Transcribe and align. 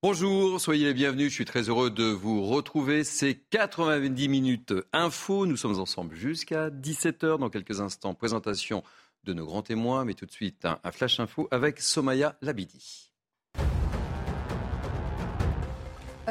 Bonjour, 0.00 0.60
soyez 0.60 0.84
les 0.84 0.94
bienvenus. 0.94 1.30
Je 1.30 1.34
suis 1.34 1.44
très 1.44 1.62
heureux 1.62 1.90
de 1.90 2.04
vous 2.04 2.46
retrouver. 2.46 3.02
C'est 3.02 3.34
90 3.50 4.28
minutes 4.28 4.72
info. 4.92 5.44
Nous 5.44 5.56
sommes 5.56 5.80
ensemble 5.80 6.14
jusqu'à 6.14 6.70
17h. 6.70 7.40
Dans 7.40 7.50
quelques 7.50 7.80
instants, 7.80 8.14
présentation 8.14 8.84
de 9.24 9.32
nos 9.32 9.44
grands 9.44 9.62
témoins. 9.62 10.04
Mais 10.04 10.14
tout 10.14 10.24
de 10.24 10.30
suite, 10.30 10.64
un, 10.64 10.92
flash 10.92 11.18
info 11.18 11.48
avec 11.50 11.80
Somaya 11.80 12.38
Labidi. 12.42 13.07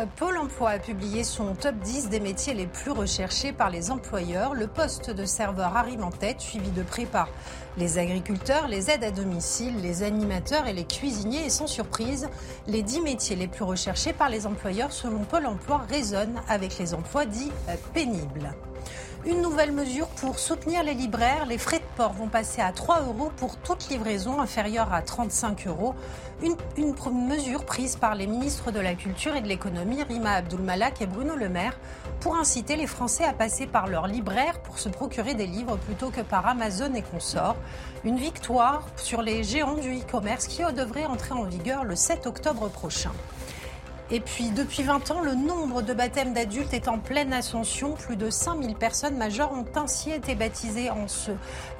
Pôle 0.06 0.38
emploi 0.38 0.72
a 0.72 0.80
publié 0.80 1.24
son 1.24 1.56
top 1.56 1.76
10 1.80 2.10
des 2.10 2.20
métiers 2.20 2.54
les 2.54 2.68
plus 2.68 2.92
recherchés 2.92 3.52
par 3.52 3.72
les 3.72 3.90
employeurs. 3.90 4.54
Le 4.54 4.68
poste 4.68 5.10
de 5.10 5.26
serveur 5.26 5.76
arrive 5.76 6.04
en 6.04 6.12
tête, 6.12 6.40
suivi 6.40 6.70
de 6.70 6.84
près 6.84 7.06
par 7.06 7.30
les 7.78 7.98
agriculteurs, 7.98 8.68
les 8.68 8.92
aides 8.92 9.04
à 9.04 9.10
domicile, 9.10 9.74
les 9.82 10.04
animateurs 10.04 10.68
et 10.68 10.74
les 10.74 10.86
cuisiniers. 10.86 11.46
Et 11.46 11.50
sans 11.50 11.68
surprise, 11.68 12.30
les 12.68 12.84
10 12.84 13.02
métiers 13.02 13.36
les 13.36 13.48
plus 13.48 13.64
recherchés 13.64 14.14
par 14.14 14.30
les 14.30 14.46
employeurs 14.46 14.92
selon 14.92 15.20
Pôle 15.20 15.48
emploi 15.48 15.82
résonnent 15.90 16.42
avec 16.48 16.78
les 16.78 16.94
emplois 16.94 17.26
dits 17.26 17.52
euh, 17.70 17.76
pénibles. 17.94 18.54
Une 19.30 19.42
nouvelle 19.42 19.74
mesure 19.74 20.08
pour 20.08 20.40
soutenir 20.40 20.84
les 20.84 20.94
libraires. 20.94 21.48
Les 21.48 21.58
frais 21.58 21.80
de 21.80 21.98
port 21.98 22.14
vont 22.14 22.30
passer 22.30 22.62
à 22.62 22.72
3 22.72 23.02
euros 23.02 23.30
pour 23.36 23.58
toute 23.58 23.90
livraison 23.90 24.40
inférieure 24.40 24.94
à 24.94 25.02
35 25.02 25.68
euros. 25.68 25.96
Une, 26.42 26.56
mesure 27.28 27.66
prise 27.66 27.98
par 27.98 28.16
les 28.16 28.26
ministres 28.26 28.72
de 28.72 28.80
la 28.80 28.96
Culture 28.96 29.36
et 29.36 29.42
de 29.42 29.48
l'Économie, 29.50 30.02
Rima 30.02 30.32
Abdulmalak 30.36 31.02
et 31.02 31.08
Bruno 31.08 31.36
Le 31.36 31.50
Maire, 31.50 31.78
pour 32.22 32.38
inciter 32.38 32.78
les 32.78 32.88
Français 32.88 33.26
à 33.26 33.34
passer 33.34 33.68
par 33.68 33.88
leurs 33.88 34.08
libraires 34.08 34.62
pour 34.62 34.80
se 34.80 34.88
procurer 34.88 35.34
des 35.34 35.48
livres 35.48 35.76
plutôt 35.76 36.10
que 36.10 36.22
par 36.22 36.48
Amazon 36.48 36.94
et 36.94 37.02
consorts. 37.02 37.58
Une 38.06 38.16
victoire 38.16 38.88
sur 38.96 39.22
les 39.22 39.44
géants 39.44 39.76
du 39.76 40.00
e-commerce 40.00 40.48
qui 40.48 40.62
devrait 40.74 41.06
entrer 41.06 41.34
en 41.34 41.44
vigueur 41.44 41.84
le 41.84 41.98
7 41.98 42.28
octobre 42.28 42.70
prochain. 42.70 43.12
Et 44.10 44.22
puis, 44.22 44.52
depuis 44.52 44.84
20 44.84 45.12
ans, 45.12 45.22
le 45.22 45.36
nombre 45.36 45.82
de 45.82 45.94
baptêmes 45.94 46.34
d'adultes 46.34 46.74
est 46.74 46.88
en 46.88 46.98
pleine 46.98 47.34
ascension. 47.34 47.94
Plus 47.94 48.16
de 48.16 48.30
5000 48.30 48.76
personnes 48.76 49.18
majeures 49.18 49.52
ont 49.52 49.66
ainsi 49.76 50.12
été 50.12 50.34
baptisées 50.34 50.90
en 50.90 51.10
ce 51.10 51.32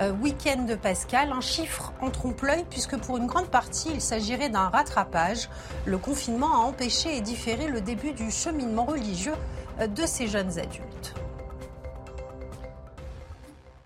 euh, 0.02 0.12
week-end 0.12 0.64
de 0.64 0.76
Pascal. 0.76 1.32
Un 1.32 1.40
chiffre 1.40 1.94
en 2.02 2.10
trompe-l'œil, 2.10 2.66
puisque 2.70 2.98
pour 2.98 3.18
une 3.18 3.28
grande 3.28 3.48
partie, 3.48 3.90
il 3.94 4.02
s'agirait 4.02 4.50
d'un 4.50 4.68
rattrapage. 4.68 5.50
Le 5.86 5.98
confinement 5.98 6.54
a 6.54 6.58
empêché 6.58 7.16
et 7.16 7.22
différé 7.22 7.68
le 7.68 7.80
début 7.80 8.12
du 8.12 8.30
cheminement 8.30 8.84
religieux 8.84 9.36
euh, 9.80 9.88
de 9.88 10.06
ces 10.06 10.28
jeunes 10.28 10.60
adultes. 10.60 11.14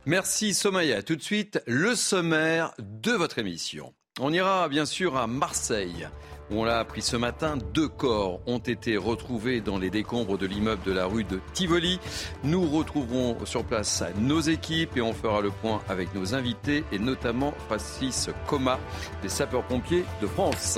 Merci 0.07 0.55
Somaya. 0.55 1.03
Tout 1.03 1.15
de 1.15 1.21
suite, 1.21 1.61
le 1.67 1.93
sommaire 1.93 2.73
de 2.79 3.11
votre 3.11 3.37
émission. 3.37 3.93
On 4.19 4.33
ira 4.33 4.67
bien 4.67 4.85
sûr 4.85 5.15
à 5.15 5.27
Marseille. 5.27 6.07
On 6.53 6.65
l'a 6.65 6.79
appris 6.79 7.01
ce 7.01 7.15
matin, 7.15 7.57
deux 7.73 7.87
corps 7.87 8.41
ont 8.45 8.57
été 8.57 8.97
retrouvés 8.97 9.61
dans 9.61 9.77
les 9.77 9.89
décombres 9.89 10.37
de 10.37 10.45
l'immeuble 10.45 10.83
de 10.83 10.91
la 10.91 11.05
rue 11.05 11.23
de 11.23 11.39
Tivoli. 11.53 11.97
Nous 12.43 12.69
retrouverons 12.69 13.37
sur 13.45 13.63
place 13.63 14.03
nos 14.19 14.41
équipes 14.41 14.97
et 14.97 15.01
on 15.01 15.13
fera 15.13 15.39
le 15.39 15.49
point 15.49 15.81
avec 15.87 16.13
nos 16.13 16.35
invités 16.35 16.83
et 16.91 16.99
notamment 16.99 17.53
Francis 17.67 18.29
Coma 18.47 18.79
des 19.21 19.29
sapeurs-pompiers 19.29 20.03
de 20.21 20.27
France. 20.27 20.77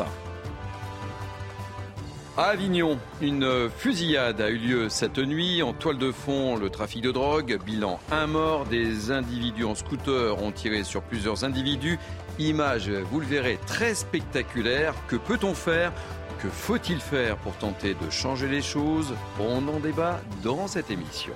À 2.35 2.45
Avignon, 2.45 2.97
une 3.21 3.69
fusillade 3.69 4.41
a 4.41 4.49
eu 4.49 4.57
lieu 4.57 4.89
cette 4.89 5.19
nuit. 5.19 5.61
En 5.61 5.71
toile 5.71 5.99
de 5.99 6.11
fond, 6.11 6.55
le 6.55 6.71
trafic 6.71 7.03
de 7.03 7.11
drogue. 7.11 7.59
Bilan 7.63 7.99
un 8.11 8.25
mort. 8.25 8.65
Des 8.65 9.11
individus 9.11 9.65
en 9.65 9.75
scooter 9.75 10.41
ont 10.41 10.51
tiré 10.51 10.83
sur 10.83 11.03
plusieurs 11.03 11.43
individus. 11.43 11.99
Image, 12.39 12.89
vous 12.89 13.19
le 13.19 13.25
verrez, 13.25 13.59
très 13.65 13.93
spectaculaire. 13.95 14.93
Que 15.07 15.15
peut-on 15.15 15.53
faire? 15.53 15.91
Que 16.39 16.49
faut-il 16.49 16.99
faire 16.99 17.37
pour 17.37 17.53
tenter 17.53 17.93
de 17.93 18.09
changer 18.09 18.47
les 18.47 18.61
choses? 18.61 19.13
On 19.39 19.67
en 19.67 19.79
débat 19.79 20.19
dans 20.43 20.67
cette 20.67 20.91
émission. 20.91 21.33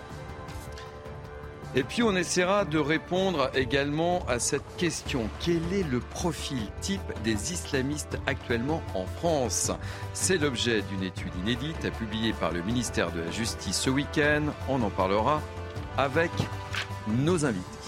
Et 1.75 1.83
puis 1.83 2.01
on 2.01 2.15
essaiera 2.15 2.65
de 2.65 2.79
répondre 2.79 3.51
également 3.53 4.25
à 4.27 4.39
cette 4.39 4.65
question. 4.77 5.29
Quel 5.39 5.61
est 5.73 5.87
le 5.87 5.99
profil 5.99 6.61
type 6.81 7.01
des 7.23 7.53
islamistes 7.53 8.17
actuellement 8.25 8.81
en 8.95 9.05
France? 9.05 9.71
C'est 10.13 10.37
l'objet 10.37 10.81
d'une 10.89 11.03
étude 11.03 11.35
inédite 11.43 11.91
publiée 11.97 12.33
par 12.33 12.51
le 12.51 12.61
ministère 12.63 13.11
de 13.11 13.19
la 13.19 13.31
Justice 13.31 13.77
ce 13.77 13.89
week-end. 13.89 14.43
On 14.67 14.81
en 14.81 14.89
parlera 14.89 15.41
avec 15.97 16.31
nos 17.07 17.45
invités. 17.45 17.86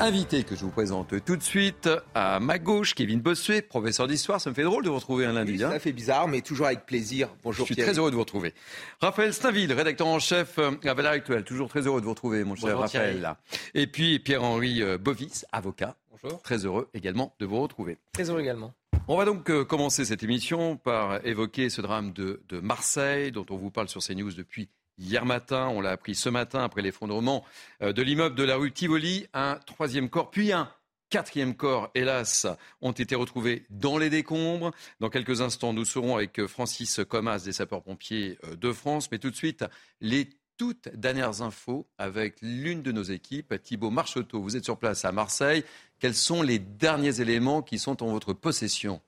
Invité 0.00 0.42
que 0.42 0.56
je 0.56 0.64
vous 0.64 0.72
présente 0.72 1.24
tout 1.24 1.36
de 1.36 1.42
suite 1.42 1.88
à 2.16 2.40
ma 2.40 2.58
gauche, 2.58 2.94
Kevin 2.94 3.20
Bossuet, 3.20 3.62
professeur 3.62 4.08
d'histoire. 4.08 4.40
Ça 4.40 4.50
me 4.50 4.54
fait 4.54 4.64
drôle 4.64 4.82
de 4.82 4.88
vous 4.88 4.96
retrouver 4.96 5.24
un 5.24 5.32
lundi. 5.32 5.58
ça 5.60 5.70
hein. 5.70 5.78
fait 5.78 5.92
bizarre, 5.92 6.26
mais 6.26 6.40
toujours 6.40 6.66
avec 6.66 6.84
plaisir. 6.84 7.28
Bonjour. 7.44 7.64
Je 7.64 7.74
suis 7.74 7.82
très 7.82 7.96
heureux 7.96 8.10
de 8.10 8.16
vous 8.16 8.22
retrouver. 8.22 8.54
Raphaël 9.00 9.32
Stainville, 9.32 9.72
rédacteur 9.72 10.08
en 10.08 10.18
chef 10.18 10.58
euh, 10.58 10.72
à 10.84 10.94
Valeur 10.94 11.12
Actuelle. 11.12 11.44
Toujours 11.44 11.68
très 11.68 11.86
heureux 11.86 12.00
de 12.00 12.06
vous 12.06 12.10
retrouver, 12.10 12.42
mon 12.42 12.56
cher 12.56 12.76
Raphaël. 12.76 13.36
Et 13.74 13.86
puis 13.86 14.18
Pierre-Henri 14.18 14.82
euh, 14.82 14.98
Bovis, 14.98 15.46
avocat. 15.52 15.96
Bonjour. 16.10 16.42
Très 16.42 16.66
heureux 16.66 16.88
également 16.92 17.32
de 17.38 17.46
vous 17.46 17.60
retrouver. 17.60 17.98
Très 18.12 18.28
heureux 18.30 18.40
également. 18.40 18.74
On 19.06 19.16
va 19.16 19.24
donc 19.24 19.48
euh, 19.48 19.64
commencer 19.64 20.04
cette 20.04 20.24
émission 20.24 20.76
par 20.76 21.24
évoquer 21.24 21.70
ce 21.70 21.80
drame 21.80 22.12
de, 22.12 22.42
de 22.48 22.58
Marseille, 22.58 23.30
dont 23.30 23.46
on 23.48 23.56
vous 23.56 23.70
parle 23.70 23.88
sur 23.88 24.02
CNews 24.02 24.32
depuis 24.32 24.68
Hier 24.98 25.24
matin, 25.24 25.68
on 25.68 25.80
l'a 25.80 25.90
appris 25.90 26.14
ce 26.14 26.28
matin 26.28 26.62
après 26.62 26.82
l'effondrement 26.82 27.44
euh, 27.82 27.92
de 27.92 28.02
l'immeuble 28.02 28.36
de 28.36 28.44
la 28.44 28.56
rue 28.56 28.72
Tivoli, 28.72 29.26
un 29.34 29.56
troisième 29.66 30.08
corps, 30.08 30.30
puis 30.30 30.52
un 30.52 30.70
quatrième 31.10 31.54
corps, 31.54 31.90
hélas, 31.94 32.46
ont 32.80 32.92
été 32.92 33.14
retrouvés 33.14 33.66
dans 33.70 33.98
les 33.98 34.10
décombres. 34.10 34.72
Dans 35.00 35.10
quelques 35.10 35.40
instants, 35.40 35.72
nous 35.72 35.84
serons 35.84 36.16
avec 36.16 36.46
Francis 36.46 37.00
Comas 37.08 37.40
des 37.40 37.52
sapeurs-pompiers 37.52 38.38
euh, 38.44 38.56
de 38.56 38.72
France. 38.72 39.10
Mais 39.10 39.18
tout 39.18 39.30
de 39.30 39.36
suite, 39.36 39.64
les 40.00 40.28
toutes 40.56 40.88
dernières 40.94 41.42
infos 41.42 41.88
avec 41.98 42.36
l'une 42.40 42.82
de 42.82 42.92
nos 42.92 43.02
équipes, 43.02 43.60
Thibault 43.62 43.90
Marcheteau. 43.90 44.40
Vous 44.40 44.56
êtes 44.56 44.64
sur 44.64 44.78
place 44.78 45.04
à 45.04 45.12
Marseille. 45.12 45.64
Quels 45.98 46.14
sont 46.14 46.42
les 46.42 46.58
derniers 46.58 47.20
éléments 47.20 47.62
qui 47.62 47.78
sont 47.78 48.02
en 48.02 48.12
votre 48.12 48.32
possession? 48.32 49.00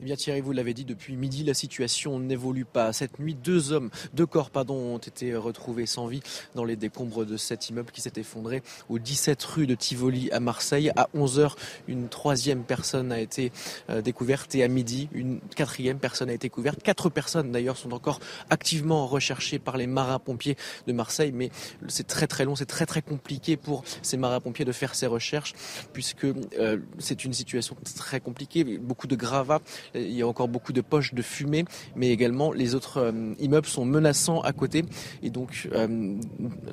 Eh 0.00 0.04
bien 0.04 0.14
Thierry, 0.14 0.40
vous 0.40 0.52
l'avez 0.52 0.74
dit, 0.74 0.84
depuis 0.84 1.16
midi, 1.16 1.42
la 1.42 1.54
situation 1.54 2.20
n'évolue 2.20 2.64
pas. 2.64 2.92
Cette 2.92 3.18
nuit, 3.18 3.34
deux 3.34 3.72
hommes, 3.72 3.90
deux 4.14 4.26
corps 4.26 4.50
pardon, 4.50 4.74
ont 4.74 4.98
été 4.98 5.34
retrouvés 5.34 5.86
sans 5.86 6.06
vie 6.06 6.22
dans 6.54 6.64
les 6.64 6.76
décombres 6.76 7.26
de 7.26 7.36
cet 7.36 7.68
immeuble 7.68 7.90
qui 7.90 8.00
s'est 8.00 8.12
effondré 8.16 8.62
au 8.88 9.00
17 9.00 9.42
rue 9.42 9.66
de 9.66 9.74
Tivoli 9.74 10.30
à 10.30 10.38
Marseille. 10.38 10.92
À 10.94 11.08
11h, 11.16 11.54
une 11.88 12.08
troisième 12.08 12.62
personne 12.62 13.10
a 13.10 13.18
été 13.18 13.50
euh, 13.90 14.00
découverte 14.00 14.54
et 14.54 14.62
à 14.62 14.68
midi, 14.68 15.08
une 15.12 15.40
quatrième 15.56 15.98
personne 15.98 16.30
a 16.30 16.32
été 16.32 16.48
couverte. 16.48 16.80
Quatre 16.80 17.10
personnes 17.10 17.50
d'ailleurs 17.50 17.76
sont 17.76 17.92
encore 17.92 18.20
activement 18.50 19.06
recherchées 19.08 19.58
par 19.58 19.76
les 19.76 19.88
marins-pompiers 19.88 20.56
de 20.86 20.92
Marseille, 20.92 21.32
mais 21.34 21.50
c'est 21.88 22.06
très 22.06 22.28
très 22.28 22.44
long, 22.44 22.54
c'est 22.54 22.66
très 22.66 22.86
très 22.86 23.02
compliqué 23.02 23.56
pour 23.56 23.82
ces 24.02 24.16
marins-pompiers 24.16 24.64
de 24.64 24.72
faire 24.72 24.94
ces 24.94 25.08
recherches 25.08 25.54
puisque 25.92 26.24
euh, 26.24 26.78
c'est 26.98 27.24
une 27.24 27.32
situation 27.32 27.76
très 27.96 28.20
compliquée, 28.20 28.62
beaucoup 28.78 29.08
de 29.08 29.16
gravats 29.16 29.60
il 29.94 30.12
y 30.12 30.22
a 30.22 30.26
encore 30.26 30.48
beaucoup 30.48 30.72
de 30.72 30.80
poches 30.80 31.14
de 31.14 31.22
fumée, 31.22 31.64
mais 31.96 32.10
également 32.10 32.52
les 32.52 32.74
autres 32.74 32.98
euh, 32.98 33.34
immeubles 33.38 33.66
sont 33.66 33.84
menaçants 33.84 34.40
à 34.40 34.52
côté. 34.52 34.84
Et 35.22 35.30
donc, 35.30 35.68
euh, 35.72 36.16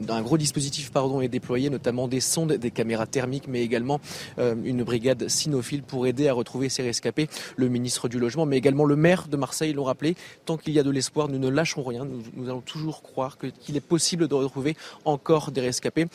un 0.10 0.22
gros 0.22 0.38
dispositif 0.38 0.92
pardon, 0.92 1.22
est 1.22 1.28
déployé, 1.28 1.70
notamment 1.70 2.08
des 2.08 2.20
sondes, 2.20 2.54
des 2.54 2.72
caméras 2.72 3.08
thermiques, 3.08 3.48
mais 3.48 3.62
également 3.62 4.00
euh, 4.40 4.56
une 4.64 4.84
brigade 4.84 5.28
cynophile 5.28 5.84
pour 5.84 6.08
aider 6.08 6.28
à 6.28 6.34
retrouver 6.34 6.70
ces 6.70 6.84
rescapés. 6.84 7.28
Le 7.56 7.70
ministre 7.70 8.08
du 8.10 8.20
Logement, 8.20 8.46
mais 8.46 8.58
également 8.58 8.86
le 8.86 8.96
maire 8.96 9.28
de 9.28 9.38
Marseille 9.38 9.74
l'ont 9.74 9.84
rappelé. 9.84 10.16
Tant 10.46 10.58
qu'il 10.58 10.74
y 10.74 10.80
a 10.80 10.84
de 10.84 10.92
l'espoir, 10.92 11.28
nous 11.28 11.40
ne 11.40 11.50
lâchons 11.50 11.84
rien. 11.84 12.06
Nous, 12.06 12.50
allons 12.50 12.62
toujours 12.62 13.02
croire 13.02 13.38
qu'il 13.38 13.76
est 13.76 13.82
possible 13.82 14.28
de 14.28 14.36
retrouver 14.36 14.76
encore 15.04 15.52
des 15.52 15.62
rescapés. 15.62 16.06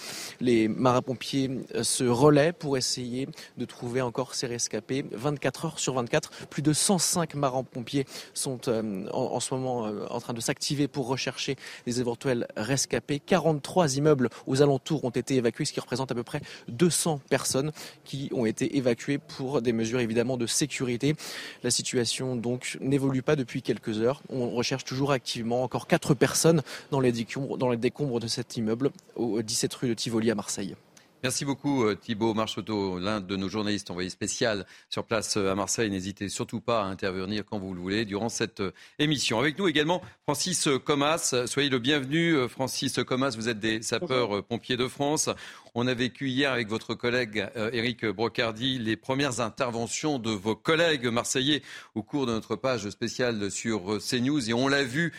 Les 0.40 0.68
marins-pompiers 0.68 1.50
se 1.82 2.04
relaient 2.04 2.52
pour 2.52 2.76
essayer 2.76 3.28
de 3.58 3.64
trouver 3.64 4.00
encore 4.00 4.34
ces 4.34 4.46
rescapés. 4.46 5.04
24 5.12 5.64
heures 5.64 5.78
sur 5.78 5.94
24, 5.94 6.46
plus 6.46 6.62
de 6.62 6.72
100 6.72 6.89
105 6.98 7.34
marins-pompiers 7.34 8.04
sont 8.34 8.58
euh, 8.66 9.06
en, 9.12 9.38
ce 9.38 9.54
moment 9.54 9.86
euh, 9.86 10.06
en 10.10 10.20
train 10.20 10.32
de 10.32 10.40
s'activer 10.40 10.88
pour 10.88 11.06
rechercher 11.06 11.54
les 11.86 12.00
éventuels 12.00 12.48
rescapés. 12.56 13.20
43 13.20 13.96
immeubles 13.96 14.28
aux 14.48 14.60
alentours 14.60 15.04
ont 15.04 15.10
été 15.10 15.36
évacués, 15.36 15.64
ce 15.64 15.72
qui 15.72 15.78
représente 15.78 16.10
à 16.10 16.16
peu 16.16 16.24
près 16.24 16.40
200 16.66 17.20
personnes 17.30 17.70
qui 18.04 18.28
ont 18.32 18.44
été 18.44 18.76
évacuées 18.76 19.18
pour 19.18 19.62
des 19.62 19.72
mesures 19.72 20.00
évidemment 20.00 20.36
de 20.36 20.46
sécurité. 20.46 21.14
La 21.62 21.70
situation 21.70 22.34
donc 22.34 22.76
n'évolue 22.80 23.22
pas 23.22 23.36
depuis 23.36 23.62
quelques 23.62 24.00
heures. 24.00 24.20
On 24.28 24.50
recherche 24.50 24.84
toujours 24.84 25.12
activement 25.12 25.62
encore 25.62 25.86
4 25.86 26.14
personnes 26.14 26.62
dans 26.90 26.98
les 26.98 27.12
décombres, 27.12 27.56
dans 27.56 27.70
les 27.70 27.76
décombres 27.76 28.18
de 28.18 28.26
cet 28.26 28.56
immeuble 28.56 28.90
au 29.14 29.40
17 29.42 29.72
rue 29.74 29.88
de 29.88 29.94
Tivoli 29.94 30.28
à 30.32 30.34
Marseille. 30.34 30.74
Merci 31.22 31.44
beaucoup 31.44 31.84
euh, 31.84 31.94
Thibault 31.96 32.32
Marcheteau, 32.32 32.98
l'un 32.98 33.20
de 33.20 33.36
nos 33.36 33.50
journalistes 33.50 33.90
envoyés 33.90 34.08
spécial 34.08 34.64
sur 34.88 35.04
place 35.04 35.36
euh, 35.36 35.52
à 35.52 35.54
Marseille. 35.54 35.90
N'hésitez 35.90 36.30
surtout 36.30 36.62
pas 36.62 36.80
à 36.80 36.86
intervenir 36.86 37.44
quand 37.44 37.58
vous 37.58 37.74
le 37.74 37.80
voulez 37.80 38.06
durant 38.06 38.30
cette 38.30 38.60
euh, 38.60 38.72
émission. 38.98 39.38
Avec 39.38 39.58
nous 39.58 39.68
également 39.68 40.00
Francis 40.22 40.66
Comas. 40.82 41.34
Soyez 41.44 41.68
le 41.68 41.78
bienvenu 41.78 42.48
Francis 42.48 42.98
Comas, 43.06 43.34
vous 43.36 43.50
êtes 43.50 43.60
des 43.60 43.82
sapeurs-pompiers 43.82 44.78
de 44.78 44.88
France. 44.88 45.28
On 45.74 45.86
a 45.86 45.92
vécu 45.92 46.30
hier 46.30 46.52
avec 46.52 46.68
votre 46.68 46.94
collègue 46.94 47.46
Éric 47.72 48.06
Brocardi 48.06 48.78
les 48.78 48.96
premières 48.96 49.40
interventions 49.40 50.18
de 50.18 50.30
vos 50.30 50.56
collègues 50.56 51.06
marseillais 51.06 51.62
au 51.94 52.02
cours 52.02 52.24
de 52.24 52.32
notre 52.32 52.56
page 52.56 52.88
spéciale 52.88 53.50
sur 53.50 53.98
CNews. 53.98 54.48
Et 54.48 54.54
on 54.54 54.68
l'a 54.68 54.84
vu, 54.84 55.12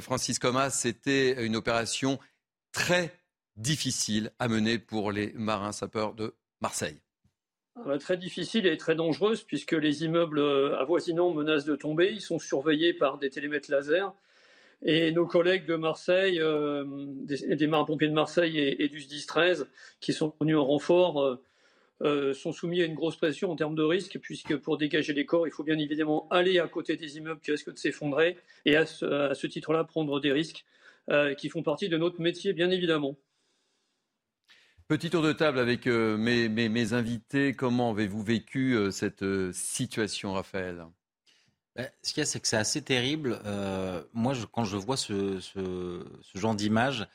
Francis 0.00 0.38
Comas, 0.38 0.70
c'était 0.70 1.44
une 1.44 1.56
opération 1.56 2.18
très 2.72 3.12
difficile 3.58 4.30
à 4.38 4.48
mener 4.48 4.78
pour 4.78 5.12
les 5.12 5.32
marins 5.34 5.72
sapeurs 5.72 6.14
de 6.14 6.34
Marseille 6.60 7.00
ah, 7.76 7.98
Très 7.98 8.16
difficile 8.16 8.66
et 8.66 8.76
très 8.76 8.94
dangereuse 8.94 9.42
puisque 9.42 9.72
les 9.72 10.04
immeubles 10.04 10.38
euh, 10.38 10.78
avoisinants 10.78 11.32
menacent 11.34 11.64
de 11.64 11.76
tomber. 11.76 12.10
Ils 12.12 12.20
sont 12.20 12.38
surveillés 12.38 12.94
par 12.94 13.18
des 13.18 13.30
télémètres 13.30 13.70
laser. 13.70 14.14
Et 14.82 15.10
nos 15.10 15.26
collègues 15.26 15.66
de 15.66 15.74
Marseille, 15.74 16.40
euh, 16.40 16.84
des, 16.86 17.66
marins-pompiers 17.66 18.06
de 18.06 18.12
Marseille 18.12 18.58
et, 18.58 18.88
du 18.88 19.00
SDIS 19.00 19.26
13, 19.26 19.66
qui 19.98 20.12
sont 20.12 20.32
venus 20.40 20.56
en 20.56 20.64
renfort, 20.64 21.40
euh, 22.02 22.32
sont 22.32 22.52
soumis 22.52 22.80
à 22.82 22.84
une 22.84 22.94
grosse 22.94 23.16
pression 23.16 23.50
en 23.50 23.56
termes 23.56 23.74
de 23.74 23.82
risque, 23.82 24.20
puisque 24.22 24.56
pour 24.56 24.78
dégager 24.78 25.14
les 25.14 25.26
corps, 25.26 25.48
il 25.48 25.50
faut 25.50 25.64
bien 25.64 25.78
évidemment 25.78 26.28
aller 26.30 26.60
à 26.60 26.68
côté 26.68 26.94
des 26.96 27.16
immeubles 27.16 27.40
qui 27.40 27.50
risquent 27.50 27.72
de 27.72 27.78
s'effondrer, 27.78 28.36
et 28.66 28.76
à 28.76 28.86
ce, 28.86 29.46
titre-là, 29.48 29.82
prendre 29.82 30.20
des 30.20 30.30
risques 30.30 30.64
qui 31.38 31.48
font 31.48 31.64
partie 31.64 31.88
de 31.88 31.96
notre 31.96 32.20
métier, 32.20 32.52
bien 32.52 32.70
évidemment. 32.70 33.16
Petit 34.88 35.10
tour 35.10 35.20
de 35.20 35.34
table 35.34 35.58
avec 35.58 35.86
euh, 35.86 36.16
mes, 36.16 36.92
invités. 36.94 37.52
Comment 37.52 37.90
avez-vous 37.90 38.22
vécu 38.22 38.72
euh, 38.72 38.90
cette 38.90 39.22
euh, 39.22 39.52
situation, 39.52 40.32
Raphaël? 40.32 40.86
Ben, 41.76 41.90
Ce 42.02 42.14
qu'il 42.14 42.22
y 42.22 42.22
a, 42.22 42.24
c'est 42.24 42.40
que 42.40 42.48
c'est 42.48 42.56
assez 42.56 42.80
terrible. 42.80 43.38
moi, 44.14 44.32
quand 44.50 44.64
je 44.64 44.78
vois 44.78 44.96
ce, 44.96 45.40
genre 46.34 46.54
d'image, 46.54 47.06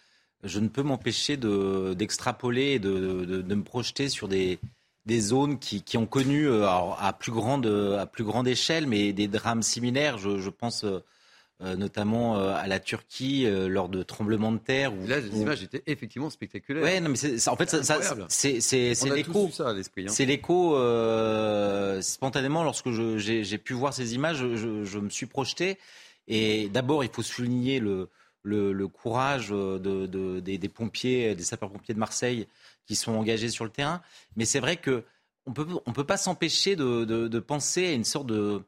je 0.44 0.60
ne 0.60 0.68
peux 0.68 0.84
m'empêcher 0.84 1.36
d'extrapoler 1.36 2.74
et 2.74 2.80
de, 2.80 3.42
me 3.56 3.64
projeter 3.64 4.08
sur 4.08 4.28
des, 4.28 4.60
zones 5.10 5.58
qui, 5.58 5.98
ont 5.98 6.06
connu 6.06 6.48
à, 6.48 7.18
plus 7.20 7.32
grande, 7.32 7.66
à 7.66 8.06
plus 8.06 8.24
grande 8.24 8.48
échelle, 8.48 8.86
mais 8.86 9.14
des 9.14 9.28
drames 9.28 9.64
similaires. 9.64 10.20
je 10.20 10.50
pense 10.52 10.86
euh, 11.62 11.76
notamment 11.76 12.40
euh, 12.40 12.56
à 12.56 12.68
la 12.68 12.80
Turquie 12.80 13.46
euh, 13.46 13.68
lors 13.68 13.88
de 13.88 14.02
tremblements 14.02 14.52
de 14.52 14.58
terre. 14.58 14.92
Où, 14.92 15.08
Là, 15.08 15.20
les 15.20 15.40
images 15.40 15.62
étaient 15.64 15.84
effectivement 15.86 16.32
spectaculaires. 16.32 16.84
Ouais, 16.84 17.00
non, 17.00 17.10
mais 17.10 17.16
c'est, 17.16 17.48
en 17.48 17.56
fait, 17.56 17.70
c'est, 17.70 19.06
l'écho. 19.06 19.50
Hein. 19.60 19.82
C'est 20.08 20.26
l'écho. 20.26 20.72
spontanément, 22.02 22.64
lorsque 22.64 22.90
j'ai, 23.18 23.58
pu 23.60 23.74
voir 23.74 23.94
ces 23.94 24.16
images, 24.16 24.38
je, 24.38 25.00
me 25.00 25.10
suis 25.10 25.28
projeté. 25.28 25.78
Et 26.28 26.70
d'abord, 26.70 27.04
il 27.04 27.12
faut 27.12 27.22
souligner 27.22 27.80
le, 27.80 28.10
le, 28.42 28.88
courage 28.88 29.50
de, 29.50 30.40
des, 30.40 30.70
pompiers, 30.70 31.36
des 31.36 31.44
sapeurs-pompiers 31.44 31.94
de 31.94 32.00
Marseille 32.00 32.48
qui 32.88 32.96
sont 32.96 33.14
engagés 33.14 33.50
sur 33.50 33.64
le 33.64 33.72
terrain. 33.72 34.02
Mais 34.36 34.46
c'est 34.46 34.60
vrai 34.60 34.76
que 34.76 35.04
on 35.46 35.54
peut, 35.54 35.68
on 35.86 35.94
peut 35.94 36.06
pas 36.06 36.18
s'empêcher 36.18 36.76
de, 36.76 37.06
de, 37.06 37.40
penser 37.40 37.88
à 37.88 37.92
une 37.92 38.06
sorte 38.06 38.28
de, 38.28 38.64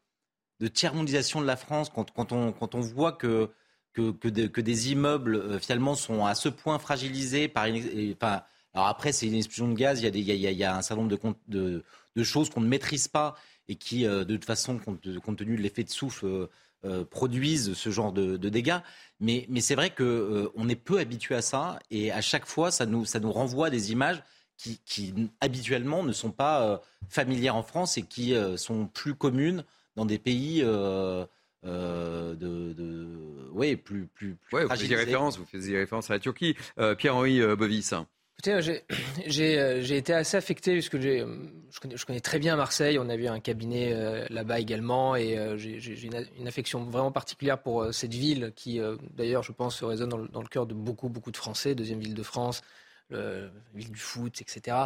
de 0.60 0.68
tiers-mondisation 0.68 1.42
de 1.42 1.46
la 1.46 1.56
France 1.56 1.90
quand, 1.90 2.12
quand, 2.12 2.32
on, 2.32 2.52
quand 2.52 2.76
on 2.76 2.80
voit 2.80 3.12
que, 3.12 3.50
que, 3.94 4.12
que, 4.12 4.62
des 4.62 4.92
immeubles 4.92 5.36
euh, 5.36 5.60
finalement 5.60 5.96
sont 5.96 6.26
à 6.26 6.36
ce 6.36 6.50
point 6.50 6.80
fragilisés 6.80 7.48
par 7.48 7.66
une. 7.66 8.14
Enfin, 8.14 8.44
alors 8.74 8.88
après, 8.88 9.12
c'est 9.12 9.28
une 9.28 9.36
explosion 9.36 9.70
de 9.70 9.74
gaz, 9.74 10.02
il 10.02 10.06
y 10.06 10.32
a, 10.32 10.36
y 10.36 10.48
a, 10.48 10.52
y 10.52 10.64
a 10.64 10.76
un 10.76 10.82
certain 10.82 11.04
nombre 11.04 11.16
de, 11.16 11.20
de, 11.48 11.84
de 12.16 12.24
choses 12.24 12.50
qu'on 12.50 12.62
ne 12.62 12.68
maîtrise 12.68 13.08
pas 13.08 13.36
et 13.68 13.76
qui, 13.76 14.06
euh, 14.06 14.26
de 14.26 14.36
toute 14.36 14.46
façon, 14.46 14.80
compte, 14.80 15.02
tenu 15.38 15.56
de 15.56 15.62
l'effet 15.62 15.84
de 15.84 15.90
souffle, 15.90 16.50
euh, 16.84 17.06
produisent 17.06 17.74
ce 17.74 17.90
genre 17.90 18.12
de, 18.12 18.38
dégâts. 18.38 18.80
Mais, 19.20 19.46
mais 19.50 19.62
c'est 19.62 19.76
vrai 19.76 19.92
qu'on 19.92 20.52
on 20.56 20.70
est 20.70 20.76
peu 20.76 21.00
habitué 21.00 21.36
à 21.36 21.42
ça 21.42 21.80
et 21.90 22.12
à 22.12 22.22
chaque 22.22 22.46
fois, 22.46 22.70
ça 22.70 22.86
nous, 22.86 23.06
ça 23.06 23.20
nous 23.20 23.32
renvoie 23.32 23.70
des 23.70 23.92
images 23.92 24.22
qui, 24.58 24.80
qui 24.86 25.14
habituellement 25.40 26.04
ne 26.04 26.12
sont 26.12 26.32
pas 26.32 26.82
familières 27.10 27.56
en 27.56 27.64
France 27.64 27.98
et 27.98 28.04
qui 28.04 28.34
sont 28.58 28.88
plus 28.88 29.16
communes 29.16 29.64
dans 29.96 30.06
des 30.06 30.20
pays 30.20 30.62
euh, 30.64 31.26
euh, 31.66 32.36
de, 32.36 32.74
de, 32.74 33.50
ouais, 33.52 33.76
plus, 33.76 34.08
plus, 34.08 34.36
plus 34.36 34.58
ouais, 34.58 34.66
vous 34.66 34.70
faisiez 34.76 34.96
référence, 34.96 35.38
vous 35.38 35.46
faisiez 35.46 35.78
référence 35.78 36.10
à 36.10 36.14
la 36.14 36.20
Turquie. 36.20 36.56
Euh, 36.78 36.96
Pierre-Henri 36.96 37.42
Bovis. 37.56 37.94
Écoutez, 38.38 38.80
j'ai 39.28 39.98
été 39.98 40.14
assez 40.14 40.38
affecté 40.38 40.74
puisque 40.74 41.00
je 41.00 41.80
connais, 41.82 41.98
je 41.98 42.06
connais 42.06 42.20
très 42.20 42.40
bien 42.40 42.56
Marseille. 42.56 43.00
On 43.00 43.10
a 43.10 43.16
vu 43.16 43.28
un 43.28 43.40
cabinet 43.40 44.28
là-bas 44.30 44.60
également 44.60 45.16
et 45.16 45.58
j'ai 45.58 46.06
une, 46.06 46.26
une, 46.38 46.48
affection 46.48 46.84
vraiment 46.84 47.12
particulière 47.12 47.62
pour 47.62 47.94
cette 47.94 48.14
ville 48.14 48.52
qui, 48.56 48.80
d'ailleurs, 49.16 49.44
je 49.44 49.54
pense, 49.54 49.82
résonne 49.84 50.10
dans 50.10 50.18
le, 50.18 50.28
dans 50.28 50.42
le, 50.42 50.48
cœur 50.48 50.68
de 50.68 50.74
beaucoup, 50.74 51.10
beaucoup 51.10 51.32
de 51.32 51.38
Français. 51.38 51.76
Deuxième 51.76 52.00
ville 52.00 52.14
de 52.14 52.24
France, 52.24 52.62
le, 53.10 53.50
ville 53.74 53.92
du 53.92 54.00
foot, 54.00 54.42
etc. 54.42 54.78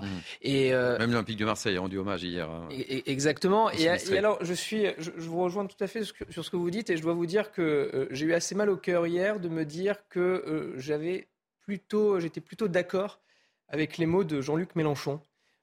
Et, 0.42 0.72
mmh. 0.72 0.74
euh, 0.74 0.98
Même 1.00 1.12
l'Olympique 1.12 1.38
de 1.38 1.46
Marseille 1.46 1.78
a 1.78 1.82
rendu 1.82 1.98
hommage 1.98 2.24
hier. 2.24 2.50
Hein. 2.50 2.68
exactement. 3.06 3.70
Et, 3.72 3.88
alors, 4.18 4.44
je, 4.44 4.54
suis, 4.54 4.86
je, 4.98 5.12
vous 5.18 5.40
rejoins 5.42 5.66
tout 5.66 5.82
à 5.84 5.88
fait 5.88 6.04
sur 6.04 6.46
ce 6.46 6.50
que 6.50 6.58
vous 6.58 6.70
dites, 6.70 6.90
et 6.90 6.98
je 6.98 7.02
dois 7.02 7.14
vous 7.14 7.26
dire 7.26 7.52
que 7.52 7.62
euh, 7.62 8.08
j'ai 8.12 8.26
eu 8.26 8.34
assez 8.34 8.56
mal 8.56 8.70
au 8.70 8.78
cœur 8.78 9.08
hier 9.08 9.40
de 9.40 9.50
me 9.50 9.66
dire 9.66 9.96
que 10.10 10.20
euh, 10.20 10.74
j'avais 10.78 11.28
plutôt, 11.62 12.20
j'étais 12.20 12.42
plutôt 12.42 12.68
d'accord 12.68 13.22
avec 13.68 13.98
les 13.98 14.06
mots 14.06 14.24
de 14.24 14.42
Jean-Luc 14.42 14.76
Mélenchon 14.76 15.22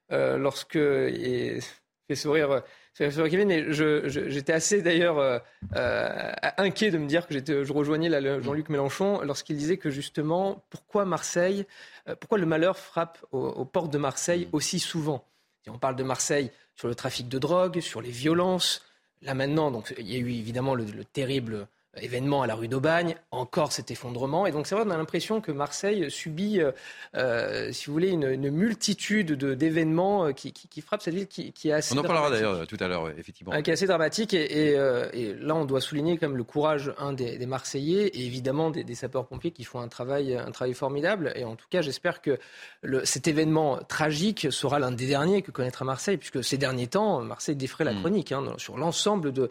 lorsque 0.09 0.77
et 0.77 1.59
fait 2.07 2.15
sourire 2.15 2.63
mais 2.99 3.71
j'étais 3.71 4.53
assez 4.53 4.81
d'ailleurs 4.81 5.19
euh, 5.19 5.39
euh, 5.75 6.31
inquiet 6.57 6.91
de 6.91 6.97
me 6.97 7.07
dire 7.07 7.27
que 7.27 7.63
je 7.63 7.73
rejoignais 7.73 8.09
Jean-Luc 8.41 8.69
Mélenchon 8.69 9.21
lorsqu'il 9.21 9.57
disait 9.57 9.77
que 9.77 9.89
justement, 9.89 10.63
pourquoi 10.69 11.05
Marseille, 11.05 11.65
euh, 12.07 12.15
pourquoi 12.15 12.37
le 12.37 12.45
malheur 12.45 12.77
frappe 12.77 13.23
aux, 13.31 13.65
portes 13.65 13.91
de 13.91 13.97
Marseille 13.97 14.45
mm. 14.45 14.49
aussi 14.55 14.79
souvent? 14.79 15.23
On 15.67 15.77
parle 15.77 15.95
de 15.95 16.03
Marseille 16.03 16.51
sur 16.75 16.87
le 16.87 16.95
trafic 16.95 17.27
de 17.27 17.39
drogue, 17.39 17.81
sur 17.81 18.01
les 18.01 18.11
violences. 18.11 18.83
Là 19.21 19.33
maintenant, 19.33 19.71
donc, 19.71 19.93
il 19.97 20.09
y 20.09 20.15
a 20.15 20.19
eu 20.19 20.31
évidemment 20.31 20.75
le 20.75 21.03
terrible 21.03 21.67
événement 22.01 22.41
à 22.41 22.47
la 22.47 22.55
rue 22.55 22.67
d'Aubagne, 22.67 23.15
encore 23.31 23.71
cet 23.71 23.91
effondrement. 23.91 24.45
Et 24.45 24.51
donc 24.51 24.67
c'est 24.67 24.75
vrai, 24.75 24.83
on 24.85 24.89
a 24.89 24.97
l'impression 24.97 25.41
que 25.41 25.51
Marseille 25.51 26.09
subit, 26.09 26.59
euh, 26.61 26.71
euh, 27.15 27.71
si 27.71 27.87
vous 27.87 27.93
voulez, 27.93 28.09
une, 28.09 28.29
une 28.29 28.49
multitude 28.49 29.33
d'événements 29.33 30.25
euh, 30.27 30.31
qui, 30.31 30.53
qui, 30.53 30.67
qui, 30.67 30.81
frappent 30.81 31.01
cette 31.01 31.13
ville 31.13 31.27
qui, 31.27 31.51
qui 31.53 31.69
est 31.69 31.73
assez. 31.73 31.95
On 31.95 31.99
en 31.99 32.03
parlera 32.03 32.29
d'ailleurs 32.29 32.67
tout 32.67 32.77
à 32.79 32.87
l'heure, 32.87 33.09
effectivement. 33.17 33.53
qui 33.61 33.69
est 33.69 33.73
assez 33.73 33.87
dramatique. 33.87 34.33
Et, 34.33 34.73
et, 34.73 34.77
et, 35.13 35.33
là, 35.35 35.55
on 35.55 35.65
doit 35.65 35.81
souligner 35.81 36.17
quand 36.17 36.27
même 36.27 36.37
le 36.37 36.43
courage 36.43 36.93
un 36.97 37.13
des, 37.13 37.37
des 37.37 37.45
Marseillais 37.45 38.07
et 38.07 38.25
évidemment 38.25 38.69
des, 38.69 38.83
des 38.83 38.95
sapeurs-pompiers 38.95 39.51
qui 39.51 39.63
font 39.63 39.79
un 39.79 39.87
travail, 39.87 40.35
un 40.35 40.51
travail 40.51 40.73
formidable. 40.73 41.33
Et 41.35 41.43
en 41.43 41.55
tout 41.55 41.67
cas, 41.69 41.81
j'espère 41.81 42.21
que 42.21 42.37
le, 42.81 43.05
cet 43.05 43.27
événement 43.27 43.79
tragique 43.87 44.47
sera 44.51 44.79
l'un 44.79 44.91
des 44.91 45.07
derniers 45.07 45.41
que 45.41 45.51
connaîtra 45.51 45.85
Marseille, 45.85 46.17
puisque 46.17 46.43
ces 46.43 46.57
derniers 46.57 46.87
temps, 46.87 47.21
Marseille 47.21 47.55
défrait 47.55 47.83
la 47.83 47.93
hmm. 47.93 47.99
chronique 47.99 48.31
hein, 48.31 48.43
sur 48.57 48.77
l'ensemble 48.77 49.31
de, 49.31 49.49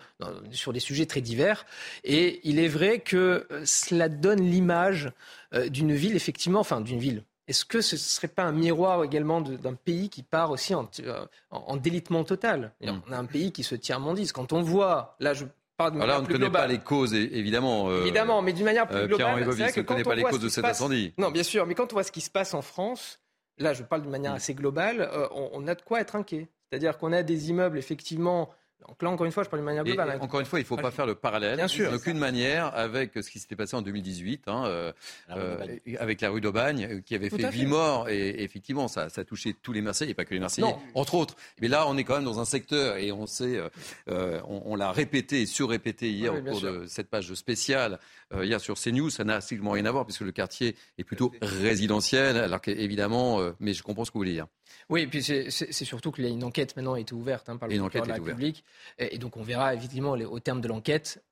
sur 0.52 0.72
des 0.72 0.80
sujets 0.80 1.06
très 1.06 1.20
divers. 1.20 1.66
Et 2.04 2.35
il 2.44 2.58
est 2.58 2.68
vrai 2.68 3.00
que 3.00 3.46
euh, 3.50 3.62
cela 3.64 4.08
donne 4.08 4.40
l'image 4.40 5.10
euh, 5.54 5.68
d'une 5.68 5.92
ville, 5.92 6.16
effectivement, 6.16 6.60
enfin 6.60 6.80
d'une 6.80 6.98
ville. 6.98 7.22
Est-ce 7.48 7.64
que 7.64 7.80
ce 7.80 7.94
ne 7.94 8.00
serait 8.00 8.28
pas 8.28 8.42
un 8.42 8.52
miroir 8.52 9.04
également 9.04 9.40
d'un 9.40 9.74
pays 9.74 10.08
qui 10.08 10.24
part 10.24 10.50
aussi 10.50 10.74
en, 10.74 10.90
euh, 11.00 11.76
délitement 11.76 12.24
total? 12.24 12.72
Mm. 12.80 12.90
On 13.08 13.12
a 13.12 13.18
un 13.18 13.24
pays 13.24 13.52
qui 13.52 13.62
se 13.62 13.76
tient 13.76 13.98
mondise. 13.98 14.32
Quand 14.32 14.52
on 14.52 14.62
voit, 14.62 15.16
là 15.20 15.32
je 15.32 15.44
parle 15.76 15.92
de 15.92 15.98
manière 15.98 16.18
on 16.18 16.22
ne 16.22 16.26
connaît 16.26 16.50
pas 16.50 16.66
les 16.66 16.78
causes, 16.78 17.14
évidemment. 17.14 17.92
évidemment, 18.00 18.42
mais 18.42 18.52
d'une 18.52 18.64
manière 18.64 18.88
plus 18.88 19.06
globale. 19.06 19.44
Pierre 19.54 19.76
ne 19.76 19.82
connaît 19.82 20.02
pas 20.02 20.14
les 20.16 20.24
causes 20.24 20.40
de 20.40 20.48
cet 20.48 20.64
incendie. 20.64 21.12
Non, 21.18 21.30
bien 21.30 21.44
sûr, 21.44 21.66
mais 21.66 21.74
quand 21.74 21.92
on 21.92 21.96
voit 21.96 22.02
ce 22.02 22.12
qui 22.12 22.20
se 22.20 22.30
passe 22.30 22.54
en 22.54 22.62
France, 22.62 23.20
là 23.58 23.74
je 23.74 23.84
parle 23.84 24.02
d'une 24.02 24.10
manière 24.10 24.32
mm. 24.32 24.36
assez 24.36 24.54
globale, 24.54 25.08
on, 25.32 25.50
on, 25.52 25.66
a 25.68 25.74
de 25.74 25.82
quoi 25.82 26.00
être 26.00 26.16
inquiet. 26.16 26.48
C'est-à-dire 26.68 26.98
qu'on 26.98 27.12
a 27.12 27.22
des 27.22 27.50
immeubles, 27.50 27.78
effectivement, 27.78 28.50
donc 28.86 29.02
là, 29.02 29.10
encore 29.10 29.26
une 29.26 29.32
fois, 29.32 29.42
je 29.42 29.48
parle 29.48 29.60
d'une 29.60 29.66
manière 29.66 29.84
globale. 29.84 30.10
Hein. 30.10 30.18
encore 30.20 30.40
une 30.40 30.46
fois, 30.46 30.58
il 30.58 30.62
ne 30.62 30.66
faut 30.66 30.76
pas 30.76 30.90
faire 30.90 31.06
le 31.06 31.14
parallèle, 31.14 31.56
Bien 31.56 31.68
sûr, 31.68 31.90
d'aucune 31.90 32.18
manière, 32.18 32.74
avec 32.74 33.12
ce 33.14 33.30
qui 33.30 33.38
s'était 33.38 33.56
passé 33.56 33.74
en 33.74 33.82
2018, 33.82 34.44
hein, 34.46 34.64
euh, 34.66 34.92
euh, 35.30 35.76
avec 35.98 36.20
la 36.20 36.30
rue 36.30 36.40
d'Aubagne, 36.40 36.86
euh, 36.90 37.00
qui 37.00 37.14
avait 37.14 37.30
fait 37.30 37.50
huit 37.50 37.66
morts. 37.66 38.08
Et, 38.08 38.42
effectivement, 38.42 38.86
ça, 38.86 39.08
ça 39.08 39.22
a 39.22 39.24
touché 39.24 39.54
tous 39.54 39.72
les 39.72 39.80
Marseillais, 39.80 40.12
et 40.12 40.14
pas 40.14 40.24
que 40.24 40.34
les 40.34 40.40
Marseillais, 40.40 40.74
entre 40.94 41.14
autres. 41.14 41.36
Mais 41.60 41.68
là, 41.68 41.86
on 41.88 41.96
est 41.96 42.04
quand 42.04 42.14
même 42.14 42.24
dans 42.24 42.38
un 42.38 42.44
secteur, 42.44 42.96
et 42.96 43.12
on 43.12 43.26
sait, 43.26 43.60
on, 44.06 44.76
l'a 44.76 44.92
répété 44.92 45.42
et 45.42 45.46
surrépété 45.46 46.10
hier 46.10 46.34
au 46.34 46.42
cours 46.42 46.60
de 46.60 46.84
cette 46.86 47.08
page 47.08 47.32
spéciale, 47.34 47.98
hier 48.34 48.60
sur 48.60 48.76
CNews, 48.78 49.10
ça 49.10 49.24
n'a 49.24 49.40
strictement 49.40 49.72
rien 49.72 49.86
à 49.86 49.90
voir, 49.90 50.04
puisque 50.04 50.20
le 50.20 50.32
quartier 50.32 50.76
est 50.98 51.04
plutôt 51.04 51.32
résidentiel, 51.40 52.36
alors 52.36 52.60
qu'évidemment, 52.60 53.40
mais 53.58 53.72
je 53.72 53.82
comprends 53.82 54.04
ce 54.04 54.10
que 54.10 54.14
vous 54.14 54.20
voulez 54.20 54.32
dire. 54.32 54.46
Oui, 54.88 55.02
et 55.02 55.06
puis 55.06 55.22
c'est 55.22 55.84
surtout 55.84 56.12
qu'il 56.12 56.24
y 56.24 56.26
a 56.26 56.30
une 56.30 56.44
enquête 56.44 56.76
maintenant 56.76 56.94
a 56.94 57.00
été 57.00 57.14
ouverte 57.14 57.48
hein, 57.48 57.56
par 57.56 57.68
le 57.68 57.78
procureur 57.78 58.06
de 58.06 58.10
la 58.10 58.16
République. 58.16 58.64
Et, 58.98 59.18
donc 59.18 59.36
on 59.36 59.42
verra 59.42 59.74
évidemment 59.74 60.12
au 60.12 60.40
terme 60.40 60.60
de 60.60 60.68
l'enquête 60.68 61.22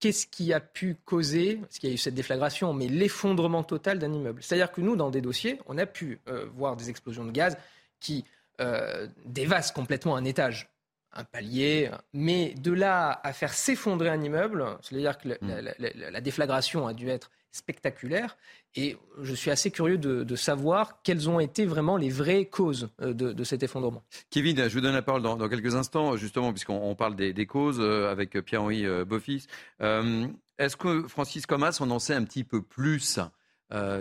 qu'est-ce 0.00 0.26
qui 0.26 0.52
a 0.52 0.60
pu 0.60 0.96
causer, 1.06 1.56
parce 1.56 1.78
qu'il 1.78 1.88
y 1.88 1.92
a 1.92 1.94
eu 1.94 1.98
cette 1.98 2.14
déflagration, 2.14 2.74
mais 2.74 2.88
l'effondrement 2.88 3.62
total 3.62 3.98
d'un 3.98 4.12
immeuble. 4.12 4.42
C'est-à-dire 4.42 4.70
que 4.70 4.82
nous, 4.82 4.96
dans 4.96 5.08
des 5.08 5.22
dossiers, 5.22 5.58
on 5.66 5.78
a 5.78 5.86
pu 5.86 6.20
euh, 6.28 6.46
voir 6.54 6.76
des 6.76 6.90
explosions 6.90 7.24
de 7.24 7.30
gaz 7.30 7.56
qui 8.00 8.24
euh, 8.60 9.08
dévastent 9.24 9.74
complètement 9.74 10.14
un 10.14 10.24
étage, 10.24 10.68
un 11.12 11.24
palier, 11.24 11.90
mais 12.12 12.52
de 12.54 12.72
là 12.72 13.18
à 13.22 13.32
faire 13.32 13.54
s'effondrer 13.54 14.10
un 14.10 14.20
immeuble, 14.20 14.76
c'est-à-dire 14.82 15.16
que 15.16 15.28
la, 15.40 16.10
la 16.10 16.20
déflagration 16.20 16.86
a 16.86 16.92
dû 16.92 17.08
être 17.08 17.30
spectaculaire. 17.54 18.36
Et 18.74 18.96
je 19.22 19.32
suis 19.34 19.50
assez 19.50 19.70
curieux 19.70 19.96
de, 19.96 20.36
savoir 20.36 21.00
quelles 21.02 21.30
ont 21.30 21.38
été 21.38 21.64
vraiment 21.64 21.96
les 21.96 22.10
vraies 22.10 22.46
causes 22.46 22.90
euh, 23.00 23.14
de, 23.14 23.44
cet 23.44 23.62
effondrement. 23.62 24.02
Kevin, 24.30 24.68
je 24.68 24.74
vous 24.74 24.80
donne 24.80 24.94
la 24.94 25.02
parole 25.02 25.22
dans, 25.22 25.48
quelques 25.48 25.76
instants, 25.76 26.16
justement, 26.16 26.52
puisqu'on 26.52 26.94
parle 26.96 27.14
des, 27.14 27.46
causes 27.46 27.78
euh, 27.80 28.10
avec 28.10 28.32
Pierre-Henri 28.40 28.84
euh, 28.84 29.04
Boffis. 29.04 29.46
Est-ce 29.80 30.76
que 30.76 31.06
Francis 31.08 31.46
Comas, 31.46 31.78
on 31.80 31.90
en 31.90 31.98
sait 31.98 32.14
un 32.14 32.24
petit 32.24 32.44
peu 32.44 32.62
plus 32.62 33.18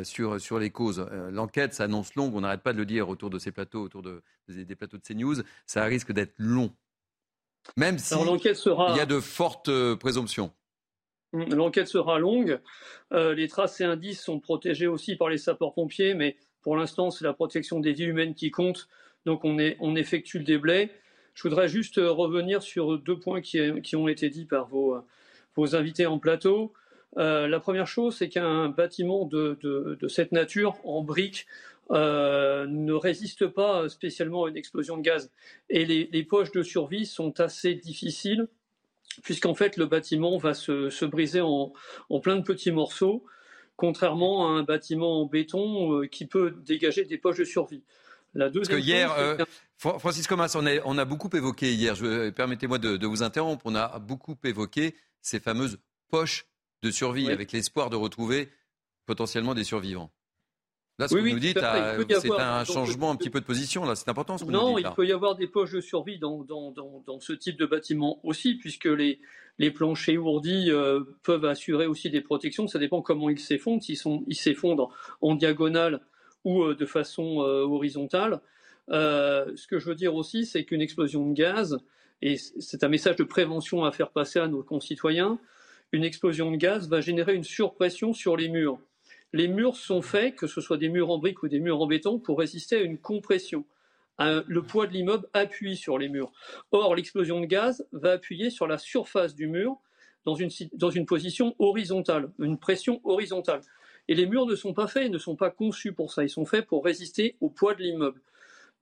sur, 0.03 0.41
sur 0.41 0.59
les 0.59 0.69
causes? 0.69 1.07
L'enquête 1.31 1.73
s'annonce 1.73 2.15
longue, 2.15 2.35
on 2.35 2.41
n'arrête 2.41 2.61
pas 2.61 2.73
de 2.73 2.77
le 2.77 2.85
dire 2.85 3.09
autour 3.09 3.29
de 3.29 3.39
ces 3.39 3.51
plateaux, 3.51 3.81
autour 3.81 4.01
de, 4.03 4.21
des, 4.47 4.75
plateaux 4.75 4.97
de 4.97 5.03
CNews. 5.03 5.41
Ça 5.65 5.83
risque 5.83 6.11
d'être 6.11 6.33
long. 6.37 6.71
Même 7.77 7.97
si 7.97 8.13
il 8.13 8.97
y 8.97 8.99
a 8.99 9.05
de 9.05 9.19
fortes 9.19 9.71
présomptions. 9.95 10.51
L'enquête 11.33 11.87
sera 11.87 12.19
longue. 12.19 12.59
Euh, 13.11 13.33
les 13.33 13.47
traces 13.47 13.81
et 13.81 13.83
indices 13.83 14.21
sont 14.21 14.39
protégés 14.39 14.87
aussi 14.87 15.15
par 15.15 15.29
les 15.29 15.39
sapeurs-pompiers, 15.39 16.13
mais 16.13 16.37
pour 16.61 16.77
l'instant, 16.77 17.09
c'est 17.09 17.25
la 17.25 17.33
protection 17.33 17.79
des 17.79 17.91
vies 17.91 18.05
humaines 18.05 18.35
qui 18.35 18.51
compte. 18.51 18.87
Donc, 19.25 19.43
on, 19.43 19.57
effectue 19.95 20.39
le 20.39 20.43
déblai. 20.43 20.91
Je 21.33 21.43
voudrais 21.43 21.67
juste 21.67 21.97
euh, 21.97 22.11
revenir 22.11 22.61
sur 22.61 22.99
deux 22.99 23.17
points 23.17 23.41
qui, 23.41 23.95
ont 23.95 24.07
été 24.07 24.29
dits 24.29 24.45
par 24.45 24.67
vos, 24.67 24.95
invités 25.75 26.05
en 26.05 26.19
plateau. 26.19 26.73
Euh, 27.17 27.47
la 27.47 27.59
première 27.59 27.87
chose, 27.87 28.15
c'est 28.15 28.29
qu'un 28.29 28.69
bâtiment 28.69 29.25
de, 29.25 29.97
cette 30.07 30.31
nature, 30.31 30.75
en 30.83 31.01
briques, 31.01 31.47
ne 31.89 32.93
résiste 32.93 33.47
pas 33.47 33.89
spécialement 33.89 34.45
à 34.45 34.49
une 34.49 34.57
explosion 34.57 34.97
de 34.97 35.01
gaz. 35.01 35.31
Et 35.69 35.85
les 35.85 36.23
poches 36.23 36.51
de 36.51 36.61
survie 36.61 37.05
sont 37.07 37.39
assez 37.39 37.73
difficiles 37.73 38.47
puisqu'en 39.21 39.53
fait 39.53 39.77
le 39.77 39.85
bâtiment 39.85 40.37
va 40.37 40.53
se, 40.53 41.05
briser 41.05 41.41
en, 41.41 41.73
plein 42.21 42.35
de 42.35 42.43
petits 42.43 42.71
morceaux, 42.71 43.25
contrairement 43.75 44.47
à 44.47 44.51
un 44.51 44.63
bâtiment 44.63 45.21
en 45.21 45.25
béton 45.25 45.93
euh, 45.93 46.07
qui 46.07 46.25
peut 46.25 46.55
dégager 46.65 47.05
des 47.05 47.17
poches 47.17 47.37
de 47.37 47.43
survie. 47.43 47.83
La 48.33 48.49
Parce 48.49 48.67
que 48.67 48.79
hier, 48.79 49.13
euh, 49.13 49.37
Francis 49.77 50.25
Comas, 50.25 50.55
on, 50.55 50.97
a 50.97 51.05
beaucoup 51.05 51.29
évoqué 51.35 51.71
hier, 51.73 51.95
permettez-moi 52.35 52.79
de, 52.79 53.05
vous 53.05 53.21
interrompre, 53.21 53.61
on 53.65 53.75
a 53.75 53.99
beaucoup 53.99 54.35
évoqué 54.43 54.95
ces 55.21 55.39
fameuses 55.39 55.77
poches 56.09 56.47
de 56.81 56.89
survie 56.89 57.29
avec 57.29 57.51
l'espoir 57.51 57.91
de 57.91 57.95
retrouver 57.95 58.49
potentiellement 59.05 59.53
des 59.53 59.63
survivants. 59.63 60.11
Là, 60.99 61.07
ce 61.07 61.15
que 61.15 61.19
vous 61.19 61.29
nous 61.29 61.39
dites, 61.39 61.57
euh, 61.57 62.03
c'est 62.07 62.31
un 62.31 62.63
changement 62.65 63.09
un 63.09 63.15
petit 63.15 63.31
peu 63.31 63.39
de 63.39 63.45
position. 63.45 63.83
Là, 63.83 63.95
c'est 63.95 64.09
important. 64.09 64.37
Ce 64.37 64.45
que 64.45 64.51
non, 64.51 64.71
nous 64.71 64.77
dites, 64.77 64.87
il 64.89 64.95
peut 64.95 65.07
y 65.07 65.11
avoir 65.11 65.35
des 65.35 65.47
poches 65.47 65.71
de 65.71 65.81
survie 65.81 66.19
dans, 66.19 66.45
ce 67.19 67.33
type 67.33 67.57
de 67.57 67.65
bâtiment 67.65 68.19
aussi, 68.23 68.55
puisque 68.55 68.85
les, 68.85 69.19
planchers 69.71 70.23
ourdis 70.23 70.69
euh, 70.69 71.01
peuvent 71.23 71.45
assurer 71.45 71.87
aussi 71.87 72.11
des 72.11 72.21
protections. 72.21 72.67
Ça 72.67 72.77
dépend 72.77 73.01
comment 73.01 73.29
ils 73.29 73.39
s'effondrent, 73.39 73.81
s'ils 73.81 73.97
s'effondrent 74.35 74.93
en 75.21 75.33
diagonale 75.33 76.01
ou 76.43 76.61
euh, 76.63 76.75
de 76.75 76.85
façon 76.85 77.37
horizontale. 77.37 78.41
ce 78.89 79.67
que 79.67 79.79
je 79.79 79.85
veux 79.87 79.95
dire 79.95 80.13
aussi, 80.13 80.45
c'est 80.45 80.63
qu'une 80.63 80.81
explosion 80.81 81.27
de 81.27 81.33
gaz, 81.33 81.79
et 82.21 82.37
c'est 82.37 82.83
un 82.83 82.89
message 82.89 83.15
de 83.15 83.23
prévention 83.23 83.83
à 83.83 83.91
faire 83.91 84.11
passer 84.11 84.37
à 84.37 84.47
nos 84.47 84.61
concitoyens, 84.61 85.39
une 85.91 86.03
explosion 86.03 86.51
de 86.51 86.57
gaz 86.57 86.87
va 86.87 87.01
générer 87.01 87.33
une 87.33 87.43
surpression 87.43 88.13
sur 88.13 88.37
les 88.37 88.49
murs 88.49 88.79
les 89.33 89.47
murs 89.47 89.75
sont 89.75 90.01
faits, 90.01 90.35
que 90.35 90.47
ce 90.47 90.61
soit 90.61 90.77
des 90.77 90.89
murs 90.89 91.09
en 91.09 91.17
briques 91.17 91.41
ou 91.43 91.47
des 91.47 91.59
murs 91.59 91.81
en 91.81 91.87
béton, 91.87 92.19
pour 92.19 92.39
résister 92.39 92.77
à 92.77 92.81
une 92.81 92.99
compression. 92.99 93.65
le 94.19 94.61
poids 94.61 94.85
de 94.85 94.93
l'immeuble 94.93 95.27
appuie 95.33 95.75
sur 95.75 95.97
les 95.97 96.07
murs. 96.07 96.31
Or, 96.71 96.95
l'explosion 96.95 97.41
de 97.41 97.45
gaz 97.45 97.85
va 97.91 98.13
appuyer 98.13 98.51
sur 98.51 98.67
la 98.67 98.77
surface 98.77 99.33
du 99.33 99.47
mur 99.47 99.77
dans 100.23 100.35
une, 100.35 101.05
position 101.05 101.55
horizontale, 101.59 102.31
une 102.39 102.59
pression 102.59 103.01
horizontale. 103.03 103.61
Et 104.07 104.15
les 104.15 104.27
murs 104.27 104.45
ne 104.45 104.55
sont 104.55 104.73
pas 104.73 104.87
faits, 104.87 105.11
ne 105.11 105.17
sont 105.17 105.35
pas 105.35 105.49
conçus 105.49 105.93
pour 105.93 106.13
ça. 106.13 106.23
Ils 106.23 106.29
sont 106.29 106.45
faits 106.45 106.67
pour 106.67 106.85
résister 106.85 107.35
au 107.41 107.49
poids 107.49 107.73
de 107.73 107.81
l'immeuble. 107.81 108.21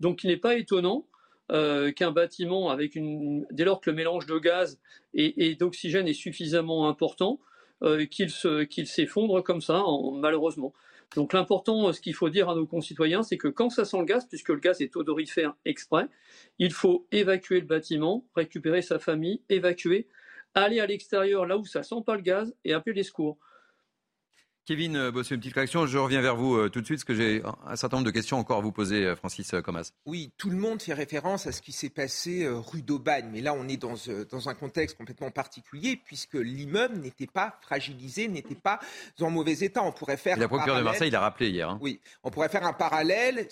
Donc, 0.02 0.24
il 0.24 0.28
n'est 0.28 0.38
pas 0.38 0.56
étonnant 0.56 1.06
euh, 1.52 1.92
qu'un 1.92 2.12
bâtiment, 2.12 2.70
avec 2.70 2.96
une, 2.96 3.46
dès 3.52 3.64
lors 3.64 3.80
que 3.80 3.90
le 3.90 3.96
mélange 3.96 4.26
de 4.26 4.38
gaz 4.38 4.80
et 5.14 5.56
d'oxygène 5.56 6.08
est 6.08 6.14
suffisamment 6.14 6.90
important, 6.90 7.40
euh, 7.84 8.06
qu'il 8.06 8.88
s'effondre 8.88 9.44
comme 9.44 9.62
ça, 9.62 9.84
malheureusement. 10.14 10.74
Donc 11.16 11.34
l'important, 11.34 11.90
euh, 11.90 11.94
ce 11.94 12.02
qu'il 12.02 12.14
faut 12.14 12.30
dire 12.30 12.50
à 12.50 12.56
nos 12.56 12.66
concitoyens, 12.66 13.24
c'est 13.24 13.38
que 13.38 13.48
quand 13.48 13.70
ça 13.70 13.86
sent 13.86 13.98
le 14.00 14.06
gaz, 14.06 14.26
puisque 14.28 14.50
le 14.50 14.60
gaz 14.60 14.82
est 14.82 14.96
odorifère 14.96 15.56
exprès, 15.66 16.08
il 16.58 16.72
faut 16.72 17.08
évacuer 17.12 17.60
le 17.60 17.66
bâtiment, 17.66 18.26
récupérer 18.36 18.82
sa 18.82 19.00
famille, 19.00 19.42
évacuer, 19.50 20.08
aller 20.54 20.80
à 20.80 20.86
l'extérieur 20.86 21.46
là 21.46 21.58
où 21.58 21.66
ça 21.66 21.84
sent 21.84 22.04
pas 22.06 22.16
le 22.16 22.22
gaz 22.22 22.56
et 22.64 22.74
appeler 22.74 22.96
les 22.96 23.04
secours. 23.04 23.38
Kevin 24.66 24.96
euh, 24.96 25.12
Bossuet, 25.12 25.36
une 25.36 25.42
petite 25.42 25.56
réaction. 25.56 25.88
Je 25.88 25.98
reviens 25.98 26.22
vers 26.22 26.36
vous 26.36 26.56
euh, 26.56 26.70
tout 26.70 26.82
de 26.82 26.86
suite 26.86 27.00
parce 27.00 27.06
que 27.06 27.16
j'ai 27.16 27.42
un 27.66 27.76
certain 27.76 27.98
nombre 27.98 28.06
de 28.06 28.12
questions 28.12 28.38
encore 28.38 28.60
à 28.60 28.62
vous 28.62 28.72
poser, 28.72 29.06
euh, 29.06 29.16
Francis 29.16 29.52
Comas. 29.64 29.92
Oui, 30.06 30.32
tout 30.38 30.52
le 30.52 30.56
monde 30.56 30.80
fait 30.82 30.94
référence 30.94 31.48
à 31.48 31.52
ce 31.52 31.64
qui 31.64 31.72
s'est 31.72 31.90
passé 31.90 32.48
rue 32.48 32.84
d'Aubagne, 32.84 33.30
mais 33.32 33.42
là 33.42 33.56
on 33.56 33.68
est 33.68 33.78
dans, 33.78 33.96
dans 34.30 34.50
un 34.50 34.54
contexte 34.54 34.98
complètement 34.98 35.32
particulier 35.32 36.00
puisque 36.04 36.36
l'immeuble 36.36 36.98
n'était 37.00 37.26
pas 37.26 37.58
fragilisé, 37.62 38.28
n'était 38.28 38.54
pas 38.54 38.80
en 39.20 39.32
mauvais 39.32 39.54
état. 39.62 39.82
On 39.82 39.92
pourrait 39.92 40.18
faire. 40.18 40.38
la 40.38 40.48
procureure 40.48 40.78
de 40.78 40.84
Marseille 40.84 41.10
l'a 41.10 41.22
rappelé 41.22 41.50
hier. 41.50 41.68
Hein. 41.68 41.80
Oui, 41.82 42.00
on 42.24 42.30
pourrait 42.30 42.50
faire 42.50 42.66
un 42.66 42.74
parallèle 42.74 43.48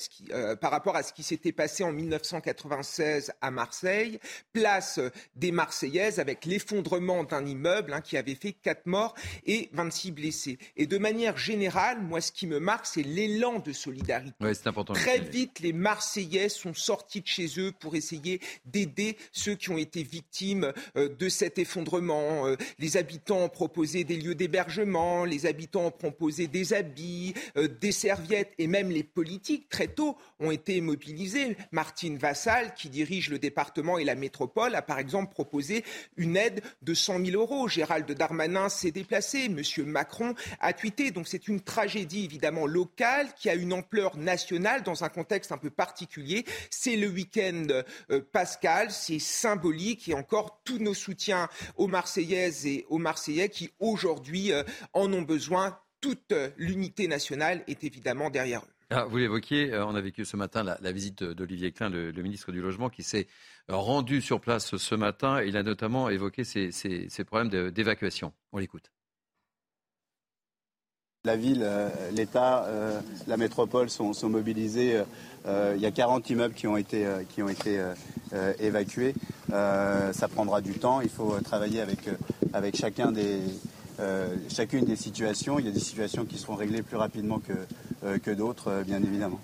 par 0.62 0.70
rapport 0.70 0.96
à 0.96 1.01
ce 1.01 1.12
qui 1.12 1.24
s'était 1.24 1.51
passé 1.51 1.84
en 1.84 1.92
1996 1.92 3.32
à 3.42 3.50
Marseille, 3.50 4.20
place 4.54 5.00
des 5.36 5.51
Marseillaises 5.51 6.20
avec 6.20 6.46
l'effondrement 6.46 7.24
d'un 7.24 7.46
immeuble 7.48 7.94
hein, 7.94 8.01
qui 8.01 8.16
avait 8.16 8.36
fait 8.36 8.54
4 8.54 8.86
morts 8.86 9.16
et 9.48 9.70
26 9.74 10.12
blessés. 10.12 10.60
Et 10.78 10.86
de 10.86 11.00
manière 11.12 11.38
générale, 11.38 12.01
moi, 12.01 12.22
ce 12.22 12.32
qui 12.32 12.46
me 12.46 12.60
marque, 12.60 12.86
c'est 12.86 13.01
l'élan 13.01 13.60
de 13.60 13.72
solidarité. 13.74 14.36
important 14.66 14.94
Très 14.94 15.20
vite, 15.20 15.60
les 15.60 15.74
Marseillais 15.74 16.50
sont 16.50 16.75
sortis 16.75 17.22
de 17.22 17.28
chez 17.28 17.48
eux 17.58 17.72
pour 17.72 17.96
essayer 17.96 18.39
d'aider 18.66 19.18
ceux 19.32 19.56
qui 19.56 19.72
ont 19.72 19.78
été 19.78 20.04
victimes 20.04 20.72
euh, 20.96 21.10
de 21.10 21.30
cet 21.30 21.58
effondrement. 21.58 22.46
Euh, 22.46 22.58
les 22.78 22.96
habitants 22.98 23.39
ont 23.39 23.50
proposé 23.50 24.04
des 24.04 24.18
lieux 24.18 24.36
d'hébergement, 24.36 25.25
les 25.25 25.48
habitants 25.48 25.88
ont 25.88 25.92
proposé 25.92 26.46
des 26.46 26.74
habits, 26.74 27.34
euh, 27.58 27.68
des 27.68 27.92
serviettes, 27.92 28.54
et 28.60 28.68
même 28.68 28.92
les 28.92 29.04
politiques, 29.04 29.68
très 29.70 29.88
tôt, 29.88 30.16
ont 30.39 30.51
été 30.51 30.80
mobilisés. 30.80 31.58
Martine 31.72 32.18
Vassal, 32.18 32.75
qui 32.75 32.89
dirige 32.89 33.30
le 33.30 33.39
département 33.39 33.98
et 33.98 34.04
la 34.04 34.16
métropole, 34.16 34.75
a 34.75 34.84
par 34.84 35.00
exemple 35.00 35.34
proposé 35.34 35.84
une 36.18 36.38
aide 36.38 36.62
de 36.84 36.94
100 36.94 37.25
000 37.25 37.42
euros. 37.42 37.68
Gérald 37.68 38.10
Darmanin 38.12 38.70
s'est 38.70 38.92
déplacé. 38.92 39.50
Monsieur 39.50 39.86
Macron 39.86 40.36
a 40.60 40.74
donc 41.12 41.27
c'est 41.27 41.48
une 41.48 41.62
tragédie 41.62 42.25
évidemment 42.25 42.65
locale 42.65 43.27
qui 43.38 43.50
a 43.50 43.55
une 43.55 43.74
ampleur 43.74 44.17
nationale 44.17 44.84
dans 44.84 45.03
un 45.03 45.10
contexte 45.10 45.51
un 45.51 45.58
peu 45.58 45.69
particulier. 45.69 46.46
C'est 46.69 46.96
le 46.96 47.08
week-end 47.08 47.67
euh, 48.12 48.22
pascal, 48.31 48.91
c'est 48.91 49.19
symbolique 49.19 50.10
et 50.10 50.13
encore 50.13 50.62
tous 50.63 50.79
nos 50.79 50.93
soutiens 50.93 51.50
aux 51.75 51.88
Marseillaises 51.88 52.65
et 52.65 52.86
aux 52.89 52.98
Marseillais 52.98 53.50
qui 53.50 53.69
aujourd'hui 53.79 54.51
euh, 54.51 54.63
en 54.93 55.12
ont 55.13 55.22
besoin. 55.22 55.77
Toute 56.01 56.34
l'unité 56.55 57.10
nationale 57.10 57.62
est 57.67 57.84
évidemment 57.84 58.29
derrière 58.29 58.62
eux. 58.62 58.74
Ah, 58.89 59.03
vous 59.03 59.17
l'évoquiez, 59.17 59.74
euh, 59.74 59.86
on 59.86 59.96
a 59.96 60.01
vécu 60.01 60.24
ce 60.24 60.38
matin 60.38 60.63
la, 60.63 60.91
visite 60.93 61.24
d'Olivier 61.24 61.74
Klein, 61.74 61.89
le, 61.89 62.12
ministre 62.24 62.53
du 62.53 62.62
Logement, 62.62 62.89
qui 62.89 63.03
s'est 63.03 63.27
rendu 63.67 64.22
sur 64.22 64.39
place 64.39 64.77
ce 64.77 64.96
matin. 64.96 65.43
Il 65.43 65.58
a 65.58 65.63
notamment 65.63 66.10
évoqué 66.10 66.43
ces 66.46 67.24
problèmes 67.25 67.69
d'évacuation. 67.72 68.34
On 68.53 68.58
l'écoute. 68.60 68.91
La 71.25 71.35
ville, 71.35 71.63
euh, 71.63 71.89
l'État, 72.13 72.63
euh, 72.63 73.01
la 73.27 73.35
métropole 73.35 73.89
sont, 73.89 74.13
mobilisés. 74.29 75.03
Euh, 75.45 75.73
il 75.75 75.81
y 75.81 75.85
a 75.85 75.91
40 75.91 76.29
immeubles 76.29 76.53
qui 76.53 76.65
ont 76.65 76.77
été, 76.77 77.05
qui 77.27 77.43
ont 77.43 77.49
été 77.49 77.83
évacués. 78.59 79.13
ça 79.49 80.27
prendra 80.33 80.61
du 80.61 80.75
temps. 80.75 81.01
Il 81.01 81.09
faut 81.09 81.38
travailler 81.41 81.81
avec, 81.81 81.99
avec 82.53 82.77
chacun 82.77 83.11
des, 83.11 83.41
chacune 84.49 84.85
des 84.85 84.95
situations. 84.95 85.59
Il 85.59 85.65
y 85.65 85.67
a 85.67 85.73
des 85.73 85.79
situations 85.81 86.23
qui 86.23 86.38
seront 86.38 86.55
réglées 86.55 86.83
plus 86.83 86.95
rapidement 86.95 87.39
que, 87.39 88.17
que 88.19 88.31
d'autres, 88.31 88.83
bien 88.85 89.03
évidemment. 89.03 89.41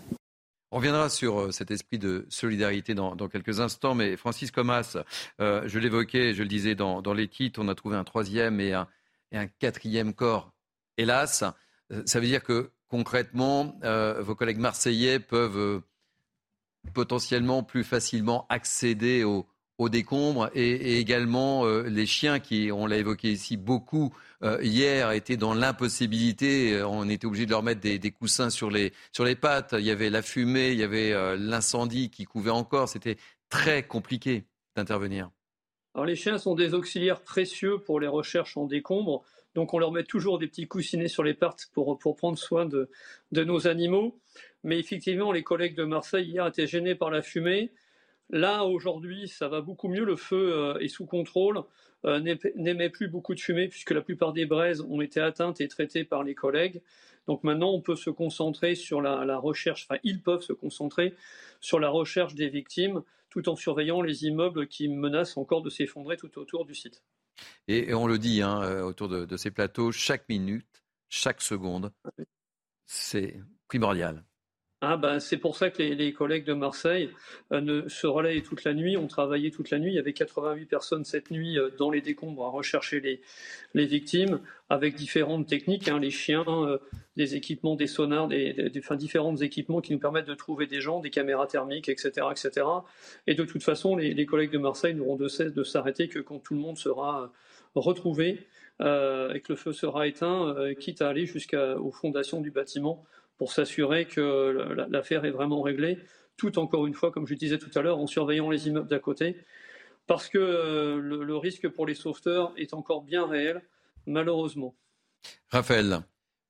On 0.71 0.77
reviendra 0.77 1.09
sur 1.09 1.53
cet 1.53 1.71
esprit 1.71 1.99
de 1.99 2.25
solidarité 2.29 2.93
dans, 2.93 3.15
quelques 3.27 3.59
instants, 3.59 3.95
mais 3.95 4.15
Francis 4.15 4.49
Comas, 4.49 4.95
je 5.39 5.79
l'évoquais, 5.79 6.33
je 6.33 6.41
le 6.43 6.49
disais 6.49 6.75
dans, 6.75 7.13
les 7.13 7.27
titres, 7.27 7.59
on 7.61 7.67
a 7.67 7.75
trouvé 7.75 7.97
un 7.97 8.05
troisième 8.05 8.61
et 8.61 8.73
un, 8.73 8.87
et 9.33 9.37
un 9.37 9.47
quatrième 9.47 10.13
corps. 10.13 10.53
Hélas, 10.97 11.43
ça 12.05 12.19
veut 12.19 12.27
dire 12.27 12.43
que 12.43 12.71
concrètement, 12.87 13.77
euh, 13.83 14.21
vos 14.21 14.35
collègues 14.35 14.59
marseillais 14.59 15.19
peuvent 15.19 15.57
euh, 15.57 15.79
potentiellement 16.93 17.63
plus 17.63 17.83
facilement 17.83 18.45
accéder 18.49 19.23
aux, 19.23 19.47
au 19.77 19.89
décombre 19.89 20.49
et, 20.53 20.99
également 20.99 21.65
euh, 21.65 21.83
les 21.83 22.05
chiens 22.05 22.39
qui, 22.39 22.71
on 22.71 22.85
l'a 22.85 22.97
évoqué 22.97 23.31
ici 23.31 23.57
beaucoup 23.57 24.13
euh, 24.43 24.57
hier, 24.61 25.11
étaient 25.11 25.37
dans 25.37 25.53
l'impossibilité. 25.53 26.73
Euh, 26.73 26.87
on 26.87 27.09
était 27.09 27.25
obligé 27.25 27.45
de 27.45 27.51
leur 27.51 27.63
mettre 27.63 27.81
des, 27.81 28.11
coussins 28.11 28.49
sur 28.49 28.69
les, 28.69 28.93
sur 29.11 29.25
les 29.25 29.35
pattes. 29.35 29.75
Il 29.77 29.85
y 29.85 29.91
avait 29.91 30.09
la 30.09 30.21
fumée, 30.21 30.71
il 30.71 30.79
y 30.79 30.83
avait 30.83 31.13
l'incendie 31.37 32.09
qui 32.09 32.25
couvait 32.25 32.51
encore. 32.51 32.89
C'était 32.89 33.17
très 33.49 33.83
compliqué 33.83 34.45
d'intervenir. 34.75 35.29
Alors 35.93 36.05
les 36.05 36.15
chiens 36.15 36.37
sont 36.37 36.55
des 36.55 36.73
auxiliaires 36.73 37.21
précieux 37.21 37.79
pour 37.79 37.99
les 37.99 38.07
recherches 38.07 38.57
en 38.57 38.65
décombre. 38.65 39.23
Donc 39.55 39.73
on 39.73 39.79
leur 39.79 39.91
met 39.91 40.03
toujours 40.03 40.37
des 40.37 40.47
petits 40.47 40.67
coussinets 40.67 41.07
sur 41.07 41.23
les 41.23 41.33
pattes 41.33 41.69
pour, 41.73 41.97
pour 41.97 42.15
prendre 42.15 42.37
soin 42.37 42.65
de, 42.65 42.89
de 43.31 43.43
nos 43.43 43.67
animaux. 43.67 44.19
Mais 44.63 44.79
effectivement, 44.79 45.31
les 45.31 45.43
collègues 45.43 45.75
de 45.75 45.85
Marseille 45.85 46.27
hier 46.27 46.45
étaient 46.45 46.67
gênés 46.67 46.95
par 46.95 47.09
la 47.09 47.21
fumée. 47.21 47.71
Là, 48.29 48.65
aujourd'hui, 48.65 49.27
ça 49.27 49.47
va 49.47 49.61
beaucoup 49.61 49.87
mieux. 49.87 50.03
Le 50.03 50.15
feu 50.15 50.53
euh, 50.53 50.79
est 50.79 50.87
sous 50.87 51.05
contrôle, 51.05 51.61
euh, 52.05 52.19
n'émet 52.55 52.89
plus 52.89 53.07
beaucoup 53.07 53.33
de 53.33 53.39
fumée 53.39 53.67
puisque 53.67 53.91
la 53.91 54.01
plupart 54.01 54.33
des 54.33 54.45
braises 54.45 54.81
ont 54.81 55.01
été 55.01 55.19
atteintes 55.19 55.61
et 55.61 55.67
traitées 55.67 56.03
par 56.03 56.23
les 56.23 56.35
collègues. 56.35 56.81
Donc 57.27 57.43
maintenant, 57.43 57.71
on 57.71 57.81
peut 57.81 57.95
se 57.95 58.09
concentrer 58.09 58.75
sur 58.75 59.01
la, 59.01 59.37
recherche, 59.37 59.87
enfin, 59.89 59.99
ils 60.03 60.21
peuvent 60.21 60.41
se 60.41 60.53
concentrer 60.53 61.15
sur 61.59 61.79
la 61.79 61.89
recherche 61.89 62.35
des 62.35 62.49
victimes 62.49 63.01
tout 63.29 63.49
en 63.49 63.55
surveillant 63.55 64.01
les 64.01 64.25
immeubles 64.25 64.67
qui 64.67 64.87
menacent 64.87 65.37
encore 65.37 65.61
de 65.61 65.69
s'effondrer 65.69 66.17
tout 66.17 66.37
autour 66.37 66.65
du 66.65 66.75
site. 66.75 67.03
Et, 67.67 67.93
on 67.93 68.07
le 68.07 68.17
dit 68.17 68.41
hein, 68.41 68.61
euh, 68.63 68.83
autour 68.83 69.09
de 69.09 69.37
ces 69.37 69.51
plateaux, 69.51 69.91
chaque 69.91 70.27
minute, 70.29 70.83
chaque 71.09 71.41
seconde, 71.41 71.91
c'est 72.85 73.41
primordial. 73.67 74.23
Ah 74.87 74.97
ben, 74.97 75.19
c'est 75.19 75.37
pour 75.37 75.57
ça 75.57 75.71
que 75.71 75.81
les, 75.81 76.13
collègues 76.13 76.45
de 76.45 76.53
Marseille 76.53 77.09
euh, 77.51 77.89
se 77.89 78.05
relayent 78.05 78.43
toute 78.43 78.63
la 78.65 78.75
nuit, 78.75 78.97
ont 78.97 79.07
travaillé 79.07 79.49
toute 79.49 79.71
la 79.71 79.79
nuit. 79.79 79.93
Il 79.93 79.95
y 79.95 79.99
avait 79.99 80.13
88 80.13 80.67
personnes 80.67 81.05
cette 81.05 81.31
nuit 81.31 81.57
euh, 81.57 81.71
dans 81.79 81.89
les 81.89 82.01
décombres 82.01 82.45
à 82.45 82.49
rechercher 82.49 82.99
les, 83.73 83.85
victimes 83.87 84.41
avec 84.69 84.93
différentes 84.93 85.47
techniques, 85.47 85.87
hein, 85.87 85.97
les 85.99 86.11
chiens, 86.11 86.45
euh, 86.47 86.77
des 87.17 87.35
équipements, 87.35 87.75
des 87.75 87.87
sonars, 87.87 88.27
des, 88.27 88.71
différents 88.91 89.35
équipements 89.37 89.81
qui 89.81 89.91
nous 89.91 89.97
permettent 89.97 90.27
de 90.27 90.35
trouver 90.35 90.67
des 90.67 90.81
gens, 90.81 90.99
des 90.99 91.09
caméras 91.09 91.47
thermiques, 91.47 91.89
etc. 91.89 92.27
etc. 92.29 92.67
Et 93.25 93.33
de 93.33 93.43
toute 93.43 93.63
façon, 93.63 93.95
les, 93.95 94.25
collègues 94.27 94.51
de 94.51 94.59
Marseille 94.59 94.93
n'auront 94.93 95.15
de 95.15 95.27
cesse 95.27 95.55
de 95.55 95.63
s'arrêter 95.63 96.09
que 96.09 96.19
quand 96.19 96.37
tout 96.37 96.53
le 96.53 96.59
monde 96.59 96.77
sera 96.77 97.31
retrouvé 97.73 98.45
et 98.79 99.39
que 99.39 99.49
le 99.49 99.55
feu 99.55 99.73
sera 99.73 100.05
éteint, 100.05 100.55
quitte 100.79 101.01
à 101.01 101.09
aller 101.09 101.25
jusqu'aux 101.25 101.91
fondations 101.91 102.41
du 102.41 102.51
bâtiment 102.51 103.03
pour 103.37 103.51
s'assurer 103.51 104.05
que 104.05 104.85
l'affaire 104.89 105.25
est 105.25 105.31
vraiment 105.31 105.61
réglée, 105.61 105.99
tout 106.37 106.57
encore 106.59 106.87
une 106.87 106.93
fois, 106.93 107.11
comme 107.11 107.27
je 107.27 107.33
disais 107.33 107.57
tout 107.57 107.71
à 107.75 107.81
l'heure, 107.81 107.99
en 107.99 108.07
surveillant 108.07 108.49
les 108.49 108.67
immeubles 108.67 108.87
d'à 108.87 108.99
côté, 108.99 109.37
parce 110.07 110.29
que 110.29 110.37
euh, 110.37 110.99
le, 110.99 111.37
risque 111.37 111.67
pour 111.67 111.85
les 111.85 111.95
sauveteurs 111.95 112.53
est 112.57 112.73
encore 112.73 113.01
bien 113.01 113.27
réel, 113.27 113.61
malheureusement. 114.05 114.75
Raphaël. 115.49 116.01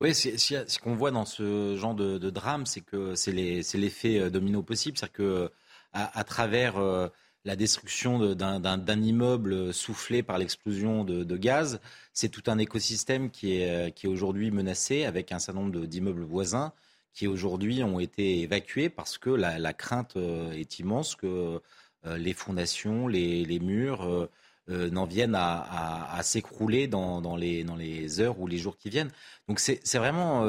Oui, 0.02 0.14
ce 0.14 0.78
qu'on 0.78 0.94
voit 0.94 1.10
dans 1.10 1.24
ce 1.24 1.74
genre 1.76 1.94
de, 1.94 2.18
drame, 2.30 2.66
c'est 2.66 2.82
que 2.82 3.14
c'est 3.14 3.32
l'effet 3.32 4.20
euh, 4.20 4.30
domino 4.30 4.62
possible, 4.62 4.98
c'est-à-dire 4.98 5.12
que 5.14 5.50
à, 5.92 6.24
travers 6.24 6.76
euh, 6.76 7.08
la 7.46 7.56
destruction 7.56 8.34
d'un 8.34 9.02
immeuble 9.02 9.72
soufflé 9.72 10.22
par 10.22 10.36
l'explosion 10.36 11.04
de, 11.04 11.36
gaz, 11.36 11.80
c'est 12.12 12.28
tout 12.28 12.42
un 12.48 12.58
écosystème 12.58 13.30
qui 13.30 13.52
est, 13.52 13.88
est 13.88 14.08
aujourd'hui 14.08 14.50
menacé 14.50 15.04
avec 15.04 15.32
un 15.32 15.38
certain 15.38 15.60
nombre 15.60 15.86
d'immeubles 15.86 16.24
voisins 16.24 16.72
qui 17.16 17.26
aujourd'hui 17.26 17.82
ont 17.82 17.98
été 17.98 18.40
évacués 18.42 18.90
parce 18.90 19.16
que 19.16 19.30
la, 19.30 19.72
crainte 19.72 20.16
euh, 20.16 20.52
est 20.52 20.78
immense 20.78 21.16
que 21.16 21.62
euh, 22.04 22.18
les 22.18 22.34
fondations, 22.34 23.08
les, 23.08 23.58
murs 23.58 24.28
euh, 24.68 24.90
n'en 24.90 25.06
viennent 25.06 25.34
à, 25.34 26.20
s'écrouler 26.22 26.88
dans 26.88 27.36
les 27.36 28.20
heures 28.20 28.38
ou 28.38 28.46
les 28.46 28.58
jours 28.58 28.76
qui 28.76 28.90
viennent. 28.90 29.10
Donc 29.48 29.60
c'est 29.60 29.96
vraiment 29.96 30.44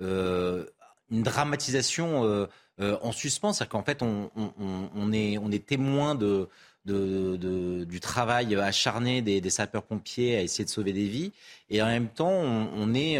une 0.00 1.22
dramatisation 1.22 2.48
euh, 2.80 2.98
en 3.02 3.12
suspens. 3.12 3.52
C'est-à-dire 3.52 3.70
qu'en 3.70 3.82
fait, 3.82 4.02
on, 4.02 5.12
est, 5.12 5.38
on 5.38 5.50
est 5.50 5.66
témoin 5.66 6.14
de, 6.14 6.48
du 6.84 8.00
travail 8.00 8.54
acharné 8.56 9.22
des, 9.22 9.50
sapeurs-pompiers 9.50 10.36
à 10.36 10.42
essayer 10.42 10.64
de 10.64 10.70
sauver 10.70 10.92
des 10.92 11.08
vies. 11.08 11.32
Et 11.70 11.82
en 11.82 11.86
même 11.86 12.08
temps, 12.08 12.28
on, 12.30 12.94
est, 12.94 13.18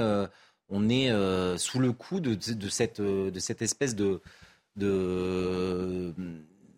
on 0.69 0.89
est 0.89 1.11
euh, 1.11 1.15
euh, 1.15 1.59
sous 1.59 1.79
le 1.79 1.93
coup 1.93 2.21
de, 2.21 2.37
cette, 2.69 3.01
de 3.01 3.39
cette 3.39 3.63
espèce 3.63 3.95
de, 3.95 4.21
de, 4.77 6.13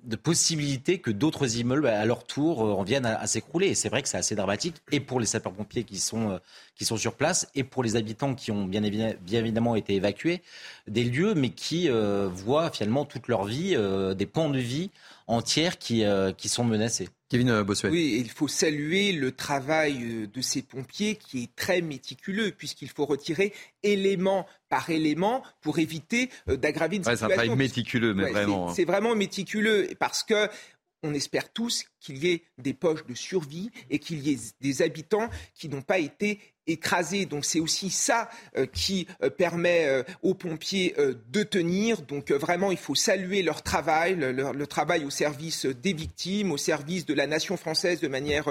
de 0.09 0.17
possibilité 0.17 0.99
que 0.99 1.11
d'autres 1.11 1.59
immeubles, 1.59 1.87
à 1.87 2.05
leur 2.05 2.25
tour, 2.25 2.61
en 2.61 2.83
viennent 2.83 3.07
à, 3.07 3.27
s'écrouler. 3.27 3.69
Et 3.69 3.75
c'est 3.75 3.89
vrai 3.89 4.03
que 4.03 4.09
c'est 4.09 4.17
assez 4.17 4.35
dramatique, 4.35 4.77
et 4.91 5.01
pour 5.01 5.21
les 5.21 5.27
sapeurs-pompiers 5.27 5.85
qui 5.85 5.99
sont, 5.99 6.41
qui 6.75 6.85
sont 6.85 6.97
sur 6.97 7.15
place, 7.15 7.49
et 7.55 7.63
pour 7.63 7.83
les 7.83 7.95
habitants 7.95 8.35
qui 8.35 8.51
ont 8.51 8.65
bien 8.65 8.83
évidemment 8.83 9.77
été 9.77 9.95
évacués 9.95 10.43
des 10.89 11.05
lieux, 11.05 11.35
mais 11.35 11.51
qui 11.51 11.91
euh, 11.91 12.29
voient 12.33 12.71
finalement 12.71 13.05
toute 13.05 13.29
leur 13.29 13.45
vie, 13.45 13.75
euh, 13.77 14.15
des 14.15 14.27
pans 14.27 14.49
de 14.49 14.59
vie 14.59 14.91
entières 15.29 15.79
qui, 15.79 16.05
euh, 16.05 16.33
qui 16.33 16.49
sont 16.49 16.65
menacés. 16.65 17.09
Kevin 17.29 17.63
Bossuet. 17.63 17.91
Oui, 17.91 18.17
il 18.19 18.31
faut 18.31 18.49
saluer 18.49 19.13
le 19.13 19.33
travail 19.33 20.29
de 20.33 20.41
ces 20.41 20.63
pompiers 20.63 21.17
qui 21.17 21.45
est 21.45 21.55
très 21.55 21.83
méticuleux, 21.83 22.53
puisqu'il 22.53 22.89
faut 22.89 23.05
retirer 23.05 23.53
élément 23.83 24.47
par 24.71 24.89
élément 24.89 25.43
pour 25.61 25.79
éviter 25.79 26.31
d'aggraver 26.47 26.97
une 26.97 27.05
situation. 27.05 27.29
C'est 27.29 27.33
un 27.33 27.37
travail 27.37 27.57
méticuleux, 27.57 28.15
mais 28.15 28.31
vraiment. 28.31 28.71
Hein. 28.71 28.73
C'est 28.75 28.87
vraiment 28.87 29.15
méticuleux, 29.15 29.91
parce 29.99 30.23
que 30.23 30.49
on 31.03 31.15
espère 31.15 31.53
tous 31.53 31.85
qu'il 32.01 32.19
y 32.19 32.31
ait 32.31 32.43
des 32.59 32.75
poches 32.75 33.07
de 33.07 33.15
survie 33.15 33.71
et 33.91 33.99
qu'il 33.99 34.27
y 34.27 34.33
ait 34.33 34.39
des 34.61 34.83
habitants 34.83 35.29
qui 35.55 35.69
n'ont 35.69 35.83
pas 35.83 35.99
été 35.99 36.41
écrasé. 36.69 37.27
Donc 37.27 37.45
c'est 37.45 37.61
aussi 37.61 37.91
ça 37.91 38.29
euh, 38.57 38.67
qui 38.67 39.07
euh, 39.23 39.31
permet 39.31 39.87
euh, 39.87 40.03
aux 40.23 40.35
pompiers 40.35 40.95
de 41.33 41.43
tenir. 41.43 42.03
Donc 42.03 42.31
vraiment, 42.31 42.71
il 42.71 42.77
faut 42.77 42.95
saluer 42.95 43.43
leur 43.43 43.63
travail, 43.63 44.15
le, 44.17 44.67
travail 44.67 45.05
au 45.05 45.11
service 45.11 45.67
des 45.67 45.93
victimes, 45.93 46.53
au 46.53 46.57
service 46.57 47.07
de 47.07 47.15
la 47.15 47.27
nation 47.27 47.57
française 47.57 48.01
de 48.01 48.09
manière 48.09 48.45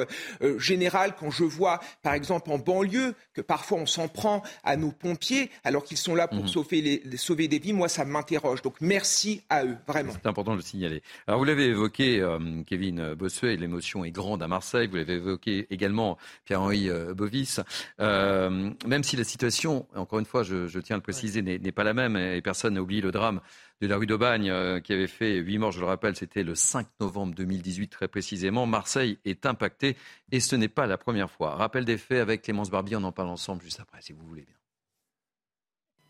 générale. 0.58 1.14
Quand 1.18 1.30
je 1.30 1.44
vois, 1.44 1.80
par 2.02 2.14
exemple, 2.14 2.50
en 2.52 2.58
banlieue, 2.58 3.14
que 3.34 3.42
parfois 3.42 3.80
on 3.80 3.86
s'en 3.86 4.08
prend 4.08 4.42
à 4.64 4.76
nos 4.78 4.92
pompiers 4.92 5.52
alors 5.64 5.84
qu'ils 5.84 5.98
sont 5.98 6.16
là 6.16 6.28
pour 6.28 6.42
mhm. 6.42 6.48
sauver, 6.48 6.82
les, 6.82 7.18
sauver 7.18 7.48
des 7.48 7.60
vies, 7.60 7.74
moi 7.74 7.88
ça 7.88 8.06
m'interroge. 8.06 8.62
Donc 8.62 8.76
merci 8.82 9.42
à 9.50 9.64
eux, 9.66 9.78
vraiment. 9.88 10.14
C'est 10.14 10.28
important 10.28 10.52
de 10.52 10.58
le 10.58 10.64
signaler. 10.64 11.04
Alors 11.28 11.40
vous 11.40 11.46
l'avez 11.46 11.68
évoqué, 11.68 12.26
Kevin 12.66 13.14
Bossuet, 13.14 13.56
l'émotion 13.58 14.04
est 14.04 14.12
grande 14.12 14.42
à 14.42 14.48
Marseille. 14.48 14.88
Vous 14.88 14.96
l'avez 14.96 15.16
évoqué 15.16 15.68
également, 15.70 16.18
Pierre-Henri 16.46 16.90
Bovis. 17.16 17.60
Euh, 18.07 18.07
même 18.10 19.04
si 19.04 19.16
la 19.16 19.24
situation, 19.24 19.88
encore 19.96 20.20
une 20.20 20.26
fois, 20.26 20.44
je, 20.44 20.80
tiens 20.80 20.96
à 20.96 20.98
le 20.98 21.04
préciser, 21.04 21.42
n'est 21.42 21.72
pas 21.72 21.84
la 21.84 21.94
même, 21.94 22.16
et 22.16 22.42
personne 22.42 22.76
n'a 22.76 22.82
oublié 22.82 23.02
le 23.02 23.12
drame 23.12 23.42
de 23.82 23.88
la 23.88 23.98
rue 23.98 24.08
d'Aubagne 24.08 24.50
euh, 24.50 24.80
qui 24.80 24.94
avait 24.94 25.08
fait 25.08 25.36
huit 25.36 25.58
morts, 25.58 25.72
je 25.72 25.80
le 25.80 25.86
rappelle, 25.86 26.16
c'était 26.16 26.44
le 26.44 26.56
5 26.56 26.88
novembre 27.00 27.36
2018 27.36 27.90
très 27.90 28.08
précisément. 28.08 28.66
Marseille 28.66 29.20
est 29.26 29.46
impacté 29.46 29.96
et 30.32 30.40
ce 30.40 30.56
n'est 30.56 30.68
pas 30.68 30.88
la 30.88 30.98
première 30.98 31.30
fois. 31.30 31.56
Rappel 31.56 31.86
des 31.86 31.98
faits 31.98 32.20
avec 32.20 32.42
Clémence 32.42 32.72
Barbier, 32.72 32.96
on 32.96 33.04
en 33.04 33.12
parle 33.12 33.30
ensemble 33.30 33.62
juste 33.62 33.80
après, 33.80 34.02
si 34.02 34.14
vous 34.14 34.26
voulez 34.26 34.44
bien. 34.44 34.56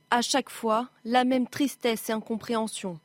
À 0.10 0.22
chaque 0.22 0.50
fois, 0.50 0.90
la 1.04 1.26
même 1.26 1.48
tristesse 1.48 2.10
et 2.10 2.14
incompréhension. 2.14 3.00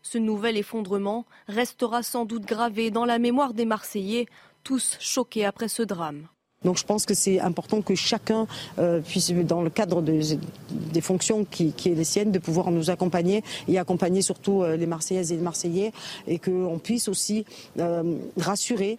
Ce 0.00 0.16
nouvel 0.16 0.56
effondrement 0.56 1.26
restera 1.48 2.02
sans 2.02 2.24
doute 2.24 2.46
gravé 2.46 2.90
dans 2.90 3.04
la 3.04 3.18
mémoire 3.18 3.52
des 3.52 3.66
Marseillais, 3.66 4.26
tous 4.62 4.96
choqués 5.00 5.44
après 5.44 5.68
ce 5.68 5.82
drame. 5.82 6.28
Donc 6.64 6.78
je 6.78 6.84
pense 6.84 7.04
que 7.06 7.14
c'est 7.14 7.38
important 7.38 7.82
que 7.82 7.94
chacun 7.94 8.46
euh, 8.78 9.00
puisse, 9.00 9.30
dans 9.30 9.62
le 9.62 9.70
cadre 9.70 10.02
des 10.02 11.00
fonctions 11.00 11.44
qui, 11.44 11.72
qui, 11.72 11.90
est 11.90 11.94
les 11.94 12.04
siennes, 12.04 12.32
de 12.32 12.38
pouvoir 12.38 12.70
nous 12.70 12.90
accompagner 12.90 13.44
et 13.68 13.78
accompagner 13.78 14.22
surtout 14.22 14.62
euh, 14.62 14.76
les 14.76 14.86
Marseillaises 14.86 15.32
et 15.32 15.36
les 15.36 15.42
Marseillais 15.42 15.92
et 16.26 16.38
qu'on 16.38 16.80
puisse 16.82 17.08
aussi 17.08 17.44
euh, 17.78 18.16
rassurer 18.36 18.98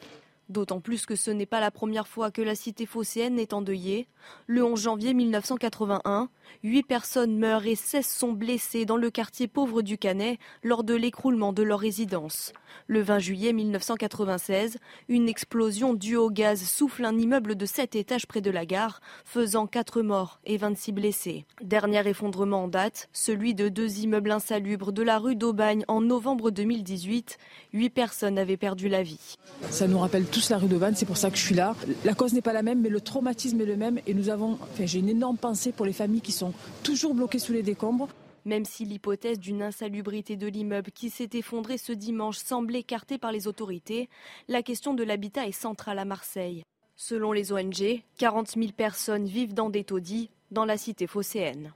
D'autant 0.50 0.80
plus 0.80 1.06
que 1.06 1.18
ce 1.18 1.30
n'est 1.30 1.46
pas 1.46 1.60
la 1.60 1.72
première 1.72 2.08
fois 2.08 2.32
que 2.32 2.42
la 2.42 2.56
cité 2.56 2.86
phocéenne 2.86 3.38
est 3.38 3.52
endeuillée. 3.52 4.08
Le 4.46 4.64
11 4.64 4.82
janvier 4.82 5.14
1981, 5.14 6.30
8 6.64 6.84
personnes 6.84 7.38
meurent 7.38 7.66
et 7.66 7.76
16 7.76 8.06
sont 8.06 8.32
blessées 8.34 8.86
dans 8.86 8.98
le 8.98 9.10
quartier 9.10 9.48
pauvre 9.48 9.82
du 9.82 9.98
Canet 9.98 10.40
lors 10.64 10.84
de 10.84 10.94
l'écroulement 10.94 11.54
de 11.54 11.64
leur 11.64 11.80
résidence. 11.80 12.54
Le 12.88 13.02
20 13.02 13.20
juillet 13.20 13.54
1996, 13.54 14.78
une 15.10 15.28
explosion 15.28 15.94
due 15.94 16.16
au 16.16 16.30
gaz 16.30 16.62
souffle 16.64 17.06
un 17.06 17.18
immeuble 17.18 17.56
de 17.56 17.66
7 17.66 17.96
étages 17.96 18.28
près 18.28 18.42
de 18.42 18.52
la 18.52 18.66
gare, 18.66 19.02
faisant 19.26 19.68
4 19.68 20.02
morts 20.02 20.40
et 20.46 20.58
26 20.58 20.92
blessés. 20.92 21.46
Dernier 21.62 22.08
effondrement 22.08 22.64
en 22.64 22.68
date, 22.68 23.10
celui 23.14 23.56
de 23.56 23.70
deux 23.70 24.00
immeubles 24.00 24.32
insalubres 24.32 24.92
de 24.92 25.02
la 25.02 25.18
rue 25.18 25.36
d'Aubagne 25.36 25.84
en 25.88 26.02
novembre 26.02 26.52
2018. 26.52 27.38
8 27.74 27.90
personnes 27.90 28.38
avaient 28.38 28.58
perdu 28.58 28.90
la 28.90 29.04
vie. 29.04 29.38
Ça 29.70 29.88
nous 29.88 30.00
rappelle 30.00 30.26
tous 30.26 30.50
la 30.50 30.58
rue 30.58 30.68
d'Aubagne, 30.68 30.94
c'est 30.96 31.06
pour 31.06 31.18
ça 31.18 31.30
que 31.30 31.38
je 31.38 31.44
suis 31.44 31.56
là. 31.56 31.76
La 32.06 32.14
cause 32.14 32.34
n'est 32.34 32.42
pas 32.42 32.54
la 32.54 32.64
même, 32.64 32.82
mais 32.82 32.90
le 32.90 33.02
traumatisme 33.02 33.60
est 33.62 33.66
le 33.66 33.78
même. 33.78 34.00
Et 34.06 34.14
nous 34.14 34.30
avons, 34.30 34.60
j'ai 34.80 35.00
une 35.00 35.10
énorme 35.10 35.38
pensée 35.38 35.72
pour 35.72 35.86
les 35.86 35.94
familles 35.94 36.22
qui 36.22 36.32
sont 36.32 36.37
toujours 36.84 37.14
bloquées 37.14 37.40
sous 37.40 37.54
les 37.54 37.64
décombres. 37.64 38.10
Même 38.46 38.64
si 38.64 38.86
l'hypothèse 38.86 39.40
d'une 39.40 39.62
insalubrité 39.62 40.38
de 40.38 40.48
l'immeuble 40.48 40.92
qui 40.92 41.10
s'est 41.10 41.30
effondré 41.34 41.78
ce 41.78 41.92
dimanche 41.92 42.38
semble 42.38 42.78
écartée 42.78 43.18
par 43.18 43.34
les 43.34 43.46
autorités, 43.46 44.08
la 44.48 44.64
question 44.64 44.94
de 44.94 45.04
l'habitat 45.04 45.48
est 45.48 45.52
centrale 45.52 46.00
à 46.00 46.06
Marseille. 46.06 46.64
Selon 46.96 47.34
les 47.34 47.52
ONG, 47.52 48.02
40 48.18 48.52
000 48.52 48.68
personnes 48.76 49.26
vivent 49.26 49.54
dans 49.54 49.70
des 49.70 49.84
taudis 49.84 50.30
dans 50.52 50.64
la 50.64 50.78
cité 50.78 51.08
phocéenne. 51.08 51.74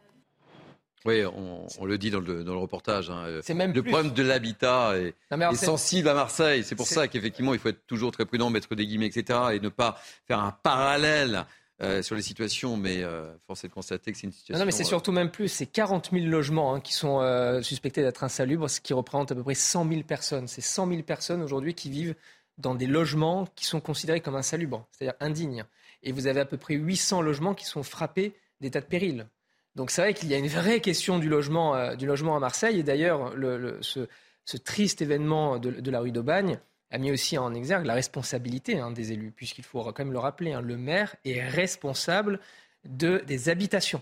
Oui, 1.04 1.24
on, 1.26 1.86
le 1.86 1.98
dit 1.98 2.12
dans 2.12 2.20
le, 2.20 2.44
reportage. 2.52 3.10
Hein. 3.10 3.42
Même 3.56 3.74
le 3.74 3.82
problème 3.82 4.14
de 4.14 4.22
l'habitat 4.22 4.94
est, 4.98 5.16
sensible 5.56 6.08
à 6.08 6.14
Marseille. 6.14 6.64
C'est 6.64 6.76
pour 6.76 6.88
ça 6.88 7.08
qu'effectivement, 7.08 7.54
il 7.54 7.60
faut 7.60 7.70
être 7.70 7.86
toujours 7.88 8.12
très 8.12 8.26
prudent, 8.26 8.52
mettre 8.52 8.76
des 8.76 8.86
guillemets, 8.86 9.08
etc. 9.08 9.40
et 9.54 9.60
ne 9.60 9.70
pas 9.70 10.00
faire 10.28 10.40
un 10.40 10.52
parallèle 10.52 11.46
euh, 11.82 12.04
sur 12.04 12.16
les 12.16 12.22
situations, 12.22 12.78
mais 12.78 13.02
euh, 13.02 13.34
force 13.48 13.64
est 13.64 13.68
de 13.68 13.74
constater 13.74 14.12
que 14.12 14.18
c'est 14.18 14.28
une 14.28 14.34
situation. 14.34 14.60
Non, 14.60 14.66
mais 14.66 14.72
c'est 14.72 14.84
euh, 14.84 14.88
surtout 14.88 15.12
même 15.12 15.32
plus, 15.32 15.48
c'est 15.48 15.66
40 15.66 16.12
000 16.12 16.26
logements 16.28 16.76
hein, 16.76 16.80
qui 16.80 16.94
sont 16.94 17.22
suspectés 17.64 18.04
d'être 18.04 18.24
insalubres, 18.24 18.70
ce 18.70 18.80
qui 18.80 18.94
représente 18.94 19.32
à 19.32 19.36
peu 19.36 19.44
près 19.44 19.56
100 19.56 19.88
000 19.90 20.04
personnes. 20.04 20.48
C'est 20.48 20.62
100 20.62 20.88
000 20.90 21.02
personnes 21.02 21.42
aujourd'hui 21.42 21.74
qui 21.74 21.90
vivent 21.90 22.16
dans 22.58 22.76
des 22.76 22.86
logements 22.86 23.48
qui 23.56 23.66
sont 23.66 23.80
considérés 23.80 24.22
comme 24.22 24.36
insalubres, 24.36 24.86
c'est-à-dire 24.92 25.16
indignes. 25.20 25.64
Et 26.04 26.12
vous 26.12 26.28
avez 26.28 26.42
à 26.42 26.46
peu 26.46 26.58
près 26.58 26.76
800 26.76 27.22
logements 27.22 27.56
qui 27.56 27.66
sont 27.66 27.84
frappés 27.84 28.34
d'état 28.60 28.82
de 28.82 28.86
péril. 28.86 29.28
Donc 29.76 29.90
c'est 29.90 30.02
vrai 30.02 30.14
qu'il 30.14 30.30
y 30.30 30.36
a 30.36 30.38
une 30.38 30.48
vraie 30.48 30.82
question 30.82 31.18
du 31.18 31.30
logement, 31.30 31.96
du 31.96 32.06
logement 32.06 32.36
à 32.36 32.40
Marseille. 32.40 32.80
Et 32.80 32.84
d'ailleurs, 32.84 33.34
ce, 33.82 34.58
triste 34.58 35.02
événement 35.02 35.58
de, 35.58 35.72
de 35.72 35.92
la 35.92 36.00
rue 36.02 36.12
d'Aubagne 36.12 36.60
a 36.92 36.98
mis 36.98 37.12
aussi 37.12 37.38
en 37.38 37.54
exergue 37.54 37.86
la 37.86 37.94
responsabilité 37.94 38.80
hein, 38.80 38.92
des 38.92 39.12
élus, 39.14 39.32
puisqu'il 39.32 39.64
faut 39.64 39.82
quand 39.84 40.00
même 40.00 40.12
le 40.12 40.20
rappeler, 40.20 40.54
hein, 40.54 40.62
le 40.62 40.78
maire 40.78 41.16
est 41.26 41.42
responsable 41.42 42.40
de, 42.86 43.24
des 43.26 43.50
habitations. 43.50 44.02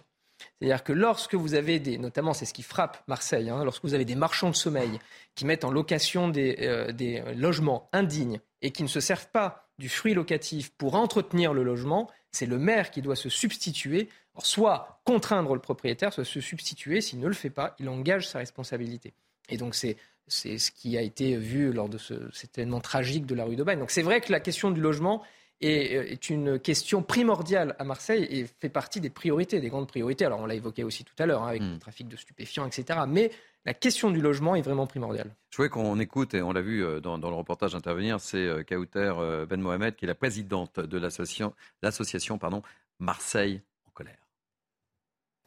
C'est-à-dire 0.60 0.84
que 0.84 0.94
lorsque 0.94 1.36
vous 1.36 1.54
avez 1.54 1.80
des, 1.80 1.98
notamment 1.98 2.34
c'est 2.34 2.46
ce 2.46 2.54
qui 2.54 2.64
frappe 2.64 3.04
Marseille, 3.08 3.50
hein, 3.50 3.64
lorsque 3.64 3.84
vous 3.84 3.94
avez 3.94 4.06
des 4.06 4.16
marchands 4.16 4.50
de 4.50 4.56
sommeil 4.56 5.00
qui 5.36 5.46
mettent 5.46 5.66
en 5.66 5.72
location 5.72 6.30
des, 6.30 6.58
euh, 6.62 6.92
des, 6.92 7.22
logements 7.36 7.90
indignes 7.94 8.40
et 8.62 8.72
qui 8.72 8.84
ne 8.84 8.88
se 8.88 9.00
servent 9.00 9.30
pas 9.32 9.70
du 9.78 9.90
fruit 9.90 10.14
locatif 10.14 10.72
pour 10.72 10.96
entretenir 10.96 11.54
le 11.54 11.64
logement, 11.64 12.10
c'est 12.32 12.46
le 12.46 12.58
maire 12.58 12.92
qui 12.92 13.02
doit 13.02 13.16
se 13.16 13.30
substituer, 13.30 14.10
soit 14.40 15.02
contraindre 15.04 15.54
le 15.54 15.62
propriétaire, 15.62 16.14
soit 16.14 16.26
se 16.26 16.42
substituer. 16.42 17.02
S'il 17.02 17.20
ne 17.20 17.28
le 17.28 17.34
fait 17.34 17.50
pas, 17.50 17.76
il 17.80 17.90
engage 17.90 18.28
sa 18.28 18.40
responsabilité. 18.40 19.14
Et 19.50 19.58
donc 19.58 19.76
c'est 19.76 19.98
c'est 20.30 20.58
ce 20.58 20.72
qui 20.72 20.98
a 20.98 21.02
été 21.02 21.36
vu 21.36 21.72
lors 21.72 21.90
de 21.90 21.98
ce, 21.98 22.14
cet 22.34 22.58
événement 22.58 22.80
tragique 22.80 23.26
de 23.26 23.36
la 23.36 23.46
rue 23.46 23.56
d'Aubagne. 23.56 23.80
Donc 23.80 23.92
c'est 23.92 24.02
vrai 24.02 24.22
que 24.22 24.32
la 24.32 24.40
question 24.40 24.72
du 24.72 24.82
logement 24.82 25.24
est, 25.62 25.96
euh, 25.96 26.12
est, 26.12 26.30
une 26.30 26.60
question 26.60 27.02
primordiale 27.04 27.76
à 27.80 27.84
Marseille 27.84 28.28
et 28.30 28.46
fait 28.60 28.70
partie 28.70 29.02
des 29.02 29.10
priorités, 29.10 29.60
des 29.60 29.70
grandes 29.70 29.88
priorités. 29.88 30.26
Alors 30.26 30.40
on 30.40 30.46
l'a 30.46 30.56
évoqué 30.56 30.84
aussi 30.84 31.04
tout 31.04 31.14
à 31.20 31.26
l'heure 31.26 31.44
hein, 31.44 31.50
avec 31.50 31.62
hmm. 31.62 31.74
le 31.74 31.80
trafic 31.80 32.08
de 32.08 32.16
stupéfiants, 32.16 32.66
etc. 32.66 33.00
Mais 33.08 33.32
la 33.66 33.74
question 33.74 34.12
du 34.12 34.22
logement 34.22 34.56
est 34.56 34.62
vraiment 34.62 34.88
primordiale. 34.88 35.36
Je 35.50 35.58
voulais 35.58 35.70
qu'on 35.70 36.00
écoute, 36.00 36.34
et 36.34 36.42
on 36.42 36.54
l'a 36.54 36.62
vu 36.62 36.84
euh, 36.84 37.00
dans, 37.02 37.18
le 37.18 37.36
reportage 37.36 37.76
intervenir, 37.76 38.20
c'est 38.20 38.38
euh, 38.38 38.64
Kauter 38.64 39.14
Ben 39.50 39.60
Mohamed, 39.60 39.96
qui 39.96 40.06
est 40.06 40.08
la 40.08 40.16
présidente 40.16 40.80
de 40.80 40.98
l'association 40.98 42.40
Marseille 43.00 43.62
en 43.88 43.92
colère. 43.92 44.18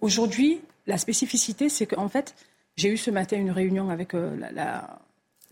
Aujourd'hui, 0.01 0.61
la 0.87 0.99
spécificité, 0.99 1.69
c'est 1.69 1.87
qu'en 1.87 2.09
fait, 2.09 2.35
j'ai 2.77 2.89
eu 2.89 2.97
ce 2.97 3.11
matin 3.11 3.37
une 3.37 3.51
réunion 3.51 3.91
avec 3.91 4.15
euh, 4.15 4.37
la, 4.53 4.99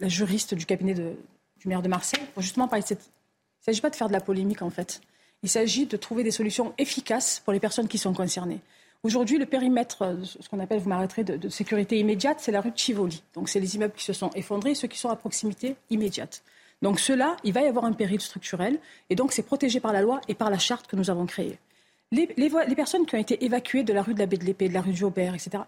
juriste 0.01 0.55
du 0.55 0.67
cabinet 0.67 0.95
du 0.95 1.69
maire 1.69 1.83
de 1.83 1.89
Marseille 1.89 2.25
pour 2.33 2.43
justement 2.43 2.69
parler 2.69 2.83
de 2.83 2.89
cette. 2.89 3.03
Il 3.03 3.61
ne 3.61 3.65
s'agit 3.73 3.81
pas 3.83 3.91
de 3.91 3.97
faire 3.97 4.09
de 4.09 4.15
la 4.15 4.21
polémique 4.21 4.63
en 4.63 4.71
fait. 4.71 5.01
Il 5.43 5.49
s'agit 5.49 5.87
de 5.87 5.97
trouver 5.97 6.23
des 6.23 6.31
solutions 6.31 6.73
efficaces 6.79 7.41
pour 7.45 7.53
les 7.53 7.61
personnes 7.61 7.89
qui 7.89 7.99
sont 7.99 8.15
concernées. 8.15 8.61
Aujourd'hui, 9.03 9.39
le 9.39 9.47
périmètre, 9.47 10.03
euh, 10.03 10.17
ce 10.23 10.47
qu'on 10.49 10.59
appelle, 10.59 10.79
vous 10.79 10.91
m'arrêterez, 10.91 11.25
de, 11.25 11.49
sécurité 11.49 11.99
immédiate, 11.99 12.39
c'est 12.41 12.53
la 12.53 12.61
rue 12.61 12.71
de 12.71 12.77
Chivoli. 12.77 13.23
Donc, 13.35 13.49
c'est 13.49 13.61
les 13.61 13.77
immeubles 13.77 13.95
qui 13.95 14.05
se 14.05 14.13
sont 14.13 14.31
effondrés, 14.35 14.75
ceux 14.75 14.89
qui 14.89 14.99
sont 14.99 15.09
à 15.09 15.17
proximité 15.17 15.77
immédiate. 15.89 16.43
Donc, 16.83 17.01
ceux-là, 17.01 17.37
il 17.43 17.55
va 17.55 17.63
y 17.63 17.67
avoir 17.67 17.87
un 17.87 17.93
péril 17.93 18.21
structurel, 18.21 18.79
et 19.09 19.15
donc 19.15 19.33
c'est 19.33 19.43
protégé 19.43 19.81
par 19.81 19.93
la 19.95 20.03
loi 20.03 20.21
et 20.29 20.35
par 20.35 20.51
la 20.51 20.59
charte 20.59 20.87
que 20.87 20.97
nous 20.97 21.11
avons 21.11 21.25
créée. 21.25 21.59
Les, 22.13 22.29
les, 22.37 22.75
personnes 22.75 23.07
qui 23.07 23.15
ont 23.15 23.19
été 23.19 23.45
évacuées 23.45 23.85
de 23.85 23.93
la 23.93 24.03
rue 24.03 24.15
de 24.15 24.19
la 24.19 24.27
Baie 24.27 24.37
de 24.37 24.45
l'Épée, 24.45 24.69
de 24.69 24.75
la 24.75 24.81
rue 24.81 24.93
du 24.93 25.05
Aubert, 25.05 25.35
etc., 25.35 25.63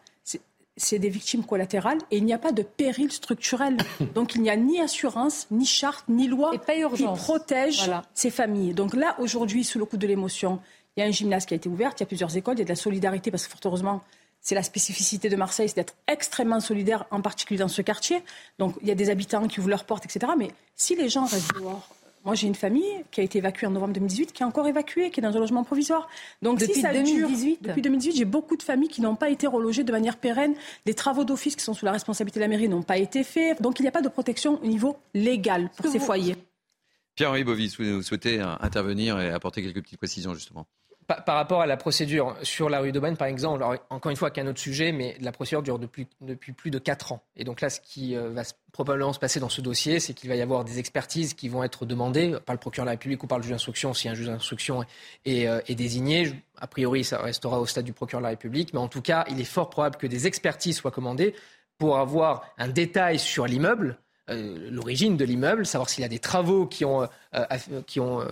c'est 0.77 0.99
des 0.99 1.09
victimes 1.09 1.45
collatérales 1.45 1.99
et 2.11 2.17
il 2.17 2.25
n'y 2.25 2.33
a 2.33 2.39
pas 2.39 2.53
de 2.53 2.63
péril 2.63 3.13
structurel. 3.13 3.77
Donc 4.15 4.35
il 4.35 4.43
n'y 4.43 4.51
a 4.51 4.57
ni 4.57 4.81
assurance, 4.81 5.47
ni 5.51 5.67
charte, 5.67 6.07
ni 6.09 6.29
loi 6.29 6.53
qui 6.95 7.05
protège 7.05 7.91
ces 8.15 8.31
familles. 8.31 8.75
Donc 8.75 8.95
là, 8.95 9.17
aujourd'hui, 9.19 9.65
sous 9.65 9.79
le 9.79 9.85
coup 9.85 9.97
de 9.97 10.07
l'émotion, 10.07 10.61
il 10.97 11.01
y 11.01 11.03
a 11.03 11.07
un 11.07 11.11
gymnase 11.11 11.47
qui 11.47 11.55
a 11.55 11.57
été 11.57 11.69
ouvert, 11.69 11.93
il 11.97 12.01
y 12.01 12.03
a 12.03 12.07
plusieurs 12.07 12.37
écoles, 12.37 12.57
il 12.57 12.61
y 12.61 12.63
a 12.63 12.65
de 12.65 12.71
la 12.71 12.77
solidarité 12.77 13.31
parce 13.31 13.47
que 13.47 13.53
fort 13.53 13.61
heureusement, 13.65 14.03
c'est 14.41 14.55
la 14.55 14.63
spécificité 14.63 15.29
de 15.29 15.37
Marseille, 15.37 15.69
c'est 15.69 15.77
d'être 15.77 15.95
extrêmement 16.09 16.61
solidaire, 16.61 17.07
en 17.11 17.23
particulier 17.23 17.59
dans 17.59 17.69
ce 17.69 17.81
quartier. 17.81 18.23
Donc 18.59 18.75
il 18.83 18.89
y 18.89 18.91
a 18.91 18.95
des 18.95 19.09
habitants 19.09 19.47
qui 19.47 19.61
ouvrent 19.61 19.71
leurs 19.71 19.85
portes, 19.85 20.05
etc. 20.05 20.33
Mais 20.37 20.51
si 20.75 20.97
les 20.97 21.09
gens 21.09 21.25
restent 21.27 21.55
dehors, 21.55 21.89
moi, 22.25 22.35
j'ai 22.35 22.47
une 22.47 22.55
famille 22.55 23.05
qui 23.11 23.21
a 23.21 23.25
été 23.25 23.39
évacuée 23.39 23.67
en 23.67 23.71
novembre 23.71 23.95
2018, 23.95 24.33
qui 24.33 24.43
est 24.43 24.47
encore 24.47 24.69
évacuée, 24.69 25.11
qui 25.11 25.21
est 25.21 25.23
dans 25.23 25.37
un 25.37 25.41
logement 25.41 25.65
provisoire. 25.65 26.09
Donc, 26.41 26.59
depuis 26.59 26.75
si 26.75 26.81
ça 26.81 26.93
2018 26.93 27.63
Depuis 27.63 27.83
2018, 27.83 28.17
j'ai 28.17 28.25
beaucoup 28.25 28.57
de 28.57 28.63
familles 28.63 28.89
qui 28.89 29.01
n'ont 29.01 29.17
pas 29.17 29.31
été 29.31 29.47
relogées 29.47 29.83
de 29.83 29.93
manière 29.93 30.17
pérenne. 30.17 30.55
Les 30.87 30.95
travaux 30.95 31.25
d'office 31.25 31.57
qui 31.57 31.65
sont 31.65 31.75
sous 31.75 31.85
la 31.85 31.93
responsabilité 31.93 32.39
de 32.39 32.45
la 32.45 32.49
mairie 32.49 32.69
n'ont 32.69 32.83
pas 32.83 32.99
été 32.99 33.25
faits. 33.25 33.61
Donc, 33.61 33.81
il 33.81 33.83
n'y 33.83 33.89
a 33.89 33.93
pas 33.93 34.03
de 34.03 34.09
protection 34.09 34.61
au 34.63 34.67
niveau 34.67 34.97
légal 35.15 35.71
pour 35.77 35.91
ces 35.91 35.99
foyers. 35.99 36.37
Pierre-Henri 37.17 37.45
Bovis, 37.45 37.79
vous 37.79 38.03
souhaitez 38.03 38.41
intervenir 38.41 39.21
et 39.21 39.31
apporter 39.31 39.63
quelques 39.63 39.83
petites 39.83 39.99
précisions, 39.99 40.35
justement 40.35 40.67
par, 41.07 41.37
rapport 41.37 41.61
à 41.61 41.67
la 41.67 41.77
procédure 41.77 42.37
sur 42.43 42.69
la 42.69 42.81
rue 42.81 42.93
d'Aubagne, 42.93 43.17
par 43.17 43.29
exemple, 43.29 43.65
encore 43.91 44.11
une 44.11 44.17
fois, 44.17 44.31
qu'un 44.31 44.47
autre 44.47 44.61
sujet, 44.61 44.93
mais 44.93 45.17
la 45.21 45.33
procédure 45.33 45.63
dure 45.63 45.79
depuis, 45.79 46.07
plus 46.57 46.71
de 46.71 46.79
4 46.79 47.13
ans. 47.13 47.23
Et 47.37 47.45
donc 47.45 47.61
là, 47.61 47.71
ce 47.71 47.81
qui 47.81 48.17
euh, 48.17 48.31
va 48.31 48.43
probablement 48.73 49.13
se 49.13 49.19
passer 49.19 49.41
dans 49.41 49.49
ce 49.49 49.61
dossier, 49.61 50.01
c'est 50.01 50.15
qu'il 50.15 50.29
va 50.29 50.37
y 50.37 50.43
avoir 50.43 50.65
des 50.65 50.79
expertises 50.79 51.35
qui 51.35 51.49
vont 51.49 51.65
être 51.65 51.87
demandées 51.87 52.37
par 52.45 52.55
le 52.55 52.61
procureur 52.61 52.85
de 52.85 52.89
la 52.89 52.93
République 52.93 53.23
ou 53.23 53.27
par 53.27 53.39
le 53.39 53.43
juge 53.43 53.53
d'instruction, 53.53 53.95
si 53.95 54.09
un 54.09 54.15
juge 54.15 54.27
d'instruction 54.27 54.85
est, 55.25 55.47
euh, 55.47 55.61
est, 55.67 55.75
désigné. 55.75 56.33
A 56.59 56.67
priori, 56.67 57.05
ça 57.05 57.19
restera 57.19 57.61
au 57.61 57.67
stade 57.67 57.85
du 57.85 57.93
procureur 57.93 58.21
de 58.21 58.25
la 58.25 58.31
République, 58.31 58.73
mais 58.73 58.81
en 58.81 58.89
tout 58.89 59.03
cas, 59.03 59.25
il 59.29 59.41
est 59.41 59.45
fort 59.45 59.71
probable 59.71 59.97
que 59.97 60.07
des 60.07 60.27
expertises 60.27 60.77
soient 60.77 60.91
commandées 60.91 61.35
pour 61.79 61.99
avoir 61.99 62.45
un 62.59 62.69
détail 62.69 63.19
sur 63.19 63.47
l'immeuble 63.47 63.99
euh, 64.31 64.71
l'origine 64.71 65.17
de 65.17 65.25
l'immeuble, 65.25 65.67
savoir 65.67 65.91
s'il 65.91 66.03
y 66.03 66.05
a 66.05 66.09
des 66.09 66.21
travaux 66.21 66.67
qui 66.67 66.85
ont, 66.85 67.03
euh, 67.35 67.45
qui, 67.87 67.99
ont, 67.99 68.21
euh, 68.21 68.27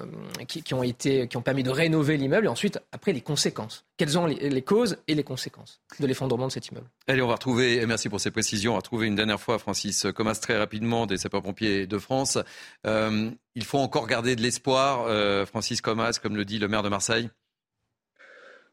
qui, 0.46 0.72
ont 0.72 0.84
été, 0.84 1.26
qui 1.26 1.36
ont 1.36 1.42
permis 1.42 1.64
de 1.64 1.70
rénover 1.70 2.16
l'immeuble, 2.16 2.46
et 2.46 2.48
ensuite, 2.48 2.78
après, 2.92 3.12
les 3.12 3.20
conséquences. 3.20 3.84
Quelles 3.96 4.10
sont 4.10 4.26
les, 4.26 4.62
causes 4.62 4.98
et 5.08 5.14
les 5.16 5.24
conséquences 5.24 5.80
de 5.98 6.06
l'effondrement 6.06 6.46
de 6.46 6.52
cet 6.52 6.68
immeuble? 6.68 6.86
Allez, 7.08 7.22
on 7.22 7.26
va 7.26 7.34
retrouver, 7.34 7.82
et 7.82 7.86
merci 7.86 8.08
pour 8.08 8.20
ces 8.20 8.30
précisions, 8.30 8.72
on 8.72 8.74
va 8.74 8.78
retrouver 8.78 9.08
une 9.08 9.16
dernière 9.16 9.40
fois 9.40 9.58
Francis 9.58 10.06
Comas 10.14 10.38
très 10.40 10.56
rapidement 10.56 11.06
des 11.06 11.18
sapeurs-pompiers 11.18 11.88
de 11.88 11.98
France. 11.98 12.38
il 12.84 13.64
faut 13.64 13.78
encore 13.78 14.06
garder 14.06 14.36
de 14.36 14.42
l'espoir, 14.42 15.06
Francis 15.46 15.80
Comas, 15.80 16.18
comme 16.22 16.36
le 16.36 16.44
dit 16.44 16.58
le 16.58 16.68
maire 16.68 16.82
de 16.82 16.88
Marseille? 16.88 17.28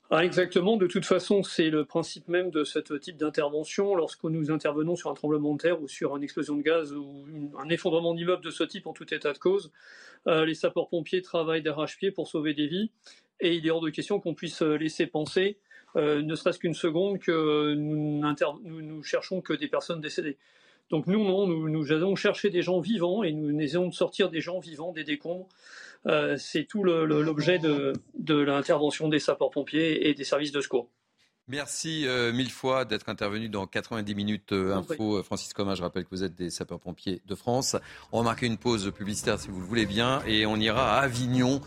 Ah, 0.09 0.23
exactement. 0.23 0.77
De 0.77 0.87
toute 0.87 1.05
façon, 1.05 1.43
c'est 1.43 1.69
le 1.69 1.83
principe 1.83 2.29
même 2.29 2.49
de 2.49 2.63
ce 2.63 2.79
type 2.79 3.17
d'intervention. 3.17 3.93
Lorsque 3.93 4.23
nous 4.23 4.51
intervenons 4.51 4.95
sur 4.95 5.09
un 5.09 5.13
tremblement 5.13 5.53
de 5.53 5.57
terre 5.57 5.81
ou 5.81 5.89
sur 5.89 6.15
une 6.15 6.23
explosion 6.23 6.55
de 6.55 6.61
gaz 6.61 6.93
ou 6.93 7.25
un 7.59 7.67
effondrement 7.67 8.13
d'immeuble 8.13 8.41
de 8.41 8.49
ce 8.49 8.63
type 8.63 8.87
en 8.87 8.93
tout 8.93 9.13
état 9.13 9.33
de 9.33 9.37
cause, 9.37 9.69
euh, 10.27 10.45
les 10.45 10.53
sapeurs-pompiers 10.53 11.21
travaillent 11.21 11.61
d'arrache-pied 11.61 12.11
pour 12.11 12.29
sauver 12.29 12.53
des 12.53 12.67
vies. 12.67 12.89
Et 13.41 13.55
il 13.55 13.67
est 13.67 13.69
hors 13.69 13.81
de 13.81 13.89
question 13.89 14.21
qu'on 14.21 14.33
puisse 14.33 14.61
euh, 14.61 14.77
laisser 14.77 15.07
penser, 15.07 15.57
euh, 15.97 16.21
ne 16.21 16.35
serait-ce 16.35 16.59
qu'une 16.59 16.73
seconde, 16.73 17.19
que 17.19 17.73
nous, 17.73 19.03
cherchons 19.03 19.41
que 19.41 19.53
des 19.53 19.67
personnes 19.67 19.99
décédées. 19.99 20.37
Donc 20.89 21.07
nous, 21.07 21.21
non, 21.21 21.47
nous, 21.47 21.67
nous 21.67 21.91
allons 21.91 22.15
chercher 22.15 22.49
des 22.49 22.61
gens 22.61 22.79
vivants 22.79 23.23
et 23.23 23.33
nous 23.33 23.59
essayons 23.59 23.89
de 23.89 23.93
sortir 23.93 24.29
des 24.29 24.39
gens 24.39 24.59
vivants 24.59 24.93
des 24.93 25.03
décombres. 25.03 25.49
Euh, 26.05 26.37
c'est 26.37 26.65
tout 26.65 26.83
l'objet 26.83 27.59
de, 27.59 27.93
l'intervention 28.27 29.07
des 29.07 29.19
sapeurs-pompiers 29.19 30.09
et 30.09 30.13
des 30.13 30.23
services 30.23 30.51
de 30.51 30.61
secours. 30.61 30.89
Merci 31.49 32.05
euh, 32.05 32.33
mille 32.33 32.51
fois 32.51 32.83
d'être 32.83 33.07
intervenu 33.07 33.47
dans 33.47 33.67
90 33.67 34.15
minutes 34.15 34.51
euh, 34.51 34.75
info. 34.75 35.23
Francis 35.23 35.53
Coma, 35.53 35.75
je 35.75 35.81
rappelle 35.81 36.03
que 36.03 36.09
vous 36.09 36.25
êtes 36.25 36.35
des 36.35 36.49
sapeurs-pompiers 36.49 37.21
de 37.25 37.35
France. 37.35 37.77
On 38.11 38.17
va 38.17 38.25
marquer 38.25 38.47
une 38.47 38.57
pause 38.57 38.91
publicitaire 38.91 39.39
si 39.39 39.47
vous 39.47 39.61
le 39.61 39.65
voulez 39.65 39.85
bien 39.85 40.21
et 40.27 40.45
on 40.45 40.57
ira 40.57 40.97
à 40.97 41.03
Avignon 41.03 41.61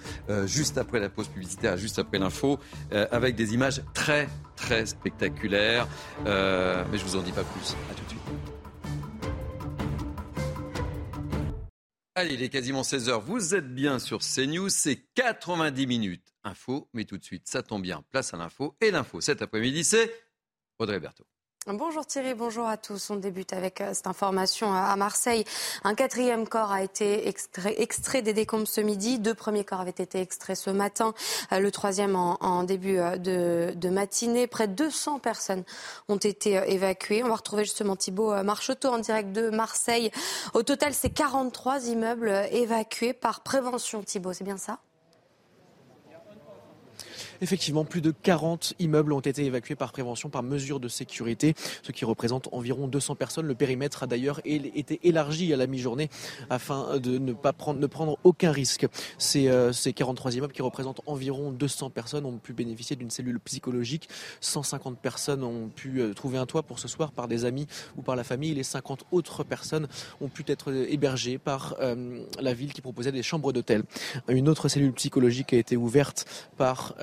juste 0.44 0.76
après 0.76 1.00
la 1.00 1.08
pause 1.08 1.28
publicitaire, 1.28 1.78
juste 1.78 1.98
après 1.98 2.18
l'info, 2.18 2.58
avec 2.90 3.36
des 3.36 3.54
images 3.54 3.80
très 3.94 4.28
très 4.54 4.84
spectaculaires. 4.84 5.88
mais 6.26 6.98
je 6.98 7.04
vous 7.04 7.16
en 7.16 7.22
dis 7.22 7.32
pas 7.32 7.44
plus. 7.44 7.74
À 7.90 7.94
tout 7.94 8.04
de 8.04 8.10
suite. 8.10 8.60
Il 12.24 12.42
est 12.42 12.48
quasiment 12.48 12.83
16h. 12.83 13.20
Vous 13.20 13.54
êtes 13.54 13.74
bien 13.74 13.98
sur 13.98 14.20
CNews. 14.20 14.68
C'est 14.68 14.96
90 15.14 15.87
minutes 15.87 16.35
info. 16.44 16.88
Mais 16.92 17.04
tout 17.04 17.18
de 17.18 17.24
suite, 17.24 17.48
ça 17.48 17.62
tombe 17.62 17.83
bien. 17.83 18.02
Place 18.11 18.35
à 18.35 18.37
l'info. 18.37 18.76
Et 18.80 18.90
l'info 18.90 19.20
cet 19.20 19.42
après-midi, 19.42 19.85
c'est 19.85 20.12
Audrey 20.78 21.00
Berthaud. 21.00 21.26
Bonjour 21.66 22.07
Thierry, 22.07 22.33
bonjour 22.33 22.66
à 22.66 22.79
tous. 22.79 23.11
On 23.11 23.16
débute 23.16 23.53
avec 23.53 23.83
euh, 23.83 23.92
cette 23.92 24.07
information 24.07 24.73
à 24.73 24.96
Marseille. 24.96 25.44
Un 25.85 25.94
quatrième 25.94 26.49
corps 26.49 26.73
a 26.73 26.83
été 26.83 27.29
extrait, 27.29 28.23
des 28.23 28.33
décombres 28.33 28.66
ce 28.66 28.81
midi. 28.81 29.18
Deux 29.18 29.35
premiers 29.35 29.62
corps 29.62 29.81
avaient 29.81 29.90
été 29.90 30.23
extraits 30.23 30.57
ce 30.57 30.70
matin. 30.70 31.12
Euh, 31.53 31.61
le 31.61 31.70
troisième 31.70 32.16
en, 32.16 32.62
début 32.62 32.96
euh, 32.96 33.18
de, 33.18 33.88
matinée. 33.90 34.46
Près 34.46 34.68
de 34.68 34.73
200 34.73 35.18
personnes 35.18 35.64
ont 36.09 36.16
été 36.16 36.55
évacuées. 36.66 37.23
On 37.23 37.29
va 37.29 37.37
retrouver 37.37 37.64
justement 37.64 37.94
Thibault 37.94 38.42
Marcheteau 38.42 38.88
en 38.88 38.99
direct 38.99 39.31
de 39.33 39.51
Marseille. 39.51 40.11
Au 40.55 40.62
total, 40.62 40.94
c'est 40.94 41.11
43 41.11 41.88
immeubles 41.88 42.33
évacués 42.53 43.12
par 43.12 43.42
prévention. 43.42 44.03
Thibault, 44.03 44.33
c'est 44.33 44.44
bien 44.44 44.57
ça? 44.57 44.79
Effectivement, 47.42 47.85
plus 47.85 48.00
de 48.00 48.11
40 48.11 48.74
immeubles 48.79 49.12
ont 49.12 49.20
été 49.20 49.44
évacués 49.44 49.74
par 49.74 49.92
prévention, 49.92 50.29
par 50.29 50.42
mesure 50.42 50.81
de 50.81 50.88
sécurité, 50.88 51.55
ce 51.83 51.92
qui 51.92 52.05
représente 52.05 52.48
environ 52.53 52.87
200 52.87 53.14
personnes. 53.14 53.46
Le 53.46 53.55
périmètre 53.55 54.03
a 54.03 54.07
d'ailleurs 54.07 54.40
été 54.44 55.00
élargi 55.03 55.53
à 55.53 55.57
la 55.57 55.66
mi-journée 55.66 56.11
afin 56.50 56.98
de 56.98 57.18
ne 57.18 57.33
pas 57.33 57.53
prendre, 57.53 57.81
ne 57.81 57.87
prendre 57.87 58.18
aucun 58.24 58.53
risque. 58.53 58.87
Ces, 59.18 59.48
euh, 59.48 59.72
ces 59.72 59.92
43 59.92 60.37
immeubles 60.37 60.53
qui 60.53 60.62
représentent 60.62 61.00
environ 61.07 61.50
200 61.50 61.90
personnes 61.90 62.26
ont 62.26 62.38
pu 62.38 62.53
bénéficier 62.53 62.96
d'une 62.96 63.11
cellule 63.11 63.40
psychologique. 63.40 64.09
150 64.40 64.98
personnes 64.98 65.42
ont 65.42 65.68
pu 65.68 66.00
euh, 66.00 66.12
trouver 66.12 66.38
un 66.38 66.46
toit 66.46 66.62
pour 66.62 66.79
ce 66.79 66.88
soir 66.88 67.12
par 67.12 67.29
des 67.29 67.44
amis 67.44 67.66
ou 67.96 68.03
par 68.03 68.16
la 68.16 68.24
famille. 68.24 68.55
Les 68.55 68.62
50 68.62 69.07
autres 69.12 69.44
personnes 69.44 69.88
ont 70.20 70.29
pu 70.29 70.44
être 70.46 70.72
hébergées 70.72 71.38
par 71.38 71.76
euh, 71.81 72.22
la 72.40 72.53
ville 72.53 72.72
qui 72.72 72.83
proposait 72.83 73.12
des 73.12 73.22
chambres 73.22 73.53
d'hôtel. 73.53 73.85
Une 74.29 74.48
autre 74.48 74.68
cellule 74.68 74.92
psychologique 74.92 75.53
a 75.53 75.57
été 75.57 75.76
ouverte 75.76 76.26
par 76.57 76.94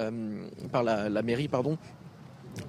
par 0.71 0.83
la, 0.83 1.09
la 1.09 1.21
mairie, 1.23 1.47
pardon, 1.47 1.77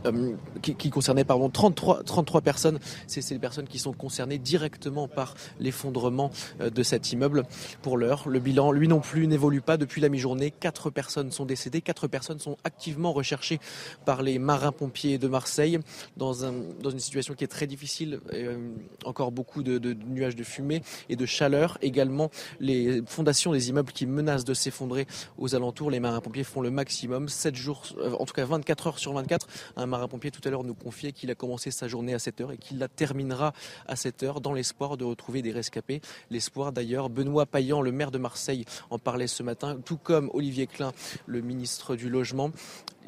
euh, 0.07 0.35
qui, 0.63 0.91
concernait 0.91 1.25
pardon 1.25 1.51
33 1.51 2.03
33 2.05 2.41
personnes. 2.41 2.79
C'est 3.07 3.23
ces 3.23 3.39
personnes 3.39 3.67
qui 3.67 3.79
sont 3.79 3.93
concernées 3.93 4.39
directement 4.39 5.09
par 5.09 5.35
l'effondrement 5.61 6.31
euh, 6.61 6.71
de 6.71 6.83
cet 6.83 7.13
immeuble. 7.13 7.45
Pour 7.83 7.97
l'heure, 7.97 8.29
le 8.29 8.39
bilan, 8.39 8.73
lui 8.73 8.89
non 8.89 9.01
plus, 9.01 9.27
n'évolue 9.27 9.61
pas 9.61 9.77
depuis 9.77 10.01
la 10.01 10.09
mi-journée. 10.09 10.51
Quatre 10.51 10.91
personnes 10.91 11.31
sont 11.31 11.45
décédées, 11.45 11.81
quatre 11.81 12.07
personnes 12.07 12.39
sont 12.39 12.57
activement 12.65 13.13
recherchées 13.13 13.61
par 14.05 14.23
les 14.23 14.39
marins-pompiers 14.39 15.19
de 15.19 15.29
Marseille 15.29 15.79
dans, 16.17 16.45
un, 16.45 16.53
dans 16.83 16.91
une 16.91 17.01
situation 17.01 17.35
qui 17.35 17.45
est 17.45 17.49
très 17.49 17.67
difficile. 17.67 18.21
Euh, 18.33 18.57
encore 19.05 19.33
beaucoup 19.33 19.63
de, 19.63 19.79
de, 19.79 19.95
nuages 19.95 20.37
de 20.37 20.45
fumée 20.45 20.83
et 21.09 21.17
de 21.17 21.27
chaleur. 21.27 21.79
Également, 21.83 22.31
les 22.61 23.03
fondations 23.07 23.53
des 23.53 23.69
immeubles 23.69 23.93
qui 23.93 24.07
menacent 24.07 24.45
de 24.45 24.55
s'effondrer 24.55 25.07
aux 25.39 25.55
alentours. 25.55 25.91
Les 25.91 26.01
marins-pompiers 26.01 26.45
font 26.45 26.61
le 26.61 26.71
maximum, 26.71 27.29
7 27.29 27.55
jours, 27.55 27.83
en 28.19 28.25
tout 28.25 28.35
cas 28.35 28.45
24 28.45 28.87
heures 28.87 28.99
sur 28.99 29.13
24 29.13 29.47
un 29.79 29.87
marin-pompier 29.87 30.31
tout 30.31 30.41
à 30.45 30.51
l'heure 30.51 30.65
nous 30.65 30.75
confiait 30.75 31.13
qu'il 31.13 31.31
a 31.31 31.35
commencé 31.35 31.71
sa 31.71 31.89
journée 31.89 32.13
à 32.13 32.19
7 32.19 32.41
heures 32.41 32.53
et 32.53 32.59
qu'il 32.59 32.79
la 32.79 32.89
terminera 32.89 33.53
à 33.87 33.97
7 33.97 34.23
heures 34.25 34.41
dans 34.41 34.53
l'espoir 34.53 34.97
de 34.97 35.05
retrouver 35.05 35.41
des 35.41 35.53
rescapés. 35.53 36.01
L'espoir 36.31 36.73
d'ailleurs, 36.73 37.09
Benoît 37.09 37.47
Payan, 37.47 37.81
le 37.81 37.93
maire 37.93 38.11
de 38.11 38.19
Marseille, 38.19 38.65
en 38.91 38.99
parlait 38.99 39.27
ce 39.27 39.43
matin, 39.43 39.79
tout 39.85 39.97
comme 39.97 40.31
Olivier 40.35 40.67
Klein, 40.67 40.93
le 41.27 41.41
ministre 41.41 41.97
du 41.97 42.11
Logement. 42.11 42.51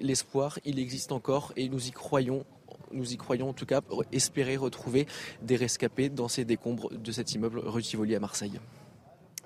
L'espoir, 0.01 0.59
il 0.65 0.79
existe 0.79 1.13
encore 1.13 1.53
et 1.57 1.69
nous 1.69 1.89
y 1.89 1.91
croyons 1.91 2.45
nous 2.93 3.13
y 3.13 3.17
croyons 3.17 3.51
en 3.51 3.53
tout 3.53 3.67
cas 3.67 3.83
espérer 4.11 4.57
retrouver 4.57 5.07
des 5.43 5.55
rescapés 5.55 6.09
dans 6.09 6.27
ces 6.27 6.45
décombres 6.45 6.91
de 6.91 7.13
cet 7.13 7.35
immeuble 7.35 7.61
rue 7.61 7.83
Tivoli 7.83 8.17
à 8.17 8.21
Marseille. 8.21 8.59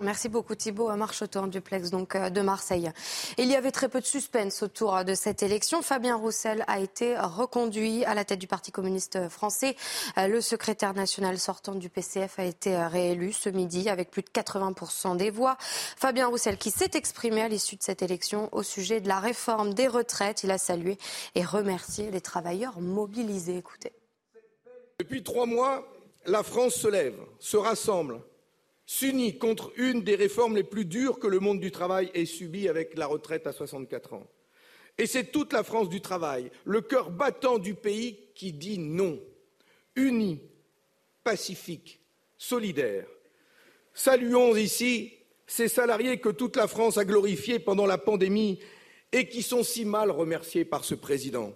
Merci 0.00 0.28
beaucoup 0.28 0.56
Thibault 0.56 0.88
à 0.88 0.96
Marcheteau 0.96 1.46
duplex 1.46 1.90
donc 1.90 2.16
euh, 2.16 2.28
de 2.28 2.40
Marseille. 2.40 2.90
Il 3.38 3.46
y 3.46 3.54
avait 3.54 3.70
très 3.70 3.88
peu 3.88 4.00
de 4.00 4.06
suspense 4.06 4.64
autour 4.64 4.96
euh, 4.96 5.04
de 5.04 5.14
cette 5.14 5.44
élection. 5.44 5.82
Fabien 5.82 6.16
Roussel 6.16 6.64
a 6.66 6.80
été 6.80 7.16
reconduit 7.16 8.04
à 8.04 8.14
la 8.14 8.24
tête 8.24 8.40
du 8.40 8.48
Parti 8.48 8.72
communiste 8.72 9.28
français. 9.28 9.76
Euh, 10.18 10.26
le 10.26 10.40
secrétaire 10.40 10.94
national 10.94 11.38
sortant 11.38 11.76
du 11.76 11.90
PCF 11.90 12.40
a 12.40 12.44
été 12.44 12.76
réélu 12.76 13.32
ce 13.32 13.48
midi 13.48 13.88
avec 13.88 14.10
plus 14.10 14.22
de 14.22 14.30
80% 14.30 15.16
des 15.16 15.30
voix. 15.30 15.56
Fabien 15.60 16.26
Roussel 16.26 16.58
qui 16.58 16.72
s'est 16.72 16.90
exprimé 16.94 17.42
à 17.42 17.48
l'issue 17.48 17.76
de 17.76 17.82
cette 17.84 18.02
élection 18.02 18.48
au 18.50 18.64
sujet 18.64 19.00
de 19.00 19.06
la 19.06 19.20
réforme 19.20 19.74
des 19.74 19.86
retraites. 19.86 20.42
Il 20.42 20.50
a 20.50 20.58
salué 20.58 20.98
et 21.36 21.44
remercié 21.44 22.10
les 22.10 22.20
travailleurs 22.20 22.80
mobilisés. 22.80 23.58
Écoutez. 23.58 23.92
Depuis 24.98 25.22
trois 25.22 25.46
mois, 25.46 25.86
la 26.26 26.42
France 26.42 26.74
se 26.74 26.88
lève, 26.88 27.18
se 27.38 27.56
rassemble 27.56 28.20
s'unit 28.86 29.38
contre 29.38 29.72
une 29.76 30.02
des 30.02 30.14
réformes 30.14 30.56
les 30.56 30.64
plus 30.64 30.84
dures 30.84 31.18
que 31.18 31.26
le 31.26 31.40
monde 31.40 31.60
du 31.60 31.70
travail 31.70 32.10
ait 32.14 32.26
subies 32.26 32.68
avec 32.68 32.96
la 32.96 33.06
retraite 33.06 33.46
à 33.46 33.52
64 33.52 34.14
ans. 34.14 34.26
Et 34.98 35.06
c'est 35.06 35.32
toute 35.32 35.52
la 35.52 35.64
France 35.64 35.88
du 35.88 36.00
travail, 36.00 36.50
le 36.64 36.80
cœur 36.80 37.10
battant 37.10 37.58
du 37.58 37.74
pays, 37.74 38.18
qui 38.34 38.52
dit 38.52 38.78
non. 38.78 39.20
Unis, 39.96 40.40
pacifique, 41.22 42.00
solidaire. 42.36 43.06
Saluons 43.92 44.54
ici 44.56 45.14
ces 45.46 45.68
salariés 45.68 46.18
que 46.18 46.30
toute 46.30 46.56
la 46.56 46.68
France 46.68 46.98
a 46.98 47.04
glorifiés 47.04 47.58
pendant 47.58 47.86
la 47.86 47.98
pandémie 47.98 48.60
et 49.12 49.28
qui 49.28 49.42
sont 49.42 49.62
si 49.62 49.84
mal 49.84 50.10
remerciés 50.10 50.64
par 50.64 50.84
ce 50.84 50.94
président. 50.94 51.52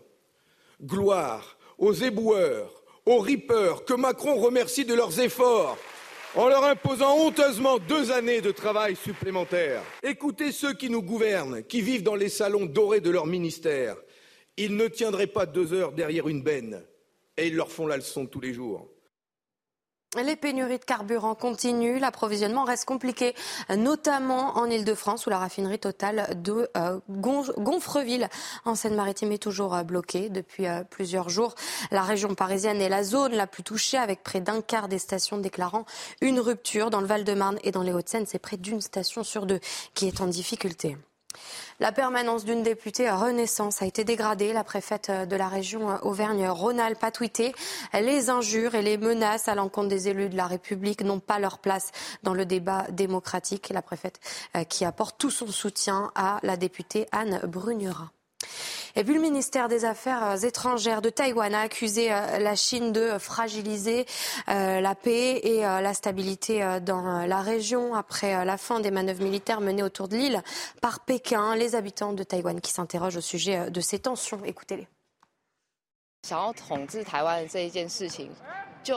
Gloire 0.82 1.58
aux 1.78 1.92
éboueurs, 1.92 2.82
aux 3.06 3.18
ripeurs 3.18 3.84
que 3.84 3.94
Macron 3.94 4.36
remercie 4.36 4.84
de 4.84 4.94
leurs 4.94 5.20
efforts 5.20 5.78
en 6.38 6.46
leur 6.46 6.62
imposant 6.62 7.18
honteusement 7.18 7.80
deux 7.80 8.12
années 8.12 8.40
de 8.40 8.52
travail 8.52 8.94
supplémentaires. 8.94 9.82
Écoutez 10.04 10.52
ceux 10.52 10.72
qui 10.72 10.88
nous 10.88 11.02
gouvernent, 11.02 11.64
qui 11.64 11.82
vivent 11.82 12.04
dans 12.04 12.14
les 12.14 12.28
salons 12.28 12.64
dorés 12.64 13.00
de 13.00 13.10
leur 13.10 13.26
ministère. 13.26 13.96
Ils 14.56 14.76
ne 14.76 14.86
tiendraient 14.86 15.26
pas 15.26 15.46
deux 15.46 15.72
heures 15.72 15.90
derrière 15.90 16.28
une 16.28 16.42
benne, 16.42 16.84
et 17.36 17.48
ils 17.48 17.56
leur 17.56 17.72
font 17.72 17.88
la 17.88 17.96
leçon 17.96 18.24
tous 18.24 18.38
les 18.38 18.54
jours. 18.54 18.88
Les 20.16 20.36
pénuries 20.36 20.78
de 20.78 20.84
carburant 20.84 21.34
continuent, 21.34 22.00
l'approvisionnement 22.00 22.64
reste 22.64 22.86
compliqué, 22.86 23.34
notamment 23.76 24.56
en 24.56 24.64
Ile-de-France 24.64 25.26
où 25.26 25.30
la 25.30 25.36
raffinerie 25.36 25.78
totale 25.78 26.40
de 26.42 26.70
euh, 26.78 26.98
Gonfreville 27.10 28.30
en 28.64 28.74
Seine-Maritime 28.74 29.32
est 29.32 29.42
toujours 29.42 29.74
euh, 29.74 29.82
bloquée 29.82 30.30
depuis 30.30 30.66
euh, 30.66 30.82
plusieurs 30.82 31.28
jours. 31.28 31.54
La 31.90 32.00
région 32.00 32.34
parisienne 32.34 32.80
est 32.80 32.88
la 32.88 33.04
zone 33.04 33.34
la 33.34 33.46
plus 33.46 33.62
touchée 33.62 33.98
avec 33.98 34.22
près 34.22 34.40
d'un 34.40 34.62
quart 34.62 34.88
des 34.88 34.98
stations 34.98 35.36
déclarant 35.36 35.84
une 36.22 36.40
rupture. 36.40 36.88
Dans 36.88 37.02
le 37.02 37.06
Val-de-Marne 37.06 37.58
et 37.62 37.70
dans 37.70 37.82
les 37.82 37.92
Hauts-de-Seine, 37.92 38.24
c'est 38.26 38.38
près 38.38 38.56
d'une 38.56 38.80
station 38.80 39.24
sur 39.24 39.44
deux 39.44 39.60
qui 39.92 40.08
est 40.08 40.22
en 40.22 40.26
difficulté. 40.26 40.96
La 41.80 41.92
permanence 41.92 42.44
d'une 42.44 42.64
députée 42.64 43.06
à 43.06 43.16
Renaissance 43.16 43.82
a 43.82 43.86
été 43.86 44.02
dégradée. 44.02 44.52
La 44.52 44.64
préfète 44.64 45.12
de 45.12 45.36
la 45.36 45.46
région 45.46 45.96
Auvergne-Rhône-Alpes 46.02 47.04
a 47.04 47.12
tweeté 47.12 47.54
Les 47.94 48.30
injures 48.30 48.74
et 48.74 48.82
les 48.82 48.98
menaces 48.98 49.46
à 49.46 49.54
l'encontre 49.54 49.88
des 49.88 50.08
élus 50.08 50.28
de 50.28 50.36
la 50.36 50.48
République 50.48 51.02
n'ont 51.02 51.20
pas 51.20 51.38
leur 51.38 51.58
place 51.58 51.92
dans 52.24 52.34
le 52.34 52.44
débat 52.44 52.86
démocratique. 52.90 53.68
La 53.68 53.82
préfète 53.82 54.18
euh, 54.56 54.64
qui 54.64 54.84
apporte 54.84 55.18
tout 55.18 55.30
son 55.30 55.46
soutien 55.46 56.10
à 56.16 56.40
la 56.42 56.56
députée 56.56 57.06
Anne 57.12 57.40
Brunera. 57.44 58.10
Et 58.96 59.04
puis 59.04 59.14
le 59.14 59.20
ministère 59.20 59.68
des 59.68 59.84
Affaires 59.84 60.44
étrangères 60.44 61.02
de 61.02 61.10
Taïwan 61.10 61.54
a 61.54 61.60
accusé 61.60 62.12
euh, 62.12 62.38
la 62.38 62.56
Chine 62.56 62.92
de 62.92 63.18
fragiliser 63.18 64.06
euh, 64.48 64.80
la 64.80 64.94
paix 64.94 65.40
et 65.42 65.64
euh, 65.64 65.80
la 65.80 65.94
stabilité 65.94 66.78
dans 66.82 67.26
la 67.26 67.40
région 67.40 67.94
après 67.94 68.44
la 68.44 68.56
fin 68.56 68.80
des 68.80 68.90
manœuvres 68.90 69.22
militaires 69.22 69.60
menées 69.60 69.82
autour 69.82 70.08
de 70.08 70.16
l'île 70.16 70.42
par 70.80 71.00
Pékin. 71.00 71.54
Les 71.56 71.74
habitants 71.74 72.12
de 72.12 72.22
Taïwan 72.22 72.60
qui 72.60 72.72
s'interrogent 72.72 73.16
au 73.16 73.20
sujet 73.20 73.70
de 73.70 73.80
ces 73.80 73.98
tensions. 73.98 74.40
Écoutez-les. 74.44 74.88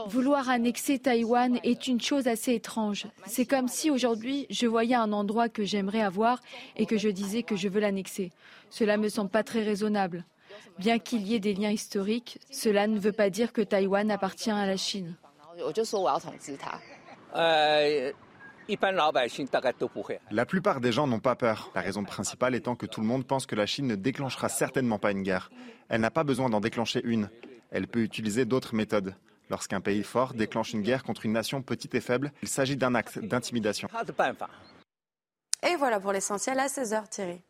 Vouloir 0.08 0.50
annexer 0.50 1.00
Taïwan 1.00 1.60
est 1.64 1.88
une 1.88 2.02
chose 2.02 2.28
assez 2.28 2.54
étrange. 2.54 3.08
C'est 3.26 3.46
comme 3.46 3.68
si 3.68 3.90
aujourd'hui 3.92 4.48
je 4.50 4.68
voyais 4.68 4.96
un 4.96 5.12
endroit 5.12 5.50
que 5.50 5.64
j'aimerais 5.64 6.02
avoir 6.02 6.42
et 6.76 6.86
que 6.86 6.98
je 6.98 7.10
disais 7.10 7.44
que 7.44 7.56
je 7.56 7.68
veux 7.68 7.80
l'annexer. 7.80 8.32
Cela 8.72 8.98
me 8.98 9.10
semble 9.10 9.30
pas 9.30 9.44
très 9.44 9.64
raisonnable. 9.64 10.26
Bien 10.80 10.98
qu'il 10.98 11.28
y 11.28 11.36
ait 11.36 11.40
des 11.40 11.54
liens 11.54 11.70
historiques, 11.70 12.40
cela 12.50 12.88
ne 12.88 12.98
veut 12.98 13.12
pas 13.12 13.30
dire 13.30 13.54
que 13.54 13.62
Taïwan 13.62 14.10
appartient 14.10 14.50
à 14.50 14.66
la 14.66 14.78
Chine. 14.78 15.16
La 20.32 20.46
plupart 20.46 20.80
des 20.80 20.92
gens 20.92 21.08
n'ont 21.08 21.20
pas 21.20 21.36
peur. 21.36 21.72
La 21.76 21.82
raison 21.82 22.04
principale 22.04 22.56
étant 22.56 22.76
que 22.76 22.86
tout 22.86 23.02
le 23.02 23.08
monde 23.08 23.28
pense 23.28 23.46
que 23.46 23.56
la 23.56 23.66
Chine 23.66 23.88
ne 23.88 23.96
déclenchera 23.96 24.48
certainement 24.48 24.98
pas 24.98 25.12
une 25.12 25.24
guerre. 25.24 25.52
Elle 25.90 26.02
n'a 26.02 26.12
pas 26.12 26.24
besoin 26.24 26.50
d'en 26.50 26.62
déclencher 26.62 27.02
une. 27.04 27.30
Elle 27.72 27.88
peut 27.88 28.02
utiliser 28.02 28.46
d'autres 28.46 28.74
méthodes. 28.74 29.16
Lorsqu'un 29.50 29.82
pays 29.82 30.04
fort 30.04 30.34
déclenche 30.34 30.72
une 30.72 30.82
guerre 30.82 31.04
contre 31.04 31.26
une 31.26 31.34
nation 31.34 31.62
petite 31.62 31.94
et 31.96 32.00
faible, 32.00 32.32
il 32.42 32.48
s'agit 32.48 32.78
d'un 32.78 32.96
acte 32.96 33.20
d'intimidation. 33.20 33.90
Et 35.64 35.76
voilà 35.76 36.00
pour 36.00 36.14
l'essentiel 36.14 36.58
à 36.60 36.68
16h, 36.68 37.10
Thierry. 37.10 37.42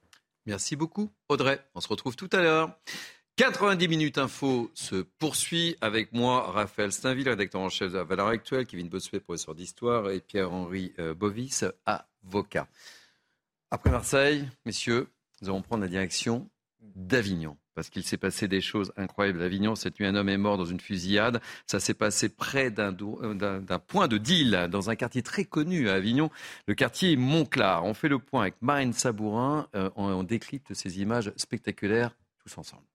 Merci 0.46 0.76
beaucoup, 0.76 1.12
Audrey. 1.30 1.64
On 1.76 1.82
se 1.82 1.88
retrouve 1.88 2.16
tout 2.16 2.30
à 2.32 2.42
l'heure. 2.42 2.78
90 3.38 3.88
minutes 3.88 4.18
info 4.18 4.70
se 4.74 4.96
poursuit 4.96 5.76
avec 5.82 6.14
moi, 6.14 6.52
Raphaël 6.52 6.92
Steinville, 6.92 7.30
rédacteur 7.30 7.62
en 7.62 7.70
chef 7.70 7.92
de 7.92 7.98
la 7.98 8.04
Valeur 8.04 8.28
Actuelle, 8.28 8.66
Kevin 8.66 8.90
Bossuet, 8.90 9.20
professeur 9.20 9.56
d'histoire, 9.56 10.12
et 10.12 10.20
Pierre-Henri 10.20 10.94
euh, 11.00 11.14
Bovis, 11.14 11.66
avocat. 11.86 12.68
Après 13.72 13.90
Marseille, 13.90 14.48
messieurs, 14.66 15.08
nous 15.42 15.50
allons 15.50 15.62
prendre 15.62 15.82
la 15.82 15.88
direction 15.88 16.50
d'Avignon. 16.82 17.58
Parce 17.76 17.90
qu'il 17.90 18.04
s'est 18.04 18.18
passé 18.18 18.48
des 18.48 18.62
choses 18.62 18.92
incroyables 18.98 19.42
à 19.42 19.46
Avignon. 19.46 19.76
Cette 19.76 20.00
nuit, 20.00 20.08
un 20.08 20.16
homme 20.16 20.30
est 20.30 20.38
mort 20.38 20.58
dans 20.58 20.66
une 20.66 20.80
fusillade. 20.80 21.42
Ça 21.66 21.80
s'est 21.80 21.94
passé 21.94 22.30
près 22.30 22.72
d'un 22.72 22.94
point 23.88 24.08
de 24.08 24.18
deal 24.18 24.68
dans 24.70 24.90
un 24.90 24.96
quartier 24.96 25.24
très 25.24 25.46
connu 25.46 25.90
à 25.90 25.94
Avignon, 25.94 26.30
le 26.68 26.76
quartier 26.76 27.16
Montclar. 27.16 27.86
On 27.86 27.94
fait 27.94 28.10
le 28.10 28.20
point 28.20 28.42
avec 28.42 28.56
Marine 28.62 28.94
Sabourin. 28.94 29.68
on 29.96 30.24
décrypte 30.24 30.74
ces 30.74 31.02
images 31.02 31.32
spectaculaires 31.38 32.16
tous 32.44 32.58
ensemble. 32.58 32.91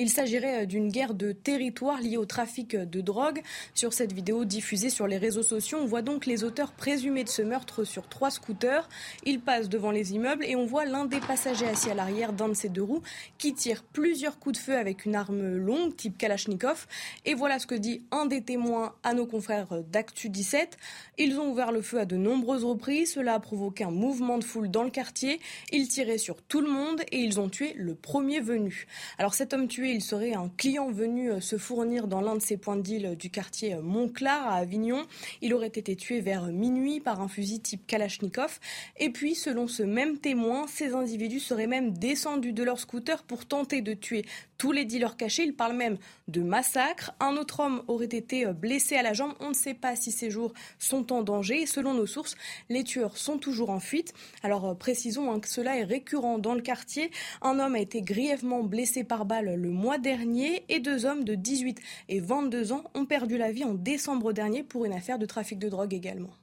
Il 0.00 0.10
s'agirait 0.10 0.62
euh, 0.62 0.66
d'une 0.66 0.90
guerre 0.90 1.12
de 1.12 1.32
territoire 1.32 2.00
liée 2.00 2.16
au 2.16 2.24
trafic 2.24 2.76
de 2.76 3.00
drogue. 3.00 3.42
Sur 3.74 3.92
cette 3.92 4.12
vidéo 4.12 4.44
diffusée 4.44 4.90
sur 4.90 5.08
les 5.08 5.18
réseaux 5.18 5.42
sociaux, 5.42 5.78
on 5.82 5.86
voit 5.86 6.02
donc 6.02 6.24
les 6.24 6.44
auteurs 6.44 6.70
présumés 6.70 7.24
de 7.24 7.28
ce 7.28 7.42
meurtre 7.42 7.82
sur 7.82 8.08
trois 8.08 8.30
scooters. 8.30 8.88
Ils 9.24 9.40
passent 9.40 9.68
devant 9.68 9.90
les 9.90 10.12
immeubles 10.12 10.44
et 10.44 10.54
on 10.54 10.66
voit 10.66 10.84
l'un 10.84 11.04
des 11.04 11.18
passagers 11.18 11.66
assis 11.66 11.90
à 11.90 11.94
l'arrière 11.94 12.32
d'un 12.32 12.48
de 12.48 12.54
ces 12.54 12.68
deux 12.68 12.82
roues 12.82 13.02
qui 13.38 13.54
tire 13.54 13.82
plusieurs 13.82 14.38
coups 14.38 14.56
de 14.56 14.62
feu 14.62 14.76
avec 14.76 15.04
une 15.04 15.16
arme 15.16 15.56
longue 15.56 15.96
type 15.96 16.16
Kalachnikov. 16.16 16.86
Et 17.24 17.34
voilà 17.34 17.58
ce 17.58 17.66
que 17.66 17.74
dit 17.74 18.02
un 18.12 18.26
des 18.26 18.42
témoins 18.42 18.94
à 19.02 19.14
nos 19.14 19.26
confrères 19.26 19.82
d'Actu 19.90 20.28
17. 20.28 20.76
Ils 21.18 21.40
ont 21.40 21.50
ouvert 21.50 21.72
le 21.72 21.82
feu 21.82 21.98
à 21.98 22.04
de 22.04 22.16
nombreuses 22.16 22.64
reprises. 22.64 23.14
Cela 23.14 23.34
a 23.34 23.40
provoqué 23.40 23.82
un 23.82 23.90
mouvement 23.90 24.38
de 24.38 24.44
foule 24.44 24.70
dans 24.70 24.84
le 24.84 24.90
quartier. 24.90 25.40
Ils 25.72 25.88
tiraient 25.88 26.18
sur 26.18 26.40
tout 26.40 26.60
le 26.60 26.70
monde 26.70 27.02
et 27.10 27.18
ils 27.18 27.40
ont 27.40 27.48
tué 27.48 27.72
le 27.76 27.96
premier 27.96 28.38
venu. 28.38 28.86
Alors 29.18 29.34
cet 29.34 29.52
homme 29.52 29.66
tué 29.66 29.87
il 29.90 30.02
serait 30.02 30.34
un 30.34 30.50
client 30.56 30.90
venu 30.90 31.30
euh, 31.30 31.40
se 31.40 31.56
fournir 31.56 32.06
dans 32.08 32.20
l'un 32.20 32.34
de 32.34 32.42
ces 32.42 32.56
points 32.56 32.76
de 32.76 32.82
deal 32.82 33.16
du 33.16 33.30
quartier 33.30 33.74
euh, 33.74 33.82
Montclar 33.82 34.46
à 34.46 34.56
Avignon. 34.56 35.06
Il 35.40 35.54
aurait 35.54 35.66
été 35.68 35.96
tué 35.96 36.20
vers 36.20 36.46
minuit 36.46 37.00
par 37.00 37.20
un 37.20 37.28
fusil 37.28 37.60
type 37.60 37.86
Kalachnikov. 37.86 38.60
Et 38.98 39.10
puis, 39.10 39.34
selon 39.34 39.66
ce 39.66 39.82
même 39.82 40.18
témoin, 40.18 40.66
ces 40.66 40.94
individus 40.94 41.40
seraient 41.40 41.66
même 41.66 41.96
descendus 41.96 42.52
de 42.52 42.62
leur 42.62 42.78
scooter 42.78 43.22
pour 43.22 43.46
tenter 43.46 43.80
de 43.80 43.94
tuer 43.94 44.24
tous 44.58 44.72
les 44.72 44.84
dealers 44.84 45.16
cachés. 45.16 45.44
Il 45.44 45.54
parle 45.54 45.74
même 45.74 45.98
de 46.26 46.42
massacre. 46.42 47.12
Un 47.20 47.36
autre 47.36 47.60
homme 47.60 47.82
aurait 47.88 48.04
été 48.06 48.46
euh, 48.46 48.52
blessé 48.52 48.96
à 48.96 49.02
la 49.02 49.12
jambe. 49.12 49.34
On 49.40 49.50
ne 49.50 49.54
sait 49.54 49.74
pas 49.74 49.96
si 49.96 50.12
ces 50.12 50.30
jours 50.30 50.52
sont 50.78 51.12
en 51.12 51.22
danger. 51.22 51.66
selon 51.66 51.94
nos 51.94 52.06
sources, 52.06 52.36
les 52.68 52.84
tueurs 52.84 53.16
sont 53.16 53.38
toujours 53.38 53.70
en 53.70 53.80
fuite. 53.80 54.12
Alors 54.42 54.76
précisons 54.76 55.32
hein, 55.32 55.40
que 55.40 55.48
cela 55.48 55.78
est 55.78 55.84
récurrent 55.84 56.38
dans 56.38 56.54
le 56.54 56.60
quartier. 56.60 57.10
Un 57.42 57.58
homme 57.58 57.74
a 57.74 57.80
été 57.80 58.02
grièvement 58.02 58.62
blessé 58.62 59.04
par 59.04 59.24
balle 59.24 59.54
le 59.54 59.70
mois 59.78 59.98
dernier 59.98 60.64
et 60.68 60.80
deux 60.80 61.06
hommes 61.06 61.24
de 61.24 61.34
18 61.34 61.80
et 62.08 62.20
22 62.20 62.72
ans 62.72 62.84
ont 62.94 63.06
perdu 63.06 63.38
la 63.38 63.52
vie 63.52 63.64
en 63.64 63.74
décembre 63.74 64.32
dernier 64.32 64.62
pour 64.62 64.84
une 64.84 64.92
affaire 64.92 65.18
de 65.18 65.24
trafic 65.24 65.58
de 65.58 65.68
drogue 65.68 65.94
également. 65.94 66.34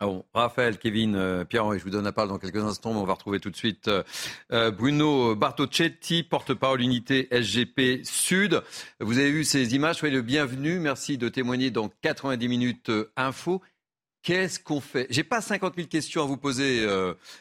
Ah 0.00 0.06
bon, 0.06 0.24
Raphaël, 0.34 0.78
Kevin, 0.78 1.14
euh, 1.14 1.44
Pierre, 1.44 1.78
je 1.78 1.84
vous 1.84 1.90
donne 1.90 2.02
la 2.02 2.10
parole 2.10 2.30
dans 2.30 2.38
quelques 2.38 2.56
instants, 2.56 2.92
mais 2.92 2.98
on 2.98 3.04
va 3.04 3.12
retrouver 3.12 3.38
tout 3.38 3.50
de 3.50 3.56
suite 3.56 3.86
euh, 3.86 4.02
euh, 4.52 4.72
Bruno 4.72 5.36
Bartocchetti, 5.36 6.24
porte-parole 6.24 6.80
unité 6.80 7.28
SGP 7.30 8.04
Sud. 8.04 8.62
Vous 8.98 9.18
avez 9.18 9.30
vu 9.30 9.44
ces 9.44 9.76
images, 9.76 9.98
soyez 9.98 10.12
le 10.12 10.22
bienvenu. 10.22 10.80
Merci 10.80 11.18
de 11.18 11.28
témoigner 11.28 11.70
dans 11.70 11.88
90 12.00 12.48
minutes 12.48 12.90
info. 13.16 13.62
Qu'est-ce 14.24 14.58
qu'on 14.58 14.80
fait? 14.80 15.06
J'ai 15.10 15.22
pas 15.22 15.40
50 15.40 15.74
000 15.76 15.86
questions 15.86 16.22
à 16.22 16.26
vous 16.26 16.36
poser, 16.36 16.84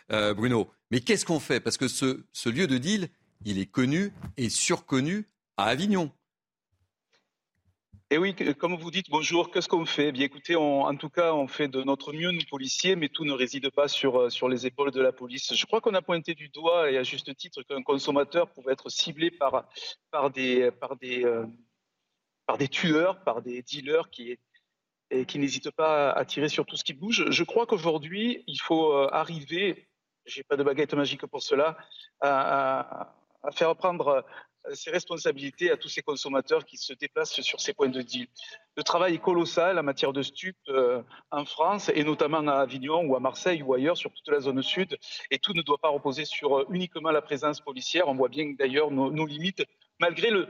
Bruno, 0.09 0.69
mais 0.91 0.99
qu'est-ce 0.99 1.25
qu'on 1.25 1.39
fait? 1.39 1.59
Parce 1.59 1.77
que 1.77 1.87
ce, 1.87 2.25
ce 2.31 2.49
lieu 2.49 2.67
de 2.67 2.77
deal, 2.77 3.09
il 3.45 3.59
est 3.59 3.65
connu 3.69 4.13
et 4.37 4.49
surconnu 4.49 5.27
à 5.57 5.65
Avignon. 5.65 6.11
Et 8.13 8.17
oui, 8.17 8.35
comme 8.35 8.75
vous 8.75 8.91
dites, 8.91 9.09
bonjour, 9.09 9.51
qu'est-ce 9.51 9.69
qu'on 9.69 9.85
fait? 9.85 10.11
Bien 10.11 10.25
écoutez, 10.25 10.57
en 10.57 10.93
tout 10.97 11.09
cas, 11.09 11.33
on 11.33 11.47
fait 11.47 11.69
de 11.69 11.81
notre 11.81 12.11
mieux, 12.11 12.31
nous 12.31 12.41
policiers, 12.49 12.97
mais 12.97 13.07
tout 13.07 13.23
ne 13.23 13.31
réside 13.31 13.69
pas 13.69 13.87
sur, 13.87 14.23
euh, 14.23 14.29
sur 14.29 14.49
les 14.49 14.65
épaules 14.67 14.91
de 14.91 14.99
la 14.99 15.13
police. 15.13 15.55
Je 15.55 15.65
crois 15.65 15.79
qu'on 15.79 15.93
a 15.93 16.01
pointé 16.01 16.35
du 16.35 16.49
doigt, 16.49 16.91
et 16.91 16.97
à 16.97 17.03
juste 17.03 17.33
titre, 17.37 17.63
qu'un 17.63 17.81
consommateur 17.83 18.51
pouvait 18.51 18.73
être 18.73 18.89
ciblé 18.89 19.31
par, 19.31 19.65
par, 20.11 20.29
des, 20.29 20.71
par, 20.71 20.97
des, 20.97 21.23
euh, 21.23 21.45
par 22.45 22.57
des 22.57 22.67
tueurs, 22.67 23.23
par 23.23 23.41
des 23.41 23.61
dealers 23.61 24.09
qui, 24.09 24.37
qui 25.25 25.39
n'hésitent 25.39 25.71
pas 25.71 26.11
à 26.11 26.25
tirer 26.25 26.49
sur 26.49 26.65
tout 26.65 26.75
ce 26.75 26.83
qui 26.83 26.93
bouge. 26.93 27.29
Je 27.29 27.43
crois 27.45 27.65
qu'aujourd'hui, 27.65 28.43
il 28.45 28.59
faut 28.59 28.91
euh, 28.91 29.07
arriver, 29.13 29.87
j'ai 30.25 30.43
pas 30.43 30.57
de 30.57 30.63
baguette 30.63 30.95
magique 30.95 31.25
pour 31.27 31.41
cela, 31.41 31.77
à 32.19 33.15
faire 33.49 33.75
prendre 33.75 34.23
euh, 34.67 34.75
ses 34.75 34.91
responsabilités 34.91 35.71
à 35.71 35.77
tous 35.77 35.89
ces 35.89 36.01
consommateurs 36.01 36.65
qui 36.65 36.77
se 36.77 36.93
déplacent 36.93 37.41
sur 37.41 37.59
ces 37.59 37.73
points 37.73 37.89
de 37.89 38.01
deal. 38.01 38.27
Le 38.75 38.83
travail 38.83 39.15
est 39.15 39.21
colossal 39.21 39.79
en 39.79 39.83
matière 39.83 40.13
de 40.13 40.21
stupes 40.21 40.55
euh, 40.69 41.01
en 41.31 41.45
France 41.45 41.89
et 41.95 42.03
notamment 42.03 42.47
à 42.47 42.61
Avignon 42.61 43.03
ou 43.05 43.15
à 43.15 43.19
Marseille 43.19 43.63
ou 43.63 43.73
ailleurs 43.73 43.97
sur 43.97 44.11
toute 44.13 44.27
la 44.27 44.39
zone 44.39 44.61
sud 44.61 44.97
et 45.31 45.39
tout 45.39 45.53
ne 45.53 45.61
doit 45.63 45.79
pas 45.79 45.89
reposer 45.89 46.25
sur 46.25 46.59
euh, 46.59 46.65
uniquement 46.69 47.11
la 47.11 47.21
présence 47.21 47.59
policière. 47.61 48.07
On 48.07 48.15
voit 48.15 48.29
bien 48.29 48.53
d'ailleurs 48.57 48.91
nos, 48.91 49.25
limites 49.25 49.63
malgré 49.99 50.29
le, 50.29 50.47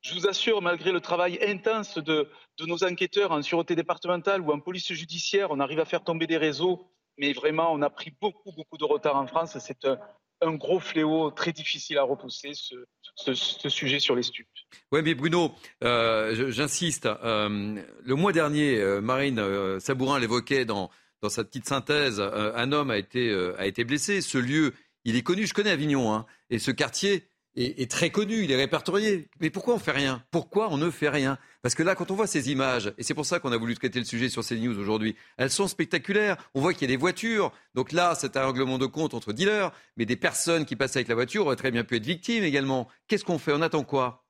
je 0.00 0.14
vous 0.14 0.26
assure, 0.26 0.62
malgré 0.62 0.92
le 0.92 1.00
travail 1.00 1.38
intense 1.42 1.98
de, 1.98 2.30
de, 2.58 2.66
nos 2.66 2.84
enquêteurs 2.84 3.32
en 3.32 3.42
sûreté 3.42 3.76
départementale 3.76 4.40
ou 4.40 4.52
en 4.52 4.60
police 4.60 4.92
judiciaire, 4.92 5.50
on 5.50 5.60
arrive 5.60 5.80
à 5.80 5.84
faire 5.84 6.04
tomber 6.04 6.26
des 6.26 6.38
réseaux, 6.38 6.90
mais 7.18 7.32
vraiment, 7.32 7.72
on 7.72 7.82
a 7.82 7.90
pris 7.90 8.14
beaucoup, 8.20 8.52
beaucoup 8.52 8.78
de 8.78 8.84
retard 8.84 9.16
en 9.16 9.26
France. 9.26 9.58
C'est 9.58 9.84
un, 9.84 9.98
un 10.40 10.54
gros 10.54 10.80
fléau 10.80 11.30
très 11.30 11.52
difficile 11.52 11.98
à 11.98 12.02
repousser, 12.02 12.52
ce, 12.54 13.68
sujet 13.68 13.98
sur 13.98 14.14
les 14.14 14.22
stupes. 14.22 14.48
Oui, 14.92 15.00
mais 15.02 15.14
Bruno, 15.14 15.54
euh, 15.84 16.50
j'insiste. 16.50 17.06
Euh, 17.06 17.82
le 18.02 18.14
mois 18.14 18.32
dernier, 18.32 18.78
euh, 18.78 19.00
Marine 19.00 19.78
Sabourin 19.80 20.18
l'évoquait 20.18 20.64
dans, 20.64 20.90
sa 21.28 21.44
petite 21.44 21.68
synthèse, 21.68 22.20
un 22.20 22.72
homme 22.72 22.90
a 22.90 22.96
été, 22.96 23.30
a 23.58 23.66
été 23.66 23.84
blessé. 23.84 24.22
Ce 24.22 24.38
lieu, 24.38 24.72
il 25.04 25.16
est 25.16 25.22
connu, 25.22 25.46
je 25.46 25.52
connais 25.52 25.70
Avignon, 25.70 26.14
hein, 26.14 26.26
et 26.48 26.58
ce 26.58 26.70
quartier 26.70 27.29
est, 27.56 27.90
très 27.90 28.10
connu, 28.10 28.44
il 28.44 28.52
est 28.52 28.56
répertorié. 28.56 29.28
Mais 29.40 29.50
pourquoi 29.50 29.74
on 29.74 29.78
fait 29.78 29.90
rien? 29.90 30.24
Pourquoi 30.30 30.70
on 30.70 30.78
ne 30.78 30.90
fait 30.90 31.08
rien? 31.08 31.38
Parce 31.62 31.74
que 31.74 31.82
là, 31.82 31.94
quand 31.94 32.10
on 32.10 32.14
voit 32.14 32.26
ces 32.26 32.50
images, 32.50 32.92
et 32.96 33.02
c'est 33.02 33.14
pour 33.14 33.26
ça 33.26 33.40
qu'on 33.40 33.52
a 33.52 33.56
voulu 33.56 33.74
traiter 33.74 33.98
le 33.98 34.04
sujet 34.04 34.28
sur 34.28 34.44
CNews 34.44 34.78
aujourd'hui, 34.78 35.16
elles 35.36 35.50
sont 35.50 35.68
spectaculaires. 35.68 36.36
On 36.54 36.60
voit 36.60 36.72
qu'il 36.72 36.82
y 36.82 36.92
a 36.92 36.94
des 36.94 37.00
voitures. 37.00 37.52
Donc 37.74 37.92
là, 37.92 38.14
c'est 38.14 38.36
un 38.36 38.46
règlement 38.46 38.78
de 38.78 38.86
compte 38.86 39.14
entre 39.14 39.32
dealers, 39.32 39.72
mais 39.96 40.06
des 40.06 40.16
personnes 40.16 40.64
qui 40.64 40.76
passent 40.76 40.96
avec 40.96 41.08
la 41.08 41.14
voiture 41.14 41.46
auraient 41.46 41.56
très 41.56 41.70
bien 41.70 41.84
pu 41.84 41.96
être 41.96 42.06
victimes 42.06 42.44
également. 42.44 42.88
Qu'est-ce 43.08 43.24
qu'on 43.24 43.38
fait? 43.38 43.52
On 43.52 43.62
attend 43.62 43.84
quoi? 43.84 44.24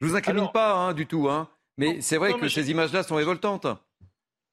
Je 0.00 0.06
vous 0.06 0.16
incrimine 0.16 0.50
pas 0.52 0.74
hein, 0.74 0.94
du 0.94 1.06
tout, 1.06 1.28
hein, 1.28 1.48
mais 1.76 2.00
c'est 2.00 2.18
vrai 2.18 2.34
que 2.34 2.48
ces 2.48 2.70
images-là 2.70 3.02
sont 3.02 3.16
révoltantes. 3.16 3.66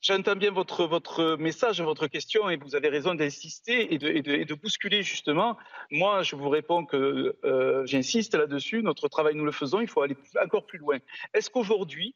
J'entends 0.07 0.35
bien 0.35 0.51
votre, 0.51 0.85
votre 0.85 1.35
message, 1.35 1.81
votre 1.81 2.05
question, 2.05 2.47
et 2.47 2.57
vous 2.57 2.75
avez 2.75 2.89
raison 2.89 3.15
d'insister 3.15 3.91
et 3.91 3.97
de, 3.97 4.07
et, 4.07 4.45
de, 4.45 4.53
bousculer 4.53 5.01
justement. 5.01 5.57
Moi, 5.89 6.21
je 6.21 6.35
vous 6.35 6.47
réponds 6.47 6.85
que 6.85 7.35
euh, 7.43 7.83
j'insiste 7.87 8.35
là-dessus. 8.35 8.83
Notre 8.83 9.07
travail, 9.07 9.33
nous 9.33 9.45
le 9.45 9.51
faisons. 9.51 9.81
Il 9.81 9.87
faut 9.87 10.03
aller 10.03 10.15
encore 10.43 10.67
plus 10.67 10.77
loin. 10.77 10.99
Est-ce 11.33 11.49
qu'aujourd'hui, 11.49 12.13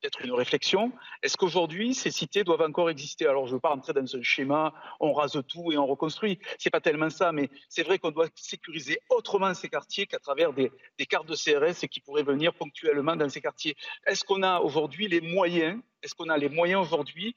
peut-être 0.00 0.22
une 0.22 0.32
réflexion. 0.32 0.92
Est-ce 1.22 1.36
qu'aujourd'hui, 1.36 1.94
ces 1.94 2.10
cités 2.10 2.44
doivent 2.44 2.62
encore 2.62 2.90
exister? 2.90 3.26
Alors, 3.26 3.46
je 3.46 3.50
ne 3.50 3.56
veux 3.56 3.60
pas 3.60 3.70
rentrer 3.70 3.92
dans 3.92 4.16
un 4.16 4.22
schéma, 4.22 4.72
on 4.98 5.12
rase 5.12 5.40
tout 5.46 5.72
et 5.72 5.78
on 5.78 5.86
reconstruit. 5.86 6.38
C'est 6.58 6.70
pas 6.70 6.80
tellement 6.80 7.10
ça, 7.10 7.32
mais 7.32 7.50
c'est 7.68 7.82
vrai 7.82 7.98
qu'on 7.98 8.10
doit 8.10 8.28
sécuriser 8.34 9.00
autrement 9.10 9.54
ces 9.54 9.68
quartiers 9.68 10.06
qu'à 10.06 10.18
travers 10.18 10.52
des, 10.52 10.70
cartes 11.08 11.28
de 11.28 11.34
CRS 11.34 11.86
qui 11.88 12.00
pourraient 12.00 12.22
venir 12.22 12.54
ponctuellement 12.54 13.16
dans 13.16 13.28
ces 13.28 13.40
quartiers. 13.40 13.76
Est-ce 14.06 14.24
qu'on 14.24 14.42
a 14.42 14.60
aujourd'hui 14.60 15.08
les 15.08 15.20
moyens 15.20 15.80
Est-ce 16.02 16.14
qu'on 16.14 16.28
a 16.28 16.38
les 16.38 16.48
moyens 16.48 16.82
aujourd'hui 16.82 17.34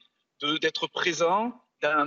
d'être 0.62 0.88
présent 0.88 1.54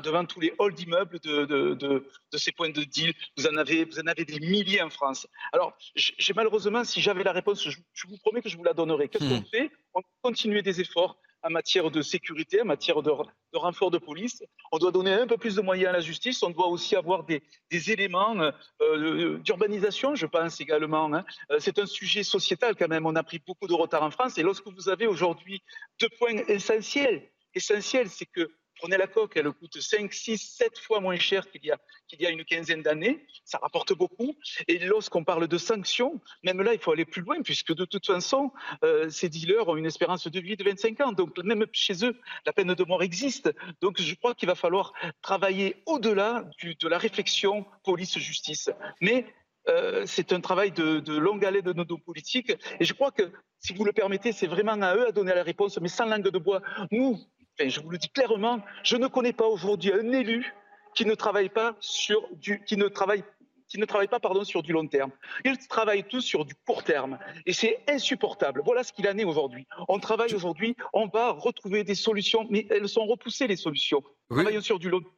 devant 0.03 0.25
tous 0.25 0.41
les 0.41 0.53
halls 0.59 0.75
d'immeubles 0.75 1.19
de, 1.21 1.45
de, 1.45 1.75
de, 1.75 2.07
de, 2.33 2.39
ces 2.39 2.53
points 2.53 2.71
de 2.71 2.85
deal. 2.85 3.13
Vous 3.37 3.47
en 3.47 3.57
avez, 3.57 3.85
vous 3.85 3.99
en 3.99 4.07
avez 4.07 4.25
des 4.25 4.41
milliers 4.41 4.83
en 4.83 4.91
France. 4.91 5.27
Alors, 5.53 5.77
j'ai 5.95 6.33
malheureusement, 6.35 6.85
si 6.85 7.01
j'avais 7.01 7.25
la 7.25 7.33
réponse, 7.33 7.69
je, 7.69 8.07
vous 8.09 8.17
promets 8.19 8.43
que 8.43 8.49
je 8.49 8.57
vous 8.57 8.65
la 8.65 8.73
donnerai. 8.73 9.09
Qu'est-ce 9.09 9.29
qu'on 9.29 9.41
hmm. 9.41 9.47
fait? 9.51 9.71
On 9.95 10.01
continue 10.23 10.63
des 10.63 10.81
efforts 10.81 11.19
en 11.43 11.51
matière 11.51 11.91
de 11.91 12.03
sécurité, 12.03 12.61
en 12.63 12.65
matière 12.65 13.03
de, 13.03 13.11
de, 13.53 13.59
renfort 13.59 13.91
de 13.91 13.99
police. 13.99 14.43
On 14.73 14.79
doit 14.79 14.91
donner 14.91 15.13
un 15.13 15.27
peu 15.27 15.37
plus 15.37 15.55
de 15.55 15.61
moyens 15.61 15.91
à 15.91 15.93
la 15.93 16.01
justice. 16.01 16.43
On 16.43 16.51
doit 16.51 16.67
aussi 16.67 16.97
avoir 16.97 17.25
des, 17.25 17.43
des 17.71 17.93
éléments 17.93 18.37
euh, 18.81 19.39
d'urbanisation, 19.39 20.15
je 20.15 20.27
pense 20.27 20.61
également. 20.61 21.15
Hein. 21.15 21.25
Euh, 21.51 21.59
c'est 21.61 21.79
un 21.79 21.87
sujet 21.87 22.25
sociétal 22.25 22.75
quand 22.75 22.89
même. 22.89 23.07
On 23.07 23.15
a 23.15 23.23
pris 23.23 23.41
beaucoup 23.47 23.69
de 23.69 23.75
retard 23.75 24.03
en 24.03 24.11
France. 24.11 24.39
Et 24.39 24.43
lorsque 24.43 24.67
vous 24.67 24.89
avez 24.89 25.07
aujourd'hui 25.07 25.63
deux 26.01 26.09
points 26.19 26.37
essentiels, 26.49 27.31
essentiels, 27.55 28.09
c'est 28.09 28.27
que 28.27 28.51
Prenez 28.79 28.97
la 28.97 29.07
coque, 29.07 29.37
elle 29.37 29.51
coûte 29.53 29.81
5, 29.81 30.13
6, 30.13 30.37
7 30.37 30.79
fois 30.79 31.01
moins 31.01 31.17
cher 31.17 31.51
qu'il 31.51 31.65
y 31.65 31.71
a, 31.71 31.79
qu'il 32.09 32.21
y 32.21 32.27
a 32.27 32.31
une 32.31 32.45
quinzaine 32.45 32.83
d'années. 32.83 33.27
Ça 33.45 33.59
rapporte 33.59 33.95
beaucoup. 33.95 34.35
Et 34.69 34.79
lorsqu'on 34.79 35.25
parle 35.25 35.49
de 35.49 35.59
sanctions, 35.59 36.21
même 36.45 36.61
là, 36.63 36.75
il 36.75 36.79
faut 36.79 36.93
aller 36.93 37.05
plus 37.05 37.23
loin, 37.23 37.41
puisque 37.43 37.75
de 37.75 37.85
toute 37.85 38.07
façon, 38.07 38.53
euh, 38.85 39.09
ces 39.09 39.29
dealers 39.29 39.69
ont 39.69 39.77
une 39.77 39.87
espérance 39.87 40.27
de 40.27 40.41
vie 40.41 40.57
de 40.57 40.65
25 40.65 41.01
ans. 41.01 41.13
Donc, 41.13 41.39
même 41.39 41.65
chez 41.73 42.05
eux, 42.05 42.21
la 42.45 42.53
peine 42.53 42.75
de 42.75 42.85
mort 42.85 43.03
existe. 43.03 43.51
Donc, 43.81 44.01
je 44.01 44.15
crois 44.15 44.35
qu'il 44.35 44.49
va 44.49 44.55
falloir 44.55 44.93
travailler 45.23 45.83
au-delà 45.87 46.45
de 46.63 46.89
la 46.89 46.99
réflexion 46.99 47.65
police-justice. 47.83 48.71
Mais 49.01 49.27
euh, 49.69 50.05
c'est 50.07 50.33
un 50.33 50.41
travail 50.41 50.71
de, 50.71 51.01
de, 51.01 51.17
longue 51.17 51.45
haleine 51.45 51.63
de 51.63 51.73
nos 51.73 51.99
politiques. 51.99 52.53
Et 52.79 52.85
je 52.85 52.93
crois 52.93 53.11
que, 53.11 53.33
si 53.59 53.75
vous 53.75 53.85
le 53.85 53.93
permettez, 53.93 54.33
c'est 54.33 54.47
vraiment 54.47 54.81
à 54.81 54.95
eux 54.95 55.09
à 55.09 55.13
donner 55.13 55.35
la 55.35 55.43
réponse, 55.43 55.79
mais 55.81 55.89
sans 55.89 56.07
langue 56.07 56.29
de 56.29 56.39
bois. 56.39 56.63
Nous, 56.93 57.19
je 57.59 57.81
vous 57.81 57.91
le 57.91 57.99
dis 57.99 58.09
clairement, 58.09 58.61
je 58.83 58.97
ne 58.97 59.07
connais 59.07 59.33
pas 59.33 59.47
aujourd'hui 59.47 59.93
un 59.93 60.13
élu 60.13 60.53
qui 60.95 61.05
ne 61.05 61.15
travaille 61.15 61.49
pas 61.49 61.77
sur 61.81 62.27
du, 62.33 62.63
qui 62.65 62.77
ne 62.77 62.89
travaille 62.89 63.23
qui 63.69 63.79
ne 63.81 63.85
travaillent 63.85 64.09
pas 64.09 64.21
pardon, 64.21 64.45
sur 64.45 64.63
du 64.63 64.73
long 64.73 64.87
terme. 64.87 65.11
Ils 65.45 65.59
travaillent 65.67 66.05
tous 66.05 66.21
sur 66.21 66.45
du 66.45 66.55
court 66.55 66.85
terme. 66.85 67.19
Et 67.47 67.53
c'est 67.53 67.81
insupportable. 67.89 68.63
Voilà 68.65 68.85
ce 68.85 68.93
qu'il 68.93 69.09
en 69.09 69.19
est 69.19 69.25
aujourd'hui. 69.25 69.67
On 69.89 69.99
travaille 69.99 70.33
aujourd'hui, 70.35 70.77
on 70.93 71.09
va 71.09 71.33
retrouver 71.33 71.83
des 71.83 71.97
solutions, 71.97 72.47
mais 72.49 72.67
elles 72.71 72.89
sont 72.89 73.07
repoussées, 73.07 73.49
les 73.49 73.57
solutions. 73.57 74.05
Travaillons 74.31 74.61
sur 74.61 74.79
du 74.79 74.89
long 74.89 75.01
terme. 75.01 75.13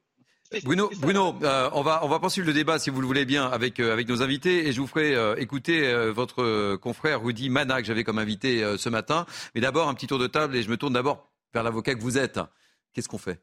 Bruno, 0.65 0.91
Bruno 1.01 1.35
euh, 1.43 1.69
on, 1.75 1.83
va, 1.83 2.01
on 2.05 2.09
va 2.09 2.21
poursuivre 2.21 2.47
le 2.47 2.55
débat, 2.55 2.79
si 2.79 2.89
vous 2.89 3.03
le 3.03 3.07
voulez 3.07 3.27
bien, 3.27 3.45
avec, 3.45 3.81
euh, 3.81 3.93
avec 3.93 4.09
nos 4.09 4.23
invités. 4.23 4.67
Et 4.67 4.73
je 4.73 4.81
vous 4.81 4.87
ferai 4.87 5.15
euh, 5.15 5.35
écouter 5.37 5.93
votre 6.11 6.77
confrère 6.77 7.23
Rudy 7.23 7.51
Mana, 7.51 7.83
que 7.83 7.87
j'avais 7.87 8.03
comme 8.03 8.19
invité 8.19 8.65
ce 8.79 8.89
matin. 8.89 9.27
Mais 9.55 9.61
d'abord, 9.61 9.89
un 9.89 9.95
petit 9.95 10.07
tour 10.07 10.19
de 10.19 10.27
table, 10.27 10.57
et 10.57 10.63
je 10.63 10.71
me 10.71 10.79
tourne 10.79 10.95
d'abord 10.95 11.29
vers 11.53 11.63
l'avocat 11.63 11.95
que 11.95 12.01
vous 12.01 12.19
êtes. 12.19 12.41
Qu'est-ce 12.93 13.09
qu'on 13.09 13.19
fait? 13.19 13.41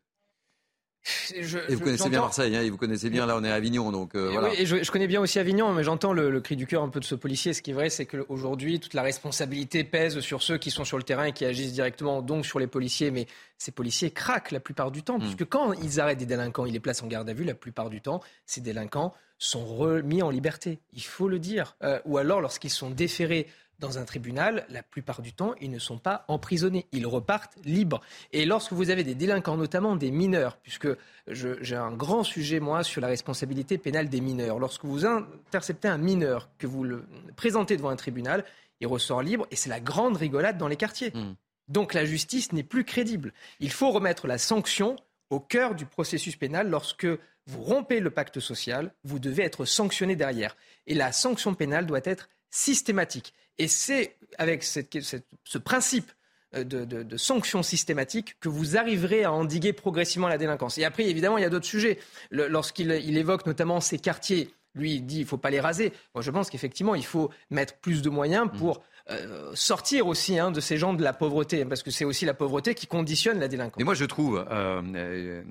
Je, 1.39 1.60
et 1.70 1.76
vous 1.76 1.82
connaissez 1.82 2.10
bien 2.10 2.22
Marseille, 2.22 2.56
hein, 2.56 2.62
et 2.64 2.70
vous 2.72 2.78
connaissez 2.78 3.12
bien, 3.12 3.28
là 3.28 3.38
on 3.38 3.43
est 3.43 3.51
à 3.51 3.53
Avignon, 3.53 3.91
donc 3.91 4.16
euh, 4.16 4.32
voilà. 4.32 4.49
Oui, 4.49 4.56
et 4.58 4.66
je, 4.66 4.89
connais 4.89 5.06
bien 5.06 5.22
aussi 5.22 5.38
Avignon, 5.38 5.72
mais 5.72 5.84
j'entends 5.84 6.14
le, 6.14 6.41
cri 6.41 6.56
du 6.56 6.66
cœur 6.66 6.82
un 6.82 6.89
peu 6.89 6.99
de 6.99 7.06
ce 7.06 7.14
policier. 7.14 7.53
Ce 7.53 7.62
qui 7.62 7.72
est 7.72 7.74
vrai, 7.76 7.91
c'est 7.91 8.08
qu'aujourd'hui, 8.08 8.80
toute 8.80 8.95
la 8.95 9.03
responsabilité 9.03 9.84
pèse 9.84 10.20
sur 10.22 10.41
ceux 10.41 10.58
qui 10.58 10.72
sont 10.72 10.84
sur 10.84 10.97
le 10.97 11.03
terrain 11.03 11.26
et 11.26 11.32
qui 11.32 11.45
agissent 11.45 11.74
directement, 11.74 12.24
donc 12.24 12.43
sur 12.43 12.58
les 12.58 12.66
policiers. 12.66 13.12
Mais 13.12 13.28
ces 13.60 13.72
policiers 13.72 14.10
craquent 14.10 14.49
la 14.49 14.60
plupart 14.60 14.89
du 14.89 15.03
temps, 15.03 15.18
hmm. 15.18 15.22
puisque 15.22 15.45
quand 15.45 15.74
ils 15.74 15.99
arrêtent 15.99 16.18
des 16.18 16.26
délinquants, 16.26 16.66
ils 16.66 16.74
les 16.74 16.80
placent 16.80 17.03
en 17.03 17.08
garde 17.08 17.30
à 17.30 17.34
vue, 17.34 17.43
la 17.43 17.53
plupart 17.53 17.91
du 17.91 18.01
temps, 18.01 18.22
ces 18.47 18.62
délinquants 18.62 19.14
sont 19.38 19.66
remis 19.66 20.24
en 20.24 20.32
liberté. 20.32 20.80
Il 20.93 21.03
faut 21.03 21.28
le 21.28 21.38
dire. 21.38 21.76
Euh, 21.84 21.99
ou 22.06 22.18
alors, 22.18 22.41
lorsqu'ils 22.41 22.72
sont 22.72 22.89
déférés 22.89 23.47
dans 23.80 23.97
un 23.97 24.05
tribunal, 24.05 24.65
la 24.69 24.84
plupart 24.84 25.21
du 25.21 25.34
temps, 25.34 25.53
ils 25.61 25.71
ne 25.71 25.80
sont 25.80 25.97
pas 25.97 26.26
emprisonnés. 26.28 26.88
Ils 26.91 27.07
repartent 27.07 27.57
libres. 27.63 28.01
Et 28.32 28.45
lorsque 28.45 28.73
vous 28.73 28.89
avez 28.89 29.03
des 29.03 29.15
délinquants, 29.15 29.57
notamment 29.57 29.95
des 29.95 30.11
mineurs, 30.11 30.57
puisque 30.57 30.88
j'ai 31.28 31.76
un 31.76 31.91
grand 31.91 32.23
sujet, 32.23 32.59
moi, 32.59 32.84
sur 32.84 33.01
la 33.01 33.07
responsabilité 33.07 33.78
pénale 33.78 34.09
des 34.09 34.21
mineurs. 34.21 34.59
Lorsque 34.59 34.86
vous 34.86 35.05
interceptez 35.05 35.88
un 35.88 35.97
mineur, 35.97 36.49
que 36.57 36.67
vous 36.67 36.84
le 36.84 37.05
présentez 37.36 37.78
devant 37.78 37.89
un 37.89 37.95
tribunal, 37.95 38.45
il 38.82 38.88
ressort 38.88 39.21
libre 39.21 39.47
et 39.51 39.55
c'est 39.55 39.69
la 39.69 39.80
grande 39.80 40.17
rigolade 40.17 40.57
dans 40.57 40.67
les 40.67 40.76
quartiers. 40.76 41.11
Hmm. 41.13 41.36
Donc 41.67 41.93
la 41.93 42.05
justice 42.05 42.51
n'est 42.51 42.63
plus 42.63 42.84
crédible. 42.84 43.34
Il 43.59 43.71
faut 43.71 43.91
remettre 43.91 44.28
la 44.28 44.38
sanction 44.38 44.95
au 45.30 45.39
cœur 45.39 45.76
du 45.76 45.86
processus 45.86 46.36
pénal 46.36 46.69
lorsque 46.69 47.07
vous 47.47 47.61
rompez 47.61 47.99
le 47.99 48.09
pacte 48.09 48.39
social, 48.39 48.93
vous 49.03 49.19
devez 49.19 49.43
être 49.43 49.65
sanctionné 49.65 50.15
derrière. 50.15 50.55
Et 50.88 50.93
la 50.93 51.11
sanction 51.11 51.53
pénale 51.53 51.86
doit 51.86 52.01
être 52.03 52.30
systématique. 52.49 53.34
Et 53.58 53.68
c'est 53.68 54.16
avec 54.38 54.64
ce 54.64 55.58
principe 55.58 56.12
euh, 56.56 56.64
de, 56.64 56.84
de, 56.86 57.18
sanctions 57.18 57.64
systématiques 57.64 58.38
que 58.39 58.49
vous 58.49 58.78
arriverez 58.78 59.24
à 59.24 59.32
endiguer 59.32 59.74
progressivement 59.74 60.28
la 60.28 60.38
délinquance. 60.38 60.78
Et 60.78 60.86
après, 60.86 61.06
évidemment, 61.06 61.38
il 61.38 61.41
y 61.41 61.45
a 61.45 61.49
d'autres 61.49 61.66
sujets. 61.66 61.99
Lorsqu'il 62.32 62.91
évoque 62.91 63.45
notamment 63.45 63.80
ces 63.82 63.99
quartiers, 63.99 64.53
lui, 64.76 64.95
il 64.95 65.06
dit 65.06 65.16
qu'il 65.16 65.24
ne 65.24 65.30
faut 65.30 65.38
pas 65.38 65.49
les 65.49 65.60
raser. 65.60 65.93
Moi, 66.14 66.22
je 66.22 66.32
pense 66.32 66.49
qu'effectivement, 66.49 66.95
il 66.95 67.06
faut 67.06 67.30
mettre 67.49 67.78
plus 67.78 68.01
de 68.01 68.10
moyens 68.10 68.49
pour 68.58 68.84
euh, 69.10 69.51
sortir 69.53 70.08
aussi 70.08 70.38
hein, 70.38 70.51
de 70.51 70.60
ces 70.60 70.78
gens 70.78 70.93
de 70.93 71.03
la 71.03 71.14
pauvreté, 71.14 71.64
parce 71.66 71.84
que 71.84 71.91
c'est 71.91 72.06
aussi 72.06 72.26
la 72.26 72.34
pauvreté 72.34 72.76
qui 72.76 72.88
conditionne 72.88 73.39
la 73.39 73.47
délinquance. 73.47 73.82
Et 73.82 73.84
moi, 73.84 73.93
je 73.93 74.06
trouve, 74.06 74.45
euh, 74.51 75.43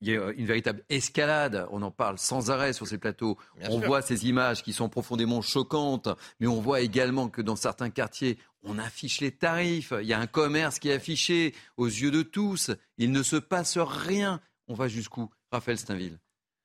il 0.00 0.08
y 0.08 0.16
a 0.16 0.30
une 0.30 0.46
véritable 0.46 0.82
escalade. 0.88 1.66
On 1.70 1.82
en 1.82 1.90
parle 1.90 2.18
sans 2.18 2.50
arrêt 2.50 2.72
sur 2.72 2.86
ces 2.86 2.98
plateaux. 2.98 3.38
on 3.68 3.78
voit 3.78 4.02
ces 4.02 4.26
images 4.26 4.62
qui 4.62 4.72
sont 4.72 4.88
profondément 4.88 5.42
choquantes, 5.42 6.08
mais 6.40 6.46
on 6.46 6.60
voit 6.60 6.80
également 6.80 7.28
que 7.28 7.42
dans 7.42 7.56
certains 7.56 7.90
quartiers, 7.90 8.38
on 8.62 8.78
affiche 8.78 9.20
les 9.20 9.32
tarifs. 9.32 9.92
Il 10.00 10.06
y 10.06 10.12
a 10.12 10.18
un 10.18 10.26
commerce 10.26 10.78
qui 10.78 10.88
est 10.88 10.94
affiché 10.94 11.54
aux 11.76 11.86
yeux 11.86 12.10
de 12.10 12.22
tous. 12.22 12.70
Il 12.98 13.12
ne 13.12 13.22
se 13.22 13.36
passe 13.36 13.78
rien. 13.78 14.40
On 14.68 14.74
va 14.74 14.88
jusqu'où 14.88 15.30
Raphaël 15.50 15.78
Steinville? 15.78 16.18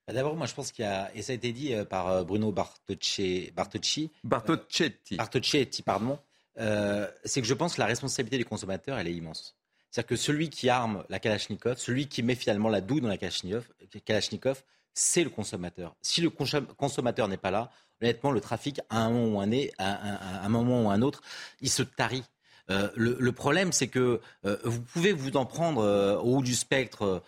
Bah, 0.06 0.12
d'abord, 0.12 0.36
moi, 0.36 0.46
je 0.46 0.54
pense 0.54 0.70
qu'il 0.70 0.84
y 0.84 0.88
a, 0.88 1.14
et 1.16 1.22
ça 1.22 1.32
a 1.32 1.34
été 1.34 1.52
dit 1.52 1.74
euh, 1.74 1.84
par 1.84 2.08
euh, 2.08 2.24
Bruno 2.24 2.52
Bartocci, 2.52 3.50
Bartocci, 3.54 4.12
Bartocchetti, 4.22 5.16
Bartocchetti 5.16 5.82
pardon, 5.82 6.18
euh, 6.58 7.10
c'est 7.24 7.40
que 7.40 7.46
je 7.46 7.54
pense 7.54 7.74
que 7.74 7.80
la 7.80 7.86
responsabilité 7.86 8.38
des 8.38 8.44
consommateurs, 8.44 8.98
elle 8.98 9.08
est 9.08 9.14
immense. 9.14 9.56
C'est-à-dire 9.90 10.08
que 10.08 10.16
celui 10.16 10.50
qui 10.50 10.68
arme 10.68 11.04
la 11.08 11.18
Kalachnikov, 11.18 11.78
celui 11.78 12.08
qui 12.08 12.22
met 12.22 12.34
finalement 12.34 12.68
la 12.68 12.80
douille 12.80 13.00
dans 13.00 13.08
la 13.08 13.16
Kalachnikov, 13.16 14.62
c'est 14.94 15.24
le 15.24 15.30
consommateur. 15.30 15.94
Si 16.02 16.20
le 16.20 16.30
consommateur 16.30 17.28
n'est 17.28 17.36
pas 17.36 17.50
là, 17.50 17.70
honnêtement, 18.00 18.30
le 18.30 18.40
trafic, 18.40 18.80
à 18.90 19.02
un 19.02 19.10
moment 19.10 19.38
ou 19.38 19.40
un, 19.40 19.50
à 19.78 20.94
un, 20.94 21.02
autre, 21.02 21.22
il 21.60 21.70
se 21.70 21.82
tarit. 21.82 22.24
Euh, 22.68 22.88
le, 22.96 23.32
problème, 23.32 23.70
c'est 23.70 23.86
que 23.86 24.20
euh, 24.44 24.56
vous 24.64 24.80
pouvez 24.80 25.12
vous 25.12 25.36
en 25.36 25.46
prendre 25.46 25.82
euh, 25.82 26.16
au 26.16 26.38
haut 26.38 26.42
du 26.42 26.54
spectre, 26.54 27.22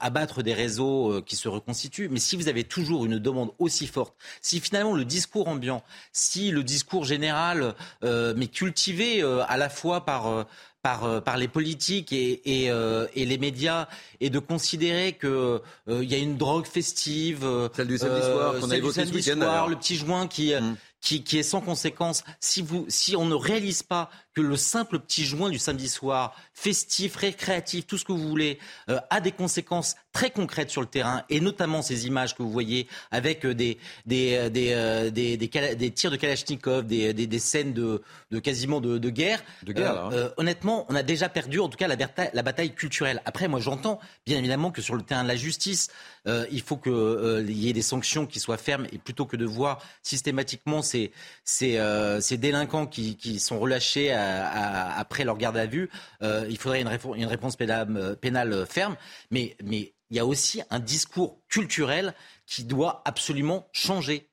abattre 0.00 0.42
des 0.42 0.52
réseaux 0.52 1.22
qui 1.22 1.36
se 1.36 1.48
reconstituent, 1.48 2.08
mais 2.08 2.18
si 2.18 2.34
vous 2.34 2.48
avez 2.48 2.64
toujours 2.64 3.06
une 3.06 3.20
demande 3.20 3.52
aussi 3.60 3.86
forte, 3.86 4.16
si 4.42 4.58
finalement 4.58 4.96
le 4.96 5.04
discours 5.04 5.46
ambiant, 5.46 5.84
si 6.12 6.50
le 6.50 6.64
discours 6.64 7.04
général, 7.04 7.76
mais 8.02 8.48
cultivé 8.48 9.22
à 9.22 9.56
la 9.56 9.68
fois 9.68 10.04
par 10.04 10.48
par, 10.82 11.04
euh, 11.04 11.20
par 11.20 11.36
les 11.36 11.48
politiques 11.48 12.12
et, 12.12 12.40
et, 12.44 12.70
euh, 12.70 13.06
et, 13.14 13.26
les 13.26 13.38
médias 13.38 13.86
et 14.20 14.30
de 14.30 14.38
considérer 14.38 15.12
qu'il 15.12 15.28
euh, 15.28 15.60
il 15.88 16.10
y 16.10 16.14
a 16.14 16.18
une 16.18 16.36
drogue 16.36 16.66
festive. 16.66 17.46
Celle 17.74 17.88
du 17.88 17.98
samedi 17.98 18.22
soir, 18.22 18.54
qu'on 18.58 18.70
a 18.70 18.76
évoqué 18.76 19.04
ce 19.04 19.34
soir, 19.34 19.68
le 19.68 19.76
petit 19.76 19.96
joint 19.96 20.26
qui, 20.26 20.54
mm. 20.54 20.76
Qui, 21.00 21.24
qui, 21.24 21.38
est 21.38 21.42
sans 21.42 21.60
conséquence. 21.60 22.24
Si, 22.40 22.62
vous, 22.62 22.84
si 22.88 23.16
on 23.16 23.24
ne 23.24 23.34
réalise 23.34 23.82
pas 23.82 24.10
que 24.34 24.40
le 24.40 24.56
simple 24.56 25.00
petit 25.00 25.24
joint 25.24 25.50
du 25.50 25.58
samedi 25.58 25.88
soir, 25.88 26.36
festif, 26.54 27.16
récréatif, 27.16 27.86
tout 27.86 27.98
ce 27.98 28.04
que 28.04 28.12
vous 28.12 28.28
voulez, 28.28 28.58
a 28.86 29.20
des 29.20 29.32
conséquences 29.32 29.96
très 30.12 30.30
concrètes 30.30 30.70
sur 30.70 30.80
le 30.80 30.86
terrain, 30.86 31.24
et 31.28 31.40
notamment 31.40 31.82
ces 31.82 32.06
images 32.06 32.36
que 32.36 32.42
vous 32.42 32.50
voyez 32.50 32.86
avec 33.10 33.44
des, 33.44 33.78
des, 34.06 34.50
des, 34.50 35.10
des, 35.12 35.36
des, 35.36 35.90
tirs 35.90 36.10
de 36.10 36.16
Kalachnikov, 36.16 36.86
des, 36.86 37.12
des, 37.12 37.38
scènes 37.38 37.72
de, 37.72 38.02
de 38.30 38.38
quasiment 38.38 38.80
de, 38.80 38.98
de 38.98 39.10
guerre. 39.10 39.42
De 39.64 39.72
guerre 39.72 40.04
hein. 40.04 40.30
honnêtement, 40.36 40.86
on 40.88 40.94
a 40.94 41.02
déjà 41.02 41.28
perdu, 41.28 41.58
en 41.58 41.68
tout 41.68 41.76
cas, 41.76 41.88
la, 41.88 42.42
bataille, 42.42 42.74
culturelle. 42.74 43.22
Après, 43.24 43.48
moi, 43.48 43.60
j'entends 43.60 43.98
bien 44.26 44.38
évidemment 44.38 44.70
que 44.70 44.82
sur 44.82 44.94
le 44.94 45.02
terrain 45.02 45.22
de 45.22 45.28
la 45.28 45.36
justice, 45.36 45.88
euh, 46.26 46.46
il 46.50 46.60
faut 46.60 46.76
qu'il 46.76 46.92
euh, 46.92 47.42
y 47.48 47.68
ait 47.68 47.72
des 47.72 47.82
sanctions 47.82 48.26
qui 48.26 48.40
soient 48.40 48.56
fermes 48.56 48.86
et 48.92 48.98
plutôt 48.98 49.26
que 49.26 49.36
de 49.36 49.44
voir 49.44 49.82
systématiquement 50.02 50.82
ces, 50.82 51.12
euh, 51.62 52.20
délinquants 52.32 52.86
qui, 52.86 53.38
sont 53.38 53.58
relâchés 53.58 54.12
après 54.12 55.24
leur 55.24 55.36
garde 55.36 55.56
à 55.56 55.66
vue, 55.66 55.90
il 56.22 56.58
faudrait 56.58 56.82
une, 56.82 57.26
réponse 57.26 57.56
pénale, 57.56 58.66
ferme. 58.68 58.96
Mais, 59.30 59.56
mais 59.62 59.94
il 60.10 60.16
y 60.16 60.18
a 60.18 60.26
aussi 60.26 60.62
un 60.70 60.80
discours 60.80 61.40
culturel 61.48 62.14
qui 62.46 62.64
doit 62.64 63.02
absolument 63.04 63.68
changer. 63.72 64.28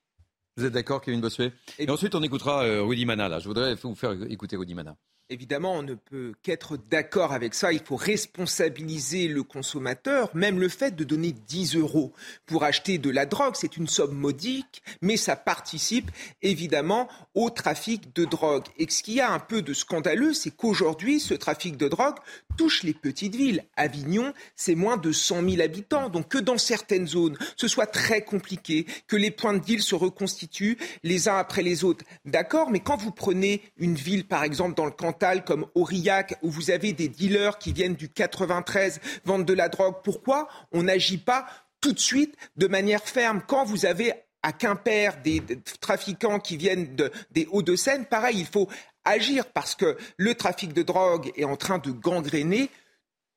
Vous 0.58 0.66
êtes 0.66 0.74
d'accord, 0.74 1.02
Kevin 1.02 1.22
Bossuet? 1.22 1.54
Et 1.78 1.90
ensuite, 1.90 2.16
on 2.16 2.24
écoutera 2.24 2.62
Rudy 2.82 3.06
Mana. 3.06 3.30
Là. 3.30 3.40
Je 3.40 3.48
voudrais 3.48 3.76
vous 3.76 3.96
faire 3.96 4.14
écouter 4.30 4.56
Rudy 4.56 4.74
Mana. 4.74 4.98
Évidemment, 5.30 5.74
on 5.74 5.84
ne 5.84 5.96
peut 5.96 6.36
qu'être 6.42 6.78
d'accord 6.78 7.34
avec 7.34 7.54
ça. 7.54 7.74
Il 7.74 7.82
faut 7.82 7.98
responsabiliser 7.98 9.28
le 9.28 9.44
consommateur. 9.44 10.34
Même 10.34 10.58
le 10.58 10.70
fait 10.70 10.96
de 10.96 11.04
donner 11.04 11.34
10 11.34 11.76
euros 11.76 12.14
pour 12.46 12.64
acheter 12.64 12.98
de 12.98 13.10
la 13.10 13.26
drogue, 13.26 13.56
c'est 13.56 13.76
une 13.76 13.90
somme 13.90 14.16
modique, 14.16 14.82
mais 15.02 15.18
ça 15.18 15.36
participe 15.36 16.12
évidemment 16.42 17.10
au 17.34 17.50
trafic 17.50 18.16
de 18.16 18.24
drogue. 18.24 18.64
Et 18.78 18.90
ce 18.90 19.04
qu'il 19.04 19.16
y 19.16 19.20
a 19.20 19.30
un 19.30 19.40
peu 19.40 19.62
de 19.62 19.74
scandaleux, 19.74 20.34
c'est 20.34 20.56
qu'aujourd'hui, 20.56 21.20
ce 21.20 21.34
trafic 21.34 21.76
de 21.76 21.90
drogue 21.90 22.16
touche 22.58 22.84
les 22.84 22.94
petites 22.94 23.36
villes. 23.36 23.66
Avignon, 23.76 24.34
c'est 24.56 24.76
moins 24.76 24.96
de 24.96 25.12
100 25.12 25.50
000 25.50 25.62
habitants. 25.62 26.08
Donc 26.08 26.30
que 26.30 26.38
dans 26.38 26.58
certaines 26.58 27.08
zones, 27.08 27.38
ce 27.58 27.68
soit 27.68 27.88
très 27.88 28.22
compliqué, 28.22 28.86
que 29.08 29.18
les 29.18 29.32
points 29.32 29.56
de 29.56 29.60
deal 29.60 29.82
se 29.82 29.94
reconstituent 29.94 30.78
les 31.04 31.28
uns 31.28 31.38
après 31.38 31.64
les 31.64 31.84
autres. 31.84 32.06
D'accord, 32.24 32.72
mais 32.72 32.80
quand 32.80 32.96
vous 32.96 33.12
prenez 33.12 33.62
une 33.78 33.96
ville, 33.96 34.26
par 34.26 34.46
exemple, 34.46 34.76
dans 34.76 34.86
le 34.86 34.92
canton 34.92 35.17
comme 35.46 35.68
Aurillac, 35.76 36.38
où 36.42 36.50
vous 36.50 36.72
avez 36.72 36.94
des 36.94 37.08
dealers 37.08 37.58
qui 37.58 37.74
viennent 37.74 37.96
du 37.96 38.10
93 38.10 39.00
vendre 39.26 39.46
de 39.46 39.54
la 39.54 39.70
drogue, 39.70 39.96
pourquoi 40.04 40.48
on 40.72 40.84
n'agit 40.84 41.18
pas 41.18 41.48
tout 41.82 41.94
de 41.94 42.00
suite 42.00 42.36
de 42.56 42.68
manière 42.68 43.04
ferme 43.04 43.42
quand 43.48 43.66
vous 43.66 43.86
avez 43.86 44.14
à 44.44 44.52
Quimper 44.52 45.22
des 45.24 45.42
trafiquants 45.82 46.40
qui 46.40 46.58
viennent 46.58 46.96
des 47.32 47.48
Hauts-de-Seine? 47.52 48.06
Pareil, 48.06 48.40
il 48.40 48.46
faut 48.46 48.70
agir 49.04 49.46
parce 49.48 49.76
que 49.76 49.98
le 50.18 50.36
trafic 50.36 50.74
de 50.74 50.84
drogue 50.84 51.32
est 51.36 51.46
en 51.46 51.56
train 51.56 51.78
de 51.80 51.92
gangréner 51.92 52.70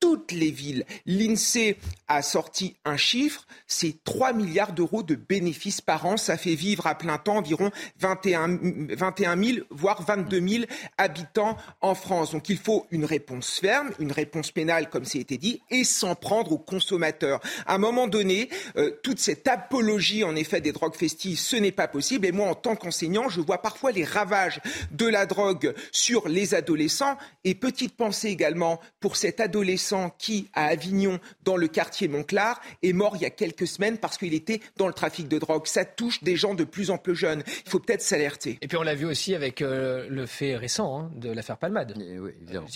toutes 0.01 0.31
les 0.33 0.51
villes. 0.51 0.85
L'INSEE 1.05 1.77
a 2.09 2.21
sorti 2.21 2.75
un 2.83 2.97
chiffre, 2.97 3.47
c'est 3.67 4.03
3 4.03 4.33
milliards 4.33 4.73
d'euros 4.73 5.03
de 5.03 5.15
bénéfices 5.15 5.79
par 5.79 6.05
an. 6.05 6.17
Ça 6.17 6.35
fait 6.35 6.55
vivre 6.55 6.87
à 6.87 6.95
plein 6.95 7.17
temps 7.17 7.37
environ 7.37 7.71
21, 7.99 8.59
21 8.97 9.41
000, 9.41 9.57
voire 9.69 10.01
22 10.01 10.47
000 10.47 10.63
habitants 10.97 11.55
en 11.79 11.95
France. 11.95 12.31
Donc 12.31 12.49
il 12.49 12.57
faut 12.57 12.87
une 12.91 13.05
réponse 13.05 13.59
ferme, 13.59 13.91
une 13.99 14.11
réponse 14.11 14.51
pénale, 14.51 14.89
comme 14.89 15.05
c'est 15.05 15.19
été 15.19 15.37
dit, 15.37 15.61
et 15.69 15.83
s'en 15.83 16.15
prendre 16.15 16.51
aux 16.51 16.57
consommateurs. 16.57 17.39
À 17.67 17.75
un 17.75 17.77
moment 17.77 18.07
donné, 18.07 18.49
euh, 18.77 18.91
toute 19.03 19.19
cette 19.19 19.47
apologie, 19.47 20.23
en 20.23 20.35
effet, 20.35 20.61
des 20.61 20.71
drogues 20.71 20.95
festives, 20.95 21.37
ce 21.37 21.55
n'est 21.55 21.71
pas 21.71 21.87
possible. 21.87 22.25
Et 22.25 22.31
moi, 22.31 22.49
en 22.49 22.55
tant 22.55 22.75
qu'enseignant, 22.75 23.29
je 23.29 23.39
vois 23.39 23.61
parfois 23.61 23.91
les 23.91 24.03
ravages 24.03 24.61
de 24.89 25.05
la 25.05 25.27
drogue 25.27 25.75
sur 25.91 26.27
les 26.27 26.55
adolescents. 26.55 27.17
Et 27.43 27.53
petite 27.53 27.95
pensée 27.95 28.29
également 28.29 28.79
pour 28.99 29.15
cet 29.15 29.39
adolescent 29.39 29.90
qui, 30.17 30.49
à 30.53 30.65
Avignon, 30.65 31.19
dans 31.43 31.57
le 31.57 31.67
quartier 31.67 32.07
Montclar, 32.07 32.59
est 32.83 32.93
mort 32.93 33.15
il 33.15 33.21
y 33.21 33.25
a 33.25 33.29
quelques 33.29 33.67
semaines 33.67 33.97
parce 33.97 34.17
qu'il 34.17 34.33
était 34.33 34.61
dans 34.77 34.87
le 34.87 34.93
trafic 34.93 35.27
de 35.27 35.37
drogue. 35.37 35.67
Ça 35.67 35.85
touche 35.85 36.23
des 36.23 36.35
gens 36.35 36.53
de 36.53 36.63
plus 36.63 36.91
en 36.91 36.97
plus 36.97 37.15
jeunes. 37.15 37.43
Il 37.65 37.69
faut 37.69 37.79
peut-être 37.79 38.01
s'alerter. 38.01 38.57
Et 38.61 38.67
puis 38.67 38.77
on 38.77 38.83
l'a 38.83 38.95
vu 38.95 39.05
aussi 39.05 39.35
avec 39.35 39.61
euh, 39.61 40.07
le 40.09 40.25
fait 40.25 40.55
récent 40.55 40.99
hein, 40.99 41.11
de 41.15 41.31
l'affaire 41.31 41.57
Palmade. 41.57 41.95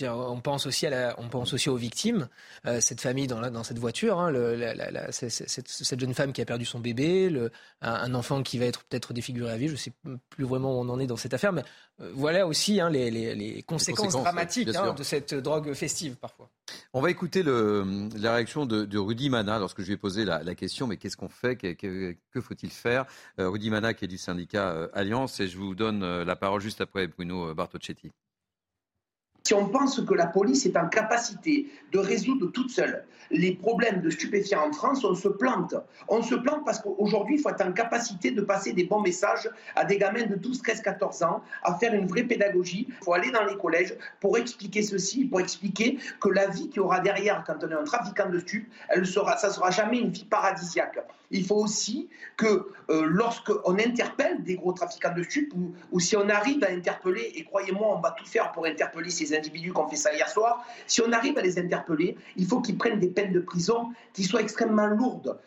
on, 0.02 0.40
pense 0.40 0.66
aussi 0.66 0.86
à 0.86 1.14
on 1.18 1.28
pense 1.28 1.52
aussi 1.52 1.68
aux 1.68 1.76
victimes. 1.76 2.28
Euh, 2.66 2.80
cette 2.80 3.00
famille 3.00 3.26
dans, 3.26 3.40
dans 3.50 3.64
cette 3.64 3.78
voiture, 3.78 4.20
hein, 4.20 4.32
cette, 5.10 6.00
jeune 6.00 6.14
femme 6.14 6.32
qui 6.32 6.40
a 6.40 6.44
perdu 6.44 6.64
son 6.64 6.80
bébé, 6.80 7.30
le, 7.30 7.50
un, 7.80 8.14
enfant 8.14 8.42
qui 8.42 8.58
va 8.58 8.66
être 8.66 8.84
peut-être 8.84 9.12
défiguré 9.12 9.52
à 9.52 9.56
vie. 9.56 9.68
Je 9.68 9.72
ne 9.72 9.78
sais 9.78 9.92
plus 10.30 10.44
vraiment 10.44 10.78
où 10.78 10.80
on 10.80 10.88
en 10.88 10.98
est 10.98 11.06
dans 11.06 11.16
cette 11.16 11.34
affaire, 11.34 11.52
mais 11.52 11.62
voilà 11.98 12.46
aussi 12.46 12.80
hein, 12.80 12.90
les, 12.90 13.62
conséquences 13.66 14.12
dramatiques 14.12 14.68
de 14.68 15.02
cette 15.02 15.34
drogue 15.34 15.72
festive 15.72 16.16
parfois. 16.16 16.50
On 16.92 17.00
va 17.00 17.10
écouter 17.10 17.42
le, 17.42 18.08
la 18.16 18.34
réaction 18.34 18.66
de, 18.66 18.98
Rudy 18.98 19.30
Mana 19.30 19.58
lorsque 19.58 19.80
je 19.80 19.86
lui 19.86 19.94
ai 19.94 19.96
posé 19.96 20.24
la, 20.24 20.54
question, 20.54 20.86
mais 20.86 20.96
qu'est-ce 20.96 21.16
qu'on 21.16 21.28
fait? 21.28 21.56
Que, 21.56 22.40
faut-il 22.40 22.70
faire? 22.70 23.06
Euh, 23.38 23.48
Rudy 23.48 23.70
Mana 23.70 23.94
qui 23.94 24.04
est 24.04 24.08
du 24.08 24.18
syndicat 24.18 24.70
euh, 24.70 24.88
Alliance, 24.92 25.40
et 25.40 25.48
je 25.48 25.56
vous 25.56 25.74
donne 25.74 26.02
euh, 26.02 26.24
la 26.24 26.36
parole 26.36 26.60
juste 26.60 26.80
après 26.80 27.06
Bruno 27.06 27.54
Bartocchetti. 27.54 28.12
Si 29.46 29.54
on 29.54 29.68
pense 29.68 30.00
que 30.00 30.12
la 30.12 30.26
police 30.26 30.66
est 30.66 30.76
en 30.76 30.88
capacité 30.88 31.68
de 31.92 32.00
résoudre 32.00 32.50
toute 32.50 32.68
seule 32.68 33.04
les 33.30 33.54
problèmes 33.54 34.00
de 34.00 34.10
stupéfiants 34.10 34.68
en 34.68 34.72
France, 34.72 35.04
on 35.04 35.14
se 35.14 35.28
plante. 35.28 35.74
On 36.08 36.22
se 36.22 36.34
plante 36.34 36.64
parce 36.64 36.80
qu'aujourd'hui, 36.80 37.36
il 37.36 37.40
faut 37.40 37.50
être 37.50 37.64
en 37.64 37.72
capacité 37.72 38.30
de 38.30 38.40
passer 38.40 38.72
des 38.72 38.84
bons 38.84 39.00
messages 39.00 39.48
à 39.74 39.84
des 39.84 39.98
gamins 39.98 40.26
de 40.26 40.34
12, 40.34 40.62
13, 40.62 40.82
14 40.82 41.22
ans, 41.22 41.42
à 41.62 41.74
faire 41.74 41.94
une 41.94 42.06
vraie 42.06 42.24
pédagogie. 42.24 42.86
Il 42.88 43.04
faut 43.04 43.14
aller 43.14 43.30
dans 43.30 43.44
les 43.44 43.56
collèges 43.56 43.94
pour 44.20 44.36
expliquer 44.36 44.82
ceci, 44.82 45.24
pour 45.24 45.40
expliquer 45.40 45.98
que 46.20 46.28
la 46.28 46.48
vie 46.48 46.68
qu'il 46.68 46.76
y 46.76 46.80
aura 46.80 47.00
derrière 47.00 47.44
quand 47.46 47.62
on 47.62 47.68
est 47.68 47.74
un 47.74 47.84
trafiquant 47.84 48.28
de 48.28 48.38
stupes, 48.38 48.68
elle 48.88 49.06
ça 49.06 49.48
ne 49.48 49.52
sera 49.52 49.70
jamais 49.70 49.98
une 49.98 50.10
vie 50.10 50.24
paradisiaque. 50.24 50.98
Il 51.30 51.44
faut 51.44 51.56
aussi 51.56 52.08
que 52.36 52.66
euh, 52.90 53.04
lorsqu'on 53.04 53.78
interpelle 53.78 54.42
des 54.42 54.56
gros 54.56 54.72
trafiquants 54.72 55.14
de 55.14 55.22
stupes, 55.22 55.52
ou, 55.54 55.74
ou, 55.90 56.00
si 56.00 56.16
on 56.16 56.28
arrive 56.28 56.62
à 56.64 56.70
interpeller, 56.70 57.32
et 57.34 57.44
croyez-moi, 57.44 57.96
on 57.96 58.00
va 58.00 58.12
tout 58.12 58.24
faire 58.24 58.52
pour 58.52 58.66
interpeller 58.66 59.10
ces 59.10 59.36
individus 59.36 59.72
qui 59.72 59.78
ont 59.78 59.88
fait 59.88 59.96
ça 59.96 60.14
hier 60.14 60.28
soir, 60.28 60.64
si 60.86 61.00
on 61.00 61.12
arrive 61.12 61.36
à 61.38 61.42
les 61.42 61.58
interpeller, 61.58 62.16
il 62.36 62.46
faut 62.46 62.60
qu'ils 62.60 62.78
prennent 62.78 63.00
des 63.00 63.10
peines 63.10 63.32
de 63.32 63.40
prison 63.40 63.92
qui 64.12 64.24
soient 64.24 64.42
extrêmement 64.42 64.86
lourdes. 64.86 65.38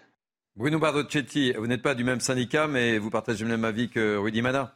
Bruno 0.56 0.80
Bardocchetti, 0.80 1.54
vous 1.54 1.68
n'êtes 1.68 1.82
pas 1.82 1.96
du 1.96 2.04
même 2.04 2.20
syndicat, 2.20 2.68
mais 2.68 2.98
vous 2.98 3.10
partagez 3.10 3.46
le 3.46 3.52
même 3.52 3.66
avis 3.66 3.90
que 3.90 4.18
Rudy 4.18 4.42
Mana 4.42 4.76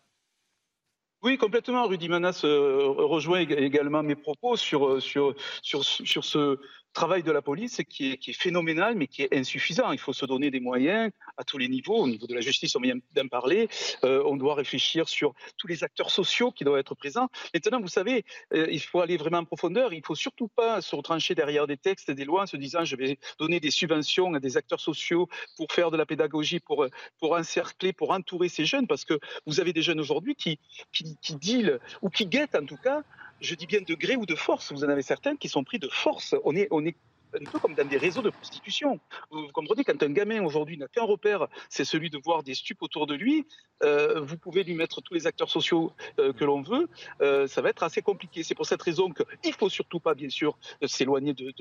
oui, 1.23 1.37
complètement. 1.37 1.87
Rudy 1.87 2.09
Manas 2.09 2.41
euh, 2.43 2.83
rejoint 2.85 3.39
également 3.39 4.03
mes 4.03 4.15
propos 4.15 4.57
sur, 4.57 5.01
sur, 5.01 5.33
sur, 5.61 5.81
sur 5.85 6.25
ce, 6.25 6.59
travail 6.93 7.23
de 7.23 7.31
la 7.31 7.41
police 7.41 7.81
qui 7.89 8.11
est, 8.11 8.17
qui 8.17 8.31
est, 8.31 8.33
phénoménal, 8.33 8.95
mais 8.95 9.07
qui 9.07 9.23
est 9.23 9.35
insuffisant. 9.35 9.91
Il 9.91 9.99
faut 9.99 10.13
se 10.13 10.25
donner 10.25 10.51
des 10.51 10.59
moyens 10.59 11.11
à 11.37 11.43
tous 11.43 11.57
les 11.57 11.67
niveaux. 11.67 11.97
Au 11.97 12.07
niveau 12.07 12.27
de 12.27 12.33
la 12.33 12.41
justice, 12.41 12.75
on 12.75 12.79
vient 12.79 12.95
d'en 13.13 13.27
parler. 13.27 13.67
Euh, 14.03 14.23
on 14.25 14.37
doit 14.37 14.55
réfléchir 14.55 15.09
sur 15.09 15.33
tous 15.57 15.67
les 15.67 15.83
acteurs 15.83 16.11
sociaux 16.11 16.51
qui 16.51 16.63
doivent 16.63 16.79
être 16.79 16.95
présents. 16.95 17.27
Maintenant, 17.53 17.81
vous 17.81 17.87
savez, 17.87 18.23
euh, 18.53 18.67
il 18.71 18.79
faut 18.79 19.01
aller 19.01 19.17
vraiment 19.17 19.39
en 19.39 19.45
profondeur. 19.45 19.93
Il 19.93 19.99
ne 19.99 20.05
faut 20.05 20.15
surtout 20.15 20.47
pas 20.47 20.81
se 20.81 20.95
retrancher 20.95 21.35
derrière 21.35 21.67
des 21.67 21.77
textes 21.77 22.09
et 22.09 22.15
des 22.15 22.25
lois 22.25 22.43
en 22.43 22.47
se 22.47 22.57
disant 22.57 22.85
je 22.85 22.95
vais 22.95 23.17
donner 23.39 23.59
des 23.59 23.71
subventions 23.71 24.33
à 24.33 24.39
des 24.39 24.57
acteurs 24.57 24.79
sociaux 24.79 25.27
pour 25.57 25.71
faire 25.71 25.91
de 25.91 25.97
la 25.97 26.05
pédagogie, 26.05 26.59
pour, 26.59 26.85
pour 27.19 27.33
encercler, 27.33 27.93
pour 27.93 28.11
entourer 28.11 28.49
ces 28.49 28.65
jeunes, 28.65 28.87
parce 28.87 29.05
que 29.05 29.19
vous 29.45 29.59
avez 29.59 29.73
des 29.73 29.81
jeunes 29.81 29.99
aujourd'hui 29.99 30.35
qui, 30.35 30.59
qui, 30.91 31.17
qui 31.21 31.35
dealent 31.35 31.79
ou 32.01 32.09
qui 32.09 32.25
guettent 32.25 32.55
en 32.55 32.65
tout 32.65 32.77
cas 32.77 33.03
je 33.43 33.55
dis 33.55 33.67
bien 33.67 33.81
de 33.81 33.93
gré 33.93 34.15
ou 34.15 34.25
de 34.25 34.35
force. 34.35 34.71
Vous 34.71 34.83
en 34.83 34.89
avez 34.89 35.01
certains 35.01 35.35
qui 35.35 35.49
sont 35.49 35.63
pris 35.63 35.79
de 35.79 35.89
force. 35.89 36.35
On 36.43 36.55
est, 36.55 36.67
on 36.71 36.85
est 36.85 36.95
un 37.35 37.43
peu 37.51 37.59
comme 37.59 37.73
dans 37.73 37.87
des 37.87 37.97
réseaux 37.97 38.21
de 38.21 38.29
prostitution. 38.29 38.99
Vous 39.31 39.47
comprenez, 39.51 39.83
quand 39.83 40.01
un 40.01 40.11
gamin 40.11 40.43
aujourd'hui 40.43 40.77
n'a 40.77 40.87
qu'un 40.87 41.03
repère, 41.03 41.47
c'est 41.69 41.85
celui 41.85 42.09
de 42.09 42.17
voir 42.17 42.43
des 42.43 42.53
stupes 42.53 42.81
autour 42.81 43.07
de 43.07 43.15
lui, 43.15 43.45
euh, 43.83 44.21
vous 44.21 44.37
pouvez 44.37 44.63
lui 44.63 44.75
mettre 44.75 45.01
tous 45.01 45.13
les 45.13 45.27
acteurs 45.27 45.49
sociaux 45.49 45.91
euh, 46.19 46.31
que 46.31 46.45
l'on 46.45 46.61
veut, 46.61 46.87
euh, 47.21 47.47
ça 47.47 47.61
va 47.61 47.69
être 47.69 47.83
assez 47.83 48.01
compliqué. 48.01 48.43
C'est 48.43 48.55
pour 48.55 48.65
cette 48.65 48.81
raison 48.81 49.11
qu'il 49.11 49.25
ne 49.51 49.55
faut 49.55 49.69
surtout 49.69 49.99
pas, 49.99 50.13
bien 50.13 50.29
sûr, 50.29 50.57
s'éloigner 50.85 51.33
de, 51.33 51.53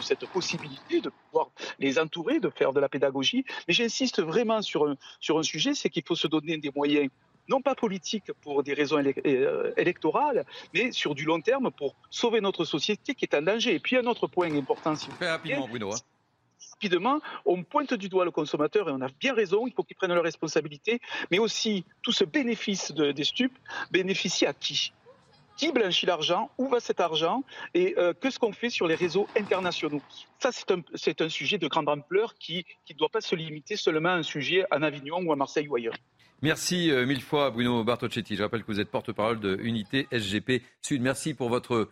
cette 0.00 0.26
possibilité 0.26 1.00
de 1.00 1.10
pouvoir 1.10 1.50
les 1.78 1.98
entourer, 1.98 2.38
de 2.38 2.50
faire 2.50 2.72
de 2.72 2.80
la 2.80 2.88
pédagogie. 2.88 3.44
Mais 3.66 3.74
j'insiste 3.74 4.22
vraiment 4.22 4.62
sur 4.62 4.86
un, 4.86 4.96
sur 5.20 5.38
un 5.38 5.42
sujet, 5.42 5.74
c'est 5.74 5.90
qu'il 5.90 6.04
faut 6.06 6.16
se 6.16 6.26
donner 6.26 6.58
des 6.58 6.70
moyens 6.74 7.08
non 7.48 7.60
pas 7.60 7.74
politique 7.74 8.32
pour 8.42 8.62
des 8.62 8.74
raisons 8.74 9.02
euh, 9.26 9.72
électorales, 9.76 10.44
mais 10.72 10.92
sur 10.92 11.14
du 11.14 11.24
long 11.24 11.40
terme 11.40 11.70
pour 11.70 11.94
sauver 12.10 12.40
notre 12.40 12.64
société 12.64 13.14
qui 13.14 13.24
est 13.24 13.34
en 13.34 13.42
danger. 13.42 13.74
Et 13.74 13.78
puis 13.78 13.96
un 13.96 14.06
autre 14.06 14.26
point 14.26 14.52
important, 14.54 14.94
s'il 14.94 15.10
vous 15.10 15.16
plaît. 15.16 15.30
rapidement, 15.30 15.68
Bruno. 15.68 15.92
Hein. 15.92 15.98
Rapidement, 16.72 17.20
on 17.46 17.62
pointe 17.62 17.94
du 17.94 18.08
doigt 18.08 18.24
le 18.24 18.30
consommateur 18.30 18.88
et 18.88 18.92
on 18.92 19.00
a 19.00 19.08
bien 19.20 19.34
raison, 19.34 19.66
il 19.66 19.72
faut 19.72 19.82
qu'il 19.82 19.96
prenne 19.96 20.12
leurs 20.12 20.24
responsabilités, 20.24 21.00
mais 21.30 21.38
aussi 21.38 21.84
tout 22.02 22.12
ce 22.12 22.24
bénéfice 22.24 22.92
des 22.92 23.24
stupes 23.24 23.56
bénéficie 23.90 24.46
à 24.46 24.52
qui? 24.52 24.92
Qui 25.56 25.70
blanchit 25.70 26.06
l'argent, 26.06 26.50
où 26.58 26.68
va 26.68 26.80
cet 26.80 26.98
argent? 26.98 27.44
Et 27.74 27.94
euh, 27.96 28.12
qu'est-ce 28.12 28.40
qu'on 28.40 28.52
fait 28.52 28.70
sur 28.70 28.88
les 28.88 28.96
réseaux 28.96 29.28
internationaux? 29.38 30.02
Ça, 30.40 30.50
c'est 30.50 30.70
un, 30.72 30.80
un, 31.20 31.28
sujet 31.28 31.58
de 31.58 31.68
grande 31.68 31.88
ampleur 31.88 32.34
qui 32.34 32.66
ne 32.90 32.94
doit 32.96 33.08
pas 33.08 33.20
se 33.20 33.36
limiter 33.36 33.76
seulement 33.76 34.08
à 34.08 34.14
un 34.14 34.24
sujet 34.24 34.64
à 34.72 34.76
Avignon 34.76 35.22
ou 35.22 35.32
à 35.32 35.36
Marseille 35.36 35.68
ou 35.68 35.76
ailleurs. 35.76 35.94
Merci 36.42 36.90
euh, 36.90 37.06
mille 37.06 37.22
fois 37.22 37.50
Bruno 37.50 37.84
Bartocchetti. 37.84 38.36
Je 38.36 38.42
rappelle 38.42 38.62
que 38.62 38.72
vous 38.72 38.80
êtes 38.80 38.90
porte-parole 38.90 39.40
de 39.40 39.58
Unité 39.62 40.06
SGP 40.12 40.62
Sud. 40.82 41.00
Merci 41.00 41.34
pour 41.34 41.48
votre 41.48 41.88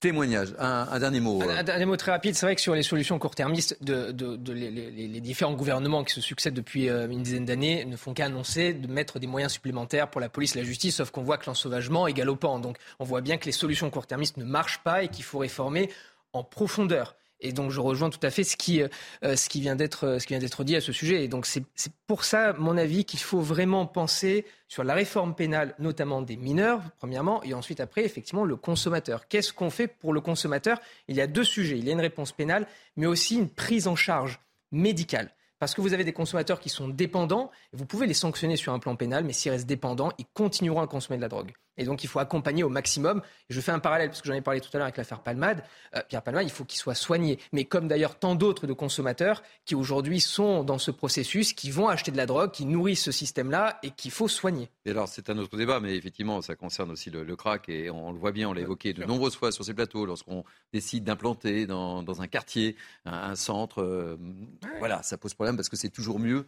témoignage. 0.00 0.54
Un, 0.58 0.98
dernier 0.98 1.20
mot. 1.20 1.42
Un, 1.42 1.62
dernier 1.62 1.86
mot 1.86 1.96
très 1.96 2.12
rapide. 2.12 2.34
C'est 2.34 2.46
vrai 2.46 2.54
que 2.54 2.60
sur 2.60 2.74
les 2.74 2.82
solutions 2.82 3.18
court-termistes, 3.18 3.82
de, 3.82 4.52
les, 4.52 5.20
différents 5.20 5.54
gouvernements 5.54 6.04
qui 6.04 6.12
se 6.12 6.20
succèdent 6.20 6.54
depuis 6.54 6.88
euh, 6.88 7.08
une 7.08 7.22
dizaine 7.22 7.44
d'années 7.44 7.84
ne 7.84 7.96
font 7.96 8.14
qu'annoncer 8.14 8.74
de 8.74 8.86
mettre 8.86 9.18
des 9.18 9.26
moyens 9.26 9.52
supplémentaires 9.52 10.08
pour 10.08 10.20
la 10.20 10.28
police 10.28 10.54
et 10.54 10.58
la 10.60 10.64
justice, 10.64 10.96
sauf 10.96 11.10
qu'on 11.10 11.22
voit 11.22 11.38
que 11.38 11.46
l'ensauvagement 11.46 12.06
est 12.06 12.12
galopant. 12.12 12.58
Donc 12.58 12.76
on 12.98 13.04
voit 13.04 13.22
bien 13.22 13.38
que 13.38 13.46
les 13.46 13.52
solutions 13.52 13.90
court-termistes 13.90 14.36
ne 14.36 14.44
marchent 14.44 14.82
pas 14.82 15.02
et 15.02 15.08
qu'il 15.08 15.24
faut 15.24 15.38
réformer 15.38 15.90
en 16.32 16.44
profondeur. 16.44 17.16
Et 17.40 17.52
donc 17.52 17.70
je 17.70 17.80
rejoins 17.80 18.10
tout 18.10 18.20
à 18.22 18.30
fait 18.30 18.44
ce 18.44 18.56
qui, 18.56 18.82
euh, 18.82 18.88
d'être 19.22 20.06
euh, 20.06 20.18
ce 20.18 20.26
qui 20.26 20.34
vient 20.34 20.40
d'être 20.40 20.64
dit 20.64 20.76
à 20.76 20.80
ce 20.80 20.92
sujet. 20.92 21.24
Et 21.24 21.28
donc 21.28 21.46
c'est 21.46 21.64
pour 22.06 22.24
ça, 22.24 22.54
mon 22.54 22.76
avis, 22.76 23.04
qu'il 23.04 23.20
faut 23.20 23.40
vraiment 23.40 23.86
penser 23.86 24.46
sur 24.68 24.84
la 24.84 24.94
réforme 24.94 25.34
pénale, 25.34 25.74
notamment 25.78 26.22
des 26.22 26.36
mineurs, 26.36 26.82
premièrement, 26.98 27.42
et 27.42 27.54
ensuite 27.54 27.80
après, 27.80 28.04
effectivement, 28.04 28.44
le 28.44 28.56
consommateur. 28.56 29.28
Qu'est-ce 29.28 29.52
qu'on 29.52 29.70
fait 29.70 29.88
pour 29.88 30.12
le 30.12 30.20
consommateur? 30.20 30.80
Il 31.08 31.16
y 31.16 31.20
a 31.20 31.26
deux 31.26 31.44
sujets. 31.44 31.78
Il 31.78 31.84
y 31.84 31.90
a 31.90 31.92
une 31.92 32.00
réponse 32.00 32.32
pénale, 32.32 32.66
mais 32.96 33.06
aussi 33.06 33.36
une 33.36 33.48
prise 33.48 33.86
en 33.86 33.96
charge 33.96 34.40
médicale. 34.72 35.30
Parce 35.58 35.74
que 35.74 35.80
vous 35.80 35.94
avez 35.94 36.04
des 36.04 36.12
consommateurs 36.12 36.60
qui 36.60 36.68
sont 36.68 36.88
dépendants, 36.88 37.50
vous 37.72 37.86
pouvez 37.86 38.06
les 38.06 38.14
sanctionner 38.14 38.56
sur 38.56 38.72
un 38.72 38.78
plan 38.78 38.94
pénal, 38.94 39.24
mais 39.24 39.32
s'ils 39.32 39.52
restent 39.52 39.66
dépendants, 39.66 40.12
ils 40.18 40.26
continueront 40.34 40.82
à 40.82 40.86
consommer 40.86 41.16
de 41.16 41.22
la 41.22 41.28
drogue. 41.28 41.52
Et 41.78 41.84
donc, 41.84 42.04
il 42.04 42.06
faut 42.08 42.18
accompagner 42.18 42.62
au 42.62 42.68
maximum. 42.68 43.22
Je 43.50 43.60
fais 43.60 43.72
un 43.72 43.78
parallèle, 43.78 44.08
parce 44.08 44.22
que 44.22 44.28
j'en 44.28 44.34
ai 44.34 44.40
parlé 44.40 44.60
tout 44.60 44.70
à 44.72 44.78
l'heure 44.78 44.86
avec 44.86 44.96
l'affaire 44.96 45.20
Palmade. 45.20 45.62
Euh, 45.94 46.00
Pierre 46.08 46.22
Palmade, 46.22 46.44
il 46.46 46.50
faut 46.50 46.64
qu'il 46.64 46.78
soit 46.78 46.94
soigné. 46.94 47.38
Mais 47.52 47.64
comme 47.64 47.88
d'ailleurs 47.88 48.18
tant 48.18 48.34
d'autres 48.34 48.66
de 48.66 48.72
consommateurs 48.72 49.42
qui 49.64 49.74
aujourd'hui 49.74 50.20
sont 50.20 50.64
dans 50.64 50.78
ce 50.78 50.90
processus, 50.90 51.52
qui 51.52 51.70
vont 51.70 51.88
acheter 51.88 52.10
de 52.10 52.16
la 52.16 52.26
drogue, 52.26 52.50
qui 52.50 52.64
nourrissent 52.64 53.04
ce 53.04 53.12
système-là 53.12 53.78
et 53.82 53.90
qu'il 53.90 54.10
faut 54.10 54.28
soigner. 54.28 54.70
Et 54.84 54.90
alors, 54.90 55.08
c'est 55.08 55.30
un 55.30 55.38
autre 55.38 55.56
débat, 55.56 55.80
mais 55.80 55.96
effectivement, 55.96 56.40
ça 56.40 56.56
concerne 56.56 56.90
aussi 56.90 57.10
le, 57.10 57.36
crack. 57.36 57.68
Et 57.68 57.90
on, 57.90 58.12
le 58.12 58.18
voit 58.18 58.32
bien, 58.32 58.48
on 58.48 58.52
l'a 58.52 58.62
évoqué 58.62 58.92
de 58.92 59.04
nombreuses 59.04 59.36
fois 59.36 59.52
sur 59.52 59.64
ces 59.64 59.74
plateaux, 59.74 60.06
lorsqu'on 60.06 60.44
décide 60.72 61.04
d'implanter 61.04 61.66
dans, 61.66 62.20
un 62.20 62.26
quartier 62.26 62.76
un, 63.04 63.34
centre. 63.34 63.82
Euh, 63.82 64.16
voilà, 64.78 65.02
ça 65.02 65.18
pose 65.18 65.34
problème 65.34 65.56
parce 65.56 65.68
que 65.68 65.76
c'est 65.76 65.90
toujours 65.90 66.18
mieux 66.18 66.46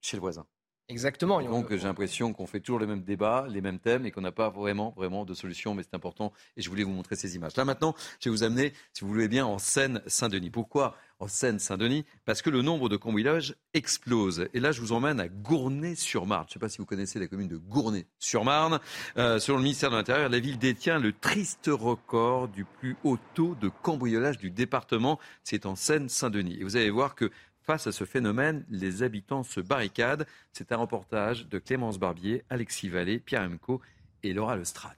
chez 0.00 0.16
le 0.16 0.20
voisin. 0.20 0.46
Exactement. 0.90 1.40
Donc 1.42 1.70
j'ai 1.70 1.84
l'impression 1.84 2.34
qu'on 2.34 2.46
fait 2.46 2.60
toujours 2.60 2.78
les 2.78 2.86
mêmes 2.86 3.02
débats, 3.02 3.46
les 3.48 3.62
mêmes 3.62 3.78
thèmes 3.78 4.04
et 4.04 4.10
qu'on 4.10 4.20
n'a 4.20 4.32
pas 4.32 4.50
vraiment, 4.50 4.92
vraiment 4.94 5.24
de 5.24 5.32
solution, 5.32 5.74
mais 5.74 5.82
c'est 5.82 5.94
important. 5.94 6.30
Et 6.58 6.62
je 6.62 6.68
voulais 6.68 6.82
vous 6.82 6.90
montrer 6.90 7.16
ces 7.16 7.36
images. 7.36 7.56
Là 7.56 7.64
maintenant, 7.64 7.94
je 8.20 8.28
vais 8.28 8.36
vous 8.36 8.42
amener, 8.42 8.74
si 8.92 9.02
vous 9.02 9.08
voulez 9.08 9.28
bien, 9.28 9.46
en 9.46 9.58
Seine-Saint-Denis. 9.58 10.50
Pourquoi 10.50 10.94
en 11.20 11.28
Seine-Saint-Denis 11.28 12.04
Parce 12.26 12.42
que 12.42 12.50
le 12.50 12.60
nombre 12.60 12.90
de 12.90 12.96
cambriolages 12.96 13.54
explose. 13.72 14.48
Et 14.52 14.60
là, 14.60 14.72
je 14.72 14.82
vous 14.82 14.92
emmène 14.92 15.20
à 15.20 15.28
Gournay-sur-Marne. 15.28 16.44
Je 16.48 16.50
ne 16.50 16.52
sais 16.54 16.58
pas 16.58 16.68
si 16.68 16.78
vous 16.78 16.86
connaissez 16.86 17.18
la 17.18 17.28
commune 17.28 17.48
de 17.48 17.56
Gournay-sur-Marne. 17.56 18.78
Euh, 19.16 19.38
selon 19.38 19.56
le 19.58 19.64
ministère 19.64 19.90
de 19.90 19.96
l'Intérieur, 19.96 20.28
la 20.28 20.38
ville 20.38 20.58
détient 20.58 20.98
le 20.98 21.12
triste 21.12 21.70
record 21.72 22.48
du 22.48 22.66
plus 22.66 22.96
haut 23.04 23.18
taux 23.32 23.54
de 23.58 23.70
cambriolage 23.70 24.36
du 24.36 24.50
département. 24.50 25.18
C'est 25.44 25.64
en 25.64 25.76
Seine-Saint-Denis. 25.76 26.58
Et 26.60 26.64
vous 26.64 26.76
allez 26.76 26.90
voir 26.90 27.14
que 27.14 27.30
Face 27.66 27.86
à 27.86 27.92
ce 27.92 28.04
phénomène, 28.04 28.64
les 28.68 29.02
habitants 29.02 29.42
se 29.42 29.60
barricadent. 29.60 30.26
C'est 30.52 30.70
un 30.72 30.76
reportage 30.76 31.48
de 31.48 31.58
Clémence 31.58 31.98
Barbier, 31.98 32.44
Alexis 32.50 32.90
Vallée, 32.90 33.18
Pierre 33.18 33.42
Emco 33.42 33.80
et 34.22 34.34
Laura 34.34 34.56
Lestrade. 34.56 34.92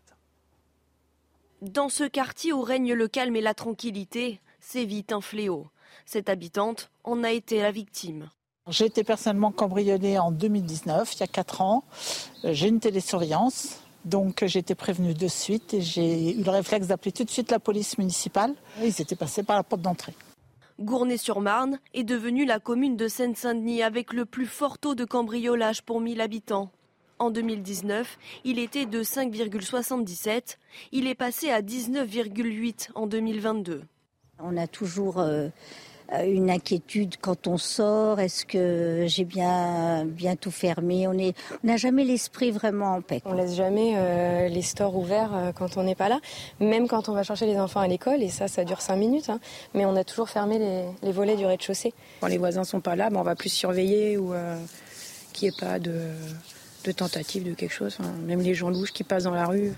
Dans 1.62 1.88
ce 1.88 2.02
quartier 2.04 2.52
où 2.52 2.62
règne 2.62 2.92
le 2.92 3.06
calme 3.06 3.36
et 3.36 3.40
la 3.40 3.54
tranquillité, 3.54 4.40
c'est 4.60 4.84
vite 4.84 5.12
un 5.12 5.20
fléau. 5.20 5.68
Cette 6.06 6.28
habitante 6.28 6.90
en 7.04 7.22
a 7.22 7.30
été 7.30 7.62
la 7.62 7.70
victime. 7.70 8.30
J'ai 8.68 8.86
été 8.86 9.04
personnellement 9.04 9.52
cambriolée 9.52 10.18
en 10.18 10.32
2019, 10.32 11.14
il 11.14 11.20
y 11.20 11.22
a 11.22 11.28
4 11.28 11.60
ans. 11.60 11.84
J'ai 12.42 12.66
une 12.66 12.80
télésurveillance 12.80 13.80
Donc 14.04 14.44
j'ai 14.44 14.58
été 14.58 14.74
prévenue 14.74 15.14
de 15.14 15.28
suite 15.28 15.74
et 15.74 15.82
j'ai 15.82 16.36
eu 16.36 16.42
le 16.42 16.50
réflexe 16.50 16.88
d'appeler 16.88 17.12
tout 17.12 17.24
de 17.24 17.30
suite 17.30 17.50
la 17.50 17.60
police 17.60 17.96
municipale. 17.96 18.54
Ils 18.82 19.00
étaient 19.00 19.16
passés 19.16 19.42
par 19.44 19.56
la 19.56 19.62
porte 19.62 19.82
d'entrée. 19.82 20.14
Gournay-sur-Marne 20.78 21.80
est 21.94 22.04
devenue 22.04 22.44
la 22.44 22.60
commune 22.60 22.98
de 22.98 23.08
Seine-Saint-Denis 23.08 23.82
avec 23.82 24.12
le 24.12 24.26
plus 24.26 24.44
fort 24.44 24.78
taux 24.78 24.94
de 24.94 25.06
cambriolage 25.06 25.82
pour 25.82 26.02
1000 26.02 26.20
habitants. 26.20 26.70
En 27.18 27.30
2019, 27.30 28.18
il 28.44 28.58
était 28.58 28.84
de 28.84 29.02
5,77. 29.02 30.58
Il 30.92 31.06
est 31.06 31.14
passé 31.14 31.50
à 31.50 31.62
19,8 31.62 32.90
en 32.94 33.06
2022. 33.06 33.84
On 34.38 34.54
a 34.58 34.66
toujours 34.66 35.18
euh, 35.18 35.48
une 36.24 36.50
inquiétude 36.50 37.16
quand 37.20 37.46
on 37.46 37.58
sort. 37.58 38.20
Est-ce 38.20 38.44
que 38.44 39.04
j'ai 39.06 39.24
bien, 39.24 40.04
bien 40.04 40.36
tout 40.36 40.50
fermé? 40.50 41.08
On 41.08 41.14
n'a 41.64 41.76
jamais 41.76 42.04
l'esprit 42.04 42.50
vraiment 42.50 42.94
en 42.94 43.02
paix. 43.02 43.22
On 43.24 43.34
laisse 43.34 43.54
jamais 43.54 43.94
euh, 43.96 44.48
les 44.48 44.62
stores 44.62 44.96
ouverts 44.96 45.34
euh, 45.34 45.52
quand 45.52 45.76
on 45.76 45.82
n'est 45.82 45.94
pas 45.94 46.08
là, 46.08 46.20
même 46.60 46.88
quand 46.88 47.08
on 47.08 47.12
va 47.12 47.22
chercher 47.22 47.46
les 47.46 47.58
enfants 47.58 47.80
à 47.80 47.88
l'école. 47.88 48.22
Et 48.22 48.28
ça, 48.28 48.48
ça 48.48 48.64
dure 48.64 48.80
cinq 48.80 48.96
minutes. 48.96 49.30
Hein. 49.30 49.40
mais 49.74 49.84
on 49.84 49.96
a 49.96 50.04
toujours 50.04 50.28
fermé 50.28 50.58
les, 51.02 51.12
volets 51.12 51.36
du 51.36 51.46
rez-de-chaussée. 51.46 51.92
Quand 52.20 52.26
les 52.28 52.38
voisins 52.38 52.64
sont 52.64 52.80
pas 52.80 52.96
là, 52.96 53.10
ben, 53.10 53.18
on 53.18 53.22
va 53.22 53.34
plus 53.34 53.48
surveiller 53.48 54.18
ou 54.18 54.32
qu'il 55.32 55.48
n'y 55.48 55.54
ait 55.54 55.60
pas 55.60 55.78
de 55.78 56.10
de 56.86 56.92
tentative 56.92 57.42
de 57.42 57.54
quelque 57.54 57.72
chose. 57.72 57.98
même 58.26 58.40
les 58.40 58.54
gens 58.54 58.70
louches 58.70 58.92
qui 58.92 59.04
passent 59.04 59.24
dans 59.24 59.34
la 59.34 59.46
rue. 59.46 59.72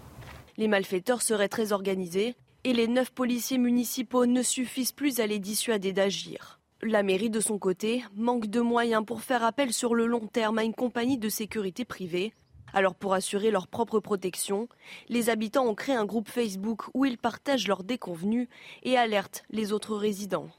Les 0.59 0.69
malfaiteurs 0.69 1.23
seraient 1.23 1.49
très 1.49 1.73
organisés 1.73 2.35
et 2.65 2.73
les 2.73 2.89
neuf 2.89 3.11
policiers 3.11 3.59
municipaux 3.59 4.27
ne 4.27 4.43
suffisent 4.43 4.93
plus 4.93 5.21
à 5.21 5.27
les 5.27 5.39
dissuader 5.39 5.93
d'agir. 5.93 6.61
La 6.83 7.03
mairie, 7.03 7.31
de 7.31 7.41
son 7.41 7.59
côté, 7.59 8.05
manque 8.15 8.47
de 8.47 8.61
moyens 8.61 9.05
pour 9.05 9.23
faire 9.23 9.43
appel 9.43 9.73
sur 9.73 9.95
le 9.95 10.07
long 10.07 10.27
terme 10.27 10.59
à 10.59 10.65
une 10.65 10.75
compagnie 10.75 11.19
de 11.19 11.29
sécurité 11.29 11.85
privée. 11.85 12.33
Alors 12.73 12.95
pour 12.95 13.15
assurer 13.15 13.51
leur 13.51 13.67
propre 13.67 13.99
protection, 13.99 14.69
les 15.09 15.31
habitants 15.31 15.67
ont 15.67 15.75
créé 15.75 15.95
un 15.95 16.05
groupe 16.05 16.29
Facebook 16.29 16.85
où 16.95 17.05
ils 17.05 17.19
partagent 17.19 17.67
leurs 17.67 17.83
déconvenus 17.83 18.49
et 18.83 18.97
alertent 18.97 19.43
les 19.51 19.73
autres 19.73 19.97
résidents. 19.97 20.51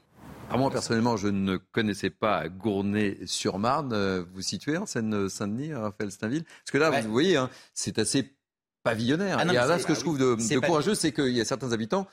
Ah, 0.52 0.56
moi, 0.56 0.68
personnellement, 0.68 1.16
je 1.16 1.28
ne 1.28 1.56
connaissais 1.56 2.10
pas 2.10 2.48
Gournay-sur-Marne. 2.48 3.92
Euh, 3.92 4.24
vous 4.34 4.42
situez 4.42 4.76
en 4.76 4.84
Seine-Saint-Denis, 4.84 5.72
Raphaël 5.74 6.10
Steinville 6.10 6.42
Parce 6.42 6.72
que 6.72 6.78
là, 6.78 6.90
vous 7.00 7.12
voyez, 7.12 7.36
hein, 7.36 7.48
c'est 7.72 8.00
assez 8.00 8.34
pavillonnaire. 8.82 9.38
Ah 9.38 9.44
là, 9.44 9.78
ce 9.78 9.86
que 9.86 9.94
je 9.94 10.00
trouve 10.00 10.18
de, 10.18 10.58
courageux, 10.60 10.94
c'est 10.94 11.12
qu'il 11.12 11.32
y 11.32 11.40
a 11.40 11.44
certains 11.44 11.72
habitants 11.72 12.06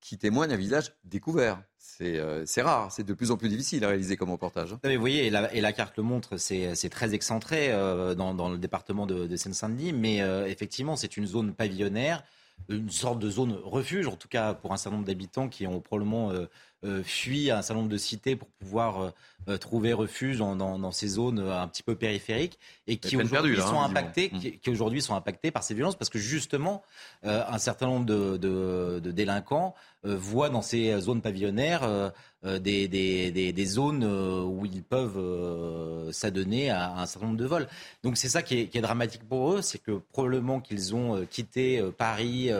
qui 0.00 0.18
témoignent 0.18 0.52
un 0.52 0.56
visage 0.56 0.92
découvert. 1.04 1.62
C'est 1.78 2.18
euh, 2.18 2.44
rare, 2.58 2.90
c'est 2.90 3.04
de 3.04 3.14
plus 3.14 3.30
en 3.30 3.36
plus 3.36 3.48
difficile 3.48 3.84
à 3.84 3.88
réaliser 3.88 4.16
comme 4.16 4.30
reportage. 4.30 4.72
Hein. 4.72 4.80
vous 4.82 5.00
voyez, 5.00 5.26
et 5.26 5.30
la, 5.30 5.52
et 5.54 5.60
la, 5.60 5.72
carte 5.72 5.96
le 5.96 6.02
montre, 6.02 6.36
c'est 6.36 6.90
très 6.90 7.14
excentré 7.14 7.70
euh, 7.70 8.14
dans, 8.14 8.34
dans, 8.34 8.48
le 8.48 8.58
département 8.58 9.06
de, 9.06 9.26
de 9.26 9.36
Seine-Saint-Denis, 9.36 9.92
mais 9.92 10.18
effectivement, 10.48 10.96
c'est 10.96 11.16
une 11.16 11.26
zone 11.26 11.54
pavillonnaire, 11.54 12.24
une 12.68 12.90
sorte 12.90 13.18
de 13.18 13.30
zone 13.30 13.52
refuge, 13.62 14.08
en 14.08 14.16
tout 14.16 14.28
cas 14.28 14.54
pour 14.54 14.72
un 14.72 14.76
certain 14.76 14.96
nombre 14.96 15.06
d'habitants 15.06 15.48
qui 15.48 15.66
ont 15.66 15.80
probablement 15.80 16.32
euh, 16.84 17.02
fuient 17.02 17.50
un 17.50 17.62
certain 17.62 17.80
nombre 17.80 17.92
de 17.92 17.96
cités 17.96 18.36
pour 18.36 18.48
pouvoir 18.48 19.00
euh, 19.00 19.10
euh, 19.48 19.56
trouver 19.56 19.94
refuge 19.94 20.36
dans, 20.36 20.92
ces 20.92 21.08
zones 21.08 21.38
un 21.38 21.66
petit 21.66 21.82
peu 21.82 21.94
périphériques 21.94 22.58
et 22.86 22.98
qui 22.98 23.16
aujourd'hui 23.16 23.56
sont 23.56 23.80
hein, 23.80 23.88
mm. 23.88 24.58
qui, 24.60 24.70
aujourd'hui 24.70 25.00
sont 25.00 25.14
impactés 25.14 25.50
par 25.50 25.62
ces 25.62 25.72
violences 25.72 25.96
parce 25.96 26.10
que 26.10 26.18
justement 26.18 26.82
un 27.22 27.58
certain 27.58 27.86
nombre 27.86 28.06
de, 28.06 29.00
délinquants 29.00 29.74
voient 30.02 30.50
dans 30.50 30.62
ces 30.62 30.98
zones 31.00 31.20
pavillonnaires 31.20 32.12
des, 32.42 32.88
des, 32.88 33.66
zones 33.66 34.04
où 34.04 34.66
ils 34.66 34.82
peuvent 34.82 36.10
s'adonner 36.12 36.70
à, 36.70 36.96
un 36.96 37.06
certain 37.06 37.26
nombre 37.26 37.38
de 37.38 37.46
vols. 37.46 37.68
Donc 38.02 38.16
c'est 38.16 38.28
ça 38.28 38.42
qui 38.42 38.60
est, 38.60 38.66
qui 38.68 38.78
est, 38.78 38.82
dramatique 38.82 39.26
pour 39.28 39.52
eux, 39.52 39.62
c'est 39.62 39.78
que 39.78 40.00
probablement 40.12 40.60
qu'ils 40.60 40.94
ont 40.94 41.24
quitté 41.26 41.82
Paris 41.98 42.50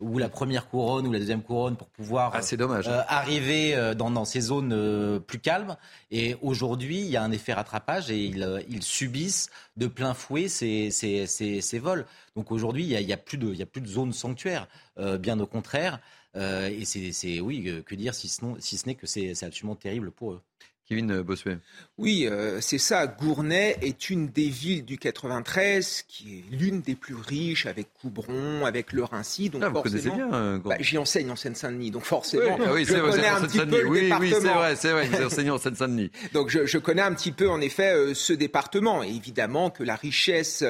ou 0.00 0.18
la 0.18 0.28
première 0.28 0.68
couronne 0.68 1.06
ou 1.06 1.12
la 1.12 1.18
deuxième 1.18 1.42
couronne 1.42 1.76
pour 1.76 1.88
pouvoir 1.88 2.32
ah, 2.34 2.56
dommage. 2.56 2.86
Euh, 2.86 3.00
arriver 3.08 3.74
euh, 3.74 3.94
dans, 3.94 4.10
dans, 4.10 4.24
ces 4.24 4.40
zones 4.40 4.72
euh, 4.72 5.18
plus 5.18 5.40
calmes. 5.40 5.76
Et 6.10 6.36
aujourd'hui, 6.40 7.00
il 7.00 7.06
y 7.06 7.16
a 7.16 7.22
un 7.22 7.32
effet 7.32 7.52
rattrapage 7.52 8.10
et 8.10 8.24
ils, 8.24 8.64
ils 8.68 8.82
subissent 8.82 9.50
de 9.76 9.86
plein 9.86 10.14
fouet 10.14 10.48
ces, 10.48 10.90
ces, 10.90 11.26
ces, 11.26 11.60
ces 11.60 11.78
vols. 11.78 12.06
Donc 12.36 12.52
aujourd'hui, 12.52 12.84
il 12.84 12.88
n'y 12.88 12.96
a, 12.96 13.00
y 13.00 13.12
a, 13.12 13.16
plus 13.16 13.38
de, 13.38 13.48
il 13.48 13.58
y 13.58 13.62
a 13.62 13.66
plus 13.66 13.80
de 13.80 13.88
zones 13.88 14.12
sanctuaires, 14.12 14.68
bien 15.18 15.40
au 15.40 15.46
contraire. 15.46 16.00
et 16.36 16.84
c'est, 16.84 17.40
oui, 17.40 17.82
que 17.84 17.94
dire 17.94 18.14
si 18.14 18.28
ce, 18.28 18.40
si 18.60 18.78
ce 18.78 18.86
n'est 18.86 18.94
que 18.94 19.06
c'est 19.06 19.42
absolument 19.42 19.74
terrible 19.74 20.12
pour 20.12 20.32
eux. 20.32 20.40
Kevin 20.88 21.20
Bossuet. 21.20 21.58
Oui, 21.98 22.26
euh, 22.26 22.62
c'est 22.62 22.78
ça. 22.78 23.06
Gournay 23.06 23.76
est 23.82 24.08
une 24.08 24.28
des 24.28 24.48
villes 24.48 24.86
du 24.86 24.96
93 24.96 26.04
qui 26.08 26.38
est 26.38 26.44
l'une 26.50 26.80
des 26.80 26.94
plus 26.94 27.14
riches 27.14 27.66
avec 27.66 27.88
Coubron, 28.00 28.64
avec 28.64 28.94
le 28.94 29.04
Rincy. 29.04 29.50
Donc 29.50 29.62
ah, 29.64 29.68
vous 29.68 29.82
connaissez 29.82 30.08
bien 30.08 30.32
euh, 30.32 30.58
bah, 30.58 30.76
J'y 30.80 30.96
enseigne 30.96 31.30
en 31.30 31.36
Seine-Saint-Denis, 31.36 31.90
donc 31.90 32.04
forcément, 32.04 32.56
oui, 32.72 32.86
je 32.86 32.94
connais 32.94 33.28
un 33.28 33.42
petit 33.42 33.58
peu 33.58 33.82
le 33.82 33.88
oui, 33.88 34.00
département. 34.02 34.30
Oui, 34.30 34.36
c'est 34.40 34.54
vrai, 34.54 34.76
c'est 34.76 34.92
vrai, 34.92 35.08
vous 35.08 35.26
enseignez 35.26 35.50
en 35.50 35.58
Seine-Saint-Denis. 35.58 36.10
donc 36.32 36.48
je, 36.48 36.64
je, 36.64 36.78
connais 36.78 37.02
un 37.02 37.12
petit 37.12 37.32
peu 37.32 37.50
en 37.50 37.60
effet 37.60 37.92
euh, 37.92 38.14
ce 38.14 38.32
département. 38.32 39.02
Et 39.02 39.08
évidemment 39.08 39.68
que 39.68 39.82
la 39.82 39.96
richesse 39.96 40.64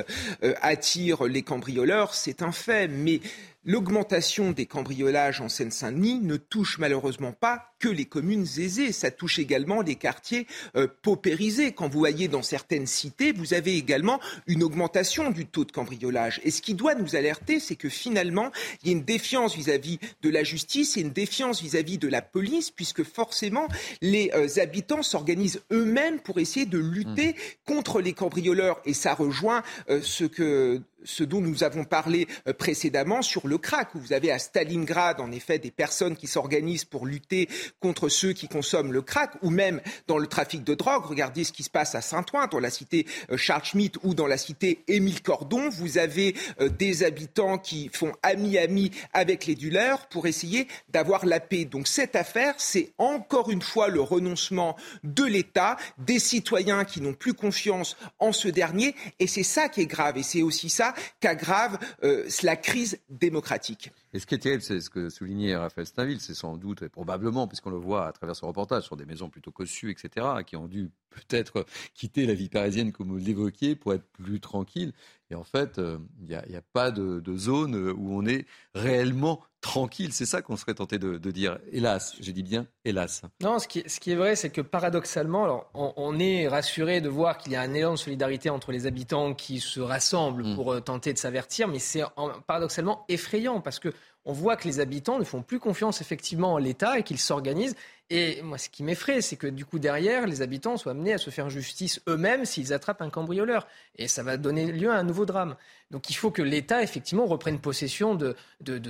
attire 0.62 1.24
les 1.24 1.42
cambrioleurs, 1.42 2.14
c'est 2.14 2.42
un 2.42 2.52
fait. 2.52 2.88
Mais 2.88 3.20
L'augmentation 3.64 4.52
des 4.52 4.64
cambriolages 4.64 5.42
en 5.42 5.50
Seine-Saint-Denis 5.50 6.20
ne 6.20 6.38
touche 6.38 6.78
malheureusement 6.78 7.32
pas 7.32 7.67
que 7.78 7.88
les 7.88 8.04
communes 8.04 8.46
aisées, 8.58 8.92
ça 8.92 9.10
touche 9.10 9.38
également 9.38 9.82
les 9.82 9.94
quartiers 9.94 10.46
euh, 10.76 10.88
paupérisés. 11.02 11.72
Quand 11.72 11.88
vous 11.88 11.98
voyez 11.98 12.28
dans 12.28 12.42
certaines 12.42 12.86
cités, 12.86 13.32
vous 13.32 13.54
avez 13.54 13.76
également 13.76 14.20
une 14.46 14.62
augmentation 14.62 15.30
du 15.30 15.46
taux 15.46 15.64
de 15.64 15.72
cambriolage. 15.72 16.40
Et 16.44 16.50
ce 16.50 16.62
qui 16.62 16.74
doit 16.74 16.94
nous 16.94 17.16
alerter, 17.16 17.60
c'est 17.60 17.76
que 17.76 17.88
finalement, 17.88 18.50
il 18.82 18.88
y 18.88 18.90
a 18.90 18.96
une 18.96 19.04
défiance 19.04 19.54
vis-à-vis 19.54 19.98
de 20.22 20.30
la 20.30 20.44
justice 20.44 20.96
et 20.96 21.00
une 21.00 21.12
défiance 21.12 21.62
vis-à-vis 21.62 21.98
de 21.98 22.08
la 22.08 22.22
police, 22.22 22.70
puisque 22.70 23.04
forcément, 23.04 23.68
les 24.02 24.30
euh, 24.34 24.48
habitants 24.60 25.02
s'organisent 25.02 25.60
eux-mêmes 25.72 26.20
pour 26.20 26.38
essayer 26.38 26.66
de 26.66 26.78
lutter 26.78 27.32
mmh. 27.32 27.34
contre 27.66 28.00
les 28.00 28.12
cambrioleurs. 28.12 28.80
Et 28.84 28.94
ça 28.94 29.14
rejoint 29.14 29.62
euh, 29.88 30.00
ce 30.02 30.24
que 30.24 30.80
ce 31.04 31.22
dont 31.22 31.40
nous 31.40 31.62
avons 31.62 31.84
parlé 31.84 32.26
précédemment 32.58 33.22
sur 33.22 33.46
le 33.46 33.56
crack, 33.56 33.94
où 33.94 34.00
vous 34.00 34.12
avez 34.12 34.32
à 34.32 34.38
Stalingrad, 34.38 35.20
en 35.20 35.30
effet, 35.30 35.58
des 35.58 35.70
personnes 35.70 36.16
qui 36.16 36.26
s'organisent 36.26 36.84
pour 36.84 37.06
lutter 37.06 37.48
contre 37.80 38.08
ceux 38.08 38.32
qui 38.32 38.48
consomment 38.48 38.92
le 38.92 39.02
crack, 39.02 39.32
ou 39.42 39.50
même 39.50 39.80
dans 40.06 40.18
le 40.18 40.26
trafic 40.26 40.64
de 40.64 40.74
drogue. 40.74 41.04
Regardez 41.04 41.44
ce 41.44 41.52
qui 41.52 41.62
se 41.62 41.70
passe 41.70 41.94
à 41.94 42.00
Saint-Ouen, 42.00 42.46
dans 42.46 42.60
la 42.60 42.70
cité 42.70 43.06
euh, 43.30 43.36
Charles 43.36 43.64
Schmitt 43.64 43.96
ou 44.02 44.14
dans 44.14 44.26
la 44.26 44.38
cité 44.38 44.84
Émile 44.88 45.22
Cordon. 45.22 45.68
Vous 45.70 45.98
avez 45.98 46.34
euh, 46.60 46.68
des 46.68 47.02
habitants 47.02 47.58
qui 47.58 47.90
font 47.92 48.12
ami-ami 48.22 48.90
avec 49.12 49.46
les 49.46 49.54
dealers 49.54 50.06
pour 50.08 50.26
essayer 50.26 50.68
d'avoir 50.90 51.26
la 51.26 51.40
paix. 51.40 51.64
Donc 51.64 51.88
cette 51.88 52.16
affaire, 52.16 52.54
c'est 52.58 52.92
encore 52.98 53.50
une 53.50 53.62
fois 53.62 53.88
le 53.88 54.00
renoncement 54.00 54.76
de 55.04 55.24
l'État, 55.24 55.76
des 55.98 56.18
citoyens 56.18 56.84
qui 56.84 57.00
n'ont 57.00 57.14
plus 57.14 57.34
confiance 57.34 57.96
en 58.18 58.32
ce 58.32 58.48
dernier, 58.48 58.94
et 59.18 59.26
c'est 59.26 59.42
ça 59.42 59.68
qui 59.68 59.82
est 59.82 59.86
grave, 59.86 60.18
et 60.18 60.22
c'est 60.22 60.42
aussi 60.42 60.70
ça 60.70 60.94
qu'aggrave 61.20 61.78
euh, 62.04 62.28
la 62.42 62.56
crise 62.56 62.98
démocratique. 63.10 63.90
Et 64.14 64.20
ce 64.20 64.26
qui 64.26 64.34
est 64.34 64.38
terrible, 64.38 64.62
c'est 64.62 64.80
ce 64.80 64.88
que 64.88 65.10
soulignait 65.10 65.54
Raphaël 65.54 65.86
Stainville, 65.86 66.20
c'est 66.20 66.34
sans 66.34 66.56
doute 66.56 66.82
et 66.82 66.88
probablement, 66.88 67.46
puisqu'on 67.46 67.70
le 67.70 67.76
voit 67.76 68.06
à 68.06 68.12
travers 68.12 68.34
ce 68.34 68.44
reportage, 68.44 68.84
sur 68.84 68.96
des 68.96 69.04
maisons 69.04 69.28
plutôt 69.28 69.50
cossues, 69.50 69.90
etc., 69.90 70.26
qui 70.46 70.56
ont 70.56 70.66
dû 70.66 70.90
peut-être 71.10 71.66
quitter 71.94 72.24
la 72.24 72.32
vie 72.32 72.48
parisienne, 72.48 72.90
comme 72.92 73.08
vous 73.08 73.18
l'évoquiez, 73.18 73.76
pour 73.76 73.92
être 73.92 74.06
plus 74.12 74.40
tranquille. 74.40 74.94
Et 75.30 75.34
en 75.34 75.44
fait, 75.44 75.78
euh, 75.78 75.98
il 76.20 76.28
n'y 76.28 76.56
a, 76.56 76.62
pas 76.72 76.90
de, 76.90 77.22
zone 77.36 77.74
où 77.96 78.16
on 78.18 78.24
est 78.26 78.46
réellement 78.74 79.40
tranquille. 79.60 80.12
C'est 80.12 80.24
ça 80.24 80.40
qu'on 80.40 80.56
serait 80.56 80.74
tenté 80.74 80.98
de, 80.98 81.30
dire. 81.30 81.58
Hélas, 81.70 82.16
je 82.20 82.30
dis 82.30 82.42
bien 82.42 82.66
hélas. 82.84 83.22
Non, 83.42 83.58
ce 83.58 83.68
qui, 83.68 83.80
est 83.80 84.14
vrai, 84.14 84.36
c'est 84.36 84.50
que 84.50 84.62
paradoxalement, 84.62 85.44
alors, 85.44 85.70
on, 85.74 86.18
est 86.18 86.48
rassuré 86.48 87.00
de 87.00 87.08
voir 87.08 87.36
qu'il 87.36 87.52
y 87.52 87.56
a 87.56 87.60
un 87.60 87.74
élan 87.74 87.92
de 87.92 87.98
solidarité 87.98 88.48
entre 88.48 88.72
les 88.72 88.86
habitants 88.86 89.34
qui 89.34 89.60
se 89.60 89.80
rassemblent 89.80 90.44
mm. 90.44 90.54
pour 90.54 90.72
euh, 90.72 90.80
tenter 90.80 91.12
de 91.12 91.18
s'avertir, 91.18 91.68
mais 91.68 91.78
c'est 91.78 92.02
paradoxalement 92.46 93.04
effrayant 93.08 93.60
parce 93.60 93.78
que 93.78 93.92
on 94.24 94.32
voit 94.32 94.56
que 94.56 94.68
les 94.68 94.80
habitants 94.80 95.18
ne 95.18 95.24
font 95.24 95.42
plus 95.42 95.58
confiance 95.58 96.00
effectivement 96.00 96.54
en 96.54 96.58
l'État 96.58 96.98
et 96.98 97.02
qu'ils 97.02 97.18
s'organisent. 97.18 97.74
Et 98.10 98.40
moi, 98.42 98.56
ce 98.58 98.68
qui 98.68 98.82
m'effraie, 98.82 99.20
c'est 99.20 99.36
que 99.36 99.46
du 99.46 99.64
coup, 99.64 99.78
derrière, 99.78 100.26
les 100.26 100.40
habitants 100.40 100.76
soient 100.76 100.92
amenés 100.92 101.12
à 101.12 101.18
se 101.18 101.30
faire 101.30 101.50
justice 101.50 102.00
eux-mêmes 102.08 102.44
s'ils 102.44 102.72
attrapent 102.72 103.02
un 103.02 103.10
cambrioleur. 103.10 103.66
Et 103.96 104.08
ça 104.08 104.22
va 104.22 104.36
donner 104.36 104.72
lieu 104.72 104.90
à 104.90 104.96
un 104.96 105.02
nouveau 105.02 105.26
drame. 105.26 105.56
Donc 105.90 106.10
il 106.10 106.14
faut 106.14 106.30
que 106.30 106.42
l'État, 106.42 106.82
effectivement, 106.82 107.26
reprenne 107.26 107.58
possession 107.58 108.14
de, 108.14 108.34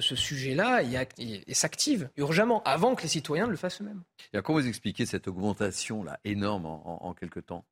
ce 0.01 0.16
sujet-là 0.16 0.83
et, 0.83 1.55
s'active 1.55 2.11
urgemment, 2.16 2.62
avant 2.64 2.95
que 2.95 3.03
les 3.03 3.09
citoyens 3.09 3.47
ne 3.47 3.53
le 3.53 3.57
fassent 3.57 3.81
eux-mêmes. 3.81 4.03
Et 4.33 4.41
comment 4.43 4.59
vous 4.59 4.68
expliquez 4.68 5.07
cette 5.07 5.29
augmentation-là 5.29 6.20
énorme 6.24 6.66
en, 6.66 7.05
en, 7.05 7.09
en 7.09 7.14
quelques 7.14 7.47
temps 7.47 7.64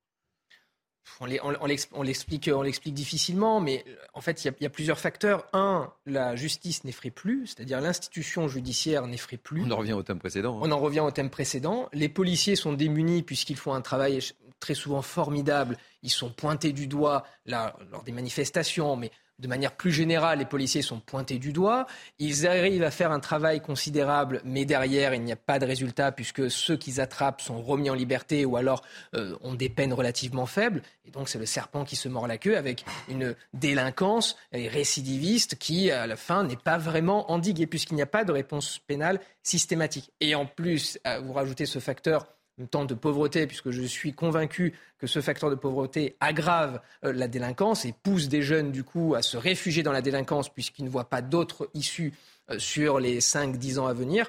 on 1.21 2.03
l'explique 2.03 2.95
difficilement, 2.95 3.61
mais 3.61 3.85
en 4.15 4.21
fait, 4.21 4.45
il 4.45 4.55
y, 4.61 4.67
a 4.67 4.71
plusieurs 4.71 4.99
facteurs. 4.99 5.47
Un, 5.53 5.91
la 6.05 6.37
justice 6.37 6.85
n'effraie 6.85 7.11
plus, 7.11 7.47
c'est-à-dire 7.49 7.81
l'institution 7.81 8.49
judiciaire 8.49 9.07
n'effraie 9.07 9.37
plus. 9.37 9.63
On 9.65 9.71
en 9.71 9.77
revient 9.77 9.93
au 9.95 10.03
thème 10.03 10.19
précédent. 10.19 10.57
Hein. 10.57 10.61
On 10.63 10.73
en 10.73 10.79
revient 10.79 11.01
au 11.01 11.11
thème 11.11 11.31
précédent. 11.31 11.89
Les 11.93 12.09
policiers 12.09 12.57
sont 12.57 12.73
démunis 12.73 13.23
puisqu'ils 13.23 13.57
font 13.57 13.75
un 13.75 13.81
travail 13.81 14.21
très 14.61 14.75
souvent 14.75 15.03
formidables. 15.03 15.77
Ils 16.03 16.11
sont 16.11 16.31
pointés 16.31 16.73
du 16.73 16.87
doigt 16.87 17.25
là, 17.47 17.77
lors 17.91 18.03
des 18.03 18.13
manifestations, 18.13 18.97
mais 18.97 19.11
de 19.39 19.49
manière 19.49 19.73
plus 19.73 19.93
générale, 19.93 20.39
les 20.39 20.45
policiers 20.45 20.83
sont 20.83 21.01
pointés 21.01 21.39
du 21.39 21.53
doigt. 21.53 21.87
Ils 22.19 22.47
arrivent 22.47 22.83
à 22.83 22.91
faire 22.91 23.13
un 23.13 23.21
travail 23.21 23.61
considérable, 23.61 24.41
mais 24.45 24.65
derrière, 24.65 25.15
il 25.15 25.23
n'y 25.23 25.33
a 25.33 25.37
pas 25.37 25.59
de 25.59 25.67
résultat 25.67 26.13
puisque 26.13 26.51
ceux 26.51 26.77
qu'ils 26.77 27.01
attrapent 27.01 27.41
sont 27.41 27.61
remis 27.61 27.91
en 27.91 27.95
liberté 27.95 28.45
ou 28.45 28.57
alors 28.57 28.83
euh, 29.15 29.37
ont 29.43 29.55
des 29.55 29.69
peines 29.69 29.93
relativement 29.93 30.47
faibles. 30.47 30.83
Et 31.05 31.11
donc, 31.11 31.29
c'est 31.29 31.39
le 31.39 31.47
serpent 31.47 31.85
qui 31.85 31.97
se 31.97 32.09
mord 32.09 32.27
la 32.27 32.39
queue 32.39 32.57
avec 32.57 32.85
une 33.09 33.35
délinquance 33.53 34.37
récidiviste 34.53 35.57
qui, 35.57 35.91
à 35.91 36.07
la 36.07 36.17
fin, 36.17 36.45
n'est 36.45 36.57
pas 36.57 36.79
vraiment 36.79 37.31
endiguée 37.31 37.67
puisqu'il 37.67 37.95
n'y 37.95 38.03
a 38.03 38.07
pas 38.07 38.25
de 38.25 38.33
réponse 38.33 38.79
pénale 38.87 39.21
systématique. 39.43 40.11
Et 40.21 40.35
en 40.35 40.47
plus, 40.47 40.99
vous 41.23 41.33
rajoutez 41.33 41.67
ce 41.67 41.79
facteur 41.79 42.27
temps 42.65 42.85
de 42.85 42.95
pauvreté, 42.95 43.47
puisque 43.47 43.71
je 43.71 43.83
suis 43.83 44.13
convaincu 44.13 44.75
que 44.99 45.07
ce 45.07 45.21
facteur 45.21 45.51
de 45.51 45.55
pauvreté 45.55 46.17
aggrave 46.21 46.81
euh, 47.05 47.13
la 47.13 47.29
délinquance 47.29 47.85
et 47.85 47.93
pousse 47.93 48.29
des 48.29 48.43
jeunes, 48.43 48.73
du 48.73 48.83
coup, 48.83 49.15
à 49.15 49.23
se 49.23 49.37
réfugier 49.37 49.83
dans 49.83 49.93
la 49.93 50.03
délinquance, 50.03 50.49
puisqu'ils 50.49 50.85
ne 50.85 50.91
voient 50.91 51.09
pas 51.09 51.23
d'autres 51.23 51.69
issues 51.75 52.15
euh, 52.51 52.59
sur 52.59 52.99
les 52.99 53.21
5-10 53.21 53.79
ans 53.79 53.87
à 53.87 53.93
venir. 53.93 54.29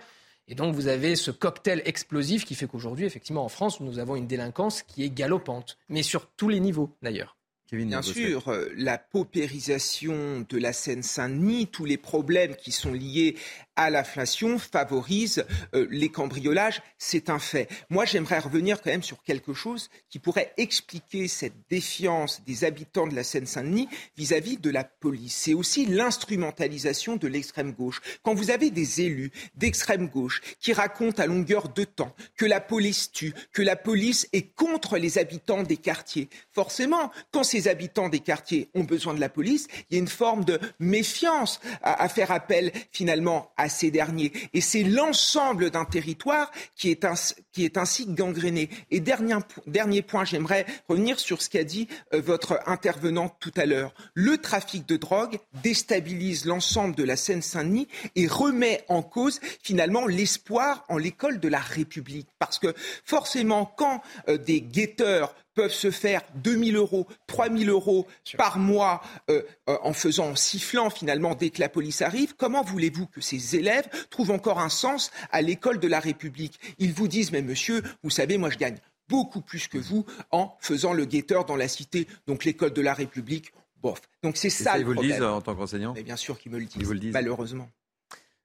Et 0.50 0.56
donc, 0.56 0.76
vous 0.76 0.88
avez 0.88 1.16
ce 1.16 1.32
cocktail 1.32 1.82
explosif 1.86 2.46
qui 2.46 2.56
fait 2.56 2.68
qu'aujourd'hui, 2.68 3.06
effectivement, 3.06 3.44
en 3.44 3.50
France, 3.50 3.80
nous 3.80 4.00
avons 4.00 4.16
une 4.16 4.28
délinquance 4.28 4.82
qui 4.82 5.04
est 5.04 5.10
galopante, 5.10 5.78
mais 5.90 6.04
sur 6.04 6.28
tous 6.28 6.50
les 6.50 6.60
niveaux, 6.60 6.96
d'ailleurs. 7.02 7.38
Bien 7.70 8.02
sûr, 8.02 8.48
euh, 8.48 8.70
la 8.78 8.98
paupérisation 8.98 10.46
de 10.48 10.58
la 10.58 10.72
Seine-Saint-Denis, 10.72 11.68
tous 11.68 11.84
les 11.84 11.98
problèmes 11.98 12.56
qui 12.56 12.72
sont 12.72 12.94
liés 12.94 13.36
à 13.78 13.92
l'inflation 13.92 14.58
favorise 14.60 15.46
euh, 15.74 15.88
les 15.90 16.10
cambriolages, 16.10 16.82
c'est 16.98 17.30
un 17.30 17.40
fait. 17.40 17.70
Moi, 17.90 18.06
j'aimerais 18.06 18.40
revenir 18.40 18.82
quand 18.82 18.90
même 18.90 19.04
sur 19.04 19.24
quelque 19.24 19.54
chose 19.54 19.90
qui 20.10 20.20
pourrait 20.20 20.54
expliquer 20.58 21.28
cette 21.28 21.54
défiance 21.70 22.42
des 22.46 22.64
habitants 22.64 23.08
de 23.08 23.16
la 23.16 23.24
Seine-Saint-Denis 23.24 23.88
vis-à-vis 24.18 24.58
de 24.58 24.72
la 24.72 24.84
police. 24.84 25.36
C'est 25.36 25.54
aussi 25.54 25.86
l'instrumentalisation 25.86 27.16
de 27.16 27.28
l'extrême 27.28 27.72
gauche. 27.72 28.02
Quand 28.24 28.34
vous 28.34 28.50
avez 28.50 28.72
des 28.72 29.02
élus 29.02 29.32
d'extrême 29.56 30.10
gauche 30.10 30.42
qui 30.60 30.74
racontent 30.74 31.22
à 31.22 31.28
longueur 31.28 31.70
de 31.70 31.84
temps 31.84 32.16
que 32.36 32.46
la 32.46 32.60
police 32.60 33.12
tue, 33.12 33.34
que 33.54 33.62
la 33.62 33.76
police 33.76 34.28
est 34.34 34.56
contre 34.56 34.98
les 34.98 35.20
habitants 35.20 35.64
des 35.64 35.78
quartiers, 35.78 36.30
forcément, 36.52 37.12
quand 37.32 37.44
ces 37.44 37.68
habitants 37.68 38.10
des 38.10 38.22
quartiers 38.22 38.70
ont 38.74 38.84
besoin 38.84 39.14
de 39.14 39.20
la 39.20 39.30
police, 39.30 39.68
il 39.90 39.96
y 39.96 40.00
a 40.00 40.02
une 40.02 40.08
forme 40.08 40.44
de 40.44 40.60
méfiance 40.80 41.60
à, 41.84 42.02
à 42.02 42.10
faire 42.10 42.32
appel 42.32 42.72
finalement 42.92 43.52
à 43.56 43.67
ces 43.70 43.92
derniers. 43.92 44.32
Et 44.54 44.62
c'est 44.62 44.84
l'ensemble 44.84 45.70
d'un 45.72 45.86
territoire 45.86 46.52
qui 46.76 46.92
est, 46.92 47.06
qui 47.52 47.72
ainsi 47.76 48.06
gangréné. 48.08 48.70
Et 48.92 49.00
dernier, 49.00 49.36
dernier 49.66 50.02
point, 50.02 50.26
j'aimerais 50.26 50.66
revenir 50.88 51.20
sur 51.20 51.42
ce 51.42 51.50
qu'a 51.50 51.64
dit 51.64 51.88
euh, 52.14 52.22
votre 52.22 52.60
intervenante 52.66 53.36
tout 53.40 53.54
à 53.56 53.66
l'heure. 53.66 53.94
Le 54.14 54.38
trafic 54.38 54.88
de 54.88 54.98
drogue 54.98 55.40
déstabilise 55.64 56.46
l'ensemble 56.46 56.96
de 56.96 57.04
la 57.04 57.16
Seine-Saint-Denis 57.16 57.88
et 58.16 58.28
remet 58.28 58.84
en 58.88 59.02
cause 59.02 59.40
finalement 59.62 60.08
l'espoir 60.08 60.86
en 60.90 60.98
l'école 60.98 61.40
de 61.40 61.48
la 61.48 61.60
République. 61.60 62.30
Parce 62.40 62.60
que 62.60 62.74
forcément, 63.04 63.66
quand 63.66 64.02
euh, 64.30 64.38
des 64.38 64.62
guetteurs 64.62 65.36
peuvent 65.58 65.74
se 65.74 65.90
faire 65.90 66.22
2 66.36 66.66
000 66.66 66.78
euros, 66.78 67.08
3 67.26 67.50
000 67.50 67.72
euros 67.72 68.06
par 68.38 68.60
mois 68.60 69.02
euh, 69.32 69.42
euh, 69.68 69.78
en 69.82 69.92
faisant, 69.92 70.30
en 70.30 70.36
sifflant 70.36 70.92
finalement 70.92 71.34
dès 71.34 71.50
que 71.50 71.60
la 71.60 71.68
police 71.68 72.04
arrive, 72.04 72.36
comment 72.36 72.64
voulez-vous 72.64 73.08
que 73.08 73.22
ces 73.22 73.56
élèves 73.56 73.90
trouvent 74.12 74.30
encore 74.30 74.60
un 74.60 74.70
sens 74.70 75.10
à 75.32 75.42
l'école 75.42 75.80
de 75.80 75.88
la 75.88 76.00
République? 76.00 76.60
Ils 76.78 76.94
vous 76.94 77.08
disent, 77.08 77.32
mais 77.32 77.42
monsieur, 77.42 77.82
vous 78.04 78.12
savez, 78.12 78.38
moi 78.38 78.52
je 78.52 78.60
gagne 78.60 78.78
beaucoup 79.10 79.42
plus 79.42 79.68
que 79.68 79.80
vous 79.80 80.06
en 80.30 80.56
faisant 80.60 80.94
le 80.94 81.06
guetteur 81.06 81.46
dans 81.46 81.56
la 81.56 81.68
cité, 81.68 82.08
donc 82.28 82.46
l'école 82.46 82.74
de 82.74 82.82
la 82.82 82.94
République. 82.94 83.52
Bof. 83.82 84.00
Donc 84.22 84.38
c'est 84.38 84.52
ça, 84.52 84.78
Ils 84.78 84.86
vous 84.86 84.94
le 84.94 85.02
disent 85.02 85.24
en 85.24 85.42
tant 85.42 85.56
qu'enseignant? 85.56 85.94
Mais 85.96 86.04
bien 86.04 86.18
sûr 86.18 86.38
qu'ils 86.38 86.52
me 86.52 86.60
le 86.60 86.66
disent, 86.66 86.88
le 86.88 87.00
disent. 87.00 87.14
malheureusement. 87.14 87.68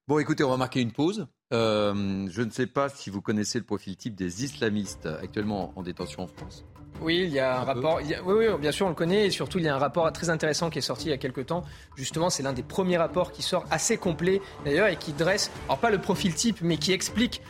Bon, 0.08 0.18
écoutez, 0.18 0.44
on 0.44 0.50
va 0.50 0.56
marquer 0.56 0.80
une 0.80 0.92
pause. 0.92 1.26
Euh, 1.52 2.26
je 2.30 2.40
ne 2.40 2.50
sais 2.50 2.66
pas 2.66 2.88
si 2.88 3.10
vous 3.10 3.20
connaissez 3.20 3.58
le 3.58 3.66
profil 3.66 3.96
type 3.96 4.14
des 4.14 4.44
islamistes 4.44 5.04
actuellement 5.04 5.74
en 5.76 5.82
détention 5.82 6.22
en 6.22 6.26
France. 6.26 6.64
Oui, 7.00 7.22
il 7.24 7.30
y 7.30 7.40
a 7.40 7.60
un, 7.60 7.64
rapport. 7.64 8.00
oui, 8.02 8.14
oui, 8.26 8.46
bien 8.60 8.70
sûr, 8.70 8.86
on 8.86 8.90
le 8.90 8.94
connaît. 8.94 9.26
Et 9.26 9.30
surtout, 9.30 9.58
il 9.58 9.64
y 9.64 9.68
a 9.68 9.74
un 9.74 9.78
rapport 9.78 10.10
très 10.12 10.30
intéressant 10.30 10.70
qui 10.70 10.78
est 10.78 10.82
sorti 10.82 11.06
il 11.06 11.10
y 11.10 11.14
a 11.14 11.18
quelques 11.18 11.46
temps. 11.46 11.64
Justement, 11.96 12.30
c'est 12.30 12.42
l'un 12.42 12.52
des 12.52 12.62
premiers 12.62 12.96
rapports 12.96 13.32
qui 13.32 13.42
sort 13.42 13.64
assez 13.70 13.96
complet, 13.96 14.40
d'ailleurs, 14.64 14.88
et 14.88 14.96
qui 14.96 15.12
dresse, 15.12 15.50
alors 15.66 15.78
pas 15.78 15.90
le 15.90 15.98
profil 15.98 16.34
type, 16.34 16.58
mais 16.62 16.76
qui 16.76 16.92
explique 16.92 17.42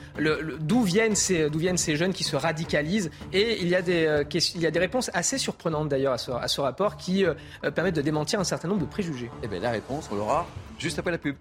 d'où 0.61 0.83
viennent, 0.83 1.17
ces, 1.17 1.49
viennent 1.51 1.77
ces 1.77 1.97
jeunes 1.97 2.13
qui 2.13 2.25
se 2.25 2.37
radicalisent. 2.37 3.11
Et 3.33 3.61
il 3.61 3.69
y 3.69 3.75
a 3.75 3.83
des, 3.83 4.07
euh, 4.07 4.25
il 4.55 4.61
y 4.61 4.67
a 4.67 4.71
des 4.71 4.81
réponses 4.81 5.11
assez 5.13 5.39
surprenantes, 5.39 5.89
d'ailleurs, 5.89 6.15
à 6.15 6.19
ce, 6.19 6.31
à 6.31 6.49
ce, 6.49 6.61
rapport 6.61 6.97
qui 6.97 7.25
euh, 7.25 7.35
permettent 7.75 7.97
de 7.97 8.03
démentir 8.03 8.41
un 8.41 8.45
certain 8.45 8.69
nombre 8.69 8.81
de 8.81 8.87
préjugés. 8.87 9.31
Eh 9.43 9.49
bien, 9.49 9.61
la 9.61 9.71
réponse, 9.71 10.09
on 10.13 10.17
l'aura 10.17 10.47
juste 10.79 10.99
après 10.99 11.11
la 11.11 11.19
pub. 11.19 11.37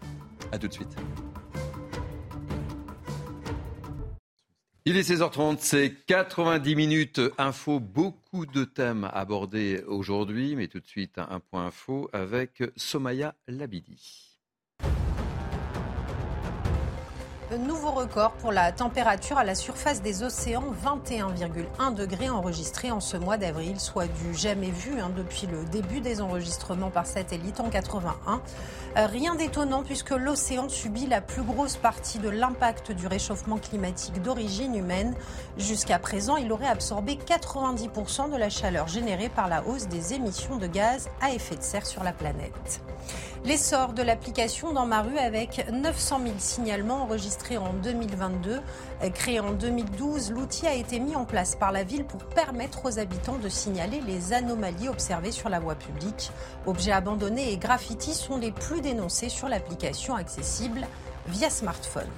À 0.51 0.57
tout 0.57 0.67
de 0.67 0.73
suite. 0.73 0.95
Il 4.83 4.97
est 4.97 5.07
16h30, 5.07 5.57
c'est 5.59 5.93
90 6.07 6.75
minutes 6.75 7.21
info, 7.37 7.79
beaucoup 7.79 8.47
de 8.47 8.63
thèmes 8.63 9.07
abordés 9.13 9.83
aujourd'hui, 9.85 10.55
mais 10.55 10.67
tout 10.67 10.79
de 10.79 10.87
suite 10.87 11.19
un 11.19 11.39
point 11.39 11.67
info 11.67 12.09
avec 12.13 12.63
Somaya 12.75 13.35
Labidi. 13.47 14.30
Nouveau 17.59 17.91
record 17.91 18.31
pour 18.31 18.53
la 18.53 18.71
température 18.71 19.37
à 19.37 19.43
la 19.43 19.55
surface 19.55 20.01
des 20.01 20.23
océans, 20.23 20.63
21,1 20.85 21.93
degrés 21.93 22.29
enregistrés 22.29 22.91
en 22.91 23.01
ce 23.01 23.17
mois 23.17 23.35
d'avril, 23.35 23.77
soit 23.77 24.07
du 24.07 24.33
jamais 24.33 24.71
vu 24.71 25.01
hein, 25.01 25.11
depuis 25.17 25.47
le 25.47 25.65
début 25.65 25.99
des 25.99 26.21
enregistrements 26.21 26.91
par 26.91 27.05
satellite 27.05 27.59
en 27.59 27.69
81. 27.69 28.41
Euh, 28.95 29.05
rien 29.05 29.35
d'étonnant 29.35 29.83
puisque 29.83 30.11
l'océan 30.11 30.69
subit 30.69 31.07
la 31.07 31.19
plus 31.19 31.41
grosse 31.41 31.75
partie 31.75 32.19
de 32.19 32.29
l'impact 32.29 32.93
du 32.93 33.05
réchauffement 33.05 33.57
climatique 33.57 34.21
d'origine 34.21 34.73
humaine. 34.73 35.13
Jusqu'à 35.57 35.99
présent, 35.99 36.37
il 36.37 36.53
aurait 36.53 36.67
absorbé 36.67 37.15
90% 37.15 38.31
de 38.31 38.37
la 38.37 38.49
chaleur 38.49 38.87
générée 38.87 39.29
par 39.29 39.49
la 39.49 39.67
hausse 39.67 39.89
des 39.89 40.13
émissions 40.13 40.55
de 40.55 40.67
gaz 40.67 41.09
à 41.19 41.31
effet 41.31 41.57
de 41.57 41.63
serre 41.63 41.85
sur 41.85 42.05
la 42.05 42.13
planète. 42.13 42.81
L'essor 43.43 43.93
de 43.93 44.03
l'application 44.03 44.71
dans 44.71 44.85
ma 44.85 45.01
rue 45.01 45.17
avec 45.17 45.65
900 45.71 46.19
000 46.23 46.35
signalements 46.37 47.03
enregistrés 47.03 47.57
en 47.57 47.73
2022. 47.73 48.61
Créé 49.15 49.39
en 49.39 49.51
2012, 49.51 50.31
l'outil 50.31 50.67
a 50.67 50.75
été 50.75 50.99
mis 50.99 51.15
en 51.15 51.25
place 51.25 51.55
par 51.55 51.71
la 51.71 51.83
ville 51.83 52.05
pour 52.05 52.23
permettre 52.23 52.85
aux 52.85 52.99
habitants 52.99 53.39
de 53.39 53.49
signaler 53.49 53.99
les 54.05 54.33
anomalies 54.33 54.89
observées 54.89 55.31
sur 55.31 55.49
la 55.49 55.59
voie 55.59 55.73
publique. 55.73 56.31
Objets 56.67 56.91
abandonnés 56.91 57.51
et 57.51 57.57
graffitis 57.57 58.13
sont 58.13 58.37
les 58.37 58.51
plus 58.51 58.81
dénoncés 58.81 59.29
sur 59.29 59.49
l'application 59.49 60.15
accessible 60.15 60.85
via 61.27 61.49
smartphone. 61.49 62.09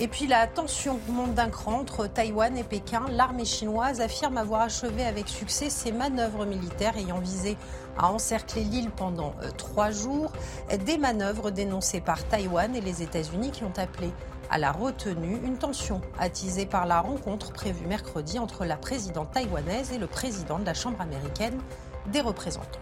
Et 0.00 0.08
puis 0.08 0.26
la 0.26 0.48
tension 0.48 0.98
monte 1.08 1.34
d'un 1.34 1.50
cran 1.50 1.78
entre 1.78 2.08
Taïwan 2.08 2.56
et 2.58 2.64
Pékin. 2.64 3.04
L'armée 3.12 3.44
chinoise 3.44 4.00
affirme 4.00 4.38
avoir 4.38 4.62
achevé 4.62 5.04
avec 5.04 5.28
succès 5.28 5.70
ses 5.70 5.92
manœuvres 5.92 6.46
militaires 6.46 6.96
ayant 6.96 7.20
visé 7.20 7.56
à 7.96 8.10
encercler 8.10 8.64
l'île 8.64 8.90
pendant 8.90 9.34
euh, 9.42 9.50
trois 9.56 9.92
jours. 9.92 10.32
Des 10.84 10.98
manœuvres 10.98 11.52
dénoncées 11.52 12.00
par 12.00 12.24
Taïwan 12.24 12.74
et 12.74 12.80
les 12.80 13.04
États-Unis 13.04 13.52
qui 13.52 13.62
ont 13.62 13.72
appelé 13.76 14.10
à 14.50 14.58
la 14.58 14.72
retenue, 14.72 15.38
une 15.44 15.58
tension 15.58 16.00
attisée 16.18 16.66
par 16.66 16.86
la 16.86 17.00
rencontre 17.00 17.52
prévue 17.52 17.86
mercredi 17.86 18.40
entre 18.40 18.64
la 18.64 18.76
présidente 18.76 19.30
taïwanaise 19.30 19.92
et 19.92 19.98
le 19.98 20.08
président 20.08 20.58
de 20.58 20.66
la 20.66 20.74
Chambre 20.74 21.00
américaine 21.00 21.58
des 22.08 22.20
représentants. 22.20 22.80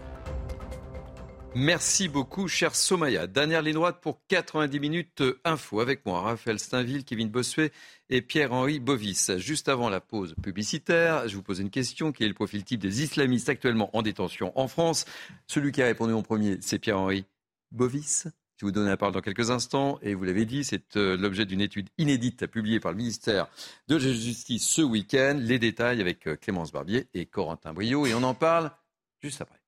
Merci 1.55 2.07
beaucoup, 2.07 2.47
cher 2.47 2.73
Somaya. 2.73 3.27
Dernière 3.27 3.61
ligne 3.61 3.75
droite 3.75 3.99
pour 4.01 4.25
90 4.27 4.79
minutes 4.79 5.23
info 5.43 5.81
avec 5.81 6.03
moi, 6.03 6.21
Raphaël 6.21 6.57
Steinville, 6.57 7.05
Kevin 7.05 7.29
Bossuet 7.29 7.71
et 8.09 8.23
Pierre-Henri 8.23 8.79
Bovis. 8.79 9.37
Juste 9.37 9.69
avant 9.69 9.89
la 9.89 10.01
pause 10.01 10.33
publicitaire, 10.41 11.27
je 11.27 11.35
vous 11.35 11.43
pose 11.43 11.59
une 11.59 11.69
question. 11.69 12.11
Quel 12.11 12.25
est 12.25 12.29
le 12.29 12.33
profil 12.33 12.63
type 12.63 12.79
des 12.79 13.03
islamistes 13.03 13.49
actuellement 13.49 13.95
en 13.95 14.01
détention 14.01 14.51
en 14.59 14.67
France? 14.67 15.05
Celui 15.45 15.71
qui 15.71 15.83
a 15.83 15.85
répondu 15.85 16.13
en 16.13 16.23
premier, 16.23 16.57
c'est 16.59 16.79
Pierre-Henri 16.79 17.25
Bovis. 17.71 18.27
Je 18.57 18.65
vous 18.65 18.71
donne 18.71 18.87
la 18.87 18.97
parole 18.97 19.13
dans 19.13 19.21
quelques 19.21 19.51
instants. 19.51 19.99
Et 20.01 20.15
vous 20.15 20.23
l'avez 20.23 20.45
dit, 20.45 20.63
c'est 20.63 20.97
euh, 20.97 21.15
l'objet 21.17 21.45
d'une 21.45 21.61
étude 21.61 21.89
inédite 21.99 22.47
publiée 22.47 22.79
par 22.79 22.91
le 22.91 22.97
ministère 22.97 23.47
de 23.87 23.95
la 23.95 24.01
Justice 24.01 24.67
ce 24.67 24.81
week-end. 24.81 25.37
Les 25.39 25.59
détails 25.59 26.01
avec 26.01 26.25
euh, 26.25 26.35
Clémence 26.35 26.71
Barbier 26.71 27.07
et 27.13 27.27
Corentin 27.27 27.73
Brio. 27.73 28.07
Et 28.07 28.15
on 28.15 28.23
en 28.23 28.33
parle 28.33 28.71
juste 29.21 29.41
après. 29.41 29.62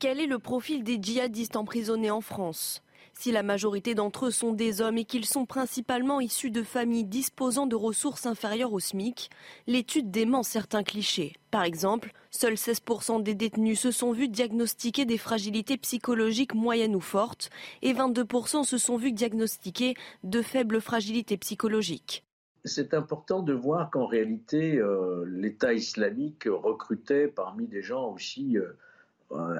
Quel 0.00 0.20
est 0.20 0.26
le 0.26 0.38
profil 0.38 0.84
des 0.84 1.02
djihadistes 1.02 1.56
emprisonnés 1.56 2.12
en 2.12 2.20
France? 2.20 2.84
Si 3.14 3.32
la 3.32 3.42
majorité 3.42 3.96
d'entre 3.96 4.26
eux 4.26 4.30
sont 4.30 4.52
des 4.52 4.80
hommes 4.80 4.96
et 4.96 5.04
qu'ils 5.04 5.24
sont 5.24 5.44
principalement 5.44 6.20
issus 6.20 6.52
de 6.52 6.62
familles 6.62 7.04
disposant 7.04 7.66
de 7.66 7.74
ressources 7.74 8.24
inférieures 8.24 8.72
au 8.72 8.78
SMIC, 8.78 9.28
l'étude 9.66 10.12
dément 10.12 10.44
certains 10.44 10.84
clichés. 10.84 11.32
Par 11.50 11.64
exemple, 11.64 12.12
seuls 12.30 12.54
16% 12.54 13.24
des 13.24 13.34
détenus 13.34 13.80
se 13.80 13.90
sont 13.90 14.12
vus 14.12 14.28
diagnostiquer 14.28 15.04
des 15.04 15.18
fragilités 15.18 15.76
psychologiques 15.78 16.54
moyennes 16.54 16.94
ou 16.94 17.00
fortes 17.00 17.50
et 17.82 17.92
22% 17.92 18.62
se 18.62 18.78
sont 18.78 18.98
vus 18.98 19.10
diagnostiquer 19.10 19.94
de 20.22 20.42
faibles 20.42 20.80
fragilités 20.80 21.38
psychologiques. 21.38 22.24
C'est 22.64 22.94
important 22.94 23.42
de 23.42 23.52
voir 23.52 23.90
qu'en 23.90 24.06
réalité, 24.06 24.80
l'État 25.26 25.72
islamique 25.72 26.44
recrutait 26.46 27.26
parmi 27.26 27.66
des 27.66 27.82
gens 27.82 28.12
aussi 28.12 28.58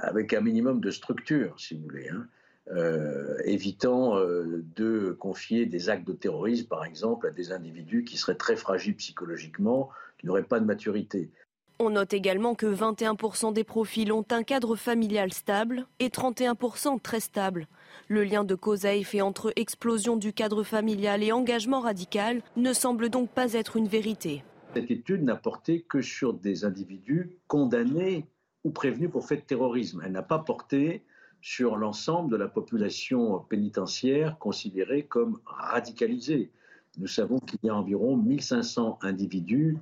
avec 0.02 0.32
un 0.32 0.40
minimum 0.40 0.80
de 0.80 0.90
structure, 0.90 1.58
si 1.58 1.74
vous 1.74 1.82
voulez. 1.82 2.08
Hein. 2.08 2.26
Euh, 2.70 3.38
évitant 3.44 4.18
euh, 4.18 4.62
de 4.76 5.16
confier 5.18 5.64
des 5.64 5.88
actes 5.88 6.06
de 6.06 6.12
terrorisme, 6.12 6.66
par 6.66 6.84
exemple, 6.84 7.26
à 7.26 7.30
des 7.30 7.50
individus 7.50 8.04
qui 8.04 8.18
seraient 8.18 8.34
très 8.34 8.56
fragiles 8.56 8.94
psychologiquement, 8.96 9.88
qui 10.18 10.26
n'auraient 10.26 10.42
pas 10.42 10.60
de 10.60 10.66
maturité. 10.66 11.30
On 11.78 11.90
note 11.90 12.12
également 12.12 12.54
que 12.54 12.66
21% 12.66 13.54
des 13.54 13.64
profils 13.64 14.12
ont 14.12 14.24
un 14.30 14.42
cadre 14.42 14.76
familial 14.76 15.32
stable 15.32 15.86
et 15.98 16.08
31% 16.08 17.00
très 17.00 17.20
stable. 17.20 17.68
Le 18.06 18.22
lien 18.22 18.44
de 18.44 18.54
cause 18.54 18.84
à 18.84 18.94
effet 18.94 19.22
entre 19.22 19.50
explosion 19.56 20.16
du 20.16 20.34
cadre 20.34 20.62
familial 20.62 21.22
et 21.22 21.32
engagement 21.32 21.80
radical 21.80 22.42
ne 22.56 22.74
semble 22.74 23.08
donc 23.08 23.30
pas 23.30 23.54
être 23.54 23.76
une 23.76 23.88
vérité. 23.88 24.44
Cette 24.74 24.90
étude 24.90 25.22
n'a 25.22 25.36
porté 25.36 25.86
que 25.88 26.02
sur 26.02 26.34
des 26.34 26.66
individus 26.66 27.30
condamnés 27.46 28.26
ou 28.68 28.70
prévenus 28.70 29.10
pour 29.10 29.26
fait 29.26 29.36
de 29.36 29.40
terrorisme. 29.40 30.02
Elle 30.04 30.12
n'a 30.12 30.22
pas 30.22 30.38
porté 30.38 31.02
sur 31.40 31.76
l'ensemble 31.76 32.30
de 32.30 32.36
la 32.36 32.48
population 32.48 33.38
pénitentiaire 33.48 34.38
considérée 34.38 35.04
comme 35.04 35.40
radicalisée. 35.46 36.50
Nous 36.98 37.06
savons 37.06 37.38
qu'il 37.38 37.58
y 37.62 37.70
a 37.70 37.74
environ 37.74 38.16
1500 38.16 38.98
individus 39.02 39.78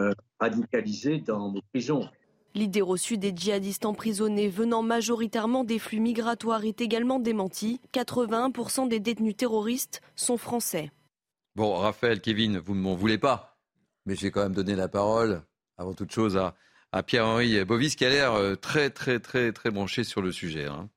euh, 0.00 0.12
radicalisés 0.40 1.18
dans 1.18 1.52
nos 1.52 1.60
prisons. 1.72 2.08
L'idée 2.54 2.80
reçue 2.80 3.18
des 3.18 3.32
djihadistes 3.34 3.84
emprisonnés 3.84 4.48
venant 4.48 4.82
majoritairement 4.82 5.64
des 5.64 5.78
flux 5.78 6.00
migratoires 6.00 6.64
est 6.64 6.80
également 6.80 7.18
démentie. 7.18 7.80
81% 7.92 8.88
des 8.88 9.00
détenus 9.00 9.36
terroristes 9.36 10.00
sont 10.16 10.36
français. 10.36 10.90
Bon, 11.56 11.74
Raphaël, 11.74 12.20
Kevin, 12.20 12.58
vous 12.58 12.74
ne 12.74 12.80
m'en 12.80 12.94
voulez 12.94 13.18
pas, 13.18 13.58
mais 14.06 14.14
je 14.14 14.22
vais 14.22 14.30
quand 14.30 14.42
même 14.42 14.54
donner 14.54 14.74
la 14.74 14.88
parole, 14.88 15.42
avant 15.76 15.92
toute 15.92 16.12
chose, 16.12 16.36
à, 16.36 16.54
à 16.92 17.02
Pierre-Henri 17.02 17.64
Bovis, 17.64 17.96
qui 17.96 18.04
a 18.04 18.10
l'air 18.10 18.34
euh, 18.34 18.54
très, 18.54 18.90
très, 18.90 19.18
très, 19.18 19.52
très 19.52 19.70
branché 19.70 20.04
sur 20.04 20.20
le 20.20 20.30
sujet. 20.30 20.66
Hein. 20.66 20.88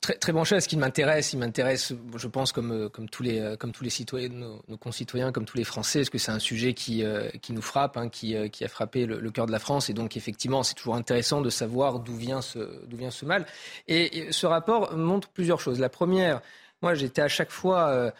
Très, 0.00 0.14
très 0.14 0.32
branché 0.32 0.56
à 0.56 0.60
ce 0.62 0.68
qui 0.68 0.78
m'intéresse. 0.78 1.34
Il 1.34 1.38
m'intéresse, 1.38 1.92
je 2.16 2.26
pense, 2.26 2.52
comme, 2.52 2.72
euh, 2.72 2.88
comme, 2.88 3.08
tous, 3.08 3.22
les, 3.22 3.38
euh, 3.38 3.56
comme 3.56 3.72
tous 3.72 3.84
les 3.84 3.90
citoyens, 3.90 4.30
nos, 4.30 4.76
concitoyens, 4.78 5.30
comme 5.30 5.44
tous 5.44 5.58
les 5.58 5.64
Français, 5.64 6.00
parce 6.00 6.10
que 6.10 6.16
c'est 6.16 6.32
un 6.32 6.38
sujet 6.38 6.72
qui, 6.72 7.04
qui 7.42 7.52
nous 7.52 7.60
frappe, 7.60 7.98
hein, 7.98 8.08
qui, 8.08 8.34
qui, 8.50 8.64
a 8.64 8.68
frappé 8.68 9.04
le, 9.04 9.30
cœur 9.30 9.44
de 9.44 9.52
la 9.52 9.58
France. 9.58 9.90
Et 9.90 9.92
donc, 9.92 10.16
effectivement, 10.16 10.62
c'est 10.62 10.74
toujours 10.74 10.96
intéressant 10.96 11.42
de 11.42 11.50
savoir 11.50 12.00
d'où 12.00 12.16
vient, 12.16 12.40
ce, 12.40 12.86
d'où 12.86 12.96
vient 12.96 13.10
ce 13.10 13.26
mal. 13.26 13.44
Et, 13.88 14.32
ce 14.32 14.46
rapport 14.46 14.96
montre 14.96 15.28
plusieurs 15.28 15.60
choses. 15.60 15.80
La 15.80 15.90
première, 15.90 16.40
moi, 16.80 16.94
j'étais 16.94 17.20
à 17.22 17.28
chaque 17.28 17.50
fois 17.50 18.12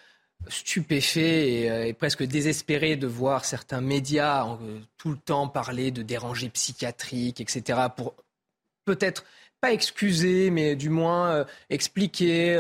stupéfait 0.48 1.68
euh, 1.70 1.86
et, 1.86 1.92
presque 1.92 2.22
désespéré 2.22 2.96
de 2.96 3.06
voir 3.06 3.44
certains 3.44 3.80
médias 3.80 4.46
euh, 4.46 4.78
tout 4.98 5.10
le 5.10 5.16
temps 5.16 5.48
parler 5.48 5.90
de 5.90 6.02
dérangés 6.02 6.48
psychiatriques, 6.48 7.40
etc., 7.40 7.80
pour 7.96 8.14
peut-être 8.84 9.24
pas 9.60 9.72
excuser, 9.72 10.50
mais 10.50 10.74
du 10.74 10.88
moins 10.88 11.30
euh, 11.30 11.44
expliquer, 11.68 12.56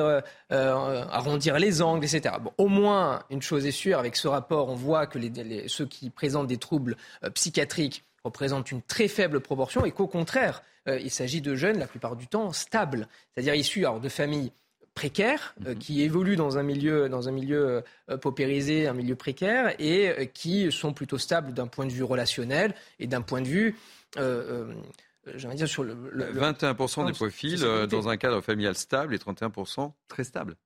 arrondir 0.50 1.58
les 1.58 1.80
angles, 1.80 2.04
etc. 2.04 2.34
Bon, 2.42 2.52
au 2.58 2.68
moins, 2.68 3.22
une 3.30 3.40
chose 3.40 3.66
est 3.66 3.70
sûre, 3.70 3.98
avec 3.98 4.16
ce 4.16 4.28
rapport, 4.28 4.68
on 4.68 4.74
voit 4.74 5.06
que 5.06 5.18
ceux 5.66 5.86
qui 5.86 6.10
présentent 6.10 6.48
des 6.48 6.58
troubles 6.58 6.96
psychiatriques 7.34 8.04
représentent 8.22 8.70
une 8.70 8.82
très 8.82 9.08
faible 9.08 9.40
proportion 9.40 9.86
et 9.86 9.92
qu'au 9.92 10.06
contraire, 10.06 10.62
il 10.86 11.10
s'agit 11.10 11.40
de 11.40 11.54
jeunes, 11.54 11.78
la 11.78 11.86
plupart 11.86 12.16
du 12.16 12.26
temps, 12.26 12.52
stables, 12.52 13.08
c'est-à-dire 13.32 13.54
issus 13.54 13.86
de 14.02 14.08
familles 14.10 14.52
précaires, 15.00 15.54
euh, 15.64 15.70
mhm. 15.70 15.78
qui 15.78 16.02
évoluent 16.02 16.36
dans 16.36 16.58
un 16.58 16.62
milieu, 16.62 17.08
dans 17.08 17.26
un 17.26 17.32
milieu 17.32 17.82
euh, 18.10 18.18
paupérisé, 18.18 18.86
un 18.86 18.92
milieu 18.92 19.14
précaire, 19.14 19.74
et 19.78 20.10
euh, 20.10 20.24
qui 20.26 20.70
sont 20.70 20.92
plutôt 20.92 21.16
stables 21.16 21.54
d'un 21.54 21.68
point 21.68 21.86
de 21.86 21.92
vue 21.92 22.02
relationnel 22.02 22.74
et 22.98 23.06
d'un 23.06 23.22
point 23.22 23.40
de 23.40 23.48
vue 23.48 23.76
dire 24.14 25.68
sur 25.68 25.84
le, 25.84 25.94
21% 25.94 27.06
des 27.06 27.12
profils 27.12 27.60
dans 27.88 28.08
un 28.10 28.16
cadre 28.18 28.42
familial 28.42 28.74
stable 28.74 29.14
et 29.14 29.18
31% 29.18 29.90
très 30.06 30.24
stable. 30.24 30.56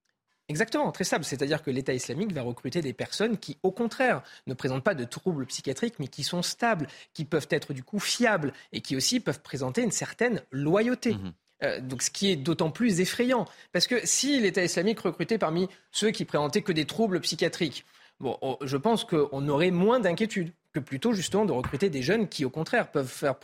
Exactement, 0.49 0.91
très 0.91 1.05
stable. 1.05 1.25
C'est-à-dire 1.25 1.63
que 1.63 1.71
l'État 1.71 1.95
islamique 1.95 2.33
va 2.33 2.43
recruter 2.43 2.83
des 2.83 2.93
personnes 2.93 3.39
qui, 3.39 3.57
au 3.63 3.71
contraire, 3.71 4.23
ne 4.49 4.55
présentent 4.55 4.83
pas 4.83 4.95
de 4.95 5.05
troubles 5.05 5.47
psychiatriques, 5.47 5.95
mais 6.01 6.09
qui 6.09 6.25
sont 6.25 6.43
stables, 6.43 6.89
qui 7.13 7.25
peuvent 7.25 7.49
être 7.51 7.73
du 7.73 7.85
coup 7.85 8.01
fiables 8.01 8.53
et 8.73 8.81
qui 8.81 8.97
aussi 8.97 9.21
peuvent 9.21 9.41
présenter 9.41 9.83
une 9.83 9.93
certaine 9.93 10.43
loyauté. 10.51 11.15
Mhm. 11.15 11.33
Euh, 11.65 11.81
donc, 11.81 12.03
ce 12.03 12.11
qui 12.11 12.31
est 12.31 12.37
d'autant 12.37 12.71
plus 12.71 13.01
effrayant. 13.01 13.47
Parce 13.73 13.87
que 13.87 13.97
si 14.05 14.41
l'État 14.41 14.65
islamique 14.65 15.01
recrutait 15.01 15.39
parmi 15.39 15.69
ceux 15.91 16.11
qui 16.11 16.25
présentaient 16.25 16.63
que 16.63 16.73
des 16.73 16.85
troubles 16.85 17.21
psychiatriques, 17.21 17.85
bon, 18.21 18.39
je 18.63 18.77
pense 18.77 19.05
qu'on 19.05 19.49
aurait 19.49 19.71
moins 19.71 20.01
d'inquiétude 20.01 20.53
que 20.73 20.81
plutôt 20.81 21.13
justement 21.13 21.45
de 21.45 21.53
recruter 21.53 21.91
des 21.91 22.03
jeunes 22.03 22.29
qui, 22.29 22.45
au 22.45 22.51
contraire, 22.51 22.91
peuvent, 22.91 23.09
faire, 23.09 23.37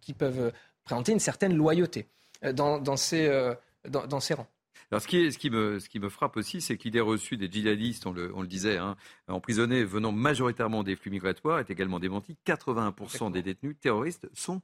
qui 0.00 0.14
peuvent 0.14 0.52
présenter 0.84 1.12
une 1.12 1.20
certaine 1.20 1.54
loyauté 1.54 2.06
euh, 2.44 2.52
dans, 2.52 2.96
ces, 2.96 3.26
euh, 3.26 3.54
dans, 3.88 4.20
ces 4.20 4.34
rangs. 4.34 4.48
Alors, 4.90 5.02
ce 5.02 5.06
qui, 5.06 5.30
ce, 5.30 5.36
qui 5.36 5.50
me, 5.50 5.78
ce 5.78 5.88
qui 5.88 6.00
me 6.00 6.08
frappe 6.08 6.38
aussi, 6.38 6.62
c'est 6.62 6.78
que 6.78 6.84
l'idée 6.84 7.00
reçue 7.00 7.36
des 7.36 7.50
djihadistes, 7.50 8.06
on 8.06 8.12
le, 8.12 8.34
on 8.34 8.40
le 8.40 8.48
disait, 8.48 8.78
hein, 8.78 8.96
emprisonnés 9.28 9.84
venant 9.84 10.12
majoritairement 10.12 10.82
des 10.82 10.96
flux 10.96 11.10
migratoires, 11.10 11.58
est 11.58 11.70
également 11.70 12.00
démentie. 12.00 12.38
81% 12.46 13.30
des 13.30 13.42
détenus 13.42 13.76
terroristes 13.78 14.30
sont 14.32 14.62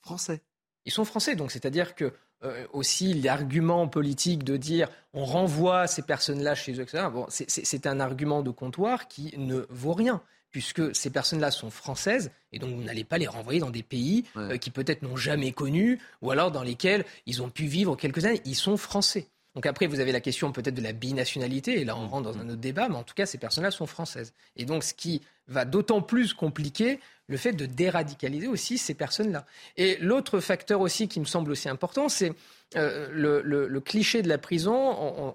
français. 0.00 0.42
Ils 0.84 0.90
sont 0.90 1.04
français, 1.04 1.36
donc 1.36 1.52
c'est-à-dire 1.52 1.94
que 1.94 2.12
euh, 2.44 2.66
aussi 2.72 3.14
l'argument 3.14 3.88
politique 3.88 4.44
de 4.44 4.56
dire 4.56 4.88
on 5.14 5.24
renvoie 5.24 5.86
ces 5.86 6.02
personnes-là 6.02 6.54
chez 6.54 6.72
eux, 6.72 6.82
etc. 6.82 7.04
Bon, 7.12 7.26
c'est 7.28 7.86
un 7.86 8.00
argument 8.00 8.42
de 8.42 8.50
comptoir 8.50 9.08
qui 9.08 9.34
ne 9.36 9.66
vaut 9.68 9.92
rien 9.92 10.22
puisque 10.52 10.94
ces 10.94 11.10
personnes-là 11.10 11.50
sont 11.50 11.70
françaises, 11.70 12.30
et 12.52 12.58
donc 12.58 12.74
vous 12.74 12.82
n'allez 12.82 13.04
pas 13.04 13.16
les 13.16 13.26
renvoyer 13.26 13.58
dans 13.58 13.70
des 13.70 13.82
pays 13.82 14.26
euh, 14.36 14.58
qui 14.58 14.70
peut-être 14.70 15.02
n'ont 15.02 15.16
jamais 15.16 15.50
connu, 15.50 15.98
ou 16.20 16.30
alors 16.30 16.52
dans 16.52 16.62
lesquels 16.62 17.04
ils 17.24 17.42
ont 17.42 17.48
pu 17.48 17.64
vivre 17.64 17.96
quelques 17.96 18.26
années. 18.26 18.42
Ils 18.44 18.54
sont 18.54 18.76
français. 18.76 19.28
Donc 19.54 19.66
après, 19.66 19.86
vous 19.86 20.00
avez 20.00 20.12
la 20.12 20.20
question 20.20 20.50
peut-être 20.52 20.74
de 20.74 20.82
la 20.82 20.92
binationalité, 20.92 21.80
et 21.80 21.84
là 21.84 21.96
on 21.96 22.08
rentre 22.08 22.32
dans 22.32 22.38
un 22.38 22.48
autre 22.48 22.60
débat, 22.60 22.88
mais 22.88 22.96
en 22.96 23.02
tout 23.02 23.14
cas, 23.14 23.26
ces 23.26 23.38
personnes-là 23.38 23.70
sont 23.70 23.86
françaises. 23.86 24.32
Et 24.56 24.64
donc 24.64 24.82
ce 24.82 24.94
qui 24.94 25.20
va 25.48 25.64
d'autant 25.64 26.00
plus 26.00 26.32
compliquer 26.34 27.00
le 27.28 27.36
fait 27.36 27.52
de 27.52 27.66
déradicaliser 27.66 28.46
aussi 28.46 28.78
ces 28.78 28.94
personnes-là. 28.94 29.46
Et 29.76 29.96
l'autre 30.00 30.40
facteur 30.40 30.80
aussi 30.80 31.08
qui 31.08 31.20
me 31.20 31.24
semble 31.24 31.50
aussi 31.50 31.68
important, 31.68 32.08
c'est 32.08 32.32
euh, 32.76 33.08
le, 33.12 33.80
cliché 33.80 34.22
de 34.22 34.28
la 34.28 34.38
prison. 34.38 34.74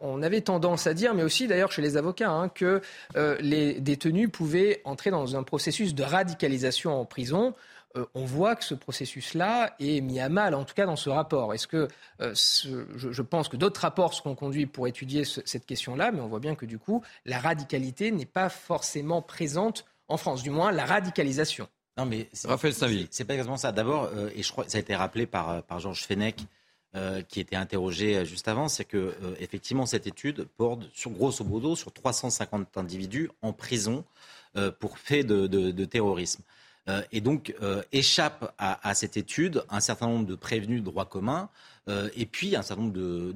On, 0.02 0.22
avait 0.22 0.42
tendance 0.42 0.88
à 0.88 0.94
dire, 0.94 1.14
mais 1.14 1.24
aussi 1.24 1.48
d'ailleurs 1.48 1.72
chez 1.72 1.82
les 1.82 1.98
avocats, 1.98 2.32
hein, 2.32 2.50
que 2.50 2.82
euh, 3.16 3.38
les 3.40 3.80
détenus 3.80 4.30
pouvaient 4.32 4.82
entrer 4.86 5.12
dans 5.12 5.36
un 5.36 5.44
processus 5.44 5.94
de 5.94 6.04
radicalisation 6.04 7.00
en 7.00 7.06
prison. 7.06 7.54
Euh, 7.98 8.06
on 8.14 8.26
voit 8.26 8.56
que 8.56 8.64
ce 8.64 8.74
processus-là 8.74 9.76
est 9.80 10.02
mis 10.02 10.20
à 10.20 10.30
mal, 10.30 10.56
en 10.56 10.64
tout 10.64 10.74
cas 10.74 10.86
dans 10.86 10.96
ce 10.96 11.10
rapport. 11.10 11.54
Est-ce 11.54 11.68
que 11.68 11.88
je, 12.20 13.22
pense 13.22 13.50
que 13.50 13.58
d'autres 13.58 13.82
rapports 13.82 14.14
seront 14.14 14.36
conduits 14.36 14.66
pour 14.66 14.88
étudier 14.88 15.24
cette 15.26 15.66
question-là, 15.66 16.12
mais 16.12 16.22
on 16.22 16.28
voit 16.28 16.40
bien 16.40 16.56
que 16.56 16.66
du 16.66 16.80
coup, 16.80 17.04
la 17.26 17.40
radicalité 17.40 18.12
n'est 18.12 18.26
pas 18.26 18.50
forcément 18.50 19.22
présente 19.22 19.86
en 20.08 20.18
France, 20.18 20.44
du 20.44 20.50
moins 20.50 20.72
la 20.72 20.86
radicalisation. 20.86 21.68
Non, 21.98 22.06
mais 22.06 22.30
Raphaël 22.46 22.74
C'est 23.10 23.26
pas 23.26 23.34
exactement 23.34 23.58
ça. 23.58 23.72
D'abord, 23.72 24.10
euh, 24.14 24.30
et 24.36 24.44
je 24.44 24.52
crois 24.52 24.64
que 24.64 24.72
ça 24.72 24.78
a 24.78 24.82
été 24.82 24.96
rappelé 24.96 25.26
par, 25.26 25.50
euh, 25.50 25.62
par 25.62 25.80
Georges 25.80 26.04
Fenech, 26.04 26.42
euh, 26.96 27.22
qui 27.24 27.40
était 27.40 27.56
interrogé 27.56 28.24
juste 28.24 28.48
avant, 28.48 28.70
c'est 28.70 28.86
que 28.86 29.14
effectivement 29.40 29.86
cette 29.86 30.08
étude 30.08 30.48
porte 30.58 30.84
sur 30.94 31.12
grosso 31.12 31.44
modo 31.44 31.76
sur 31.76 31.92
350 31.92 32.78
individus 32.78 33.30
en 33.42 33.52
prison 33.52 34.06
pour 34.80 34.98
fait 34.98 35.24
de, 35.24 35.86
terrorisme. 35.86 36.42
Et 37.12 37.22
donc 37.22 37.54
échappe 37.92 38.54
à, 38.58 38.94
cette 38.94 39.18
étude 39.18 39.64
un 39.70 39.80
certain 39.80 40.08
nombre 40.08 40.26
de 40.26 40.36
prévenus 40.36 40.82
de 40.82 40.86
droit 40.86 41.06
commun 41.06 41.50
et 41.88 42.26
puis 42.26 42.56
un 42.56 42.62
certain 42.62 42.84
nombre 42.84 43.34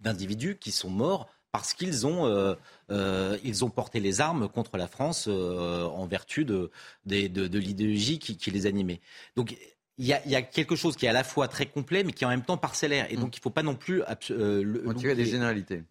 d'individus 0.00 0.56
qui 0.60 0.70
sont 0.70 0.90
morts 0.90 1.28
parce 1.52 1.74
qu'ils 1.74 2.06
ont, 2.06 2.26
euh, 2.26 2.54
euh, 2.90 3.38
ils 3.42 3.64
ont 3.64 3.70
porté 3.70 4.00
les 4.00 4.20
armes 4.20 4.48
contre 4.48 4.76
la 4.76 4.86
France 4.86 5.26
euh, 5.28 5.84
en 5.84 6.06
vertu 6.06 6.44
de, 6.44 6.70
de, 7.06 7.58
l'idéologie 7.58 8.18
qui, 8.18 8.50
les 8.50 8.66
animait. 8.66 9.00
Donc 9.36 9.56
il 9.98 10.06
y, 10.06 10.12
a, 10.12 10.42
quelque 10.42 10.76
chose 10.76 10.96
qui 10.96 11.06
est 11.06 11.08
à 11.08 11.12
la 11.12 11.24
fois 11.24 11.48
très 11.48 11.66
complet, 11.66 12.04
mais 12.04 12.12
qui 12.12 12.22
est 12.24 12.26
en 12.26 12.30
même 12.30 12.44
temps 12.44 12.56
parcellaire. 12.56 13.06
Et 13.10 13.16
donc, 13.16 13.36
il 13.36 13.40
ne 13.40 13.42
faut 13.42 13.50
pas 13.50 13.64
non 13.64 13.74
plus 13.74 14.02
euh, 14.30 14.94
tirer 14.94 15.14
des 15.14 15.26
généralités. 15.26 15.82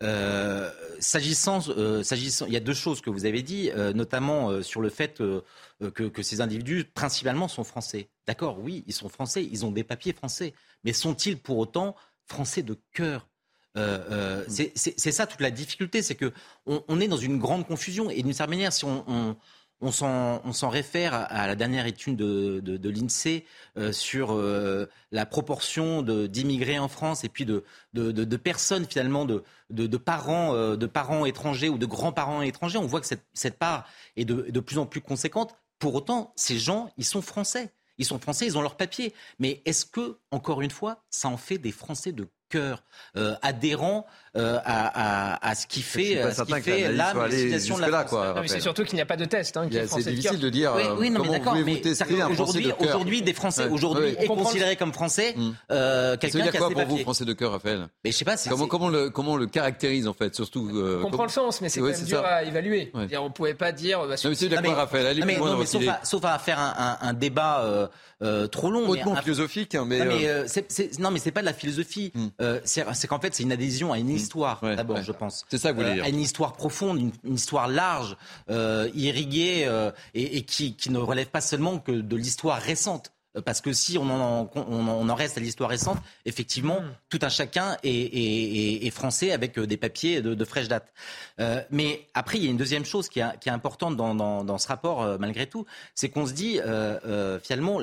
s'agissant, 1.00 1.60
s'agissant, 2.04 2.46
il 2.46 2.54
y 2.54 2.58
a 2.58 2.62
deux 2.62 2.74
choses 2.74 3.02
que 3.02 3.10
vous 3.10 3.26
avez 3.26 3.42
dit, 3.42 3.70
notamment 3.94 4.64
sur 4.64 4.82
le 4.82 4.90
fait 4.90 5.18
que, 5.18 5.90
que, 5.90 6.22
ces 6.24 6.42
individus, 6.42 6.86
principalement, 6.86 7.48
sont 7.48 7.64
français. 7.64 8.10
D'accord, 8.26 8.60
oui, 8.62 8.84
ils 8.88 8.94
sont 8.94 9.10
français, 9.10 9.44
ils 9.44 9.66
ont 9.66 9.72
des 9.72 9.84
papiers 9.84 10.14
français, 10.14 10.54
mais 10.84 10.94
sont-ils 10.94 11.38
pour 11.38 11.58
autant 11.58 11.96
français 12.26 12.64
de 12.64 12.78
cœur? 12.94 13.28
Euh, 13.78 14.00
euh, 14.12 14.46
c'est 14.48 15.12
ça 15.12 15.28
toute 15.28 15.42
la 15.42 15.52
difficulté, 15.52 16.02
c'est 16.02 16.16
que 16.16 16.34
on, 16.66 17.00
est 17.00 17.08
dans 17.08 17.18
une 17.18 17.38
grande 17.38 17.68
confusion 17.68 18.10
et 18.10 18.24
d'une 18.24 18.34
certaine 18.34 18.58
manière, 18.58 18.74
si 18.74 18.86
on, 18.86 19.04
on 19.08 19.36
s'en 19.92 20.70
réfère 20.70 21.14
à, 21.14 21.48
la 21.48 21.56
dernière 21.56 21.86
étude 21.86 22.16
de, 22.16 22.60
de, 22.60 22.90
l'INSEE 22.90 23.46
euh, 23.78 23.92
sur 23.92 24.32
euh, 24.32 24.88
la 25.12 25.26
proportion 25.26 26.02
d'immigrés 26.02 26.80
en 26.80 26.88
France 26.88 27.24
et 27.24 27.30
puis 27.30 27.46
de, 27.46 27.64
de 27.94 28.38
personnes 28.38 28.86
finalement 28.86 29.26
de, 29.26 29.98
parents, 29.98 30.54
euh, 30.56 30.76
de 30.76 30.86
parents 30.86 31.26
étrangers 31.26 31.70
ou 31.70 31.78
de 31.78 31.86
grands-parents 31.86 32.42
étrangers. 32.42 32.78
On 32.78 32.88
voit 32.88 33.02
que 33.02 33.08
cette, 33.08 33.26
cette 33.34 33.58
part 33.58 33.88
est 34.16 34.26
de, 34.26 34.60
plus 34.60 34.78
en 34.78 34.86
plus 34.86 35.02
conséquente. 35.02 35.56
Pour 35.80 35.96
autant, 35.96 36.34
ces 36.36 36.58
gens, 36.58 36.90
ils 36.98 37.06
sont 37.06 37.22
français. 37.22 37.72
Ils 38.00 38.06
sont 38.06 38.20
français, 38.20 38.46
ils 38.46 38.58
ont 38.58 38.62
leur 38.62 38.78
papier. 38.78 39.14
Mais 39.40 39.62
est-ce 39.66 39.86
que, 39.86 40.18
encore 40.32 40.62
une 40.62 40.72
fois, 40.72 41.04
ça 41.10 41.30
en 41.30 41.38
fait 41.38 41.58
des 41.58 41.72
Français 41.72 42.12
de 42.12 42.28
cœur, 42.50 42.84
euh, 43.16 43.36
adhérent 43.42 44.06
euh, 44.36 44.60
à, 44.66 45.56
ce 45.56 45.68
qui 45.68 45.82
fait, 45.82 46.22
ce 46.34 46.44
qui 46.44 46.62
fait 46.62 46.92
l'âme 46.92 47.18
et 47.18 47.50
la 47.50 47.60
situation 47.60 47.78
de 47.78 47.82
la 47.82 48.06
France. 48.06 48.48
c'est 48.48 48.60
surtout 48.60 48.84
qu'il 48.84 48.96
n'y 48.96 49.02
a 49.02 49.06
pas 49.06 49.18
de 49.18 49.26
test. 49.26 49.58
Hein, 49.58 49.70
c'est 49.72 50.12
difficile 50.14 50.40
de 50.40 50.50
dire. 50.50 50.74
Oui, 50.76 50.84
oui 51.00 51.10
non, 51.10 51.24
mais 51.24 51.40
d'accord. 51.40 51.56
aujourd'hui, 52.30 52.72
aujourd'hui, 52.80 53.22
des 53.22 53.34
Français, 53.34 53.68
aujourd'hui, 53.70 54.16
est 54.18 54.28
considéré 54.28 54.76
comme 54.76 54.94
français 54.94 55.34
hmm. 55.36 55.52
euh, 55.72 56.18
quelqu'un 56.18 56.44
qui 56.44 56.58
a 56.58 56.60
quoi 56.60 56.70
pour 56.70 56.86
vous, 56.86 56.98
Français 57.00 57.26
de 57.26 57.34
cœur, 57.34 57.52
Raphaël 57.52 57.88
Mais 58.04 58.12
je 58.12 58.18
sais 58.18 58.26
pas. 58.26 58.36
Comment, 58.50 58.68
comment 58.68 58.90
le 58.90 59.10
comment 59.10 59.38
le 59.38 59.48
caractérise 59.48 60.08
en 60.08 60.14
fait, 60.14 60.36
surtout. 60.36 60.70
Euh, 60.74 61.00
on 61.00 61.04
comprend 61.04 61.24
le 61.24 61.30
sens, 61.30 61.62
mais 61.62 61.70
c'est 61.70 61.80
quand 61.80 61.88
même 61.88 62.04
dur 62.04 62.24
à 62.26 62.44
évaluer. 62.44 62.92
On 63.20 63.32
pouvait 63.32 63.54
pas 63.54 63.72
dire. 63.72 64.00
Bah, 64.08 64.16
non, 64.24 64.30
mais 64.30 64.36
c'est 64.36 64.50
d'accord, 64.50 64.76
Raphaël. 64.76 65.24
Sauf 66.04 66.26
à 66.26 66.40
faire 66.40 66.60
un 67.02 67.14
débat 67.14 67.90
trop 68.52 68.72
long. 68.72 68.88
Hautement 68.88 69.16
philosophique, 69.18 69.76
mais. 69.86 70.00
Non, 71.00 71.12
mais 71.12 71.20
c'est 71.20 71.32
pas 71.32 71.42
de 71.42 71.46
la 71.46 71.54
philosophie. 71.54 72.12
C'est 72.64 73.08
qu'en 73.08 73.20
fait, 73.20 73.34
c'est 73.34 73.44
une 73.44 73.52
adhésion 73.52 73.94
à 73.94 74.00
une 74.00 74.10
d'abord, 74.76 75.02
je 75.02 75.12
pense. 75.12 75.46
C'est 75.50 75.58
ça 75.58 75.72
que 75.72 75.76
vous 75.76 75.82
voulez 75.82 75.92
euh, 75.92 75.96
dire. 75.96 76.04
À 76.06 76.10
une 76.10 76.20
histoire 76.20 76.54
profonde, 76.54 77.00
une, 77.00 77.34
histoire 77.34 77.68
large, 77.68 78.18
euh, 78.50 78.90
irriguée 78.94 79.66
euh, 79.66 79.92
et, 80.14 80.44
qui, 80.44 80.76
ne 80.90 80.98
relève 80.98 81.28
pas 81.28 81.42
seulement 81.42 81.80
que 81.80 81.92
de 81.92 82.16
l'histoire 82.16 82.60
récente. 82.60 83.12
Parce 83.46 83.62
que 83.62 83.72
si 83.72 84.00
on 84.00 84.10
en, 84.10 84.50
on 84.56 85.10
en 85.10 85.16
reste 85.16 85.38
à 85.38 85.42
l'histoire 85.42 85.70
récente, 85.70 86.00
effectivement, 86.26 86.82
mmh. 86.82 86.96
tout 87.10 87.20
un 87.22 87.30
chacun 87.30 87.78
est, 87.84 88.90
français 88.90 89.32
avec 89.32 89.60
des 89.60 89.78
papiers 89.78 90.24
de, 90.24 90.46
fraîche 90.46 90.68
date. 90.68 90.92
mais 91.70 92.08
après, 92.16 92.40
il 92.40 92.46
y 92.46 92.48
a 92.48 92.50
une 92.50 92.58
deuxième 92.58 92.84
chose 92.84 93.10
qui 93.10 93.20
est, 93.20 93.48
importante 93.50 93.96
dans, 93.96 94.58
ce 94.58 94.68
rapport, 94.68 95.20
malgré 95.20 95.46
tout, 95.46 95.68
c'est 95.94 96.10
qu'on 96.10 96.26
se 96.26 96.34
dit, 96.34 96.60
finalement, 97.44 97.80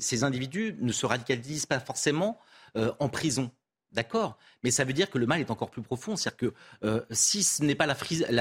ces 0.00 0.24
individus 0.24 0.74
ne 0.80 0.90
se 0.90 1.06
radicalisent 1.06 1.66
pas 1.66 1.78
forcément 1.78 2.40
en 2.74 3.08
prison. 3.08 3.52
D'accord, 3.92 4.36
mais 4.62 4.70
ça 4.70 4.84
veut 4.84 4.92
dire 4.92 5.08
que 5.08 5.16
le 5.16 5.24
mal 5.24 5.40
est 5.40 5.50
encore 5.50 5.70
plus 5.70 5.80
profond. 5.80 6.14
C'est-à-dire 6.14 6.36
que 6.36 6.54
euh, 6.84 7.00
si 7.10 7.42
ce 7.42 7.64
n'est 7.64 7.74
pas 7.74 7.86
la, 7.86 7.94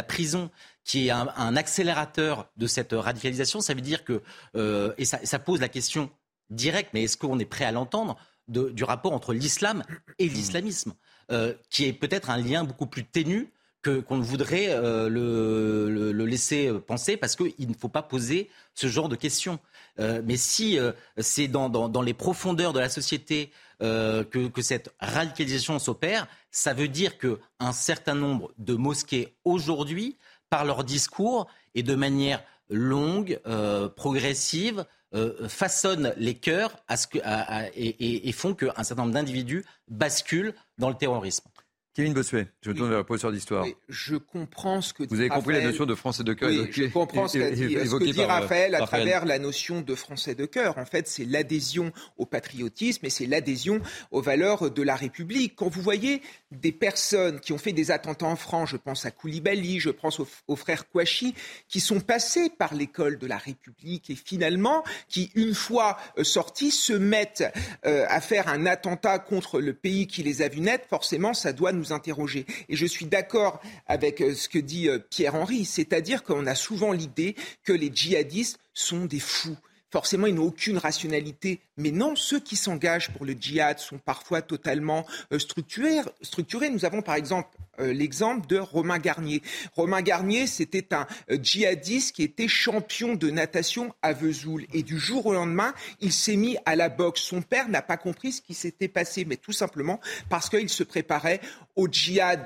prison 0.04 0.52
qui 0.84 1.08
est 1.08 1.12
un, 1.12 1.56
accélérateur 1.56 2.50
de 2.58 2.68
cette 2.68 2.92
radicalisation, 2.92 3.62
ça 3.62 3.74
veut 3.74 3.82
dire 3.82 4.04
que, 4.04 4.22
euh, 4.56 4.94
et 4.98 5.06
ça, 5.06 5.40
pose 5.40 5.62
la 5.62 5.70
question 5.70 6.10
directe, 6.50 6.90
mais 6.94 7.04
est-ce 7.04 7.16
qu'on 7.16 7.40
est 7.40 7.46
prêt 7.46 7.66
à 7.66 7.72
l'entendre, 7.72 8.18
du 8.50 8.84
rapport 8.86 9.12
entre 9.12 9.34
l'islam 9.34 9.84
et 10.20 10.30
l'islamisme, 10.30 10.94
euh, 11.32 11.54
qui 11.70 11.84
est 11.84 11.92
peut-être 11.92 12.30
un 12.30 12.38
lien 12.38 12.64
beaucoup 12.64 12.88
plus 12.88 13.04
ténu 13.04 13.52
qu'on 13.84 14.20
voudrait 14.20 14.76
le, 15.10 16.12
laisser 16.26 16.74
penser, 16.86 17.16
parce 17.16 17.38
qu'il 17.38 17.70
ne 17.70 17.74
faut 17.74 17.88
pas 17.88 18.02
poser 18.02 18.50
ce 18.74 18.88
genre 18.88 19.08
de 19.08 19.16
questions. 19.16 19.60
mais 19.98 20.36
si 20.36 20.78
c'est 21.18 21.48
dans, 21.48 22.02
les 22.02 22.14
profondeurs 22.14 22.74
de 22.74 22.82
la 22.82 22.90
société, 22.90 23.50
euh, 23.84 24.24
que, 24.24 24.62
cette 24.62 24.94
radicalisation 25.00 25.78
s'opère, 25.78 26.28
ça 26.50 26.74
veut 26.74 26.88
dire 26.88 27.18
qu'un 27.18 27.72
certain 27.74 28.16
nombre 28.16 28.52
de 28.58 28.74
mosquées 28.74 29.36
aujourd'hui, 29.46 30.18
par 30.50 30.66
leur 30.66 30.84
discours 30.84 31.48
et 31.76 31.84
de 31.84 31.94
manière 31.94 32.44
longue, 32.70 33.40
euh, 33.46 33.88
progressive, 33.88 34.86
euh, 35.14 35.48
façonnent 35.48 36.14
les 36.18 36.34
cœurs 36.34 36.76
à 36.88 36.98
ce 36.98 37.08
que, 37.08 37.20
et, 37.76 38.28
et, 38.28 38.32
font 38.32 38.56
qu'un 38.56 38.84
certain 38.84 39.04
nombre 39.04 39.14
d'individus 39.14 39.64
basculent 39.88 40.54
dans 40.78 40.90
le 40.90 40.96
terrorisme. 40.96 41.48
Kevin 41.98 42.14
Bossuet, 42.14 42.48
je 42.62 42.70
me 42.70 42.76
tourne 42.76 42.90
vers 42.90 43.00
le 43.00 43.04
professeur 43.04 43.32
d'histoire. 43.32 43.66
je 43.90 44.18
comprends 44.18 44.82
ce 44.82 44.94
que 44.94 45.02
Vous 45.10 45.20
avez 45.20 45.30
compris 45.30 45.56
la 45.56 45.64
notion 45.64 45.88
de 45.88 45.96
français 45.96 46.24
de 46.24 46.34
cœur 46.34 46.48
oui, 46.48 46.70
Je 46.70 46.84
comprends 46.84 47.28
ce, 47.28 47.40
dit, 47.40 47.74
que 47.74 48.12
dit 48.12 48.24
Raphaël 48.24 48.76
à 48.76 48.86
travers 48.86 49.26
la 49.26 49.40
notion 49.40 49.82
de 49.82 49.96
français 49.96 50.36
de 50.36 50.46
cœur. 50.46 50.78
En 50.78 50.86
fait, 50.86 51.08
c'est 51.08 51.26
l'adhésion 51.26 51.92
au 52.18 52.28
patriotisme 52.28 53.04
et 53.08 53.10
c'est 53.10 53.26
l'adhésion 53.26 53.82
aux 54.12 54.22
valeurs 54.22 54.70
de 54.70 54.82
la 54.84 54.96
République. 54.96 55.56
Quand 55.56 55.70
vous 55.70 55.82
voyez 55.82 56.22
des 56.52 56.72
personnes 56.72 57.40
qui 57.40 57.52
ont 57.52 57.58
fait 57.58 57.74
des 57.74 57.90
attentats 57.90 58.28
en 58.28 58.36
France, 58.36 58.70
je 58.70 58.78
pense 58.78 59.08
à 59.08 59.10
Koulibaly, 59.10 59.80
je 59.80 59.90
pense 59.90 60.20
aux, 60.20 60.56
frères 60.56 60.88
Kouachi, 60.92 61.34
qui 61.68 61.80
sont 61.80 62.00
passés 62.00 62.52
par 62.56 62.76
l'école 62.76 63.18
de 63.18 63.26
la 63.26 63.38
République 63.38 64.12
et 64.12 64.16
finalement, 64.16 64.84
qui, 65.10 65.32
une 65.34 65.56
fois 65.56 65.98
euh, 66.20 66.24
sortis, 66.24 66.70
se 66.70 66.94
mettent 66.94 67.52
euh, 67.88 68.06
à 68.08 68.22
faire 68.22 68.50
un 68.50 68.68
attentat 68.68 69.18
contre 69.18 69.60
le 69.60 69.74
pays 69.74 70.06
qui 70.06 70.22
les 70.22 70.44
a 70.44 70.48
vus 70.48 70.62
naître, 70.62 70.86
forcément, 70.88 71.34
ça 71.34 71.54
doit 71.54 71.72
nous 71.72 71.87
interroger. 71.92 72.46
Et 72.70 72.76
je 72.76 72.86
suis 72.86 73.06
d'accord 73.06 73.62
avec 73.86 74.22
euh, 74.22 74.34
ce 74.34 74.50
que 74.50 74.60
dit 74.60 74.90
euh, 74.90 75.00
Pierre-Henri, 75.00 75.66
c'est-à-dire 75.66 76.24
qu'on 76.24 76.46
a 76.46 76.56
souvent 76.56 76.92
l'idée 76.92 77.36
que 77.64 77.74
les 77.74 77.92
djihadistes 77.94 78.60
sont 78.74 79.06
des 79.06 79.20
fous 79.20 79.58
forcément, 79.92 80.28
ils 80.28 80.36
n'ont 80.36 80.48
aucune 80.48 80.78
rationalité. 80.78 81.62
Mais 81.78 81.92
non, 81.92 82.16
ceux 82.16 82.40
qui 82.40 82.56
s'engagent 82.56 83.12
pour 83.12 83.26
le 83.26 83.34
djihad 83.34 83.80
sont 83.80 83.98
parfois 83.98 84.42
totalement 84.42 85.06
euh, 85.32 85.40
structurés. 85.40 86.70
Nous 86.70 86.86
avons 86.86 87.02
par 87.02 87.16
exemple 87.16 87.50
euh, 87.80 87.94
l'exemple 87.94 88.48
de 88.48 88.58
Romain 88.58 88.98
Garnier. 88.98 89.42
Romain 89.76 90.02
Garnier, 90.02 90.48
c'était 90.48 90.94
un 90.94 91.06
euh, 91.32 91.38
djihadiste 91.42 92.16
qui 92.16 92.24
était 92.24 92.48
champion 92.48 93.16
de 93.16 93.30
natation 93.30 93.94
à 94.02 94.14
Vesoul. 94.14 94.66
Et 94.74 94.84
du 94.84 94.98
jour 94.98 95.26
au 95.28 95.34
lendemain, 95.34 95.74
il 96.02 96.12
s'est 96.12 96.36
mis 96.36 96.58
à 96.66 96.76
la 96.76 96.90
boxe. 96.90 97.22
Son 97.22 97.42
père 97.42 97.70
n'a 97.70 97.82
pas 97.82 97.98
compris 97.98 98.32
ce 98.32 98.42
qui 98.42 98.54
s'était 98.54 98.88
passé, 98.88 99.26
mais 99.26 99.38
tout 99.38 99.52
simplement 99.52 100.00
parce 100.30 100.50
qu'il 100.50 100.70
se 100.70 100.84
préparait 100.84 101.42
au 101.76 101.88
djihad. 101.88 102.46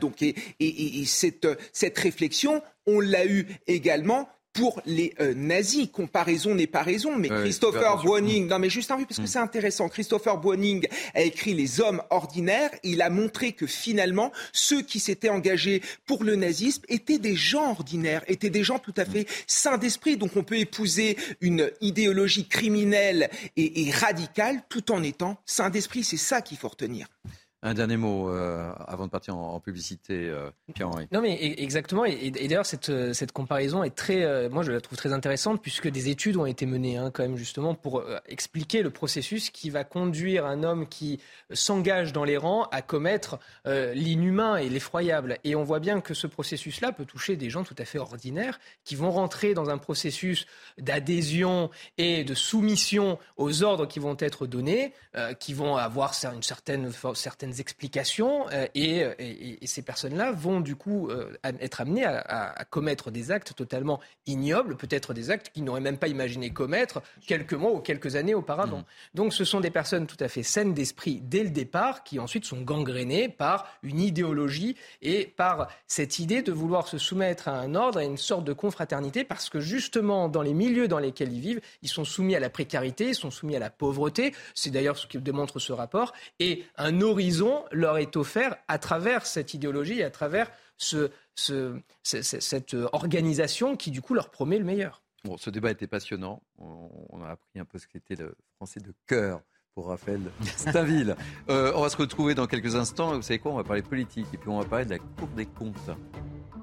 Et, 0.59 1.05
cette, 1.05 1.47
cette 1.73 1.97
réflexion, 1.97 2.61
on 2.85 2.99
l'a 2.99 3.25
eu 3.25 3.47
également 3.67 4.29
pour 4.53 4.81
les 4.85 5.13
euh, 5.19 5.33
nazis. 5.33 5.89
Comparaison 5.91 6.55
n'est 6.55 6.67
pas 6.67 6.83
raison, 6.83 7.15
mais 7.15 7.29
Christopher 7.29 7.97
Browning, 7.97 8.47
non 8.47 8.59
mais 8.59 8.69
juste 8.69 8.91
un 8.91 8.97
peu 8.97 9.05
parce 9.05 9.17
que 9.17 9.23
mm. 9.23 9.27
c'est 9.27 9.39
intéressant, 9.39 9.89
Christopher 9.89 10.37
Browning 10.37 10.87
a 11.13 11.21
écrit 11.21 11.53
Les 11.53 11.81
hommes 11.81 12.01
ordinaires, 12.09 12.71
il 12.83 13.01
a 13.01 13.09
montré 13.09 13.53
que 13.53 13.67
finalement 13.67 14.31
ceux 14.51 14.81
qui 14.81 14.99
s'étaient 14.99 15.29
engagés 15.29 15.81
pour 16.05 16.23
le 16.23 16.35
nazisme 16.35 16.83
étaient 16.89 17.19
des 17.19 17.35
gens 17.35 17.71
ordinaires, 17.71 18.23
étaient 18.27 18.49
des 18.49 18.63
gens 18.63 18.79
tout 18.79 18.93
à 18.97 19.05
fait 19.05 19.27
sains 19.47 19.77
d'esprit, 19.77 20.17
donc 20.17 20.35
on 20.35 20.43
peut 20.43 20.57
épouser 20.57 21.17
une 21.39 21.71
idéologie 21.81 22.47
criminelle 22.47 23.29
et, 23.57 23.87
et 23.87 23.91
radicale 23.91 24.61
tout 24.69 24.91
en 24.91 25.03
étant 25.03 25.37
sain 25.45 25.69
d'esprit, 25.69 26.03
c'est 26.03 26.17
ça 26.17 26.41
qu'il 26.41 26.57
faut 26.57 26.69
retenir. 26.69 27.07
Un 27.63 27.75
dernier 27.75 27.97
mot 27.97 28.27
euh, 28.29 28.71
avant 28.87 29.05
de 29.05 29.11
partir 29.11 29.37
en, 29.37 29.59
publicité, 29.59 30.27
euh, 30.27 30.49
Pierre-Henri. 30.73 31.07
Non, 31.11 31.21
mais 31.21 31.35
e-, 31.35 31.61
exactement. 31.61 32.05
Et, 32.05 32.31
d'ailleurs, 32.31 32.65
cette, 32.65 32.89
euh, 32.89 33.13
cette, 33.13 33.33
comparaison 33.33 33.83
est 33.83 33.95
très, 33.95 34.49
moi, 34.49 34.63
je 34.63 34.71
la 34.71 34.81
trouve 34.81 34.97
très 34.97 35.13
intéressante 35.13 35.61
puisque 35.61 35.87
des 35.87 36.09
études 36.09 36.37
ont 36.37 36.47
été 36.47 36.65
menées, 36.65 36.97
hein, 36.97 37.11
quand 37.13 37.21
même, 37.21 37.37
justement, 37.37 37.75
pour 37.75 38.03
expliquer 38.27 38.81
le 38.81 38.89
processus 38.89 39.51
qui 39.51 39.69
va 39.69 39.83
conduire 39.83 40.45
un 40.47 40.63
homme 40.63 40.87
qui 40.87 41.19
s'engage 41.51 42.13
dans 42.13 42.23
les 42.23 42.37
rangs 42.37 42.63
à 42.71 42.81
commettre 42.81 43.37
l'inhumain 43.65 44.57
et 44.57 44.67
l'effroyable. 44.67 45.37
Et 45.43 45.55
on 45.55 45.63
voit 45.63 45.79
bien 45.79 46.01
que 46.01 46.13
ce 46.13 46.25
processus-là 46.25 46.91
peut 46.91 47.05
toucher 47.05 47.35
des 47.35 47.49
gens 47.49 47.63
tout 47.63 47.75
à 47.77 47.85
fait 47.85 47.99
ordinaires 47.99 48.59
qui 48.83 48.95
vont 48.95 49.11
rentrer 49.11 49.53
dans 49.53 49.69
un 49.69 49.77
processus 49.77 50.45
d'adhésion 50.79 51.69
et 51.97 52.23
de 52.23 52.33
soumission 52.33 53.19
aux 53.37 53.63
ordres 53.63 53.87
qui 53.87 53.99
vont 53.99 54.17
être 54.19 54.47
donnés, 54.47 54.93
qui 55.39 55.53
vont 55.53 55.77
avoir 55.77 56.13
une 56.33 56.43
certaine, 56.43 56.91
certaine 57.13 57.50
explications 57.59 58.45
euh, 58.51 58.67
et, 58.75 59.05
ces 59.65 59.81
personnes-là 59.81 60.31
vont 60.31 60.59
du 60.59 60.75
coup 60.75 61.09
euh, 61.09 61.31
être 61.43 61.81
amenées 61.81 62.05
à, 62.05 62.65
commettre 62.69 63.11
des 63.11 63.31
actes 63.31 63.55
totalement 63.55 63.99
ignobles, 64.25 64.75
peut-être 64.75 65.13
des 65.13 65.29
actes 65.29 65.49
qu'ils 65.49 65.63
n'auraient 65.63 65.81
même 65.81 65.97
pas 65.97 66.07
imaginé 66.07 66.51
commettre 66.51 67.01
quelques 67.25 67.53
mois 67.53 67.71
ou 67.71 67.79
quelques 67.79 68.15
années 68.15 68.35
auparavant. 68.35 68.79
Mmh. 68.79 68.85
Donc 69.15 69.33
ce 69.33 69.45
sont 69.45 69.59
des 69.59 69.71
personnes 69.71 70.07
tout 70.07 70.17
à 70.19 70.27
fait 70.27 70.43
saines 70.43 70.73
d'esprit 70.73 71.21
dès 71.21 71.43
le 71.43 71.49
départ 71.49 72.03
qui 72.03 72.19
ensuite 72.19 72.45
sont 72.45 72.61
gangrénées 72.61 73.29
par 73.29 73.67
une 73.83 73.99
idéologie 73.99 74.75
et 75.01 75.25
par 75.25 75.67
cette 75.87 76.19
idée 76.19 76.41
de 76.41 76.51
vouloir 76.51 76.87
se 76.87 76.97
soumettre 76.97 77.47
à 77.47 77.59
un 77.59 77.75
ordre, 77.75 77.99
à 77.99 78.03
une 78.03 78.17
sorte 78.17 78.43
de 78.43 78.53
confraternité 78.53 79.23
parce 79.23 79.49
que 79.49 79.59
justement 79.59 80.29
dans 80.29 80.41
les 80.41 80.53
milieux 80.53 80.87
dans 80.87 80.99
lesquels 80.99 81.33
ils 81.33 81.41
vivent, 81.41 81.61
ils 81.81 81.89
sont 81.89 82.05
soumis 82.05 82.35
à 82.35 82.39
la 82.39 82.49
précarité, 82.49 83.09
ils 83.09 83.15
sont 83.15 83.31
soumis 83.31 83.55
à 83.55 83.59
la 83.59 83.69
pauvreté. 83.69 84.33
C'est 84.53 84.71
d'ailleurs 84.71 84.97
ce 84.97 85.07
que 85.07 85.17
démontre 85.17 85.59
ce 85.59 85.73
rapport 85.73 86.13
et 86.39 86.65
un 86.77 87.01
horizon 87.01 87.40
leur 87.71 87.97
est 87.97 88.15
offert 88.15 88.55
à 88.67 88.79
travers 88.79 89.25
cette 89.25 89.53
idéologie 89.53 90.03
à 90.03 90.09
travers 90.09 90.51
ce, 90.77 91.11
cette 92.03 92.75
organisation 92.91 93.75
qui, 93.75 93.91
du 93.91 94.01
coup, 94.01 94.13
leur 94.13 94.31
promet 94.31 94.57
le 94.57 94.65
meilleur. 94.65 95.03
Ce 95.37 95.49
débat 95.49 95.71
était 95.71 95.87
passionnant. 95.87 96.41
On, 96.57 97.21
a 97.21 97.29
appris 97.29 97.59
un 97.59 97.65
peu 97.65 97.77
ce 97.77 97.87
qu'était 97.87 98.15
le 98.15 98.35
français 98.55 98.79
de 98.79 98.93
cœur 99.05 99.41
pour 99.75 99.87
Raphaël 99.87 100.19
Stainville. 100.57 101.15
euh, 101.49 101.71
on 101.75 101.81
va 101.81 101.89
se 101.89 101.95
retrouver 101.95 102.35
dans 102.35 102.45
quelques 102.45 102.75
instants. 102.75 103.15
Vous 103.15 103.21
savez 103.21 103.39
quoi 103.39 103.53
On 103.53 103.57
va 103.57 103.63
parler 103.63 103.81
politique 103.81 104.27
et 104.33 104.37
puis 104.37 104.49
on 104.49 104.59
va 104.59 104.65
parler 104.65 104.85
de 104.85 104.91
la 104.91 104.99
Cour 104.99 105.29
des 105.35 105.45
comptes. 105.45 105.89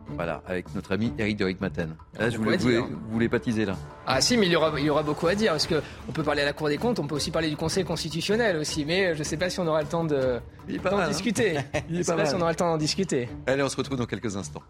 Voilà, 0.09 0.43
avec 0.47 0.75
notre 0.75 0.93
ami 0.93 1.13
Eric 1.19 1.37
de 1.37 1.55
Maten. 1.61 1.95
Là, 2.19 2.31
je 2.31 2.39
voulais, 2.39 2.57
vous, 2.57 2.89
voulez 3.11 3.29
baptiser 3.29 3.67
là? 3.67 3.77
Ah 4.07 4.21
si, 4.21 4.37
mais 4.39 4.47
il 4.47 4.53
y, 4.53 4.57
aura, 4.57 4.73
il 4.79 4.87
y 4.87 4.91
aura 4.91 5.03
beaucoup 5.03 5.27
à 5.27 5.35
dire, 5.35 5.53
parce 5.53 5.67
qu'on 5.67 6.13
peut 6.13 6.23
parler 6.23 6.43
à 6.43 6.47
la 6.47 6.55
Cour 6.55 6.69
des 6.69 6.79
comptes, 6.79 6.99
on 6.99 7.07
peut 7.07 7.15
aussi 7.15 7.31
parler 7.31 7.51
du 7.51 7.57
Conseil 7.57 7.85
constitutionnel 7.85 8.57
aussi, 8.57 8.87
mais 8.87 9.15
je 9.15 9.19
ne 9.19 9.25
sais 9.25 9.37
pas 9.37 9.51
si 9.51 9.61
on 9.61 9.67
aura 9.67 9.83
le 9.83 9.89
temps 9.89 10.05
de, 10.05 10.41
d'en 10.83 10.99
hein. 10.99 11.09
discuter. 11.09 11.59
je 11.91 11.95
ne 11.95 12.03
sais 12.03 12.17
pas 12.17 12.25
si 12.25 12.35
on 12.35 12.41
aura 12.41 12.51
le 12.51 12.57
temps 12.57 12.71
d'en 12.71 12.79
discuter. 12.79 13.29
Allez, 13.47 13.63
on 13.63 13.69
se 13.69 13.77
retrouve 13.77 13.99
dans 13.99 14.07
quelques 14.07 14.35
instants. 14.37 14.63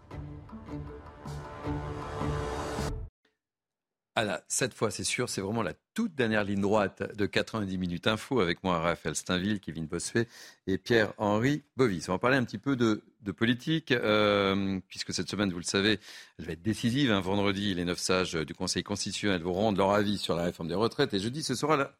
Ah 4.15 4.41
cette 4.47 4.73
fois, 4.73 4.91
c'est 4.91 5.03
sûr, 5.03 5.29
c'est 5.29 5.39
vraiment 5.39 5.61
la 5.61 5.73
toute 5.93 6.13
dernière 6.13 6.43
ligne 6.43 6.61
droite 6.61 7.15
de 7.15 7.25
90 7.25 7.77
minutes 7.77 8.07
info 8.07 8.41
avec 8.41 8.63
moi, 8.63 8.79
Raphaël 8.79 9.15
Steinville, 9.15 9.59
Kevin 9.59 9.85
Bossuet 9.85 10.27
et 10.67 10.77
Pierre-Henri 10.77 11.63
Bovis. 11.77 12.09
On 12.09 12.13
va 12.13 12.19
parler 12.19 12.37
un 12.37 12.43
petit 12.43 12.57
peu 12.57 12.75
de, 12.75 13.01
politique, 13.31 13.91
euh, 13.91 14.79
puisque 14.87 15.13
cette 15.13 15.29
semaine, 15.29 15.51
vous 15.51 15.59
le 15.59 15.63
savez, 15.63 15.99
elle 16.37 16.45
va 16.45 16.53
être 16.53 16.61
décisive. 16.61 17.11
Un 17.11 17.21
vendredi, 17.21 17.73
les 17.75 17.85
neuf 17.85 17.99
sages 17.99 18.33
du 18.33 18.53
Conseil 18.53 18.83
constitutionnel 18.83 19.41
vont 19.41 19.53
rendre 19.53 19.77
leur 19.77 19.91
avis 19.91 20.17
sur 20.17 20.35
la 20.35 20.43
réforme 20.43 20.67
des 20.67 20.75
retraites. 20.75 21.13
Et 21.13 21.19
jeudi, 21.19 21.43
ce 21.43 21.55
sera 21.55 21.91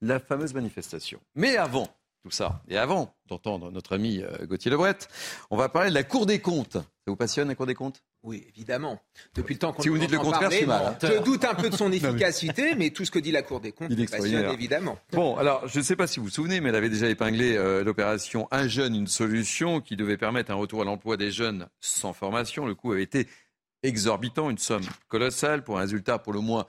la 0.00 0.20
fameuse 0.20 0.54
manifestation. 0.54 1.20
Mais 1.34 1.56
avant 1.56 1.88
tout 2.28 2.36
ça, 2.36 2.62
et 2.68 2.76
avant 2.76 3.14
d'entendre 3.26 3.70
notre 3.70 3.94
ami 3.94 4.22
euh, 4.22 4.46
Gauthier 4.46 4.70
Lebret, 4.70 4.98
on 5.50 5.56
va 5.56 5.68
parler 5.70 5.88
de 5.88 5.94
la 5.94 6.02
Cour 6.02 6.26
des 6.26 6.40
comptes. 6.40 6.74
Ça 6.74 6.82
vous 7.06 7.16
passionne, 7.16 7.48
la 7.48 7.54
Cour 7.54 7.64
des 7.64 7.74
comptes? 7.74 8.02
Oui, 8.22 8.44
évidemment. 8.48 9.00
Depuis 9.34 9.54
le 9.54 9.58
temps 9.58 9.72
qu'on 9.72 9.82
Si 9.82 9.88
vous 9.88 9.96
dites 9.96 10.10
le 10.10 10.18
contraire, 10.18 10.52
c'est 10.52 10.66
mal. 10.66 10.98
Je 11.02 11.22
doute 11.22 11.44
un 11.44 11.54
peu 11.54 11.70
de 11.70 11.76
son 11.76 11.90
efficacité, 11.92 12.74
mais 12.74 12.90
tout 12.90 13.06
ce 13.06 13.10
que 13.10 13.18
dit 13.18 13.32
la 13.32 13.42
Cour 13.42 13.60
des 13.60 13.72
comptes 13.72 13.90
me 13.90 14.06
passionne 14.06 14.52
évidemment. 14.52 14.98
Bon, 15.12 15.36
alors 15.36 15.66
je 15.68 15.78
ne 15.78 15.84
sais 15.84 15.96
pas 15.96 16.06
si 16.06 16.20
vous 16.20 16.26
vous 16.26 16.30
souvenez, 16.30 16.60
mais 16.60 16.68
elle 16.68 16.74
avait 16.76 16.90
déjà 16.90 17.08
épinglé 17.08 17.56
euh, 17.56 17.82
l'opération 17.82 18.46
Un 18.50 18.68
jeune, 18.68 18.94
une 18.94 19.06
solution 19.06 19.80
qui 19.80 19.96
devait 19.96 20.18
permettre 20.18 20.50
un 20.50 20.56
retour 20.56 20.82
à 20.82 20.84
l'emploi 20.84 21.16
des 21.16 21.30
jeunes 21.30 21.68
sans 21.80 22.12
formation. 22.12 22.66
Le 22.66 22.74
coût 22.74 22.92
avait 22.92 23.02
été 23.02 23.26
exorbitant, 23.82 24.50
une 24.50 24.58
somme 24.58 24.84
colossale 25.08 25.64
pour 25.64 25.78
un 25.78 25.82
résultat 25.82 26.18
pour 26.18 26.34
le 26.34 26.40
moins 26.40 26.66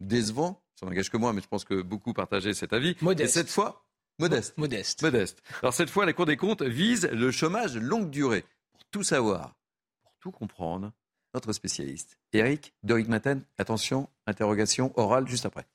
décevant. 0.00 0.60
Ça 0.74 0.86
n'engage 0.86 1.10
que 1.10 1.16
moi, 1.16 1.32
mais 1.32 1.40
je 1.40 1.48
pense 1.48 1.64
que 1.64 1.82
beaucoup 1.82 2.12
partageaient 2.12 2.54
cet 2.54 2.72
avis. 2.72 2.96
Modeste. 3.00 3.30
Et 3.36 3.40
cette 3.40 3.50
fois, 3.50 3.87
modeste. 4.18 4.56
Modeste. 4.58 5.02
Modeste. 5.02 5.42
Alors 5.62 5.74
cette 5.74 5.90
fois, 5.90 6.06
la 6.06 6.12
Cour 6.12 6.26
des 6.26 6.36
comptes 6.36 6.62
vise 6.62 7.08
le 7.12 7.30
chômage 7.30 7.76
longue 7.76 8.10
durée. 8.10 8.44
Pour 8.72 8.84
tout 8.90 9.02
savoir, 9.02 9.54
tout 10.20 10.30
comprendre, 10.30 10.92
notre 11.34 11.52
spécialiste. 11.52 12.18
Eric, 12.32 12.74
Doric 12.82 13.08
Maten, 13.08 13.42
attention, 13.58 14.08
interrogation 14.26 14.92
orale 14.98 15.28
juste 15.28 15.46
après. 15.46 15.66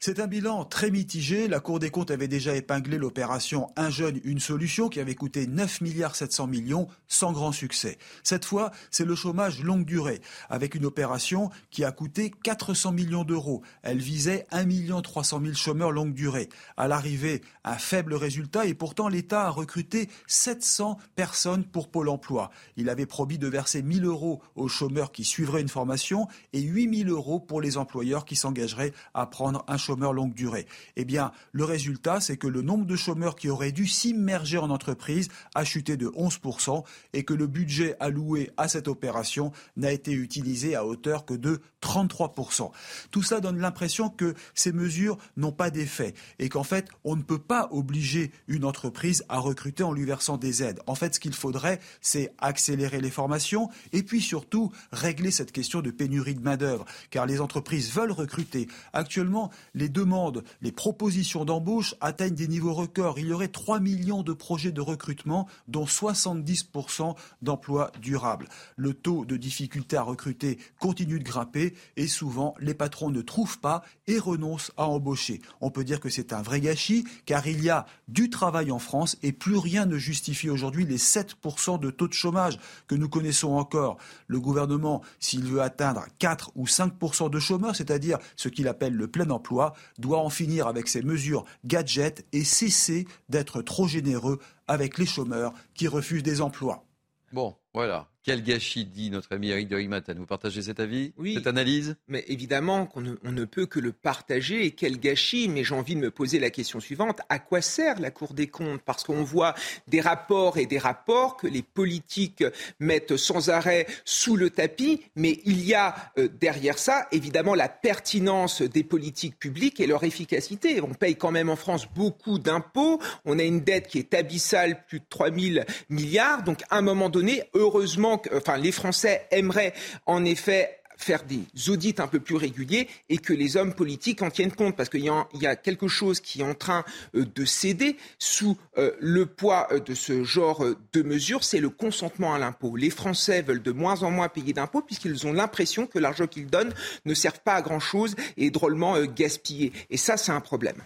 C'est 0.00 0.20
un 0.20 0.26
bilan 0.26 0.64
très 0.64 0.90
mitigé. 0.90 1.48
La 1.48 1.60
Cour 1.60 1.78
des 1.78 1.90
comptes 1.90 2.10
avait 2.10 2.28
déjà 2.28 2.54
épinglé 2.54 2.98
l'opération 2.98 3.70
Un 3.76 3.90
jeune, 3.90 4.20
une 4.24 4.40
solution 4.40 4.88
qui 4.88 5.00
avait 5.00 5.14
coûté 5.14 5.46
9 5.46 5.80
milliards 5.80 6.16
700 6.16 6.46
millions 6.46 6.88
sans 7.08 7.32
grand 7.32 7.52
succès. 7.52 7.98
Cette 8.22 8.44
fois, 8.44 8.70
c'est 8.90 9.04
le 9.04 9.14
chômage 9.14 9.62
longue 9.62 9.84
durée 9.84 10.20
avec 10.48 10.74
une 10.74 10.86
opération 10.86 11.50
qui 11.70 11.84
a 11.84 11.92
coûté 11.92 12.32
400 12.42 12.92
millions 12.92 13.24
d'euros. 13.24 13.62
Elle 13.82 13.98
visait 13.98 14.46
1 14.50 14.64
million 14.64 15.02
300 15.02 15.40
000 15.42 15.54
chômeurs 15.54 15.92
longue 15.92 16.14
durée. 16.14 16.48
À 16.76 16.88
l'arrivée, 16.88 17.42
un 17.64 17.76
faible 17.76 18.14
résultat 18.14 18.66
et 18.66 18.74
pourtant 18.74 19.08
l'État 19.08 19.46
a 19.46 19.50
recruté 19.50 20.08
700 20.26 20.98
personnes 21.14 21.64
pour 21.64 21.88
Pôle 21.88 22.08
emploi. 22.08 22.50
Il 22.76 22.88
avait 22.88 23.06
promis 23.06 23.38
de 23.38 23.48
verser 23.48 23.82
1000 23.82 24.04
euros 24.04 24.42
aux 24.56 24.68
chômeurs 24.68 25.12
qui 25.12 25.24
suivraient 25.24 25.60
une 25.60 25.68
formation 25.68 26.28
et 26.52 26.60
8000 26.60 27.08
euros 27.08 27.40
pour 27.40 27.60
les 27.60 27.76
employeurs 27.76 28.24
qui 28.24 28.36
s'engageraient 28.36 28.92
à 29.14 29.26
prendre 29.26 29.64
un 29.68 29.78
chômeur 29.82 30.12
longue 30.12 30.34
durée. 30.34 30.66
Eh 30.96 31.04
bien, 31.04 31.32
le 31.52 31.64
résultat, 31.64 32.20
c'est 32.20 32.36
que 32.36 32.46
le 32.46 32.62
nombre 32.62 32.86
de 32.86 32.96
chômeurs 32.96 33.36
qui 33.36 33.48
auraient 33.48 33.72
dû 33.72 33.86
s'immerger 33.86 34.58
en 34.58 34.70
entreprise 34.70 35.28
a 35.54 35.64
chuté 35.64 35.96
de 35.96 36.08
11% 36.08 36.84
et 37.12 37.24
que 37.24 37.34
le 37.34 37.46
budget 37.46 37.96
alloué 38.00 38.50
à 38.56 38.68
cette 38.68 38.88
opération 38.88 39.52
n'a 39.76 39.92
été 39.92 40.12
utilisé 40.12 40.74
à 40.74 40.86
hauteur 40.86 41.24
que 41.24 41.34
de 41.34 41.60
33%. 41.82 42.70
Tout 43.10 43.22
cela 43.22 43.40
donne 43.40 43.58
l'impression 43.58 44.08
que 44.08 44.34
ces 44.54 44.72
mesures 44.72 45.18
n'ont 45.36 45.52
pas 45.52 45.70
d'effet 45.70 46.14
et 46.38 46.48
qu'en 46.48 46.62
fait, 46.62 46.88
on 47.04 47.16
ne 47.16 47.22
peut 47.22 47.40
pas 47.40 47.68
obliger 47.72 48.30
une 48.48 48.64
entreprise 48.64 49.24
à 49.28 49.38
recruter 49.38 49.82
en 49.82 49.92
lui 49.92 50.04
versant 50.04 50.36
des 50.36 50.62
aides. 50.62 50.80
En 50.86 50.94
fait, 50.94 51.14
ce 51.14 51.20
qu'il 51.20 51.34
faudrait, 51.34 51.80
c'est 52.00 52.32
accélérer 52.38 53.00
les 53.00 53.10
formations 53.10 53.68
et 53.92 54.02
puis 54.02 54.20
surtout 54.20 54.70
régler 54.92 55.30
cette 55.30 55.52
question 55.52 55.80
de 55.80 55.90
pénurie 55.90 56.34
de 56.34 56.40
main-d'œuvre 56.40 56.84
car 57.10 57.26
les 57.26 57.40
entreprises 57.40 57.92
veulent 57.92 58.12
recruter. 58.12 58.68
Actuellement, 58.92 59.50
les 59.74 59.88
demandes, 59.88 60.44
les 60.60 60.72
propositions 60.72 61.44
d'embauche 61.44 61.94
atteignent 62.00 62.34
des 62.34 62.48
niveaux 62.48 62.74
records. 62.74 63.18
Il 63.18 63.28
y 63.28 63.32
aurait 63.32 63.48
3 63.48 63.80
millions 63.80 64.22
de 64.22 64.32
projets 64.32 64.72
de 64.72 64.80
recrutement, 64.80 65.48
dont 65.68 65.84
70% 65.84 67.14
d'emplois 67.40 67.90
durables. 68.00 68.48
Le 68.76 68.94
taux 68.94 69.24
de 69.24 69.36
difficulté 69.36 69.96
à 69.96 70.02
recruter 70.02 70.58
continue 70.78 71.18
de 71.18 71.24
grimper 71.24 71.74
et 71.96 72.06
souvent 72.06 72.54
les 72.60 72.74
patrons 72.74 73.10
ne 73.10 73.22
trouvent 73.22 73.58
pas 73.58 73.82
et 74.06 74.18
renoncent 74.18 74.72
à 74.76 74.86
embaucher. 74.86 75.40
On 75.60 75.70
peut 75.70 75.84
dire 75.84 76.00
que 76.00 76.08
c'est 76.08 76.32
un 76.32 76.42
vrai 76.42 76.60
gâchis 76.60 77.04
car 77.26 77.46
il 77.46 77.62
y 77.62 77.70
a 77.70 77.86
du 78.08 78.30
travail 78.30 78.70
en 78.70 78.78
France 78.78 79.16
et 79.22 79.32
plus 79.32 79.56
rien 79.56 79.86
ne 79.86 79.98
justifie 79.98 80.50
aujourd'hui 80.50 80.84
les 80.84 80.98
7% 80.98 81.78
de 81.78 81.90
taux 81.90 82.08
de 82.08 82.12
chômage 82.12 82.58
que 82.86 82.94
nous 82.94 83.08
connaissons 83.08 83.52
encore. 83.52 83.96
Le 84.26 84.40
gouvernement, 84.40 85.02
s'il 85.18 85.44
veut 85.44 85.62
atteindre 85.62 86.04
4 86.18 86.52
ou 86.56 86.66
5% 86.66 87.30
de 87.30 87.38
chômeurs, 87.38 87.76
c'est-à-dire 87.76 88.18
ce 88.36 88.48
qu'il 88.48 88.68
appelle 88.68 88.94
le 88.94 89.08
plein 89.08 89.30
emploi, 89.30 89.61
doit 89.98 90.18
en 90.18 90.30
finir 90.30 90.66
avec 90.66 90.88
ces 90.88 91.02
mesures 91.02 91.44
gadgets 91.64 92.24
et 92.32 92.44
cesser 92.44 93.06
d'être 93.28 93.62
trop 93.62 93.86
généreux 93.86 94.38
avec 94.68 94.98
les 94.98 95.06
chômeurs 95.06 95.52
qui 95.74 95.88
refusent 95.88 96.22
des 96.22 96.40
emplois. 96.40 96.84
Bon, 97.32 97.56
voilà. 97.74 98.08
Quel 98.24 98.44
gâchis, 98.44 98.84
dit 98.84 99.10
notre 99.10 99.32
ami 99.34 99.48
Eric 99.48 99.66
de 99.66 99.74
Rigmatan. 99.74 100.14
Vous 100.16 100.26
partagez 100.26 100.62
cet 100.62 100.78
avis, 100.78 101.12
oui, 101.18 101.34
cette 101.34 101.48
analyse? 101.48 101.96
Mais 102.06 102.24
évidemment 102.28 102.86
qu'on 102.86 103.00
ne, 103.00 103.14
on 103.24 103.32
ne 103.32 103.44
peut 103.44 103.66
que 103.66 103.80
le 103.80 103.90
partager. 103.92 104.64
Et 104.64 104.70
quel 104.70 105.00
gâchis 105.00 105.48
Mais 105.48 105.64
j'ai 105.64 105.74
envie 105.74 105.96
de 105.96 106.00
me 106.00 106.12
poser 106.12 106.38
la 106.38 106.50
question 106.50 106.78
suivante. 106.78 107.20
À 107.28 107.40
quoi 107.40 107.60
sert 107.60 107.98
la 107.98 108.12
Cour 108.12 108.34
des 108.34 108.46
comptes? 108.46 108.80
Parce 108.82 109.02
qu'on 109.02 109.24
voit 109.24 109.56
des 109.88 110.00
rapports 110.00 110.56
et 110.56 110.66
des 110.66 110.78
rapports 110.78 111.36
que 111.36 111.48
les 111.48 111.62
politiques 111.62 112.44
mettent 112.78 113.16
sans 113.16 113.50
arrêt 113.50 113.88
sous 114.04 114.36
le 114.36 114.50
tapis. 114.50 115.02
Mais 115.16 115.40
il 115.44 115.64
y 115.64 115.74
a 115.74 115.96
euh, 116.16 116.28
derrière 116.28 116.78
ça, 116.78 117.08
évidemment, 117.10 117.56
la 117.56 117.68
pertinence 117.68 118.62
des 118.62 118.84
politiques 118.84 119.36
publiques 119.36 119.80
et 119.80 119.88
leur 119.88 120.04
efficacité. 120.04 120.80
On 120.80 120.94
paye 120.94 121.16
quand 121.16 121.32
même 121.32 121.50
en 121.50 121.56
France 121.56 121.88
beaucoup 121.92 122.38
d'impôts. 122.38 123.00
On 123.24 123.40
a 123.40 123.42
une 123.42 123.62
dette 123.62 123.88
qui 123.88 123.98
est 123.98 124.14
abyssale, 124.14 124.84
plus 124.86 125.00
de 125.00 125.06
3 125.08 125.32
000 125.32 125.64
milliards. 125.88 126.44
Donc, 126.44 126.62
à 126.70 126.78
un 126.78 126.82
moment 126.82 127.08
donné, 127.08 127.42
heureusement, 127.54 128.11
enfin, 128.34 128.56
les 128.56 128.72
Français 128.72 129.26
aimeraient 129.30 129.74
en 130.06 130.24
effet 130.24 130.82
faire 131.02 131.24
des 131.24 131.44
audits 131.68 131.96
un 131.98 132.06
peu 132.06 132.20
plus 132.20 132.36
réguliers 132.36 132.88
et 133.08 133.18
que 133.18 133.32
les 133.32 133.56
hommes 133.56 133.74
politiques 133.74 134.22
en 134.22 134.30
tiennent 134.30 134.52
compte 134.52 134.76
parce 134.76 134.88
qu'il 134.88 135.04
y, 135.04 135.46
a 135.46 135.56
quelque 135.56 135.88
chose 135.88 136.20
qui 136.20 136.40
est 136.40 136.44
en 136.44 136.54
train 136.54 136.84
euh, 137.14 137.26
de 137.26 137.44
céder 137.44 137.96
sous 138.18 138.56
euh, 138.78 138.92
le 139.00 139.26
poids 139.26 139.68
euh, 139.72 139.80
de 139.80 139.94
ce 139.94 140.24
genre 140.24 140.64
de 140.92 141.02
mesures, 141.02 141.44
c'est 141.44 141.60
le 141.60 141.70
consentement 141.70 142.34
à 142.34 142.38
l'impôt. 142.38 142.76
Les 142.76 142.90
Français 142.90 143.42
veulent 143.42 143.62
de 143.62 143.72
moins 143.72 144.02
en 144.02 144.10
moins 144.10 144.28
payer 144.28 144.52
d'impôts 144.52 144.82
puisqu'ils 144.82 145.26
ont 145.26 145.32
l'impression 145.32 145.86
que 145.86 145.98
l'argent 145.98 146.26
qu'ils 146.26 146.46
donnent 146.46 146.74
ne 147.04 147.14
sert 147.14 147.40
pas 147.40 147.54
à 147.54 147.62
grand-chose 147.62 148.14
et 148.36 148.46
est 148.46 148.50
drôlement 148.50 149.02
gaspillé. 149.04 149.72
Et 149.90 149.96
ça, 149.96 150.16
c'est 150.16 150.32
un 150.32 150.40
problème. 150.40 150.76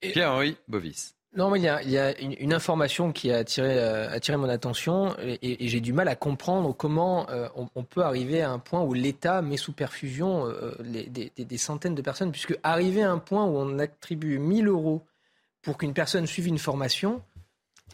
Pierre-Henri 0.00 0.56
Bovis. 0.68 1.15
Non, 1.36 1.50
mais 1.50 1.60
il 1.60 1.90
y 1.90 1.98
a, 1.98 2.18
une, 2.18 2.54
information 2.54 3.12
qui 3.12 3.30
a 3.30 3.36
attiré, 3.36 3.78
euh, 3.78 4.38
mon 4.38 4.48
attention 4.48 5.14
et, 5.18 5.68
j'ai 5.68 5.80
du 5.80 5.92
mal 5.92 6.08
à 6.08 6.16
comprendre 6.16 6.74
comment 6.74 7.28
euh, 7.28 7.48
on, 7.54 7.84
peut 7.84 8.02
arriver 8.02 8.40
à 8.40 8.50
un 8.50 8.58
point 8.58 8.80
où 8.80 8.94
l'État 8.94 9.42
met 9.42 9.58
sous 9.58 9.72
perfusion 9.72 10.46
euh, 10.46 10.74
des, 10.80 11.58
centaines 11.58 11.94
de 11.94 12.00
personnes, 12.00 12.32
puisque 12.32 12.58
arriver 12.62 13.02
à 13.02 13.12
un 13.12 13.18
point 13.18 13.44
où 13.44 13.58
on 13.58 13.78
attribue 13.78 14.38
1000 14.38 14.68
euros 14.68 15.04
pour 15.60 15.76
qu'une 15.76 15.92
personne 15.92 16.26
suive 16.26 16.46
une 16.46 16.58
formation, 16.58 17.22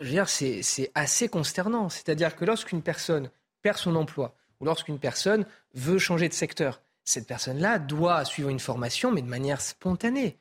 je 0.01 0.05
veux 0.05 0.11
dire, 0.12 0.28
c'est 0.28 0.93
assez 0.95 1.28
consternant. 1.28 1.88
C'est-à-dire 1.88 2.36
que 2.36 2.45
lorsqu'une 2.45 2.80
personne 2.80 3.28
perd 3.61 3.76
son 3.76 3.97
emploi 3.97 4.36
ou 4.61 4.66
lorsqu'une 4.66 5.01
personne 5.01 5.47
veut 5.74 5.99
changer 5.99 6.28
de 6.28 6.34
secteur, 6.34 6.80
cette 7.03 7.26
personne-là 7.26 7.80
doit 7.80 8.24
suivre 8.24 8.51
une 8.51 8.61
formation, 8.61 9.11
mais 9.11 9.22
de 9.22 9.28
manière 9.28 9.61
spontanée. 9.61 10.38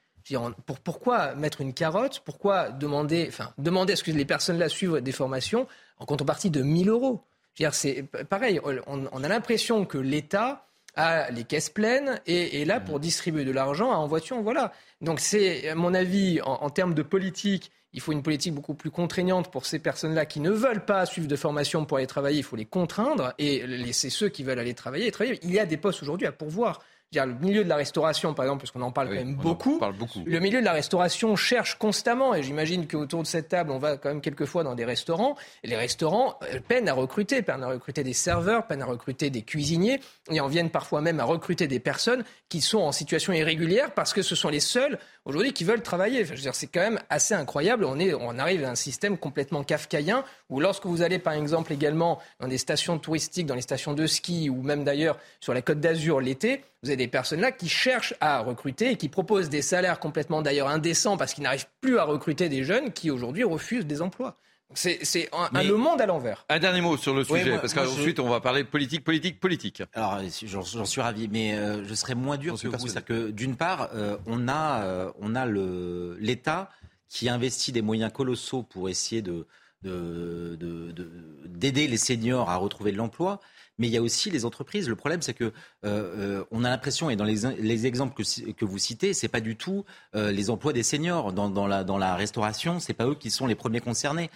Pour, 0.65 0.79
pourquoi 0.79 1.35
mettre 1.35 1.61
une 1.61 1.73
carotte? 1.73 2.21
Pourquoi 2.25 2.69
demander, 2.69 3.25
enfin, 3.27 3.53
demander 3.57 3.93
à 3.93 3.95
ce 3.95 4.03
que 4.03 4.11
les 4.11 4.25
personnes-là 4.25 4.69
suivent 4.69 5.01
des 5.01 5.11
formations 5.11 5.67
en 5.97 6.05
contrepartie 6.05 6.49
de 6.49 6.61
1000 6.61 6.89
euros? 6.89 7.23
C'est 7.71 8.03
pareil, 8.29 8.59
on, 8.87 9.23
a 9.23 9.27
l'impression 9.27 9.85
que 9.85 9.97
l'État 9.97 10.65
a 10.95 11.29
les 11.31 11.43
caisses 11.43 11.69
pleines 11.69 12.19
et 12.25 12.61
est 12.61 12.65
là 12.65 12.79
pour 12.79 12.99
distribuer 12.99 13.45
de 13.45 13.51
l'argent 13.51 13.91
en 13.91 14.07
voiture. 14.07 14.41
Voilà. 14.41 14.73
Donc 15.01 15.19
c'est, 15.19 15.69
à 15.69 15.75
mon 15.75 15.93
avis, 15.93 16.41
en, 16.41 16.69
termes 16.69 16.93
de 16.93 17.03
politique, 17.03 17.71
il 17.93 18.01
faut 18.01 18.13
une 18.13 18.23
politique 18.23 18.53
beaucoup 18.53 18.73
plus 18.73 18.89
contraignante 18.89 19.51
pour 19.51 19.65
ces 19.65 19.79
personnes-là 19.79 20.25
qui 20.25 20.39
ne 20.39 20.49
veulent 20.49 20.85
pas 20.85 21.05
suivre 21.05 21.27
de 21.27 21.35
formation 21.35 21.85
pour 21.85 21.97
aller 21.97 22.07
travailler. 22.07 22.39
Il 22.39 22.43
faut 22.43 22.55
les 22.55 22.65
contraindre 22.65 23.33
et 23.37 23.63
c'est 23.91 24.09
ceux 24.09 24.29
qui 24.29 24.43
veulent 24.43 24.59
aller 24.59 24.73
travailler, 24.73 25.11
travailler. 25.11 25.39
Il 25.43 25.51
y 25.51 25.59
a 25.59 25.65
des 25.65 25.77
postes 25.77 26.01
aujourd'hui 26.01 26.27
à 26.27 26.31
pourvoir 26.31 26.79
dire, 27.11 27.25
le 27.25 27.33
milieu 27.33 27.63
de 27.65 27.69
la 27.69 27.75
restauration, 27.75 28.33
par 28.33 28.45
exemple, 28.45 28.61
parce 28.61 28.71
qu'on 28.71 28.81
en 28.81 28.91
parle 28.91 29.09
quand 29.09 29.15
même 29.15 29.35
beaucoup, 29.35 29.77
parle 29.79 29.97
beaucoup, 29.97 30.21
le 30.25 30.39
milieu 30.39 30.61
de 30.61 30.65
la 30.65 30.71
restauration 30.71 31.35
cherche 31.35 31.75
constamment, 31.77 32.33
et 32.33 32.41
j'imagine 32.41 32.87
qu'autour 32.87 33.21
de 33.21 33.27
cette 33.27 33.49
table, 33.49 33.71
on 33.71 33.79
va 33.79 33.97
quand 33.97 34.07
même 34.07 34.21
quelquefois 34.21 34.63
dans 34.63 34.75
des 34.75 34.85
restaurants, 34.85 35.35
et 35.63 35.67
les 35.67 35.75
restaurants 35.75 36.39
euh, 36.43 36.61
peinent 36.65 36.87
à 36.87 36.93
recruter, 36.93 37.41
peinent 37.41 37.63
à 37.63 37.67
recruter 37.67 38.05
des 38.05 38.13
serveurs, 38.13 38.65
peinent 38.65 38.81
à 38.81 38.85
recruter 38.85 39.29
des 39.29 39.41
cuisiniers, 39.41 39.99
et 40.29 40.39
en 40.39 40.47
viennent 40.47 40.69
parfois 40.69 41.01
même 41.01 41.19
à 41.19 41.25
recruter 41.25 41.67
des 41.67 41.81
personnes 41.81 42.23
qui 42.47 42.61
sont 42.61 42.79
en 42.79 42.93
situation 42.93 43.33
irrégulière 43.33 43.93
parce 43.93 44.13
que 44.13 44.21
ce 44.21 44.35
sont 44.35 44.49
les 44.49 44.59
seuls 44.61 44.97
aujourd'hui 45.25 45.51
qui 45.51 45.63
veulent 45.63 45.81
travailler. 45.81 46.21
Enfin, 46.21 46.31
je 46.31 46.37
veux 46.37 46.43
dire, 46.43 46.55
c'est 46.55 46.67
quand 46.67 46.81
même 46.81 46.99
assez 47.09 47.33
incroyable. 47.33 47.83
On, 47.85 47.99
est, 47.99 48.13
on 48.13 48.39
arrive 48.39 48.63
à 48.63 48.69
un 48.69 48.75
système 48.75 49.17
complètement 49.17 49.63
kafkaïen 49.63 50.23
où 50.49 50.59
lorsque 50.59 50.85
vous 50.85 51.01
allez 51.01 51.19
par 51.19 51.33
exemple 51.33 51.73
également 51.73 52.19
dans 52.39 52.47
des 52.47 52.57
stations 52.57 52.97
touristiques, 52.99 53.47
dans 53.47 53.55
les 53.55 53.61
stations 53.61 53.93
de 53.93 54.07
ski 54.07 54.49
ou 54.49 54.61
même 54.61 54.83
d'ailleurs 54.83 55.17
sur 55.39 55.53
la 55.53 55.61
côte 55.61 55.79
d'Azur 55.79 56.21
l'été, 56.21 56.63
vous 56.83 56.89
avez 56.89 56.97
des 56.97 57.07
personnes 57.07 57.41
là 57.41 57.51
qui 57.51 57.69
cherchent 57.69 58.15
à 58.21 58.39
recruter 58.39 58.91
et 58.91 58.97
qui 58.97 59.07
proposent 59.07 59.49
des 59.49 59.61
salaires 59.61 59.99
complètement 59.99 60.41
d'ailleurs 60.41 60.67
indécents 60.67 61.15
parce 61.15 61.33
qu'ils 61.33 61.43
n'arrivent 61.43 61.67
plus 61.79 61.99
à 61.99 62.03
recruter 62.03 62.49
des 62.49 62.63
jeunes 62.63 62.91
qui 62.91 63.11
aujourd'hui 63.11 63.43
refusent 63.43 63.85
des 63.85 64.01
emplois. 64.01 64.37
C'est 64.73 65.29
le 65.53 65.75
monde 65.75 66.01
à 66.01 66.05
l'envers. 66.05 66.45
Un 66.49 66.59
dernier 66.59 66.81
mot 66.81 66.97
sur 66.97 67.13
le 67.13 67.23
sujet, 67.23 67.57
parce 67.59 67.73
qu'ensuite 67.73 68.19
on 68.19 68.29
va 68.29 68.39
parler 68.39 68.63
politique, 68.63 69.03
politique, 69.03 69.39
politique. 69.39 69.83
Alors 69.93 70.19
j'en 70.45 70.85
suis 70.85 71.01
ravi, 71.01 71.27
mais 71.27 71.55
euh, 71.55 71.83
je 71.85 71.93
serais 71.93 72.15
moins 72.15 72.37
dur 72.37 72.59
que 72.59 72.67
vous. 72.67 73.01
Que 73.05 73.31
d'une 73.31 73.57
part, 73.57 73.89
euh, 73.93 74.17
on 74.25 74.47
a, 74.47 74.83
euh, 74.83 75.11
on 75.19 75.35
a 75.35 75.45
l'État 75.45 76.69
qui 77.09 77.29
investit 77.29 77.71
des 77.71 77.81
moyens 77.81 78.11
colossaux 78.11 78.63
pour 78.63 78.89
essayer 78.89 79.21
de 79.21 79.45
d'aider 79.83 81.87
les 81.87 81.97
seniors 81.97 82.49
à 82.49 82.55
retrouver 82.55 82.91
de 82.91 82.97
l'emploi 82.97 83.39
mais 83.77 83.87
il 83.87 83.93
y 83.93 83.97
a 83.97 84.01
aussi 84.01 84.29
les 84.29 84.45
entreprises. 84.45 84.87
Le 84.87 84.95
problème, 84.95 85.21
c'est 85.21 85.33
que 85.33 85.45
euh, 85.45 85.51
euh, 85.83 86.43
on 86.51 86.63
a 86.63 86.69
l'impression, 86.69 87.09
et 87.09 87.15
dans 87.15 87.25
les, 87.25 87.85
exemples 87.85 88.13
que, 88.13 88.65
vous 88.65 88.77
citez, 88.77 89.13
c'est 89.13 89.27
pas 89.27 89.41
du 89.41 89.55
tout 89.55 89.85
euh, 90.15 90.31
les 90.31 90.49
emplois 90.49 90.73
des 90.73 90.83
seniors 90.83 91.33
dans, 91.33 91.67
la, 91.67 91.83
dans 91.83 91.97
la 91.97 92.15
restauration. 92.15 92.79
C'est 92.79 92.93
pas 92.93 93.07
eux 93.07 93.15
qui 93.15 93.31
sont 93.31 93.47
les 93.47 93.55
premiers 93.55 93.81
concernés. 93.81 94.29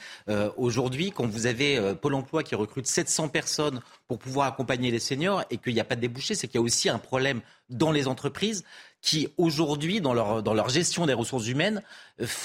Aujourd'hui, 0.58 1.12
quand 1.12 1.28
vous 1.28 1.46
avez 1.46 1.96
Pôle 2.02 2.16
Emploi 2.16 2.44
qui 2.44 2.56
recrute 2.56 2.88
700 2.88 3.30
personnes 3.30 3.82
pour 4.08 4.20
pouvoir 4.20 4.48
accompagner 4.48 4.92
les 4.92 5.00
seniors 5.00 5.44
et 5.50 5.58
qu'il 5.58 5.74
n'y 5.74 5.80
a 5.80 5.86
pas 5.86 5.96
de 5.96 6.02
débouché, 6.02 6.36
c'est 6.36 6.48
qu'il 6.48 6.60
y 6.60 6.64
a 6.64 6.66
aussi 6.66 6.90
un 6.90 7.00
problème 7.00 7.42
dans 7.70 7.92
les 7.92 8.08
entreprises 8.08 8.64
qui 9.06 9.30
aujourd'hui, 9.38 10.02
dans 10.02 10.14
leur, 10.14 10.42
dans 10.42 10.56
leur 10.56 10.68
gestion 10.70 11.06
des 11.06 11.14
ressources 11.14 11.48
humaines, 11.48 11.84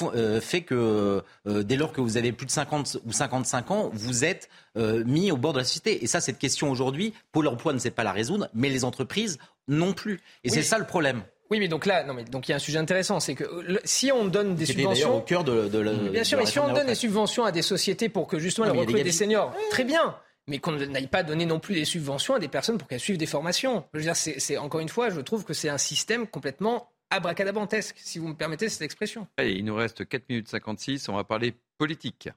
euh, 0.03 0.41
fait 0.43 0.61
que 0.61 1.23
euh, 1.47 1.63
dès 1.63 1.77
lors 1.77 1.93
que 1.93 2.03
vous 2.03 2.19
avez 2.19 2.33
plus 2.33 2.45
de 2.45 2.51
50 2.51 2.99
ou 3.07 3.13
55 3.13 3.71
ans, 3.71 3.91
vous 3.95 4.27
êtes 4.27 4.51
euh, 4.77 5.03
mis 5.07 5.33
au 5.33 5.39
bord 5.39 5.55
de 5.55 5.59
la 5.59 5.65
société. 5.65 6.05
Et 6.05 6.07
ça, 6.07 6.21
cette 6.21 6.39
question 6.39 6.71
aujourd'hui, 6.71 7.15
Pôle 7.33 7.49
emploi 7.49 7.73
ne 7.73 7.79
sait 7.79 7.91
pas 7.91 8.05
la 8.05 8.13
résoudre, 8.13 8.51
mais 8.53 8.69
les 8.69 8.85
entreprises 8.85 9.39
non 9.69 9.95
plus. 9.95 10.21
Et 10.45 10.51
c'est 10.51 10.63
ça 10.63 10.79
le 10.79 10.85
problème. 10.85 11.23
Oui, 11.51 11.59
mais 11.59 11.67
donc 11.67 11.87
là, 11.87 12.05
non, 12.05 12.13
mais 12.13 12.25
donc 12.25 12.47
il 12.47 12.53
y 12.53 12.55
a 12.55 12.57
un 12.57 12.61
sujet 12.61 12.79
intéressant, 12.79 13.19
c'est 13.21 13.35
que 13.35 13.45
si 13.85 14.13
on 14.13 14.27
donne 14.27 14.55
des 14.55 14.67
subventions, 14.67 15.17
au 15.17 15.21
cœur 15.21 15.43
de, 15.43 15.67
de, 15.67 16.09
bien 16.11 16.23
sûr, 16.23 16.39
mais 16.39 16.47
si 16.47 16.61
on 16.61 16.73
donne 16.73 16.87
des 16.87 16.95
subventions 16.95 17.45
à 17.45 17.51
des 17.51 17.63
sociétés 17.63 18.09
pour 18.09 18.29
que 18.29 18.39
justement 18.39 18.67
elles 18.67 18.79
recrutent 18.79 19.03
des 19.03 19.11
seniors, 19.11 19.53
très 19.71 19.85
bien 19.85 20.15
mais 20.51 20.59
qu'on 20.59 20.73
n'aille 20.73 21.07
pas 21.07 21.23
donner 21.23 21.47
non 21.47 21.61
plus 21.61 21.75
des 21.75 21.85
subventions 21.85 22.35
à 22.35 22.39
des 22.41 22.49
personnes 22.49 22.77
pour 22.77 22.89
qu'elles 22.89 23.01
suivent 23.01 23.17
des 23.17 23.27
formations. 23.27 23.87
Je 23.95 24.01
veux 24.01 24.05
dire, 24.05 24.17
c'est, 24.17 24.59
encore 24.59 24.81
une 24.81 24.89
fois, 24.89 25.09
je 25.09 25.21
trouve 25.21 25.45
que 25.45 25.55
c'est 25.55 25.69
un 25.69 25.79
système 25.79 26.27
complètement 26.27 26.93
abracadabantesque, 27.09 27.97
si 27.99 28.19
vous 28.19 28.29
me 28.29 28.35
permettez 28.35 28.69
cette 28.69 28.83
expression. 28.83 29.27
Allez, 29.37 29.53
il 29.53 29.65
nous 29.65 29.75
reste 29.75 30.07
4 30.07 30.29
minutes 30.29 30.49
56, 30.49 31.09
on 31.09 31.15
va 31.15 31.25
parler 31.25 31.55
politique. 31.79 32.29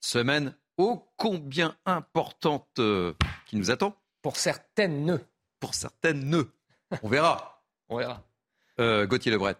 Semaine 0.00 0.56
ô 0.78 1.06
combien 1.16 1.76
importante 1.84 2.66
euh, 2.78 3.12
qui 3.46 3.56
nous 3.56 3.70
attend. 3.70 3.94
Pour 4.22 4.36
certaines 4.36 5.04
nœuds. 5.04 5.24
Pour 5.58 5.74
certaines 5.74 6.24
nœuds. 6.24 6.50
On 7.02 7.08
verra. 7.08 7.62
on 7.88 7.98
verra. 7.98 8.24
Euh, 8.78 9.06
Gauthier 9.06 9.30
Lebret. 9.30 9.56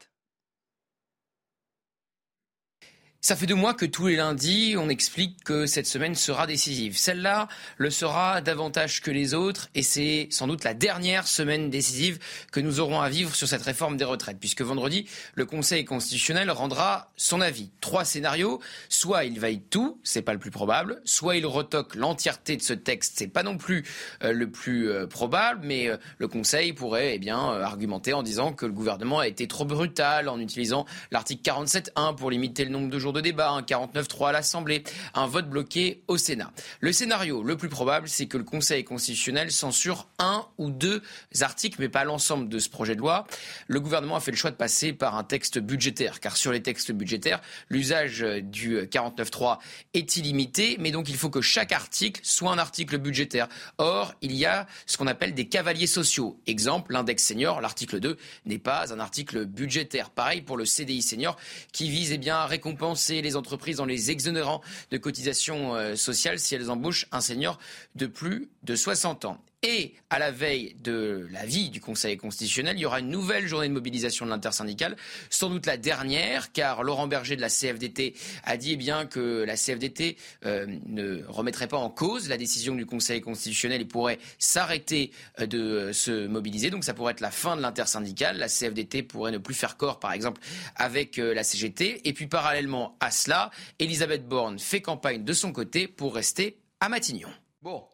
Ça 3.23 3.37
fait 3.37 3.45
deux 3.45 3.55
mois 3.55 3.75
que 3.75 3.85
tous 3.85 4.07
les 4.07 4.17
lundis, 4.17 4.77
on 4.79 4.89
explique 4.89 5.45
que 5.45 5.67
cette 5.67 5.87
semaine 5.87 6.15
sera 6.15 6.47
décisive. 6.47 6.97
Celle-là 6.97 7.49
le 7.77 7.91
sera 7.91 8.41
davantage 8.41 9.03
que 9.03 9.11
les 9.11 9.35
autres 9.35 9.69
et 9.75 9.83
c'est 9.83 10.29
sans 10.31 10.47
doute 10.47 10.65
la 10.65 10.73
dernière 10.73 11.29
semaine 11.29 11.69
décisive 11.69 12.19
que 12.51 12.61
nous 12.61 12.81
aurons 12.81 13.03
à 13.03 13.11
vivre 13.11 13.35
sur 13.35 13.47
cette 13.47 13.61
réforme 13.61 13.99
des 13.99 14.07
retraites 14.07 14.39
puisque 14.41 14.63
vendredi, 14.63 15.05
le 15.35 15.45
Conseil 15.45 15.85
constitutionnel 15.85 16.51
rendra 16.51 17.11
son 17.19 17.43
avis. 17.43 17.69
Trois 17.83 18.07
scénarios. 18.07 18.59
Soit 18.89 19.25
il 19.25 19.39
valide 19.39 19.69
tout, 19.69 20.01
c'est 20.03 20.23
pas 20.23 20.33
le 20.33 20.39
plus 20.39 20.51
probable. 20.51 21.03
Soit 21.05 21.37
il 21.37 21.45
retoque 21.45 21.97
l'entièreté 21.97 22.57
de 22.57 22.63
ce 22.63 22.73
texte, 22.73 23.17
c'est 23.19 23.29
pas 23.29 23.43
non 23.43 23.59
plus 23.59 23.85
euh, 24.25 24.33
le 24.33 24.51
plus 24.51 24.89
euh, 24.89 25.07
probable, 25.07 25.61
mais 25.63 25.89
euh, 25.89 25.99
le 26.17 26.27
Conseil 26.27 26.73
pourrait 26.73 27.17
eh 27.17 27.19
bien 27.19 27.37
argumenter 27.37 28.15
en 28.15 28.23
disant 28.23 28.55
que 28.55 28.65
le 28.65 28.73
gouvernement 28.73 29.19
a 29.19 29.29
été 29.29 29.47
trop 29.47 29.67
brutal 29.67 30.31
en 30.31 30.41
utilisant 30.41 30.87
l'article 31.11 31.43
47.1 31.43 32.17
pour 32.17 32.31
limiter 32.31 32.65
le 32.65 32.71
nombre 32.71 32.89
de 32.89 32.99
jours 32.99 33.10
de 33.13 33.21
débat, 33.21 33.51
un 33.51 33.63
49-3 33.63 34.29
à 34.29 34.33
l'Assemblée, 34.33 34.85
un 35.15 35.27
vote 35.27 35.49
bloqué 35.49 36.03
au 36.09 36.17
Sénat. 36.17 36.53
Le 36.81 36.93
scénario 36.93 37.43
le 37.43 37.57
plus 37.57 37.69
probable, 37.69 38.09
c'est 38.09 38.27
que 38.27 38.37
le 38.37 38.45
Conseil 38.45 38.85
constitutionnel 38.85 39.51
censure 39.51 40.09
un 40.19 40.47
ou 40.59 40.71
deux 40.71 41.03
articles, 41.41 41.77
mais 41.81 41.89
pas 41.89 42.05
l'ensemble 42.05 42.49
de 42.49 42.59
ce 42.59 42.69
projet 42.69 42.95
de 42.95 43.01
loi. 43.01 43.27
Le 43.67 43.81
gouvernement 43.81 44.17
a 44.17 44.21
fait 44.21 44.31
le 44.31 44.37
choix 44.37 44.51
de 44.51 44.57
passer 44.57 44.93
par 44.93 45.17
un 45.17 45.25
texte 45.25 45.59
budgétaire, 45.59 46.21
car 46.21 46.37
sur 46.37 46.53
les 46.53 46.63
textes 46.63 46.93
budgétaires, 46.93 47.41
l'usage 47.69 48.21
du 48.43 48.79
49-3 48.79 49.59
est 49.95 50.17
illimité, 50.17 50.77
mais 50.79 50.91
donc 50.91 51.09
il 51.09 51.17
faut 51.17 51.31
que 51.31 51.41
chaque 51.41 51.73
article 51.73 52.21
soit 52.25 52.51
un 52.53 52.59
article 52.59 52.99
budgétaire. 52.99 53.49
Or, 53.79 54.15
il 54.23 54.37
y 54.37 54.47
a 54.47 54.67
ce 54.87 54.97
qu'on 54.97 55.07
appelle 55.07 55.35
des 55.35 55.49
cavaliers 55.49 55.87
sociaux. 55.87 56.39
Exemple, 56.47 56.93
l'index 56.93 57.25
senior, 57.25 57.61
l'article 57.61 58.01
2, 58.01 58.17
n'est 58.47 58.59
pas 58.59 58.93
un 58.93 59.01
article 59.01 59.47
budgétaire. 59.47 60.11
Pareil 60.11 60.43
pour 60.43 60.57
le 60.57 60.65
CDI 60.65 61.03
senior, 61.03 61.37
qui 61.73 61.91
vise 61.91 62.13
eh 62.13 62.19
bien, 62.19 62.37
à 62.37 62.47
récompenser 62.47 63.00
les 63.09 63.37
entreprises 63.37 63.81
en 63.81 63.85
les 63.85 64.11
exonérant 64.11 64.61
de 64.91 64.99
cotisations 64.99 65.75
euh, 65.75 65.97
sociales 65.97 66.39
si 66.39 66.55
elles 66.55 66.71
embauchent 66.71 67.07
un 67.13 67.21
senior 67.21 67.59
de 67.95 68.07
plus 68.07 68.49
de 68.63 68.77
60 68.77 69.25
ans. 69.25 69.41
Et 69.63 69.93
à 70.09 70.19
la 70.19 70.31
veille 70.31 70.75
de 70.83 71.29
l'avis 71.31 71.69
du 71.69 71.83
Conseil 71.83 72.17
constitutionnel, 72.17 72.79
il 72.79 72.81
y 72.81 72.87
aura 72.87 73.01
une 73.01 73.11
nouvelle 73.11 73.47
journée 73.47 73.69
de 73.69 73.75
mobilisation 73.75 74.25
de 74.25 74.31
l'intersyndicale, 74.31 74.97
sans 75.29 75.51
doute 75.51 75.67
la 75.67 75.77
dernière, 75.77 76.51
car 76.53 76.83
Laurent 76.83 77.07
Berger 77.07 77.37
de 77.37 77.43
la 77.43 77.51
CFDT 77.51 78.15
a 78.45 78.57
dit 78.57 78.73
eh 78.73 78.77
bien 78.77 79.05
que 79.05 79.45
la 79.45 79.57
CFDT 79.57 80.17
euh, 80.47 80.65
ne 80.87 81.23
remettrait 81.27 81.67
pas 81.69 81.77
en 81.77 81.91
cause 81.91 82.31
la 82.31 82.39
décision 82.39 82.75
du 82.75 82.87
Conseil 82.87 83.21
constitutionnel 83.21 83.83
et 83.83 83.85
pourrait 83.85 84.19
s'arrêter 84.39 85.11
euh, 85.41 85.47
de 85.47 85.93
se 85.93 86.27
mobiliser. 86.27 86.71
Donc 86.71 86.83
ça 86.83 86.95
pourrait 86.95 87.13
être 87.13 87.21
la 87.21 87.31
fin 87.31 87.55
de 87.55 87.61
l'intersyndicale. 87.61 88.39
La 88.39 88.49
CFDT 88.49 89.03
pourrait 89.03 89.33
ne 89.33 89.37
plus 89.39 89.55
faire 89.55 89.77
corps, 89.77 90.01
par 90.01 90.13
exemple, 90.13 90.41
avec 90.75 91.19
euh, 91.19 91.35
la 91.35 91.45
CGT. 91.45 92.09
Et 92.09 92.15
puis 92.15 92.29
parallèlement 92.29 92.97
à 93.01 93.11
cela, 93.11 93.51
Elisabeth 93.79 94.27
Borne 94.27 94.59
fait 94.59 94.81
campagne 94.81 95.23
de 95.23 95.33
son 95.35 95.53
côté 95.53 95.87
pour 95.87 96.15
rester 96.15 96.57
à 96.81 96.89
Matignon. 96.89 97.29
Bon, 97.61 97.85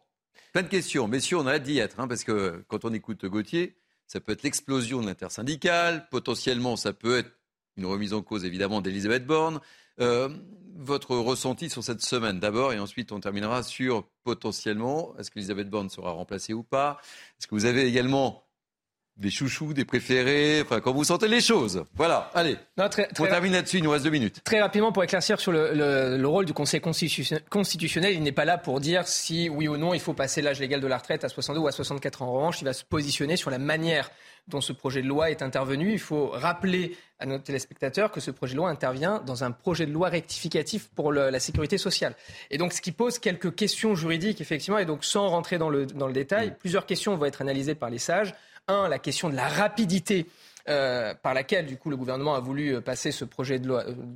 Plein 0.53 0.63
de 0.63 0.67
questions. 0.67 1.07
Messieurs, 1.07 1.37
on 1.37 1.47
a 1.47 1.53
hâte 1.53 1.63
d'y 1.63 1.77
être, 1.79 1.99
hein, 1.99 2.07
parce 2.07 2.23
que 2.23 2.63
quand 2.67 2.85
on 2.85 2.93
écoute 2.93 3.25
Gauthier, 3.25 3.77
ça 4.07 4.19
peut 4.19 4.31
être 4.31 4.43
l'explosion 4.43 5.01
de 5.01 5.05
l'intersyndicale, 5.05 6.07
potentiellement 6.09 6.75
ça 6.75 6.93
peut 6.93 7.17
être 7.17 7.31
une 7.75 7.85
remise 7.85 8.13
en 8.13 8.21
cause 8.21 8.45
évidemment 8.45 8.81
d'Elisabeth 8.81 9.25
Borne. 9.25 9.59
Euh, 9.99 10.29
votre 10.75 11.15
ressenti 11.17 11.69
sur 11.69 11.83
cette 11.83 12.01
semaine 12.01 12.39
d'abord, 12.39 12.71
et 12.71 12.79
ensuite 12.79 13.11
on 13.11 13.19
terminera 13.19 13.63
sur 13.63 14.07
potentiellement, 14.23 15.15
est-ce 15.17 15.31
qu'Elisabeth 15.31 15.69
Borne 15.69 15.89
sera 15.89 16.11
remplacée 16.11 16.53
ou 16.53 16.63
pas? 16.63 16.99
Est-ce 17.39 17.47
que 17.47 17.55
vous 17.55 17.65
avez 17.65 17.85
également 17.85 18.46
des 19.17 19.31
chouchous, 19.31 19.73
des 19.73 19.85
préférés, 19.85 20.61
enfin 20.61 20.79
quand 20.79 20.93
vous 20.93 21.03
sentez 21.03 21.27
les 21.27 21.41
choses. 21.41 21.83
Voilà, 21.95 22.29
allez. 22.35 22.55
on 22.77 23.25
termine 23.25 23.53
là-dessus, 23.53 23.77
il 23.77 23.83
nous 23.83 23.89
reste 23.89 24.03
deux 24.03 24.11
minutes. 24.11 24.41
Très 24.43 24.61
rapidement 24.61 24.91
pour 24.91 25.03
éclaircir 25.03 25.39
sur 25.39 25.51
le, 25.51 26.25
rôle 26.25 26.45
du 26.45 26.53
Conseil 26.53 26.81
constitutionnel, 26.81 28.13
il 28.13 28.21
n'est 28.21 28.31
pas 28.31 28.45
là 28.45 28.57
pour 28.57 28.79
dire 28.79 29.07
si 29.07 29.49
oui 29.49 29.67
ou 29.67 29.77
non 29.77 29.93
il 29.93 29.99
faut 29.99 30.13
passer 30.13 30.41
l'âge 30.41 30.59
légal 30.59 30.81
de 30.81 30.87
la 30.87 30.97
retraite 30.97 31.23
à 31.23 31.29
62 31.29 31.59
ou 31.59 31.67
à 31.67 31.71
64 31.71 32.21
ans. 32.21 32.27
En 32.27 32.33
revanche, 32.33 32.61
il 32.61 32.65
va 32.65 32.73
se 32.73 32.83
positionner 32.83 33.37
sur 33.37 33.49
la 33.49 33.57
manière 33.57 34.11
dont 34.47 34.61
ce 34.61 34.71
projet 34.71 35.01
de 35.01 35.07
loi 35.07 35.29
est 35.29 35.41
intervenu. 35.41 35.91
Il 35.91 35.99
faut 35.99 36.27
rappeler 36.27 36.95
à 37.19 37.25
nos 37.25 37.37
téléspectateurs 37.39 38.11
que 38.11 38.19
ce 38.19 38.31
projet 38.31 38.53
de 38.53 38.57
loi 38.57 38.69
intervient 38.69 39.21
dans 39.25 39.43
un 39.43 39.51
projet 39.51 39.85
de 39.85 39.91
loi 39.91 40.09
rectificatif 40.09 40.89
pour 40.95 41.11
la 41.11 41.39
sécurité 41.39 41.77
sociale. 41.77 42.15
Et 42.51 42.57
donc, 42.57 42.73
ce 42.73 42.81
qui 42.81 42.91
pose 42.91 43.19
quelques 43.19 43.55
questions 43.55 43.95
juridiques, 43.95 44.39
effectivement, 44.39 44.77
et 44.77 44.85
donc 44.85 45.03
sans 45.03 45.27
rentrer 45.27 45.57
dans 45.57 45.69
le, 45.69 45.85
dans 45.85 46.07
le 46.07 46.13
détail, 46.13 46.55
plusieurs 46.57 46.85
questions 46.85 47.15
vont 47.17 47.25
être 47.25 47.41
analysées 47.41 47.75
par 47.75 47.89
les 47.89 47.97
sages 47.97 48.33
un, 48.67 48.87
la 48.87 48.99
question 48.99 49.29
de 49.29 49.35
la 49.35 49.47
rapidité 49.47 50.27
euh, 50.69 51.13
par 51.13 51.33
laquelle, 51.33 51.65
du 51.65 51.77
coup, 51.77 51.89
le 51.89 51.95
gouvernement 51.95 52.35
a 52.35 52.41
voulu 52.41 52.75
euh, 52.75 52.81
passer 52.81 53.11
ce 53.11 53.23
projet 53.23 53.57
de 53.59 53.67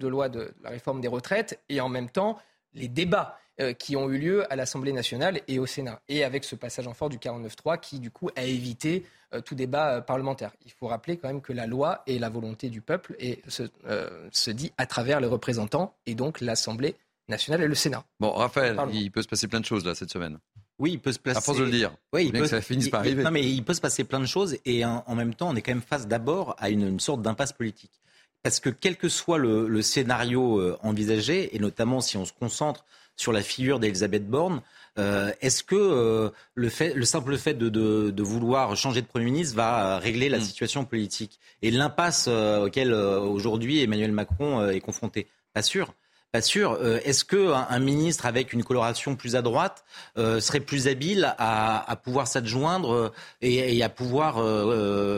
loi, 0.08 0.30
de 0.30 0.54
la 0.64 0.70
réforme 0.70 1.00
des 1.00 1.08
retraites, 1.08 1.60
et 1.70 1.80
en 1.80 1.88
même 1.88 2.10
temps, 2.10 2.38
les 2.74 2.90
débats 2.90 3.38
euh, 3.62 3.72
qui 3.74 3.96
ont 3.96 4.10
eu 4.10 4.18
lieu 4.18 4.52
à 4.52 4.58
l'Assemblée 4.58 4.92
nationale 4.92 5.40
et 5.48 5.60
au 5.60 5.66
Sénat, 5.66 6.02
et 6.10 6.26
avec 6.26 6.44
ce 6.44 6.56
passage 6.56 6.88
en 6.88 6.94
force 6.94 7.12
du 7.12 7.20
49.3 7.20 7.80
qui, 7.80 8.00
du 8.00 8.12
coup, 8.12 8.30
a 8.36 8.44
évité 8.44 9.06
tout 9.46 9.56
débat 9.56 10.02
parlementaire. 10.02 10.52
Il 10.66 10.74
faut 10.74 10.88
rappeler 10.88 11.16
quand 11.16 11.30
même 11.30 11.40
que 11.40 11.54
la 11.54 11.66
loi 11.66 12.04
est 12.06 12.20
la 12.20 12.28
volonté 12.28 12.68
du 12.68 12.82
peuple 12.82 13.16
et 13.18 13.42
se, 13.48 13.64
se 14.30 14.52
dit 14.52 14.74
à 14.78 14.86
travers 14.86 15.22
les 15.22 15.28
représentants, 15.28 15.96
et 16.06 16.16
donc 16.16 16.42
l'Assemblée 16.42 16.98
nationale 17.30 17.64
et 17.64 17.68
le 17.68 17.76
Sénat. 17.76 18.04
Bon, 18.20 18.34
Raphaël, 18.34 18.78
il 18.92 19.10
peut 19.10 19.22
se 19.22 19.30
passer 19.30 19.48
plein 19.48 19.62
de 19.62 19.66
choses 19.66 19.86
là 19.86 19.96
cette 19.96 20.12
semaine. 20.12 20.38
Oui, 20.80 20.94
il 20.94 21.00
peut 21.00 21.12
se 21.12 21.20
placer. 21.20 21.38
À 21.38 21.42
force 21.42 21.60
de 21.60 21.64
le 21.64 21.72
dire. 21.72 21.92
Oui, 22.14 22.26
il 22.26 22.32
peut... 22.32 22.40
que 22.40 22.48
ça 22.48 22.62
finisse 22.62 22.90
par 22.90 23.02
arriver. 23.02 23.24
Non, 23.24 23.32
mais 23.32 23.48
il 23.48 23.64
peut 23.64 23.74
se 23.74 23.82
passer 23.82 24.04
plein 24.04 24.20
de 24.20 24.26
choses 24.26 24.58
et 24.66 24.84
en, 24.84 25.16
même 25.16 25.34
temps, 25.34 25.50
on 25.50 25.56
est 25.56 25.62
quand 25.62 25.72
même 25.72 25.82
face 25.82 26.08
d'abord 26.08 26.56
à 26.58 26.70
une, 26.70 27.00
sorte 27.00 27.22
d'impasse 27.22 27.54
politique. 27.54 27.92
Parce 28.44 28.60
que 28.60 28.70
quel 28.70 28.98
que 28.98 29.08
soit 29.08 29.38
le, 29.38 29.82
scénario 29.82 30.60
euh, 30.60 30.78
envisagé, 30.82 31.56
et 31.56 31.60
notamment 31.60 32.02
si 32.02 32.18
on 32.18 32.26
se 32.26 32.34
concentre 32.34 32.86
sur 33.16 33.32
la 33.32 33.42
figure 33.42 33.80
d'Elisabeth 33.80 34.28
Borne, 34.28 34.62
euh, 34.98 35.32
est-ce 35.42 35.64
que 35.64 35.76
euh, 35.76 36.30
le, 36.56 36.70
fait, 36.70 36.96
le 36.96 37.06
simple 37.06 37.38
fait 37.38 37.54
de, 37.54 38.22
vouloir 38.22 38.76
changer 38.76 39.02
de 39.02 39.08
Premier 39.08 39.26
ministre 39.26 39.56
va 39.56 40.00
régler 40.00 40.30
la 40.30 40.40
mm. 40.40 40.44
situation 40.44 40.86
politique 40.86 41.40
Et 41.62 41.70
l'impasse 41.70 42.28
auquel 42.28 42.94
aujourd'hui 42.94 43.82
Emmanuel 43.82 44.12
Macron 44.12 44.68
est 44.68 44.82
confronté? 44.82 45.28
Pas 45.54 45.62
sûr. 45.62 45.94
Pas 46.32 46.42
sûr. 46.42 46.78
Euh, 46.80 47.00
est-ce 47.04 47.26
que 47.26 47.52
un, 47.52 47.80
ministre 47.80 48.26
avec 48.26 48.54
une 48.54 48.64
coloration 48.64 49.18
plus 49.18 49.36
à 49.36 49.42
droite 49.42 49.84
euh, 50.18 50.40
serait 50.40 50.62
plus 50.62 50.88
habile 50.88 51.36
à, 51.38 52.00
pouvoir 52.04 52.26
s'adjoindre 52.26 52.92
euh, 52.94 53.10
et, 53.42 53.84
à 53.84 53.90
pouvoir 53.90 54.36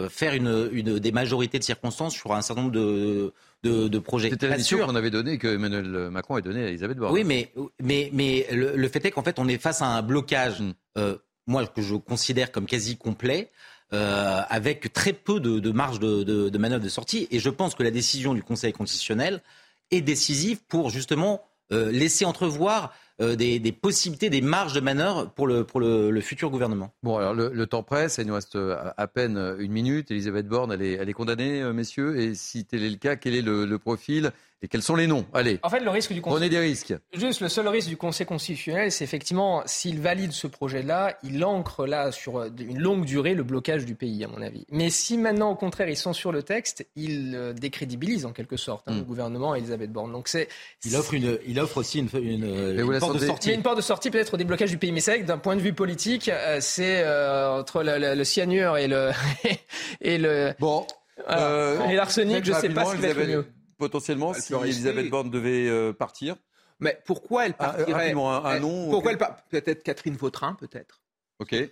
faire 0.09 0.33
une, 0.33 0.71
des 0.71 1.11
majorités 1.11 1.59
de 1.59 1.63
circonstances 1.63 2.15
sur 2.15 2.33
un 2.33 2.41
certain 2.41 2.63
nombre 2.63 2.73
de, 2.73 3.31
de, 3.63 3.99
projets? 3.99 4.31
C'était 4.31 4.47
la 4.47 4.57
mission 4.57 4.79
qu'on 4.79 4.95
avait 4.95 5.11
donnée, 5.11 5.37
que 5.37 5.47
Emmanuel 5.47 6.09
Macron 6.09 6.35
a 6.35 6.41
donnée 6.41 6.63
à 6.63 6.67
Elisabeth 6.69 6.97
Borne. 6.97 7.13
Oui, 7.13 7.23
mais, 7.23 7.51
mais, 7.79 8.09
mais 8.11 8.47
le, 8.51 8.87
fait 8.87 9.05
est 9.05 9.11
qu'en 9.11 9.23
fait, 9.23 9.37
on 9.37 9.47
est 9.47 9.59
face 9.59 9.83
à 9.83 9.85
un 9.85 10.01
blocage, 10.01 10.61
mm. 10.61 11.01
moi, 11.45 11.67
que 11.67 11.83
je 11.83 11.93
considère 11.95 12.51
comme 12.51 12.65
quasi 12.65 12.97
complet. 12.97 13.51
avec 13.91 14.91
très 14.93 15.13
peu 15.13 15.39
de, 15.39 15.59
de 15.59 15.71
marge 15.71 15.99
de, 15.99 16.23
de 16.23 16.57
manœuvre 16.57 16.83
de 16.83 16.89
sortie. 16.89 17.27
Et 17.29 17.37
je 17.37 17.51
pense 17.51 17.75
que 17.75 17.83
la 17.83 17.91
décision 17.91 18.33
du 18.33 18.41
Conseil 18.41 18.73
constitutionnel 18.73 19.43
est 19.91 20.01
décisive 20.01 20.63
pour 20.67 20.89
justement 20.89 21.41
euh, 21.71 21.91
laisser 21.91 22.25
entrevoir 22.25 22.93
euh, 23.21 23.35
des, 23.35 23.71
possibilités, 23.71 24.29
des 24.29 24.41
marges 24.41 24.73
de 24.73 24.79
manœuvre 24.79 25.31
pour 25.33 25.47
le, 25.47 25.63
pour 25.63 25.79
le, 25.79 26.19
futur 26.21 26.49
gouvernement. 26.49 26.93
Bon, 27.03 27.17
alors 27.17 27.33
le, 27.33 27.67
temps 27.67 27.83
presse, 27.83 28.17
il 28.17 28.27
nous 28.27 28.33
reste 28.33 28.57
à, 28.57 29.07
peine 29.07 29.37
une 29.59 29.71
minute. 29.71 30.11
Elisabeth 30.11 30.47
Borne, 30.47 30.71
elle 30.71 30.81
est, 30.81 30.93
elle 30.93 31.09
est 31.09 31.13
condamnée, 31.13 31.61
euh, 31.61 31.73
messieurs. 31.73 32.19
Et 32.19 32.35
si 32.35 32.65
tel 32.65 32.83
est 32.83 32.89
le 32.89 32.97
cas, 32.97 33.15
quel 33.15 33.35
est 33.35 33.41
le 33.41 33.77
profil 33.77 34.31
et 34.63 34.69
quels 34.69 34.81
sont 34.81 34.95
les 34.95 35.07
noms? 35.07 35.25
Allez. 35.33 35.59
En 35.61 35.69
fait, 35.69 35.81
le 35.81 35.89
risque 35.89 36.13
du 36.13 36.21
Conseil. 36.21 36.37
Prenez 36.37 36.49
des 36.49 36.59
risques. 36.59 36.95
Juste, 37.11 37.41
le 37.41 37.49
seul 37.49 37.67
risque 37.67 37.89
du 37.89 37.97
Conseil 37.97 38.25
constitutionnel, 38.25 38.93
c'est 38.93 39.03
effectivement, 39.03 39.61
s'il 39.65 39.99
valide 39.99 40.31
ce 40.31 40.47
projet-là, 40.47 41.17
il 41.21 41.43
ancre 41.43 41.85
là 41.85 42.13
sur 42.13 42.41
une 42.43 42.79
longue 42.79 43.03
durée 43.03 43.33
le 43.33 43.43
blocage 43.43 43.83
du 43.83 43.95
pays, 43.95 44.23
à 44.23 44.29
mon 44.29 44.41
avis. 44.41 44.65
Mais 44.71 44.89
si 44.89 45.17
maintenant, 45.17 45.51
au 45.51 45.55
contraire, 45.55 45.89
ils 45.89 45.97
sont 45.97 46.13
sur 46.13 46.31
le 46.31 46.43
texte, 46.43 46.87
il 46.95 47.33
euh, 47.35 47.51
décrédibilise 47.51 48.25
en 48.25 48.31
quelque 48.31 48.55
sorte 48.55 48.87
hein, 48.87 48.93
le 48.95 49.01
hmm. 49.01 49.05
gouvernement 49.05 49.53
et 49.53 49.57
Elisabeth 49.57 49.91
Borne. 49.91 50.13
Donc 50.13 50.29
c'est. 50.29 50.47
Il 50.85 50.95
offre 50.95 51.13
une, 51.13 51.37
il 51.45 51.59
offre 51.59 51.77
aussi 51.77 51.99
une, 51.99 52.09
une, 52.13 52.99
porte 52.99 53.19
de 53.19 53.25
sortie. 53.25 53.49
Il 53.49 53.51
y 53.51 53.53
a 53.53 53.57
une 53.57 53.63
porte 53.63 53.77
de 53.77 53.81
sortie 53.81 54.11
peut-être 54.11 54.35
au 54.35 54.37
déblocage 54.37 54.69
du 54.69 54.77
pays. 54.77 54.93
Mais 54.93 55.01
c'est 55.01 55.11
vrai 55.11 55.21
que 55.23 55.27
d'un 55.27 55.39
point 55.39 55.57
de 55.57 55.61
vue 55.61 55.73
politique, 55.73 56.29
euh, 56.29 56.59
c'est 56.61 57.03
euh, 57.03 57.59
entre 57.59 57.83
le, 57.83 58.23
cyanure 58.23 58.77
et 58.77 58.87
le 58.87 59.11
et 60.01 60.17
le. 60.17 60.53
Bon. 60.57 60.87
et 61.27 61.95
l'arsenic, 61.95 62.45
je 62.45 62.53
ne 62.53 62.57
sais 62.57 62.69
pas 62.69 62.85
ce 62.85 62.95
qui 62.95 63.01
va 63.01 63.09
être 63.09 63.27
mieux 63.27 63.45
potentiellement 63.83 64.33
si 64.33 64.53
Elisabeth 64.53 65.09
Borne 65.09 65.29
devait 65.29 65.67
euh, 65.67 65.91
partir 65.91 66.35
Mais 66.79 66.97
pourquoi 67.05 67.47
elle 67.47 67.55
ah, 67.59 67.73
partirait 67.73 68.11
un, 68.11 68.59
nom 68.59 68.89
Pourquoi 68.89 69.11
elle 69.11 69.17
Peut-être 69.49 69.83
Catherine 69.83 70.15
Vautrin, 70.15 70.55
peut-être. 70.55 71.01
Ok. 71.39 71.55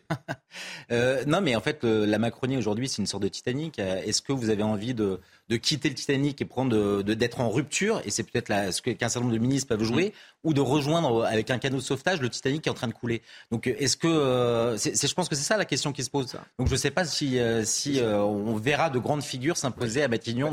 Euh, 0.91 1.23
non, 1.25 1.39
mais 1.39 1.55
en 1.55 1.61
fait, 1.61 1.85
la 1.85 2.19
Macronie 2.19 2.57
aujourd'hui, 2.57 2.89
c'est 2.89 2.97
une 2.97 3.07
sorte 3.07 3.23
de 3.23 3.29
Titanic. 3.29 3.79
Euh, 3.79 4.01
est-ce 4.03 4.21
que 4.21 4.33
vous 4.33 4.49
avez 4.49 4.63
envie 4.63 4.93
de, 4.93 5.21
de 5.52 5.57
quitter 5.57 5.90
le 5.90 5.95
Titanic 5.95 6.41
et 6.41 6.45
prendre 6.45 7.03
d'être 7.03 7.41
en 7.41 7.49
rupture 7.49 8.02
Et 8.06 8.10
c'est 8.10 8.23
peut-être 8.23 8.73
ce 8.73 8.82
qu'un 8.82 9.10
certain 9.10 9.19
nombre 9.19 9.34
de 9.34 9.38
ministres 9.38 9.68
peuvent 9.68 9.84
jouer, 9.84 10.07
mm. 10.07 10.48
ou 10.48 10.53
de 10.53 10.61
rejoindre 10.61 11.26
avec 11.26 11.52
un 11.52 11.57
canot 11.57 11.78
de 11.78 11.82
sauvetage 11.82 12.22
le 12.22 12.30
Titanic 12.30 12.61
qui 12.61 12.69
est 12.69 12.72
en 12.72 12.76
train 12.76 12.88
de 12.88 12.94
couler. 12.94 13.22
Donc, 13.52 13.68
est-ce 13.68 13.98
que 13.98 14.76
c'est, 14.78 15.07
je 15.07 15.14
pense 15.14 15.28
que 15.28 15.36
c'est 15.36 15.44
ça 15.44 15.57
la 15.57 15.65
question 15.65 15.91
qui 15.91 16.03
se 16.03 16.10
pose. 16.10 16.34
Donc, 16.57 16.68
je 16.68 16.72
ne 16.72 16.78
sais 16.78 16.90
pas 16.90 17.03
si, 17.03 17.38
si 17.65 18.02
on 18.02 18.56
verra 18.56 18.90
de 18.90 18.98
grandes 18.98 19.23
figures 19.23 19.57
s'imposer 19.57 20.03
à 20.03 20.07
Matignon. 20.07 20.52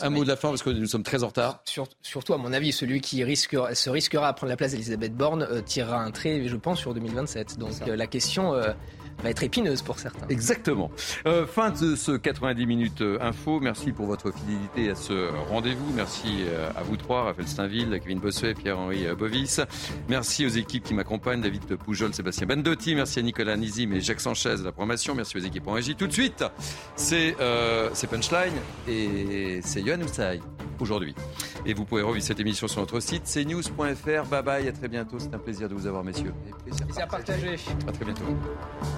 un 0.00 0.10
mot 0.10 0.24
de 0.24 0.28
la 0.28 0.36
fin 0.36 0.48
parce 0.48 0.62
que 0.62 0.70
nous 0.70 0.86
sommes 0.86 1.02
très 1.02 1.22
en 1.22 1.28
retard. 1.28 1.62
surtout, 2.02 2.32
à 2.32 2.38
mon 2.38 2.52
avis, 2.54 2.72
celui 2.72 3.02
qui 3.02 3.22
risquera, 3.22 3.74
se 3.74 3.90
risquera 3.90 4.28
à 4.28 4.32
prendre 4.32 4.50
la 4.50 4.56
place 4.56 4.72
d'Elisabeth 4.72 5.14
Borne 5.14 5.46
tirera 5.66 6.02
un 6.02 6.10
trait, 6.10 6.48
je 6.48 6.56
pense, 6.56 6.78
sur 6.78 6.94
2027. 6.94 7.58
Donc, 7.58 7.72
la 7.86 8.06
question 8.06 8.54
euh, 8.54 8.72
va 9.22 9.30
être 9.30 9.42
épineuse 9.42 9.82
pour 9.82 9.98
certains. 9.98 10.26
Exactement. 10.28 10.90
Euh, 11.26 11.46
fin 11.46 11.70
de 11.70 11.96
ce 11.96 12.12
90 12.12 12.66
minutes 12.66 13.00
euh, 13.00 13.18
info. 13.20 13.60
Merci 13.60 13.92
pour 13.92 14.06
votre 14.06 14.32
fidélité 14.32 14.90
à 14.90 14.94
ce 14.94 15.30
rendez-vous. 15.50 15.92
Merci 15.94 16.44
à 16.76 16.82
vous 16.82 16.96
trois, 16.96 17.24
Raphaël 17.24 17.48
Steinville, 17.48 17.98
Kevin 18.02 18.20
Bossuet, 18.20 18.54
Pierre-Henri 18.54 19.06
Bovis. 19.18 19.60
Merci 20.08 20.46
aux 20.46 20.50
équipes 20.50 20.84
qui 20.84 20.94
m'accompagnent, 20.94 21.40
David 21.40 21.76
Poujol, 21.76 22.14
Sébastien 22.14 22.46
Bendotti. 22.46 22.94
Merci 22.94 23.18
à 23.18 23.22
Nicolas 23.22 23.56
Nizim 23.56 23.92
et 23.92 24.00
Jacques 24.00 24.20
Sanchez 24.20 24.56
de 24.56 24.64
la 24.64 24.72
programmation. 24.72 25.14
Merci 25.14 25.36
aux 25.36 25.40
équipes 25.40 25.66
en 25.68 25.72
régie. 25.72 25.94
Tout 25.94 26.06
de 26.06 26.12
suite, 26.12 26.44
c'est 26.96 27.36
Punchline 28.10 28.54
et 28.88 29.60
c'est 29.62 29.82
Yohann 29.82 30.02
Oussaï 30.02 30.40
aujourd'hui. 30.80 31.14
Et 31.66 31.74
vous 31.74 31.84
pouvez 31.84 32.02
revivre 32.02 32.24
cette 32.24 32.40
émission 32.40 32.68
sur 32.68 32.80
notre 32.80 33.00
site 33.00 33.24
cnews.fr. 33.24 34.28
Bye 34.28 34.42
bye, 34.42 34.68
à 34.68 34.72
très 34.72 34.88
bientôt. 34.88 35.18
C'est 35.18 35.34
un 35.34 35.38
plaisir 35.38 35.68
de 35.68 35.74
vous 35.74 35.86
avoir, 35.86 36.04
messieurs. 36.04 36.32
plaisir, 36.64 36.86
plaisir 36.86 37.04
à 37.04 37.06
partager. 37.06 37.56
À 37.86 37.92
très 37.92 38.04
bientôt. 38.04 38.24